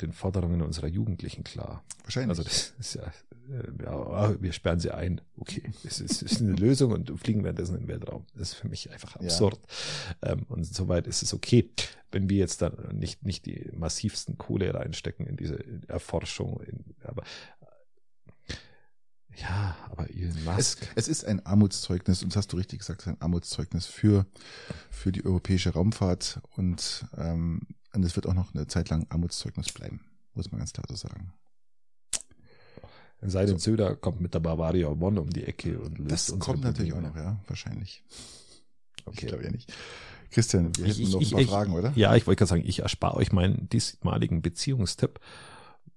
mit 0.00 0.10
den 0.10 0.12
Forderungen 0.12 0.62
unserer 0.62 0.86
Jugendlichen 0.86 1.44
klar. 1.44 1.84
Wahrscheinlich. 2.04 2.30
Also 2.30 2.42
das 2.42 2.74
ist 2.78 2.94
ja, 2.94 3.02
äh, 3.50 3.84
ja 3.84 3.90
ah, 3.90 4.34
wir 4.40 4.52
sperren 4.52 4.80
sie 4.80 4.92
ein. 4.92 5.20
Okay, 5.36 5.62
es 5.84 6.00
ist, 6.00 6.22
ist 6.22 6.40
eine 6.40 6.52
Lösung 6.52 6.92
und 6.92 7.10
fliegen 7.18 7.44
währenddessen 7.44 7.74
in 7.74 7.82
den 7.82 7.88
Weltraum. 7.88 8.26
Das 8.34 8.50
ist 8.50 8.54
für 8.54 8.68
mich 8.68 8.90
einfach 8.90 9.16
absurd. 9.16 9.60
Ja. 10.22 10.32
Ähm, 10.32 10.46
und 10.48 10.64
soweit 10.64 11.06
ist 11.06 11.22
es 11.22 11.34
okay, 11.34 11.70
wenn 12.12 12.28
wir 12.28 12.38
jetzt 12.38 12.62
dann 12.62 12.76
nicht, 12.92 13.24
nicht 13.24 13.46
die 13.46 13.70
massivsten 13.74 14.38
Kohle 14.38 14.74
reinstecken 14.74 15.26
in 15.26 15.36
diese 15.36 15.62
Erforschung. 15.88 16.60
In, 16.62 16.84
aber 17.04 17.22
ja, 19.36 19.76
aber 19.90 20.10
Elon 20.10 20.44
Musk. 20.44 20.82
Es, 20.94 21.06
es, 21.06 21.08
ist 21.08 21.24
ein 21.24 21.44
Armutszeugnis, 21.46 22.22
und 22.22 22.32
das 22.32 22.36
hast 22.36 22.52
du 22.52 22.58
richtig 22.58 22.80
gesagt, 22.80 23.06
ein 23.06 23.20
Armutszeugnis 23.20 23.86
für, 23.86 24.26
für 24.90 25.12
die 25.12 25.24
europäische 25.24 25.70
Raumfahrt 25.70 26.40
und 26.56 27.06
ähm, 27.16 27.62
und 27.94 28.04
es 28.04 28.16
wird 28.16 28.26
auch 28.26 28.34
noch 28.34 28.54
eine 28.54 28.66
Zeit 28.66 28.90
lang 28.90 29.06
Armutszeugnis 29.08 29.72
bleiben, 29.72 30.00
muss 30.34 30.50
man 30.50 30.60
ganz 30.60 30.72
klar 30.72 30.84
so 30.88 30.96
sagen. 30.96 31.32
Sei 33.22 33.44
denn, 33.44 33.58
so. 33.58 33.70
Söder 33.70 33.96
kommt 33.96 34.20
mit 34.20 34.32
der 34.32 34.40
Bavaria 34.40 34.88
One 34.88 35.20
um 35.20 35.30
die 35.30 35.44
Ecke 35.44 35.78
und 35.78 35.98
löst 35.98 36.30
Das 36.30 36.38
kommt 36.38 36.64
natürlich 36.64 36.94
auch 36.94 37.02
noch, 37.02 37.14
ja, 37.16 37.38
wahrscheinlich. 37.46 38.02
Okay. 39.04 39.20
Ich 39.20 39.26
glaube 39.26 39.44
ja 39.44 39.50
nicht. 39.50 39.72
Christian, 40.30 40.74
wir 40.76 40.86
hätten 40.86 41.02
ich, 41.02 41.10
noch 41.10 41.20
ein 41.20 41.30
paar 41.30 41.40
ich, 41.40 41.48
Fragen, 41.48 41.72
oder? 41.74 41.92
Ja, 41.96 42.14
ich 42.14 42.26
wollte 42.26 42.38
gerade 42.38 42.48
sagen, 42.48 42.62
ich 42.64 42.80
erspare 42.80 43.16
euch 43.16 43.32
meinen 43.32 43.68
diesmaligen 43.68 44.42
Beziehungstipp, 44.42 45.20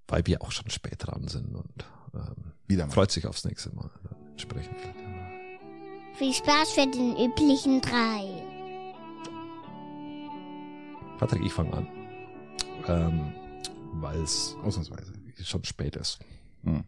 weil 0.08 0.26
wir 0.26 0.42
auch 0.42 0.52
schon 0.52 0.70
spät 0.70 0.96
dran 1.00 1.28
sind 1.28 1.56
und 1.56 1.86
ähm, 2.14 2.52
Wieder 2.68 2.88
mal. 2.88 2.94
freut 2.94 3.12
sich 3.12 3.28
aufs 3.28 3.46
nächste 3.46 3.74
Mal. 3.76 3.90
Entsprechend. 4.32 4.76
Viel 6.16 6.34
Spaß 6.34 6.72
für 6.72 6.88
den 6.88 7.16
üblichen 7.16 7.82
drei. 7.82 8.53
Patrick, 11.24 11.46
ich 11.46 11.54
fange 11.54 11.72
an. 11.72 11.88
Ähm, 12.86 13.34
Weil 13.94 14.20
es 14.20 14.58
ausnahmsweise 14.62 15.14
schon 15.42 15.64
spät 15.64 15.96
ist. 15.96 16.20
Hm. 16.64 16.84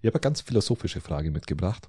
Ich 0.00 0.06
habe 0.06 0.14
eine 0.14 0.20
ganz 0.22 0.40
philosophische 0.40 1.00
Frage 1.00 1.30
mitgebracht. 1.30 1.88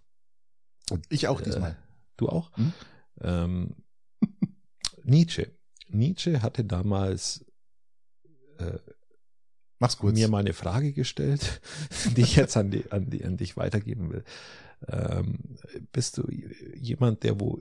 Ich 1.09 1.27
auch 1.27 1.41
diesmal. 1.41 1.71
Äh, 1.71 1.75
du 2.17 2.29
auch? 2.29 2.55
Hm? 2.55 2.73
Ähm, 3.21 3.75
Nietzsche. 5.05 5.57
Nietzsche 5.87 6.43
hatte 6.43 6.63
damals 6.65 7.43
äh, 8.59 8.77
Mach's 9.79 9.97
kurz. 9.97 10.13
mir 10.13 10.27
mal 10.27 10.41
eine 10.41 10.53
Frage 10.53 10.93
gestellt, 10.93 11.61
die 12.15 12.21
ich 12.21 12.35
jetzt 12.35 12.57
an, 12.57 12.69
die, 12.69 12.91
an, 12.91 13.09
die, 13.09 13.25
an 13.25 13.37
dich 13.37 13.57
weitergeben 13.57 14.11
will. 14.11 14.23
Ähm, 14.87 15.57
bist 15.91 16.19
du 16.19 16.29
jemand, 16.75 17.23
der 17.23 17.39
wo 17.39 17.59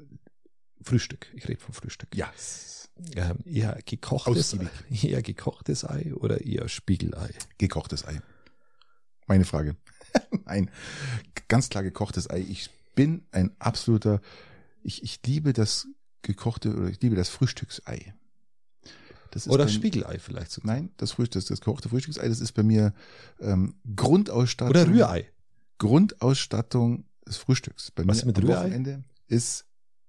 Frühstück, 0.82 1.32
ich 1.34 1.48
rede 1.48 1.58
vom 1.58 1.72
Frühstück. 1.72 2.14
Ja. 2.14 2.30
Ähm, 3.14 3.38
eher 3.44 3.78
gekochtes, 3.84 4.56
eher 4.90 5.22
gekochtes 5.22 5.84
Ei 5.84 6.14
oder 6.14 6.44
eher 6.44 6.68
Spiegelei? 6.68 7.30
Gekochtes 7.58 8.06
Ei. 8.06 8.20
Meine 9.26 9.44
Frage. 9.44 9.76
Nein, 10.46 10.70
ganz 11.48 11.68
klar 11.68 11.82
gekochtes 11.82 12.30
Ei. 12.30 12.40
Ich 12.40 12.70
bin 12.94 13.26
ein 13.32 13.54
absoluter, 13.58 14.20
ich, 14.82 15.02
ich 15.02 15.20
liebe 15.26 15.52
das 15.52 15.86
gekochte 16.22 16.74
oder 16.74 16.88
ich 16.88 17.00
liebe 17.02 17.16
das 17.16 17.28
Frühstücksei. 17.28 18.14
Das 19.30 19.48
oder 19.48 19.68
Spiegelei 19.68 20.18
vielleicht 20.18 20.50
sogar. 20.50 20.74
Nein, 20.74 20.90
das 20.96 21.12
Frühstück, 21.12 21.34
das, 21.34 21.44
das 21.44 21.60
gekochte 21.60 21.90
Frühstücksei, 21.90 22.26
das 22.26 22.40
ist 22.40 22.52
bei 22.52 22.62
mir 22.62 22.94
ähm, 23.40 23.74
Grundausstattung. 23.94 24.70
Oder 24.70 24.88
Rührei. 24.88 25.30
Grundausstattung 25.78 27.04
des 27.26 27.36
Frühstücks. 27.36 27.90
Bei 27.90 28.06
Was 28.06 28.22
mir 28.22 28.28
mit 28.28 28.38
am 28.38 28.44
Rührei? 28.44 28.64
Wochenende 28.64 29.04
ist 29.28 29.66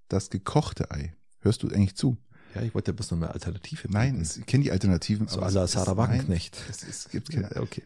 das 0.08 0.30
gekochte 0.30 0.92
Ei. 0.92 1.14
Hörst 1.40 1.64
du 1.64 1.68
eigentlich 1.68 1.96
zu? 1.96 2.18
Ja, 2.58 2.64
ich 2.64 2.74
wollte 2.74 2.92
bloß 2.92 3.12
noch 3.12 3.18
eine 3.20 3.32
Alternative. 3.32 3.88
Nein, 3.92 4.20
ich 4.22 4.46
kenne 4.48 4.64
die 4.64 4.72
Alternativen. 4.72 5.28
So 5.28 5.40
la 5.40 5.68
Sarah 5.68 5.96
Wagenknecht. 5.96 6.58
Es, 6.70 6.84
es 6.84 7.10
gibt 7.10 7.30
keine. 7.30 7.56
Okay. 7.62 7.84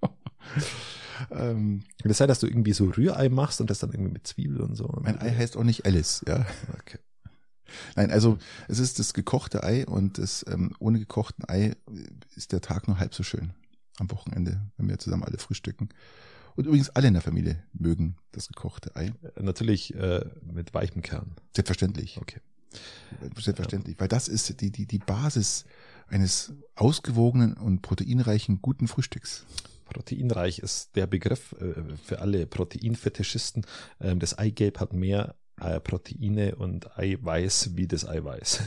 ähm, 1.32 1.82
das 2.04 2.18
sei, 2.18 2.28
dass 2.28 2.38
du 2.38 2.46
irgendwie 2.46 2.72
so 2.72 2.84
Rührei 2.84 3.28
machst 3.28 3.60
und 3.60 3.70
das 3.70 3.80
dann 3.80 3.90
irgendwie 3.90 4.12
mit 4.12 4.28
Zwiebel 4.28 4.60
und 4.60 4.76
so. 4.76 4.96
Mein 5.02 5.20
Ei 5.20 5.34
heißt 5.34 5.56
auch 5.56 5.64
nicht 5.64 5.86
Alice, 5.86 6.24
ja. 6.28 6.46
Okay. 6.78 6.98
Nein, 7.96 8.12
also 8.12 8.38
es 8.68 8.78
ist 8.78 9.00
das 9.00 9.12
gekochte 9.12 9.64
Ei 9.64 9.84
und 9.86 10.18
das 10.18 10.44
ähm, 10.48 10.72
ohne 10.78 11.00
gekochten 11.00 11.44
Ei 11.48 11.74
ist 12.36 12.52
der 12.52 12.60
Tag 12.60 12.86
nur 12.86 13.00
halb 13.00 13.12
so 13.12 13.24
schön 13.24 13.54
am 13.98 14.08
Wochenende, 14.12 14.60
wenn 14.76 14.88
wir 14.88 14.98
zusammen 14.98 15.24
alle 15.24 15.38
frühstücken. 15.38 15.88
Und 16.54 16.66
übrigens 16.66 16.90
alle 16.90 17.08
in 17.08 17.14
der 17.14 17.22
Familie 17.22 17.64
mögen 17.72 18.16
das 18.30 18.46
gekochte 18.46 18.94
Ei. 18.94 19.12
Natürlich 19.40 19.92
äh, 19.94 20.24
mit 20.42 20.72
weichem 20.74 21.02
Kern. 21.02 21.34
Selbstverständlich. 21.56 22.18
Okay. 22.20 22.40
Selbstverständlich, 23.20 23.96
weil 23.98 24.08
das 24.08 24.28
ist 24.28 24.60
die, 24.60 24.70
die, 24.70 24.86
die 24.86 24.98
Basis 24.98 25.64
eines 26.08 26.52
ausgewogenen 26.74 27.54
und 27.54 27.82
proteinreichen 27.82 28.60
guten 28.60 28.88
Frühstücks. 28.88 29.46
Proteinreich 29.84 30.58
ist 30.58 30.96
der 30.96 31.06
Begriff 31.06 31.54
äh, 31.60 31.96
für 32.02 32.20
alle 32.20 32.46
Proteinfetischisten. 32.46 33.66
Ähm, 34.00 34.18
das 34.18 34.36
Eigelb 34.38 34.80
hat 34.80 34.92
mehr 34.92 35.36
äh, 35.60 35.78
Proteine 35.80 36.56
und 36.56 36.98
Eiweiß 36.98 37.76
wie 37.76 37.86
das 37.86 38.06
Eiweiß. 38.06 38.60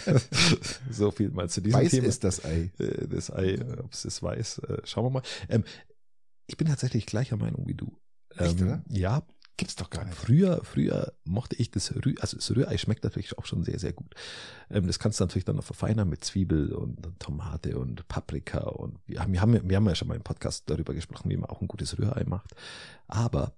so 0.90 1.10
viel 1.10 1.30
mal 1.30 1.48
zu 1.48 1.60
diesem 1.60 1.80
weiß 1.80 1.90
Thema. 1.90 2.02
Weiß 2.04 2.14
ist 2.14 2.24
das 2.24 2.44
Ei. 2.44 2.70
Äh, 2.78 3.06
das 3.08 3.30
Ei, 3.30 3.58
ob 3.78 3.92
es 3.92 4.04
ist 4.04 4.22
weiß, 4.22 4.62
schauen 4.84 5.04
wir 5.04 5.10
mal. 5.10 5.22
Ähm, 5.48 5.64
ich 6.46 6.56
bin 6.56 6.68
tatsächlich 6.68 7.06
gleicher 7.06 7.36
Meinung 7.36 7.66
wie 7.66 7.74
du. 7.74 7.96
Echt, 8.36 8.60
ähm? 8.60 8.82
Ja, 8.88 9.22
Gibt's 9.58 9.76
doch 9.76 9.88
gar 9.88 10.04
nicht. 10.04 10.16
Früher, 10.16 10.62
früher 10.64 11.14
mochte 11.24 11.56
ich 11.56 11.70
das 11.70 11.94
Rührei, 11.94 12.20
also 12.20 12.36
das 12.36 12.50
Rührei 12.54 12.76
schmeckt 12.76 13.04
natürlich 13.04 13.38
auch 13.38 13.46
schon 13.46 13.64
sehr, 13.64 13.78
sehr 13.78 13.94
gut. 13.94 14.14
Ähm, 14.68 14.86
das 14.86 14.98
kannst 14.98 15.18
du 15.18 15.24
natürlich 15.24 15.46
dann 15.46 15.56
noch 15.56 15.64
verfeinern 15.64 16.08
mit 16.08 16.24
Zwiebel 16.24 16.74
und 16.74 17.18
Tomate 17.18 17.78
und 17.78 18.06
Paprika 18.06 18.58
und 18.60 18.98
wir 19.06 19.20
haben, 19.20 19.32
wir 19.32 19.40
haben, 19.40 19.68
wir 19.68 19.76
haben 19.76 19.88
ja 19.88 19.94
schon 19.94 20.08
mal 20.08 20.16
im 20.16 20.22
Podcast 20.22 20.68
darüber 20.68 20.92
gesprochen, 20.92 21.30
wie 21.30 21.36
man 21.38 21.48
auch 21.48 21.62
ein 21.62 21.68
gutes 21.68 21.98
Rührei 21.98 22.24
macht. 22.24 22.54
Aber 23.06 23.56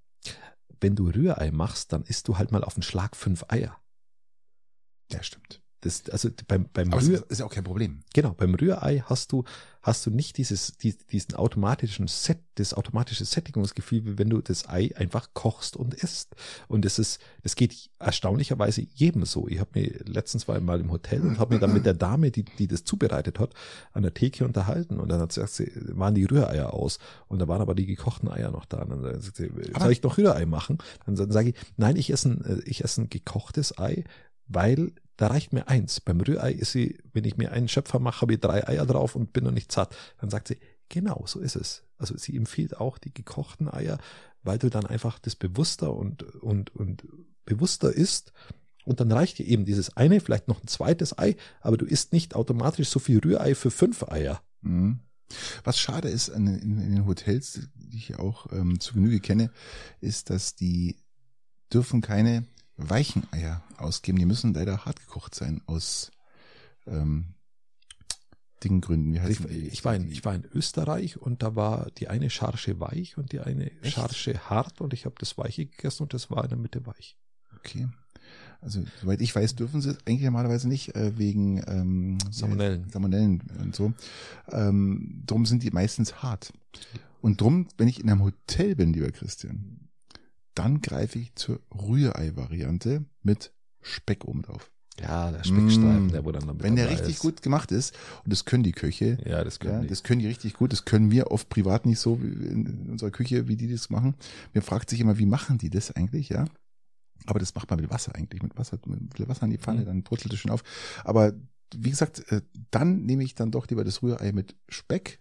wenn 0.81 0.95
du 0.95 1.11
Rührei 1.11 1.51
machst, 1.51 1.93
dann 1.93 2.05
isst 2.05 2.29
du 2.29 2.39
halt 2.39 2.53
mal 2.53 2.63
auf 2.63 2.75
den 2.75 2.85
Schlag 2.85 3.17
fünf 3.17 3.45
Eier. 3.49 3.77
Ja, 5.11 5.23
stimmt. 5.23 5.61
Das, 5.81 6.09
also 6.11 6.29
beim, 6.49 6.67
beim 6.73 6.93
Aber 6.93 7.03
Rühr, 7.03 7.25
ist 7.29 7.39
ja 7.39 7.47
auch 7.47 7.53
kein 7.53 7.63
Problem. 7.63 8.01
Genau, 8.13 8.33
beim 8.33 8.55
Rührei 8.55 9.05
hast 9.07 9.31
du, 9.31 9.45
hast 9.81 10.05
du 10.07 10.11
nicht 10.11 10.37
dieses, 10.37 10.77
die, 10.77 10.97
diesen 10.97 11.37
automatischen 11.37 12.09
Set, 12.09 12.41
das 12.57 12.75
automatische 12.75 13.25
Sättigungsgefühl, 13.25 14.05
wie 14.05 14.19
wenn 14.19 14.29
du 14.29 14.41
das 14.41 14.69
Ei 14.69 14.91
einfach 14.97 15.29
kochst 15.35 15.77
und 15.77 15.95
isst. 15.95 16.35
Und 16.67 16.85
das 16.85 16.99
ist, 16.99 17.21
das 17.45 17.55
geht 17.55 17.91
erstaunlicherweise 18.01 18.83
jedem 18.93 19.25
so. 19.25 19.47
Ich 19.47 19.61
habe 19.61 19.71
mir 19.75 20.01
letztens 20.05 20.49
war 20.49 20.59
mal 20.61 20.81
im 20.81 20.91
Hotel 20.91 21.23
und 21.23 21.39
habe 21.39 21.55
mir 21.55 21.61
dann 21.61 21.73
mit 21.73 21.87
der 21.87 21.95
Dame, 21.95 22.33
die, 22.33 22.45
die 22.45 22.67
das 22.67 22.83
zubereitet 22.83 23.39
hat, 23.39 23.55
an 23.93 24.03
der 24.03 24.15
Theke 24.15 24.45
unterhalten. 24.45 24.99
Und 24.99 25.09
dann 25.09 25.21
hat 25.21 25.33
sie 25.33 25.43
gesagt, 25.43 25.97
waren 25.97 26.17
die 26.17 26.25
Rühreier 26.25 26.75
aus. 26.75 26.99
Und 27.29 27.39
da 27.39 27.47
waren 27.47 27.61
aber 27.61 27.77
die 27.77 27.87
gekochten 27.87 28.29
Eier 28.29 28.51
noch 28.51 28.65
da. 28.65 28.83
Und 28.83 29.03
dann 29.03 29.21
sagt 29.21 29.37
sie, 29.37 29.51
soll 29.79 29.93
ich 29.93 30.03
noch 30.03 30.19
Rührei 30.19 30.45
machen? 30.45 30.79
Dann, 31.07 31.15
dann 31.15 31.31
sage 31.31 31.51
ich, 31.51 31.55
nein, 31.77 31.95
ich 31.95 32.11
esse 32.11 32.31
ein, 32.31 32.63
ich 32.65 32.83
esse 32.83 33.03
ein 33.03 33.11
gekochtes 33.11 33.79
Ei, 33.79 34.03
weil 34.49 34.93
da 35.19 35.27
reicht 35.27 35.53
mir 35.53 35.69
eins. 35.69 36.01
Beim 36.01 36.21
Rührei 36.21 36.53
ist 36.53 36.73
sie, 36.73 36.97
wenn 37.13 37.25
ich 37.25 37.37
mir 37.37 37.51
einen 37.51 37.69
Schöpfer 37.69 37.99
mache, 37.99 38.23
habe 38.23 38.35
ich 38.35 38.41
drei 38.41 38.67
Eier 38.67 38.87
drauf 38.87 39.17
und 39.17 39.33
bin 39.33 39.45
noch 39.45 39.51
nicht 39.51 39.71
satt. 39.73 39.95
Dann 40.21 40.31
sagt 40.31 40.49
sie, 40.49 40.59
genau, 40.89 41.25
so 41.27 41.41
ist 41.41 41.57
es. 41.57 41.83
Also 41.99 42.17
sie 42.17 42.37
empfiehlt 42.37 42.79
auch 42.79 42.99
die 42.99 43.13
gekochten 43.13 43.69
Eier, 43.69 43.99
weil 44.45 44.59
du 44.59 44.71
dann 44.71 44.87
einfach 44.87 45.19
das 45.19 45.35
bewusster 45.35 45.93
und, 45.93 46.23
und, 46.23 46.75
und 46.75 47.05
bewusster 47.45 47.93
isst. 47.93 48.33
Und 48.85 49.01
dann 49.01 49.11
reicht 49.11 49.39
dir 49.39 49.47
eben 49.47 49.65
dieses 49.65 49.97
eine, 49.97 50.21
vielleicht 50.21 50.47
noch 50.47 50.63
ein 50.63 50.69
zweites 50.69 51.19
Ei, 51.19 51.35
aber 51.61 51.77
du 51.77 51.85
isst 51.85 52.13
nicht 52.13 52.37
automatisch 52.37 52.89
so 52.89 53.01
viel 53.01 53.19
Rührei 53.19 53.57
für 53.57 53.73
fünf 53.73 54.05
Eier. 54.05 54.41
Mhm. 54.61 55.01
Was 55.65 55.81
schade 55.81 56.09
ist 56.09 56.29
in, 56.29 56.47
in, 56.47 56.81
in 56.81 56.93
den 56.93 57.07
Hotels, 57.07 57.69
die 57.75 57.97
ich 57.97 58.19
auch 58.21 58.53
ähm, 58.53 58.79
zu 58.79 58.95
Genüge 58.95 59.19
kenne, 59.19 59.51
ist, 60.01 60.31
dass 60.31 60.55
die 60.55 60.97
dürfen 61.73 62.03
keine 62.03 62.47
weichen 62.79 63.27
Eier 63.33 63.63
ausgeben. 63.77 64.19
Die 64.19 64.27
müssen 64.27 64.55
leider 64.55 64.85
hart 64.85 65.01
gekocht 65.01 65.35
sein 65.35 65.61
aus 65.67 66.11
ähm, 66.87 67.35
Dinggründen. 68.65 69.13
Wie 69.13 69.21
heißt 69.21 69.45
ich, 69.51 69.73
ich, 69.73 69.85
war 69.85 69.95
in, 69.95 70.11
ich 70.11 70.25
war 70.25 70.35
in 70.35 70.45
Österreich 70.53 71.17
und 71.17 71.43
da 71.43 71.55
war 71.55 71.91
die 71.99 72.09
eine 72.09 72.31
Charge 72.31 72.81
weich 72.81 73.19
und 73.19 73.33
die 73.33 73.41
eine 73.41 73.71
Echt? 73.83 73.95
Charge 73.95 74.39
hart 74.49 74.81
und 74.81 74.93
ich 74.95 75.05
habe 75.05 75.15
das 75.19 75.37
Weiche 75.39 75.67
gegessen 75.67 76.05
und 76.05 76.15
das 76.15 76.31
war 76.31 76.45
in 76.45 76.51
der 76.51 76.59
Mitte 76.59 76.87
weich. 76.87 77.17
Okay. 77.57 77.89
Also, 78.61 78.83
soweit 79.01 79.21
ich 79.21 79.35
weiß, 79.35 79.55
dürfen 79.55 79.81
sie 79.81 79.91
es 79.91 79.99
eigentlich 80.07 80.25
normalerweise 80.25 80.69
nicht, 80.69 80.95
äh, 80.97 81.17
wegen 81.17 81.63
ähm, 81.69 82.19
Salmonellen. 82.31 82.89
Salmonellen 82.91 83.43
und 83.61 83.77
so. 83.77 83.93
Ähm, 84.51 85.23
drum 85.27 85.47
sind 85.47 85.63
die 85.63 85.71
meistens 85.71 86.23
hart. 86.23 86.53
Und 87.21 87.41
drum, 87.41 87.69
wenn 87.77 87.89
ich 87.89 88.01
in 88.01 88.11
einem 88.11 88.23
Hotel 88.23 88.75
bin, 88.75 88.93
lieber 88.93 89.11
Christian, 89.13 89.88
dann 90.55 90.81
greife 90.81 91.19
ich 91.19 91.35
zur 91.35 91.61
Rührei-Variante 91.71 93.05
mit 93.23 93.53
Speck 93.81 94.25
oben 94.25 94.43
drauf. 94.43 94.71
Ja, 95.01 95.31
der 95.31 95.45
Speckstreifen, 95.45 96.07
mm, 96.07 96.13
der 96.13 96.25
wo 96.25 96.33
dann 96.33 96.47
noch 96.47 96.57
Wenn 96.59 96.77
der 96.77 96.91
richtig 96.91 97.15
ist. 97.15 97.21
gut 97.21 97.43
gemacht 97.43 97.71
ist, 97.71 97.97
und 98.25 98.33
das 98.33 98.45
können 98.45 98.65
die 98.65 98.73
Köche. 98.73 99.19
Ja, 99.25 99.45
das 99.45 99.61
können 99.61 99.75
ja, 99.75 99.81
die. 99.83 99.87
Das 99.87 100.03
können 100.03 100.21
die 100.21 100.27
richtig 100.27 100.55
gut. 100.55 100.73
Das 100.73 100.85
können 100.85 101.11
wir 101.11 101.31
oft 101.31 101.49
privat 101.49 101.87
nicht 101.87 102.01
so 102.01 102.17
in 102.17 102.89
unserer 102.91 103.11
Küche, 103.11 103.49
wie 103.49 103.57
die 103.57 103.71
das 103.71 103.91
machen. 103.91 104.15
Mir 104.55 104.63
fragt 104.63 104.91
sich 104.91 105.01
immer, 105.01 105.19
wie 105.19 105.27
machen 105.27 105.59
die 105.59 105.71
das 105.71 105.93
eigentlich, 105.93 106.31
ja? 106.31 106.47
Aber 107.27 107.39
das 107.39 107.55
macht 107.55 107.71
man 107.71 107.81
mit 107.81 107.91
Wasser 107.91 108.15
eigentlich. 108.15 108.43
Mit 108.43 108.57
Wasser, 108.57 108.79
mit 108.87 109.29
Wasser 109.29 109.45
in 109.45 109.51
die 109.51 109.59
Pfanne, 109.59 109.83
mhm. 109.83 109.87
dann 109.87 110.03
brutzelt 110.03 110.33
es 110.33 110.41
schon 110.41 110.51
auf. 110.51 110.65
Aber 111.05 111.33
wie 111.75 111.91
gesagt, 111.91 112.31
äh, 112.33 112.43
dann 112.71 113.05
nehme 113.05 113.23
ich 113.23 113.35
dann 113.35 113.51
doch 113.51 113.69
lieber 113.69 113.85
das 113.85 114.03
Rührei 114.03 114.33
mit 114.33 114.57
Speck. 114.69 115.21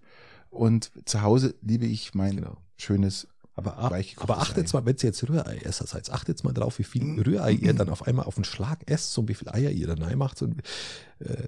Und 0.49 0.91
zu 1.05 1.21
Hause 1.21 1.55
liebe 1.61 1.85
ich 1.85 2.15
mein 2.15 2.37
genau. 2.37 2.57
schönes 2.77 3.27
aber, 3.57 3.77
aber 3.77 4.38
achtet 4.38 4.71
mal, 4.71 4.85
wenn 4.85 4.95
ihr 4.97 5.03
jetzt 5.03 5.27
Rührei-Esser 5.27 5.88
seid, 5.88 6.11
achtet 6.11 6.43
mal 6.43 6.53
drauf, 6.53 6.77
wie 6.77 6.84
viel 6.84 7.03
mhm. 7.03 7.19
Rührei 7.19 7.53
ihr 7.53 7.73
dann 7.73 7.89
auf 7.89 8.05
einmal 8.05 8.25
auf 8.25 8.35
den 8.35 8.43
Schlag 8.43 8.89
esst 8.89 9.17
und 9.17 9.27
wie 9.29 9.34
viel 9.34 9.49
Eier 9.49 9.71
ihr 9.71 9.88
dann 9.88 10.01
reinmacht 10.03 10.43
und 10.43 10.61
äh, 11.19 11.47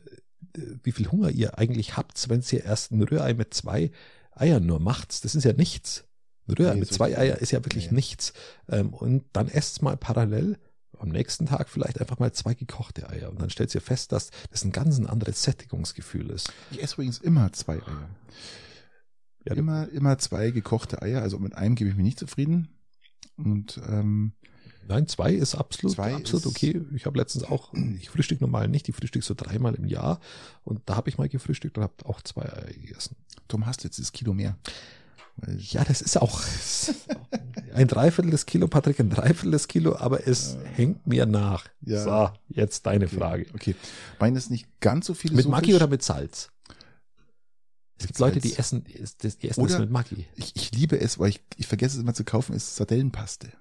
wie 0.83 0.91
viel 0.91 1.11
Hunger 1.11 1.29
ihr 1.29 1.59
eigentlich 1.59 1.97
habt, 1.97 2.27
wenn 2.27 2.43
ihr 2.49 2.65
erst 2.65 2.91
ein 2.91 3.03
Rührei 3.03 3.35
mit 3.35 3.53
zwei 3.53 3.91
Eiern 4.31 4.65
nur 4.65 4.79
macht. 4.79 5.23
Das 5.23 5.35
ist 5.35 5.43
ja 5.43 5.53
nichts. 5.53 6.05
Rührei 6.49 6.73
nee, 6.73 6.79
mit 6.79 6.91
zwei 6.91 7.15
Eier 7.15 7.37
ist 7.37 7.51
ja 7.51 7.63
wirklich 7.63 7.91
nee. 7.91 7.97
nichts. 7.97 8.33
Ähm, 8.67 8.91
und 8.91 9.25
dann 9.33 9.47
esst 9.47 9.83
mal 9.83 9.95
parallel 9.95 10.57
am 10.97 11.09
nächsten 11.09 11.45
Tag 11.45 11.69
vielleicht 11.69 12.01
einfach 12.01 12.17
mal 12.17 12.33
zwei 12.33 12.55
gekochte 12.55 13.07
Eier. 13.07 13.29
Und 13.29 13.39
dann 13.39 13.51
stellt 13.51 13.73
ihr 13.75 13.81
fest, 13.81 14.11
dass 14.13 14.31
das 14.49 14.65
ein 14.65 14.71
ganz 14.71 14.97
ein 14.97 15.05
anderes 15.05 15.43
Sättigungsgefühl 15.43 16.31
ist. 16.31 16.51
Ich 16.71 16.81
esse 16.81 16.95
übrigens 16.95 17.19
immer 17.19 17.53
zwei 17.53 17.75
Eier. 17.75 18.09
Ja, 19.45 19.55
immer, 19.55 19.89
immer 19.89 20.17
zwei 20.17 20.51
gekochte 20.51 21.01
Eier. 21.01 21.21
Also 21.21 21.39
mit 21.39 21.55
einem 21.55 21.75
gebe 21.75 21.89
ich 21.89 21.95
mich 21.95 22.05
nicht 22.05 22.19
zufrieden. 22.19 22.69
Und 23.37 23.79
ähm, 23.87 24.33
Nein, 24.89 25.07
zwei 25.07 25.33
ist 25.33 25.53
absolut, 25.53 25.95
zwei 25.95 26.15
absolut 26.15 26.47
ist 26.47 26.51
okay. 26.51 26.81
Ich 26.95 27.05
habe 27.05 27.19
letztens 27.19 27.43
auch, 27.43 27.71
ich 27.99 28.09
frühstücke 28.09 28.43
normal 28.43 28.67
nicht, 28.67 28.89
ich 28.89 28.95
frühstücke 28.95 29.23
so 29.23 29.35
dreimal 29.35 29.75
im 29.75 29.85
Jahr. 29.85 30.19
Und 30.63 30.81
da 30.87 30.95
habe 30.95 31.09
ich 31.09 31.19
mal 31.19 31.29
gefrühstückt 31.29 31.77
und 31.77 31.83
habe 31.83 31.93
auch 32.05 32.23
zwei 32.23 32.41
Eier 32.41 32.73
gegessen. 32.73 33.15
Tom 33.47 33.67
hast 33.67 33.83
jetzt 33.83 33.99
das 33.99 34.11
Kilo 34.11 34.33
mehr. 34.33 34.57
Ja, 35.57 35.83
das 35.83 36.01
ist 36.01 36.19
auch 36.19 36.41
ein 37.73 37.87
Dreiviertel 37.87 38.31
des 38.31 38.47
Kilo, 38.47 38.67
Patrick, 38.67 38.99
ein 38.99 39.11
Dreiviertel 39.11 39.51
des 39.51 39.67
Kilo, 39.67 39.95
aber 39.95 40.27
es 40.27 40.55
ja. 40.55 40.69
hängt 40.71 41.05
mir 41.05 41.27
nach. 41.27 41.65
Ja. 41.81 42.03
So, 42.03 42.29
jetzt 42.49 42.87
deine 42.87 43.05
okay. 43.05 43.15
Frage. 43.15 43.45
Okay. 43.53 43.75
Meines 44.19 44.49
nicht 44.49 44.67
ganz 44.79 45.05
so 45.05 45.13
viel. 45.13 45.31
Mit 45.33 45.47
Maggi 45.47 45.75
oder 45.75 45.87
mit 45.87 46.01
Salz? 46.01 46.49
Es 47.99 48.07
gibt 48.07 48.19
Leute, 48.19 48.39
die 48.39 48.55
essen, 48.55 48.83
die 48.85 48.97
essen 48.99 49.61
oder 49.61 49.71
das 49.71 49.79
mit 49.79 49.91
Maggi. 49.91 50.25
Ich, 50.35 50.55
ich 50.55 50.71
liebe 50.71 50.99
es, 50.99 51.19
weil 51.19 51.29
ich, 51.29 51.41
ich 51.57 51.67
vergesse 51.67 51.97
es 51.97 52.01
immer 52.01 52.13
zu 52.13 52.23
kaufen, 52.23 52.55
ist 52.55 52.75
Sardellenpaste. 52.75 53.51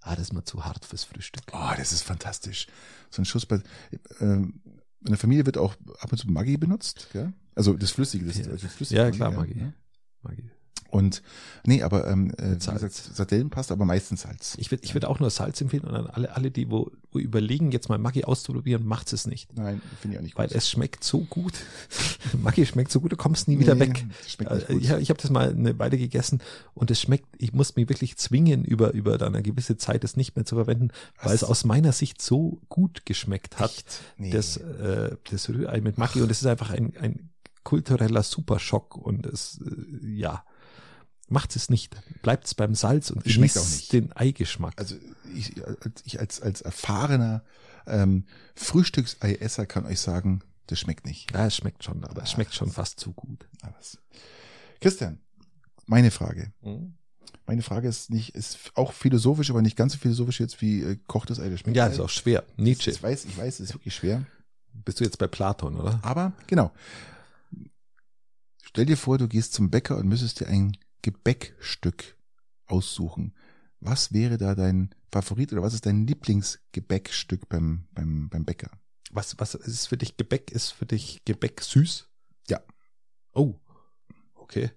Ah, 0.00 0.16
das 0.16 0.24
ist 0.24 0.32
mal 0.32 0.44
zu 0.44 0.64
hart 0.64 0.84
fürs 0.84 1.04
Frühstück. 1.04 1.44
Oh, 1.52 1.70
das 1.76 1.92
ist 1.92 2.02
fantastisch. 2.02 2.66
So 3.08 3.22
ein 3.22 3.24
Schuss 3.24 3.46
bei, 3.46 3.62
ähm, 4.20 4.60
in 5.00 5.10
der 5.10 5.18
Familie 5.18 5.46
wird 5.46 5.58
auch 5.58 5.76
ab 6.00 6.10
und 6.10 6.18
zu 6.18 6.28
Maggi 6.28 6.56
benutzt, 6.56 7.08
ja? 7.14 7.32
Also 7.54 7.74
das 7.74 7.92
Flüssige, 7.92 8.26
das, 8.26 8.38
ja, 8.38 8.46
also 8.46 8.66
das 8.66 8.74
Flüssige. 8.74 9.00
Ja, 9.00 9.10
klar, 9.10 9.30
Maggi. 9.30 9.60
Ja. 9.60 9.72
Maggi. 10.22 10.50
Und 10.90 11.22
nee, 11.64 11.82
aber 11.82 12.06
ähm, 12.08 12.32
äh, 12.36 12.52
wie 12.52 12.72
gesagt, 12.72 12.92
Sardellenpasta, 12.92 13.74
aber 13.74 13.84
meistens 13.84 14.22
Salz. 14.22 14.56
Ich 14.58 14.70
würde 14.70 14.84
ich 14.84 14.94
würd 14.94 15.06
auch 15.06 15.20
nur 15.20 15.30
Salz 15.30 15.60
empfehlen 15.60 15.84
und 15.84 15.94
an 15.94 16.06
alle, 16.06 16.36
alle 16.36 16.50
die 16.50 16.70
wo, 16.70 16.90
wo 17.10 17.18
überlegen, 17.18 17.72
jetzt 17.72 17.88
mal 17.88 17.98
Maggi 17.98 18.24
auszuprobieren, 18.24 18.86
macht 18.86 19.12
es 19.12 19.26
nicht. 19.26 19.56
Nein, 19.56 19.80
finde 20.00 20.14
ich 20.14 20.18
auch 20.18 20.22
nicht 20.22 20.34
gut. 20.34 20.50
Weil 20.50 20.56
es 20.56 20.68
schmeckt 20.68 21.02
so 21.02 21.20
gut. 21.20 21.54
Maggi 22.42 22.66
schmeckt 22.66 22.92
so 22.92 23.00
gut, 23.00 23.12
du 23.12 23.16
kommst 23.16 23.48
nie 23.48 23.58
wieder 23.58 23.74
nee, 23.74 23.88
weg. 23.88 24.04
Schmeckt 24.26 24.52
nicht 24.52 24.68
gut. 24.68 24.82
Ich, 24.82 24.90
ich 24.90 25.10
habe 25.10 25.20
das 25.20 25.30
mal 25.30 25.50
eine 25.50 25.78
Weile 25.78 25.96
gegessen 25.96 26.42
und 26.74 26.90
es 26.90 27.00
schmeckt, 27.00 27.26
ich 27.38 27.52
muss 27.52 27.74
mich 27.76 27.88
wirklich 27.88 28.16
zwingen, 28.18 28.64
über, 28.64 28.92
über 28.92 29.16
dann 29.18 29.34
eine 29.34 29.42
gewisse 29.42 29.76
Zeit 29.76 30.04
es 30.04 30.16
nicht 30.16 30.36
mehr 30.36 30.44
zu 30.44 30.56
verwenden, 30.56 30.88
Was? 31.16 31.26
weil 31.26 31.34
es 31.34 31.44
aus 31.44 31.64
meiner 31.64 31.92
Sicht 31.92 32.20
so 32.20 32.60
gut 32.68 33.06
geschmeckt 33.06 33.58
hat, 33.58 33.84
nee. 34.18 34.30
das, 34.30 34.58
äh, 34.58 35.16
das 35.30 35.48
Rührei 35.48 35.80
mit 35.80 35.96
Maggi 35.96 36.20
und 36.20 36.30
es 36.30 36.42
ist 36.42 36.46
einfach 36.46 36.70
ein, 36.70 36.92
ein 37.00 37.30
kultureller 37.64 38.22
Superschock 38.22 38.96
und 38.96 39.26
es, 39.26 39.60
äh, 39.64 40.06
ja, 40.06 40.44
macht 41.32 41.56
es 41.56 41.70
nicht. 41.70 41.96
Bleibt 42.22 42.46
es 42.46 42.54
beim 42.54 42.74
Salz 42.74 43.10
und 43.10 43.28
schmeckt 43.28 43.58
auch 43.58 43.68
nicht 43.68 43.92
den 43.92 44.12
Eigeschmack. 44.12 44.74
Also 44.76 44.96
ich, 45.34 45.54
ich 46.04 46.20
als, 46.20 46.40
als 46.40 46.60
erfahrener 46.60 47.42
ähm, 47.86 48.24
Frühstückseiesser 48.54 49.66
kann 49.66 49.86
euch 49.86 50.00
sagen, 50.00 50.42
das 50.66 50.78
schmeckt 50.78 51.06
nicht. 51.06 51.32
Ja, 51.32 51.46
es 51.46 51.56
schmeckt 51.56 51.82
schon, 51.82 52.04
aber 52.04 52.22
es 52.22 52.30
schmeckt 52.30 52.54
schon 52.54 52.70
fast 52.70 53.00
zu 53.00 53.12
gut. 53.12 53.48
Christian, 54.80 55.18
meine 55.86 56.10
Frage. 56.10 56.52
Mhm. 56.62 56.94
Meine 57.46 57.62
Frage 57.62 57.88
ist 57.88 58.10
nicht, 58.10 58.36
ist 58.36 58.70
auch 58.74 58.92
philosophisch, 58.92 59.50
aber 59.50 59.62
nicht 59.62 59.76
ganz 59.76 59.94
so 59.94 59.98
philosophisch 59.98 60.38
jetzt 60.38 60.60
wie 60.62 60.82
äh, 60.82 60.98
kocht 61.08 61.30
das 61.30 61.40
Ei, 61.40 61.48
das 61.48 61.60
schmeckt. 61.60 61.76
Ja, 61.76 61.86
ist 61.86 61.98
auch 61.98 62.08
schwer. 62.08 62.44
Nietzsche. 62.56 62.90
Ich 62.90 63.02
weiß, 63.02 63.24
ich 63.24 63.36
weiß, 63.36 63.54
es 63.54 63.70
ist 63.70 63.74
wirklich 63.74 63.94
schwer. 63.94 64.24
Bist 64.72 65.00
du 65.00 65.04
jetzt 65.04 65.18
bei 65.18 65.26
Platon, 65.26 65.76
oder? 65.76 65.98
Aber, 66.02 66.32
genau. 66.46 66.72
Stell 68.62 68.86
dir 68.86 68.96
vor, 68.96 69.18
du 69.18 69.28
gehst 69.28 69.52
zum 69.52 69.70
Bäcker 69.70 69.98
und 69.98 70.08
müsstest 70.08 70.40
dir 70.40 70.46
ein 70.46 70.76
Gebäckstück 71.02 72.16
aussuchen. 72.66 73.34
Was 73.80 74.12
wäre 74.12 74.38
da 74.38 74.54
dein 74.54 74.94
Favorit 75.10 75.52
oder 75.52 75.62
was 75.62 75.74
ist 75.74 75.86
dein 75.86 76.06
Lieblingsgebäckstück 76.06 77.48
beim, 77.48 77.86
beim, 77.92 78.28
beim 78.28 78.44
Bäcker? 78.44 78.70
Was, 79.10 79.38
was 79.38 79.54
ist 79.54 79.88
für 79.88 79.98
dich 79.98 80.16
Gebäck? 80.16 80.50
Ist 80.50 80.70
für 80.70 80.86
dich 80.86 81.24
Gebäck 81.24 81.60
süß? 81.60 82.08
Ja. 82.48 82.60
Oh, 83.34 83.54
okay. 84.34 84.70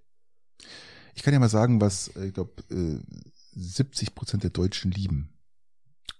Ich 1.14 1.24
kann 1.24 1.34
ja 1.34 1.40
mal 1.40 1.50
sagen, 1.50 1.80
was, 1.80 2.10
ich 2.18 2.34
glaube, 2.34 2.64
70 3.54 4.16
Prozent 4.16 4.44
der 4.44 4.50
Deutschen 4.50 4.92
lieben. 4.92 5.30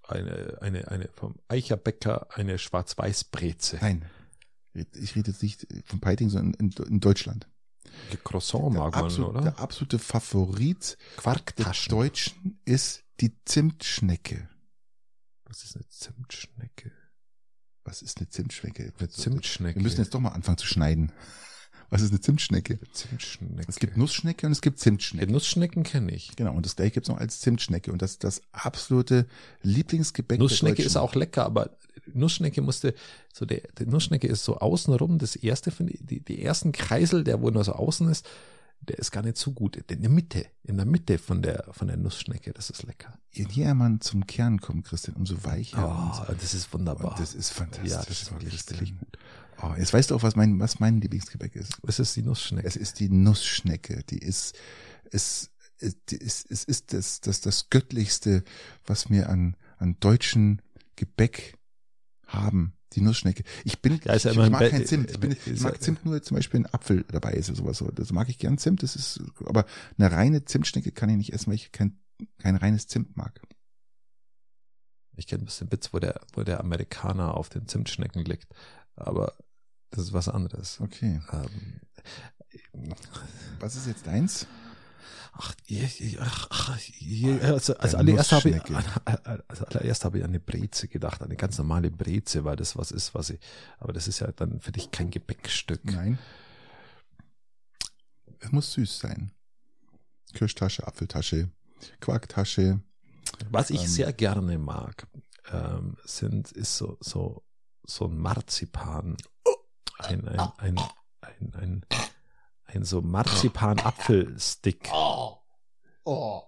Eine, 0.04 0.60
eine, 0.62 0.88
eine 0.90 1.10
vom 1.14 1.36
Eicherbäcker 1.48 2.28
eine 2.30 2.58
Schwarz-Weiß-Breze. 2.58 3.80
Nein. 3.82 4.06
Ich 4.94 5.16
rede 5.16 5.32
jetzt 5.32 5.42
nicht 5.42 5.68
vom 5.86 6.00
Peiting, 6.00 6.30
sondern 6.30 6.54
in, 6.54 6.72
in 6.88 7.00
Deutschland. 7.00 7.48
Croissant 8.24 8.72
mag 8.72 8.94
man, 8.94 9.04
absolut, 9.04 9.30
oder? 9.30 9.42
Der 9.42 9.60
absolute 9.60 10.00
Favorit 10.00 10.98
der 11.58 11.74
Deutschen 11.90 12.60
ist 12.66 13.04
die 13.20 13.34
Zimtschnecke. 13.46 14.50
Was 15.46 15.64
ist 15.64 15.76
eine 15.76 15.88
Zimtschnecke? 15.88 16.92
Was 17.84 18.02
ist 18.02 18.18
eine 18.18 18.30
Zimtschnecke? 18.30 18.92
Zimtschnecke. 19.10 19.76
Wir 19.76 19.84
müssen 19.84 20.02
jetzt 20.02 20.14
doch 20.14 20.20
mal 20.20 20.30
anfangen 20.30 20.58
zu 20.58 20.68
schneiden. 20.68 21.12
Was 21.90 22.02
ist 22.02 22.12
eine 22.12 22.20
Zimtschnecke? 22.20 22.80
Zimtschnecke. 22.94 23.66
Es 23.68 23.78
gibt 23.78 23.98
Nussschnecke 23.98 24.46
und 24.46 24.52
es 24.52 24.62
gibt 24.62 24.80
Zimtschnecke. 24.80 25.28
Die 25.28 25.34
Nussschnecken 25.34 25.84
kenne 25.84 26.12
ich. 26.12 26.36
Genau, 26.36 26.54
und 26.54 26.66
das 26.66 26.76
gleiche 26.76 26.92
gibt 26.92 27.06
es 27.06 27.10
noch 27.10 27.20
als 27.20 27.40
Zimtschnecke. 27.40 27.92
Und 27.92 28.02
das 28.02 28.12
ist 28.12 28.24
das 28.24 28.42
absolute 28.52 29.28
Lieblingsgebäck 29.62 30.40
Nussschnecke 30.40 30.82
ist 30.82 30.98
auch 30.98 31.16
lecker, 31.16 31.46
aber 31.46 31.78
Nussschnecke 32.14 32.62
musste, 32.62 32.94
so 33.34 33.46
der, 33.46 33.62
der 33.78 33.88
Nussschnecke 33.88 34.28
ist 34.28 34.44
so 34.44 34.58
außenrum, 34.58 35.18
das 35.18 35.36
erste, 35.36 35.72
die, 35.80 36.22
die 36.22 36.42
ersten 36.42 36.72
Kreisel, 36.72 37.24
der 37.24 37.42
wo 37.42 37.50
nur 37.50 37.64
so 37.64 37.74
außen 37.74 38.10
ist, 38.10 38.28
der 38.82 39.00
ist 39.00 39.12
gar 39.12 39.24
nicht 39.24 39.38
so 39.38 39.52
gut. 39.52 39.78
In 39.78 40.02
der 40.02 40.10
Mitte, 40.10 40.46
in 40.64 40.78
der 40.78 40.86
Mitte 40.86 41.18
von 41.18 41.42
der, 41.42 41.66
von 41.72 41.88
der 41.88 41.98
Nussschnecke, 41.98 42.54
das 42.54 42.70
ist 42.70 42.84
lecker. 42.84 43.18
Je 43.32 43.46
näher 43.46 43.74
man 43.74 44.02
zum 44.02 44.28
Kern 44.28 44.62
kommt, 44.62 44.86
Christian, 44.86 45.16
umso 45.16 45.44
weicher. 45.44 46.24
Oh, 46.30 46.34
das 46.34 46.54
ist 46.54 46.72
wunderbar. 46.74 47.12
Und 47.12 47.20
das 47.20 47.34
ist 47.34 47.50
fantastisch. 47.50 47.92
Ja, 47.92 48.04
das 48.04 48.22
ist 48.22 48.32
wirklich 48.32 48.54
richtig 48.54 48.98
gut. 48.98 49.18
Oh, 49.62 49.74
jetzt 49.78 49.94
weißt 49.94 50.12
du 50.12 50.16
auch, 50.16 50.24
was 50.24 50.36
mein, 50.36 50.60
was 50.60 50.80
mein 50.80 51.00
Lieblingsgebäck 51.02 51.56
ist. 51.56 51.78
Es 51.88 52.00
ist 52.00 52.16
die 52.16 52.22
Nussschnecke. 52.24 52.68
Es 52.68 52.76
ist 52.76 53.00
die 53.00 53.10
Nussschnecke. 53.10 54.04
Die 54.10 54.20
ist, 54.20 54.56
es, 55.12 55.52
es 55.80 55.94
ist, 56.10 56.52
es 56.52 56.64
ist 56.64 56.94
das, 56.94 57.22
das, 57.22 57.42
das 57.42 57.70
Göttlichste, 57.70 58.44
was 58.86 59.10
mir 59.10 59.30
an, 59.30 59.56
an 59.78 59.98
deutschen 60.00 60.62
Gebäck 60.96 61.58
haben. 62.28 62.74
Die 62.94 63.02
Nussschnecke. 63.02 63.44
Ich 63.66 63.82
bin, 63.82 64.00
Ja, 64.06 64.16
ja 64.16 64.32
ich, 64.32 64.50
mag 64.50 64.60
Be- 64.60 64.70
kein 64.70 64.86
Zimt. 64.86 65.12
Ich, 65.12 65.20
bin, 65.20 65.36
ich 65.46 65.60
mag 65.62 65.82
Zimt 65.82 66.06
nur 66.06 66.22
zum 66.22 66.36
Beispiel 66.36 66.62
ein 66.62 66.74
Apfel 66.74 67.04
dabei 67.10 67.34
ist 67.34 67.50
oder 67.50 67.74
sowas. 67.74 67.84
Das 67.96 68.12
mag 68.14 68.30
ich 68.30 68.38
gern 68.38 68.58
Zimt. 68.58 68.84
Das 68.84 68.96
ist, 68.96 69.22
aber 69.46 69.66
eine 69.98 70.12
reine 70.12 70.46
Zimtschnecke 70.46 70.92
kann 70.92 71.10
ich 71.10 71.18
nicht 71.18 71.34
essen, 71.34 71.48
weil 71.48 71.56
ich 71.56 71.72
kein, 71.74 72.00
kein 72.38 72.56
reines 72.56 72.88
Zimt 72.88 73.18
mag. 73.18 73.42
Ich 75.18 75.28
kenne 75.28 75.44
ein 75.44 75.46
bisschen 75.46 75.72
Witz, 75.72 75.94
wo 75.94 76.00
der, 76.00 76.22
wo 76.34 76.44
der 76.44 76.60
Amerikaner 76.62 77.36
auf 77.36 77.50
den 77.50 77.68
Zimtschnecken 77.68 78.24
liegt. 78.24 78.48
Aber 78.96 79.34
das 79.96 80.06
ist 80.06 80.14
was 80.14 80.28
anderes. 80.30 80.80
Okay. 80.82 81.22
Ähm, 81.32 82.96
Was 83.60 83.76
ist 83.76 83.88
jetzt 83.88 84.06
deins? 84.08 84.48
Ach, 85.38 85.54
ich- 85.66 86.18
ach, 86.22 86.48
ach, 86.50 86.78
ich- 87.00 87.26
also, 87.44 87.76
als 87.78 87.94
allererst 87.96 88.32
habe 88.32 88.50
ich, 88.50 88.62
als 89.50 89.62
allererst 89.64 90.06
habe 90.06 90.18
ich 90.20 90.24
an 90.24 90.30
eine 90.30 90.40
Breze 90.40 90.88
gedacht, 90.88 91.22
an 91.22 91.28
eine 91.28 91.36
ganz 91.36 91.58
normale 91.58 91.92
Breze, 91.92 92.46
weil 92.46 92.56
das 92.56 92.78
was 92.78 92.92
ist, 92.92 93.14
was 93.14 93.32
ich, 93.32 93.40
aber 93.78 93.92
das 93.92 94.08
ist 94.08 94.20
ja 94.20 94.32
dann 94.32 94.62
für 94.62 94.72
dich 94.72 94.92
kein 94.92 95.10
Gebäckstück. 95.12 95.84
Nein. 95.84 96.18
Es 98.40 98.52
muss 98.52 98.72
süß 98.74 99.00
sein. 99.00 99.32
Kirschtasche, 100.34 100.88
Apfeltasche, 100.88 101.50
Quarktasche. 102.00 102.82
Was 103.50 103.70
ich 103.72 103.82
Ähm. 103.82 103.88
sehr 103.88 104.14
gerne 104.14 104.58
mag, 104.58 105.08
ähm, 105.52 105.98
sind, 106.06 106.52
ist 106.52 106.78
so, 106.78 106.98
so, 107.02 107.44
so 107.86 108.06
ein 108.06 108.18
Marzipan, 108.18 109.18
ein, 110.06 110.28
ein, 110.28 110.40
ein, 110.58 110.78
ein, 111.22 111.54
ein, 111.54 111.86
ein 112.66 112.84
so 112.86 113.02
Marzipan-Apfelstick. 113.02 114.90
Oh. 114.94 115.38
Oh. 116.04 116.42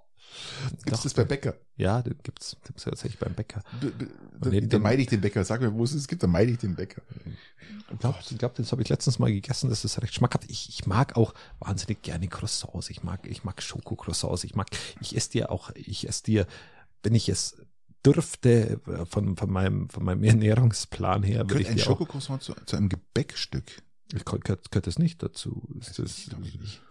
Gibt's 0.70 0.86
Doch. 0.86 1.04
das 1.04 1.14
bei 1.14 1.24
Bäcker? 1.24 1.56
Ja, 1.78 2.02
den 2.02 2.18
gibt's, 2.22 2.56
gibt's 2.64 2.84
tatsächlich 2.84 3.20
beim 3.20 3.34
Bäcker. 3.34 3.64
B 3.80 3.90
b 3.90 4.06
den- 4.50 4.70
dann 4.70 4.82
meide 4.82 5.02
ich 5.02 5.08
den 5.08 5.22
Bäcker. 5.22 5.44
Sag 5.44 5.62
mir, 5.62 5.74
wo 5.74 5.84
es 5.84 5.94
es 5.94 6.08
gibt, 6.08 6.22
dann 6.24 6.32
meide 6.32 6.52
ich 6.52 6.58
den 6.60 6.76
Bäcker. 6.76 7.02
Ich 7.92 8.00
glaube, 8.00 8.18
glaub, 8.38 8.56
das 8.56 8.72
habe 8.72 8.82
ich 8.82 8.90
letztens 8.90 9.20
mal 9.20 9.32
gegessen, 9.32 9.70
das 9.70 9.86
ist 9.86 10.00
recht 10.02 10.14
schmackhaft. 10.14 10.50
Ich, 10.50 10.70
ich 10.70 10.86
mag 10.86 11.16
auch 11.18 11.34
wahnsinnig 11.60 12.02
gerne 12.02 12.28
Croissants. 12.28 12.90
Ich 12.90 13.04
mag, 13.04 13.26
ich 13.28 13.44
mag 13.44 13.62
Schokocroissants. 13.62 14.44
Ich 14.44 14.56
mag, 14.56 14.68
ich 15.02 15.16
esse 15.16 15.32
dir 15.32 15.52
auch, 15.52 15.72
ich 15.76 16.08
esse 16.08 16.24
dir, 16.24 16.48
wenn 17.04 17.16
ich 17.16 17.30
es 17.30 17.58
dürfte, 18.14 18.80
äh, 18.88 19.06
von, 19.06 19.36
von 19.38 19.50
meinem, 19.52 19.90
von 19.90 20.04
meinem 20.04 20.24
Ernährungsplan 20.24 21.24
her, 21.24 21.40
würde 21.40 21.48
Gehört 21.48 21.62
ich 21.64 21.70
ein 21.70 21.76
dir 21.78 21.84
auch, 21.84 21.88
Schokocroissant 21.88 22.44
zu, 22.44 22.54
zu 22.66 22.76
einem 22.76 22.90
Gebäckstück? 22.90 23.84
ich 24.14 24.24
gehört, 24.24 24.72
gehört 24.72 24.88
das 24.88 25.00
nicht 25.00 25.22
dazu. 25.22 25.68
Ist 25.80 26.00
das, 26.00 26.18
ich 26.20 26.38
nicht. 26.38 26.82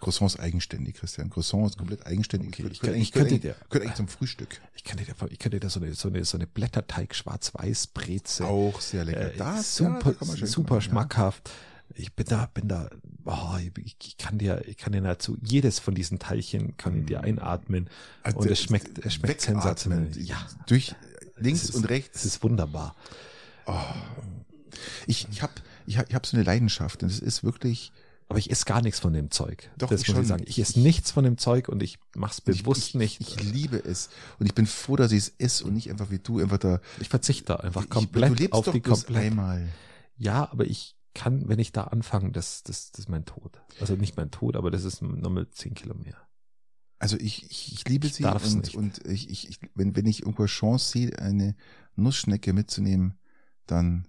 Croissant 0.00 0.32
ist 0.32 0.40
eigenständig, 0.40 0.94
Christian. 0.96 1.28
Croissant 1.30 1.66
ist 1.66 1.76
komplett 1.78 2.06
eigenständig. 2.06 2.48
Okay, 2.54 2.68
ich 2.72 2.80
könnte- 2.80 2.96
ich 2.98 3.12
könnte 3.12 3.28
gehört, 3.38 3.44
dir- 3.44 3.50
eigentlich, 3.54 3.68
gehört 3.68 3.84
eigentlich 3.84 3.96
zum 3.96 4.08
Frühstück. 4.08 4.60
ich 4.74 4.82
könnte 4.84 5.04
dir, 5.04 5.14
ich 5.28 5.38
könnte 5.38 5.60
dir 5.60 5.68
so 5.68 5.80
eine, 5.80 5.94
so 5.94 6.08
eine, 6.08 6.24
so 6.24 6.38
eine 6.38 6.46
Blätterteig 6.46 7.14
schwarz-weiß 7.14 7.88
Breze. 7.88 8.46
Auch 8.46 8.80
sehr 8.80 9.04
lecker. 9.04 9.32
Äh, 9.34 9.36
Das, 9.36 9.78
ja, 9.78 10.00
super, 10.00 10.14
schön 10.36 10.46
super 10.48 10.74
machen, 10.76 10.80
schmackhaft. 10.82 11.50
Ich 11.94 12.14
bin 12.14 12.26
da, 12.26 12.46
bin 12.52 12.68
da, 12.68 12.88
oh, 13.24 13.56
ich, 13.58 13.96
ich 14.02 14.16
kann 14.16 14.38
dir, 14.38 14.62
ich 14.66 14.76
kann 14.76 14.92
dir 14.92 15.00
nahezu 15.00 15.36
jedes 15.42 15.78
von 15.78 15.94
diesen 15.94 16.18
Teilchen 16.18 16.76
kann 16.76 17.00
ich 17.00 17.06
dir 17.06 17.22
einatmen 17.22 17.88
Also 18.22 18.38
und 18.38 18.50
es 18.50 18.62
schmeckt, 18.62 19.04
es 19.04 19.14
schmeckt 19.14 19.40
sensationell. 19.42 20.08
Ja, 20.18 20.46
Durch 20.66 20.94
links 21.36 21.64
ist, 21.64 21.74
und 21.74 21.88
rechts. 21.88 22.20
Es 22.20 22.24
ist 22.24 22.42
wunderbar. 22.42 22.96
Ich, 25.06 25.28
ich 25.30 25.42
habe 25.42 25.52
ich 25.86 25.98
hab, 25.98 26.08
ich 26.08 26.14
hab 26.14 26.26
so 26.26 26.36
eine 26.36 26.44
Leidenschaft 26.44 27.02
und 27.02 27.10
es 27.10 27.18
ist 27.18 27.44
wirklich, 27.44 27.92
Aber 28.28 28.38
ich 28.38 28.50
esse 28.50 28.64
gar 28.64 28.80
nichts 28.80 29.00
von 29.00 29.12
dem 29.12 29.30
Zeug. 29.30 29.70
Doch, 29.76 29.90
das 29.90 30.02
ich 30.02 30.08
muss 30.08 30.14
schon. 30.14 30.22
ich 30.22 30.28
sagen. 30.28 30.44
Ich 30.46 30.58
esse 30.58 30.80
nichts 30.80 31.10
von 31.10 31.24
dem 31.24 31.38
Zeug 31.38 31.68
und 31.68 31.82
ich 31.82 31.98
mach's 32.14 32.40
bewusst 32.40 32.88
ich, 32.88 32.94
nicht. 32.94 33.20
Ich 33.20 33.42
liebe 33.42 33.76
es 33.76 34.08
und 34.38 34.46
ich 34.46 34.54
bin 34.54 34.66
froh, 34.66 34.96
dass 34.96 35.12
ich 35.12 35.18
es 35.18 35.32
esse 35.38 35.64
und 35.64 35.74
nicht 35.74 35.90
einfach 35.90 36.10
wie 36.10 36.18
du 36.18 36.40
einfach 36.40 36.58
da. 36.58 36.80
Ich 37.00 37.08
verzichte 37.08 37.62
einfach 37.62 37.84
ich, 37.84 37.90
komplett 37.90 38.30
du 38.30 38.34
lebst 38.34 38.52
auf 38.52 38.64
doch 38.64 38.72
die 38.72 38.80
komplett. 38.80 39.22
einmal. 39.22 39.68
Ja, 40.16 40.48
aber 40.50 40.64
ich 40.64 40.94
kann, 41.14 41.48
wenn 41.48 41.58
ich 41.58 41.72
da 41.72 41.84
anfange, 41.84 42.32
das, 42.32 42.62
das, 42.62 42.90
das 42.92 43.00
ist 43.00 43.08
mein 43.08 43.24
Tod. 43.24 43.60
Also 43.80 43.96
nicht 43.96 44.16
mein 44.16 44.30
Tod, 44.30 44.56
aber 44.56 44.70
das 44.70 44.84
ist 44.84 45.02
nochmal 45.02 45.48
zehn 45.50 45.74
Kilo 45.74 45.94
mehr. 45.94 46.16
Also 46.98 47.16
ich, 47.16 47.50
ich, 47.50 47.72
ich 47.72 47.88
liebe 47.88 48.06
Ich 48.06 48.14
sie 48.14 48.24
und, 48.24 48.54
nicht. 48.56 48.76
und 48.76 49.06
ich, 49.06 49.28
ich, 49.28 49.48
ich, 49.48 49.58
wenn, 49.74 49.96
wenn 49.96 50.06
ich 50.06 50.20
irgendwo 50.22 50.46
Chance 50.46 50.90
sehe, 50.92 51.18
eine 51.18 51.56
Nussschnecke 51.96 52.52
mitzunehmen, 52.52 53.18
dann 53.66 54.06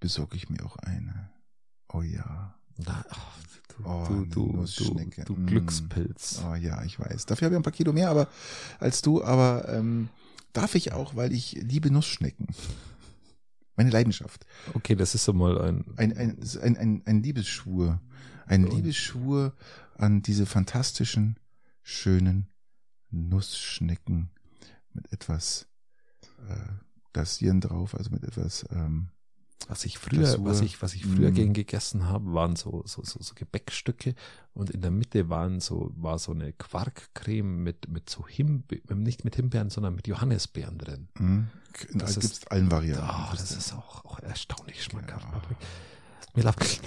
besorge 0.00 0.36
ich 0.36 0.48
mir 0.48 0.64
auch 0.64 0.76
eine. 0.76 1.30
Oh 1.92 2.02
ja. 2.02 2.54
Na, 2.76 3.04
du, 3.68 3.84
Oh, 3.84 4.04
du, 4.06 4.14
eine 4.14 4.26
du, 4.26 4.46
du, 4.46 4.52
Nussschnecke. 4.56 5.24
du 5.24 5.34
Mm. 5.34 5.46
Glückspilz. 5.46 6.42
Oh 6.48 6.54
ja, 6.54 6.82
ich 6.84 6.98
weiß. 7.00 7.26
Dafür 7.26 7.46
habe 7.46 7.54
ich 7.54 7.58
ein 7.58 7.62
paar 7.64 7.72
Kilo 7.72 7.92
mehr 7.92 8.10
aber 8.10 8.28
als 8.78 9.02
du, 9.02 9.22
aber 9.24 9.68
ähm, 9.68 10.08
darf 10.52 10.74
ich 10.74 10.92
auch, 10.92 11.16
weil 11.16 11.32
ich 11.32 11.52
liebe 11.52 11.90
Nussschnecken. 11.90 12.46
Meine 13.76 13.90
Leidenschaft. 13.90 14.44
Okay, 14.74 14.94
das 14.94 15.14
ist 15.14 15.24
so 15.24 15.32
mal 15.32 15.60
ein, 15.60 15.84
Ein, 15.96 16.16
ein, 16.16 16.38
ein, 16.62 16.76
ein, 16.76 17.02
ein 17.06 17.22
Liebesschwur. 17.22 18.00
Ein 18.46 18.64
Und- 18.66 18.74
Liebesschwur 18.76 19.54
an 19.96 20.22
diese 20.22 20.46
fantastischen, 20.46 21.38
schönen 21.82 22.48
Nussschnecken 23.10 24.30
mit 24.92 25.12
etwas 25.12 25.68
äh, 26.48 26.72
Glasieren 27.12 27.60
drauf, 27.60 27.94
also 27.94 28.10
mit 28.10 28.24
etwas 28.24 28.64
ähm, 28.70 29.08
was 29.68 29.84
ich 29.84 29.98
früher, 29.98 30.20
Glasur. 30.20 30.44
was 30.46 30.60
ich, 30.60 30.80
was 30.82 30.94
ich 30.94 31.04
früher 31.06 31.30
Mm. 31.30 31.34
gern 31.34 31.52
gegessen 31.52 32.06
habe, 32.08 32.32
waren 32.34 32.56
so, 32.56 32.82
so, 32.86 33.02
so, 33.04 33.18
so 33.22 33.34
Gebäckstücke 33.34 34.14
und 34.54 34.70
in 34.70 34.80
der 34.80 34.90
Mitte 34.90 35.28
waren 35.28 35.60
so, 35.60 35.90
war 35.96 36.18
so 36.18 36.32
eine 36.32 36.52
Quarkcreme 36.52 37.62
mit, 37.62 37.88
mit 37.88 38.08
so 38.10 38.26
Himbeeren, 38.26 39.02
nicht 39.02 39.24
mit 39.24 39.36
Himbeeren, 39.36 39.70
sondern 39.70 39.94
mit 39.94 40.06
Johannisbeeren 40.08 40.78
drin. 40.78 41.08
mh, 41.18 41.44
Das 41.94 42.16
ist- 42.16 42.20
gibt's 42.20 42.46
allen 42.48 42.70
Varianten. 42.70 43.04
Ah, 43.04 43.30
das 43.32 43.50
ist 43.52 43.72
auch, 43.72 44.04
auch 44.04 44.18
erstaunlich 44.20 44.82
schmackhaft. 44.84 45.26
Ja. 45.32 45.40
Mir 46.34 46.44
läuft 46.44 46.80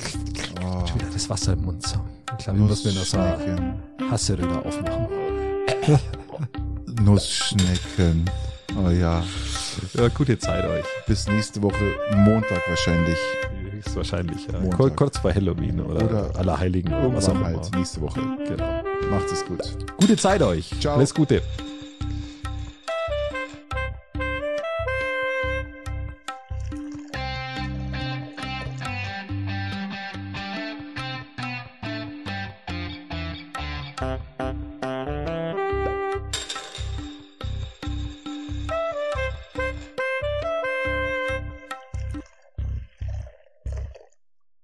oh, 0.63 0.87
schon 0.87 0.99
wieder 0.99 1.11
das 1.11 1.29
Wasser 1.29 1.53
im 1.53 1.65
Mund. 1.65 1.85
So. 1.85 2.03
Ich 2.37 2.45
glaube, 2.45 2.59
ich 2.59 2.65
muss 2.67 2.83
mir 2.83 2.93
noch 2.93 3.05
so 3.05 3.17
eine. 3.17 3.79
Hasseröder 4.09 4.65
aufmachen. 4.65 5.07
Nussschnecken. 7.03 8.25
Oh 8.77 8.89
ja. 8.89 9.23
Ja, 9.93 10.07
gute 10.09 10.37
Zeit 10.37 10.65
euch. 10.65 10.85
Bis 11.07 11.27
nächste 11.27 11.61
Woche 11.61 11.95
Montag 12.15 12.61
wahrscheinlich. 12.67 13.17
Höchstwahrscheinlich, 13.71 14.47
ja. 14.51 14.59
Montag. 14.59 14.77
Kur- 14.77 14.89
Kurz 14.95 15.17
vor 15.17 15.33
Halloween 15.33 15.79
oder, 15.81 16.05
Oder 16.05 16.35
Allerheiligen. 16.35 16.91
was 16.91 17.25
auch 17.29 17.33
Irgendwann 17.33 17.53
immer. 17.53 17.61
halt 17.63 17.75
nächste 17.75 18.01
Woche. 18.01 18.19
Genau. 18.47 18.83
Macht 19.11 19.31
es 19.31 19.45
gut. 19.45 19.61
Gute 19.97 20.15
Zeit 20.17 20.41
euch. 20.41 20.71
Ciao. 20.79 20.95
Alles 20.97 21.13
Gute. 21.13 21.41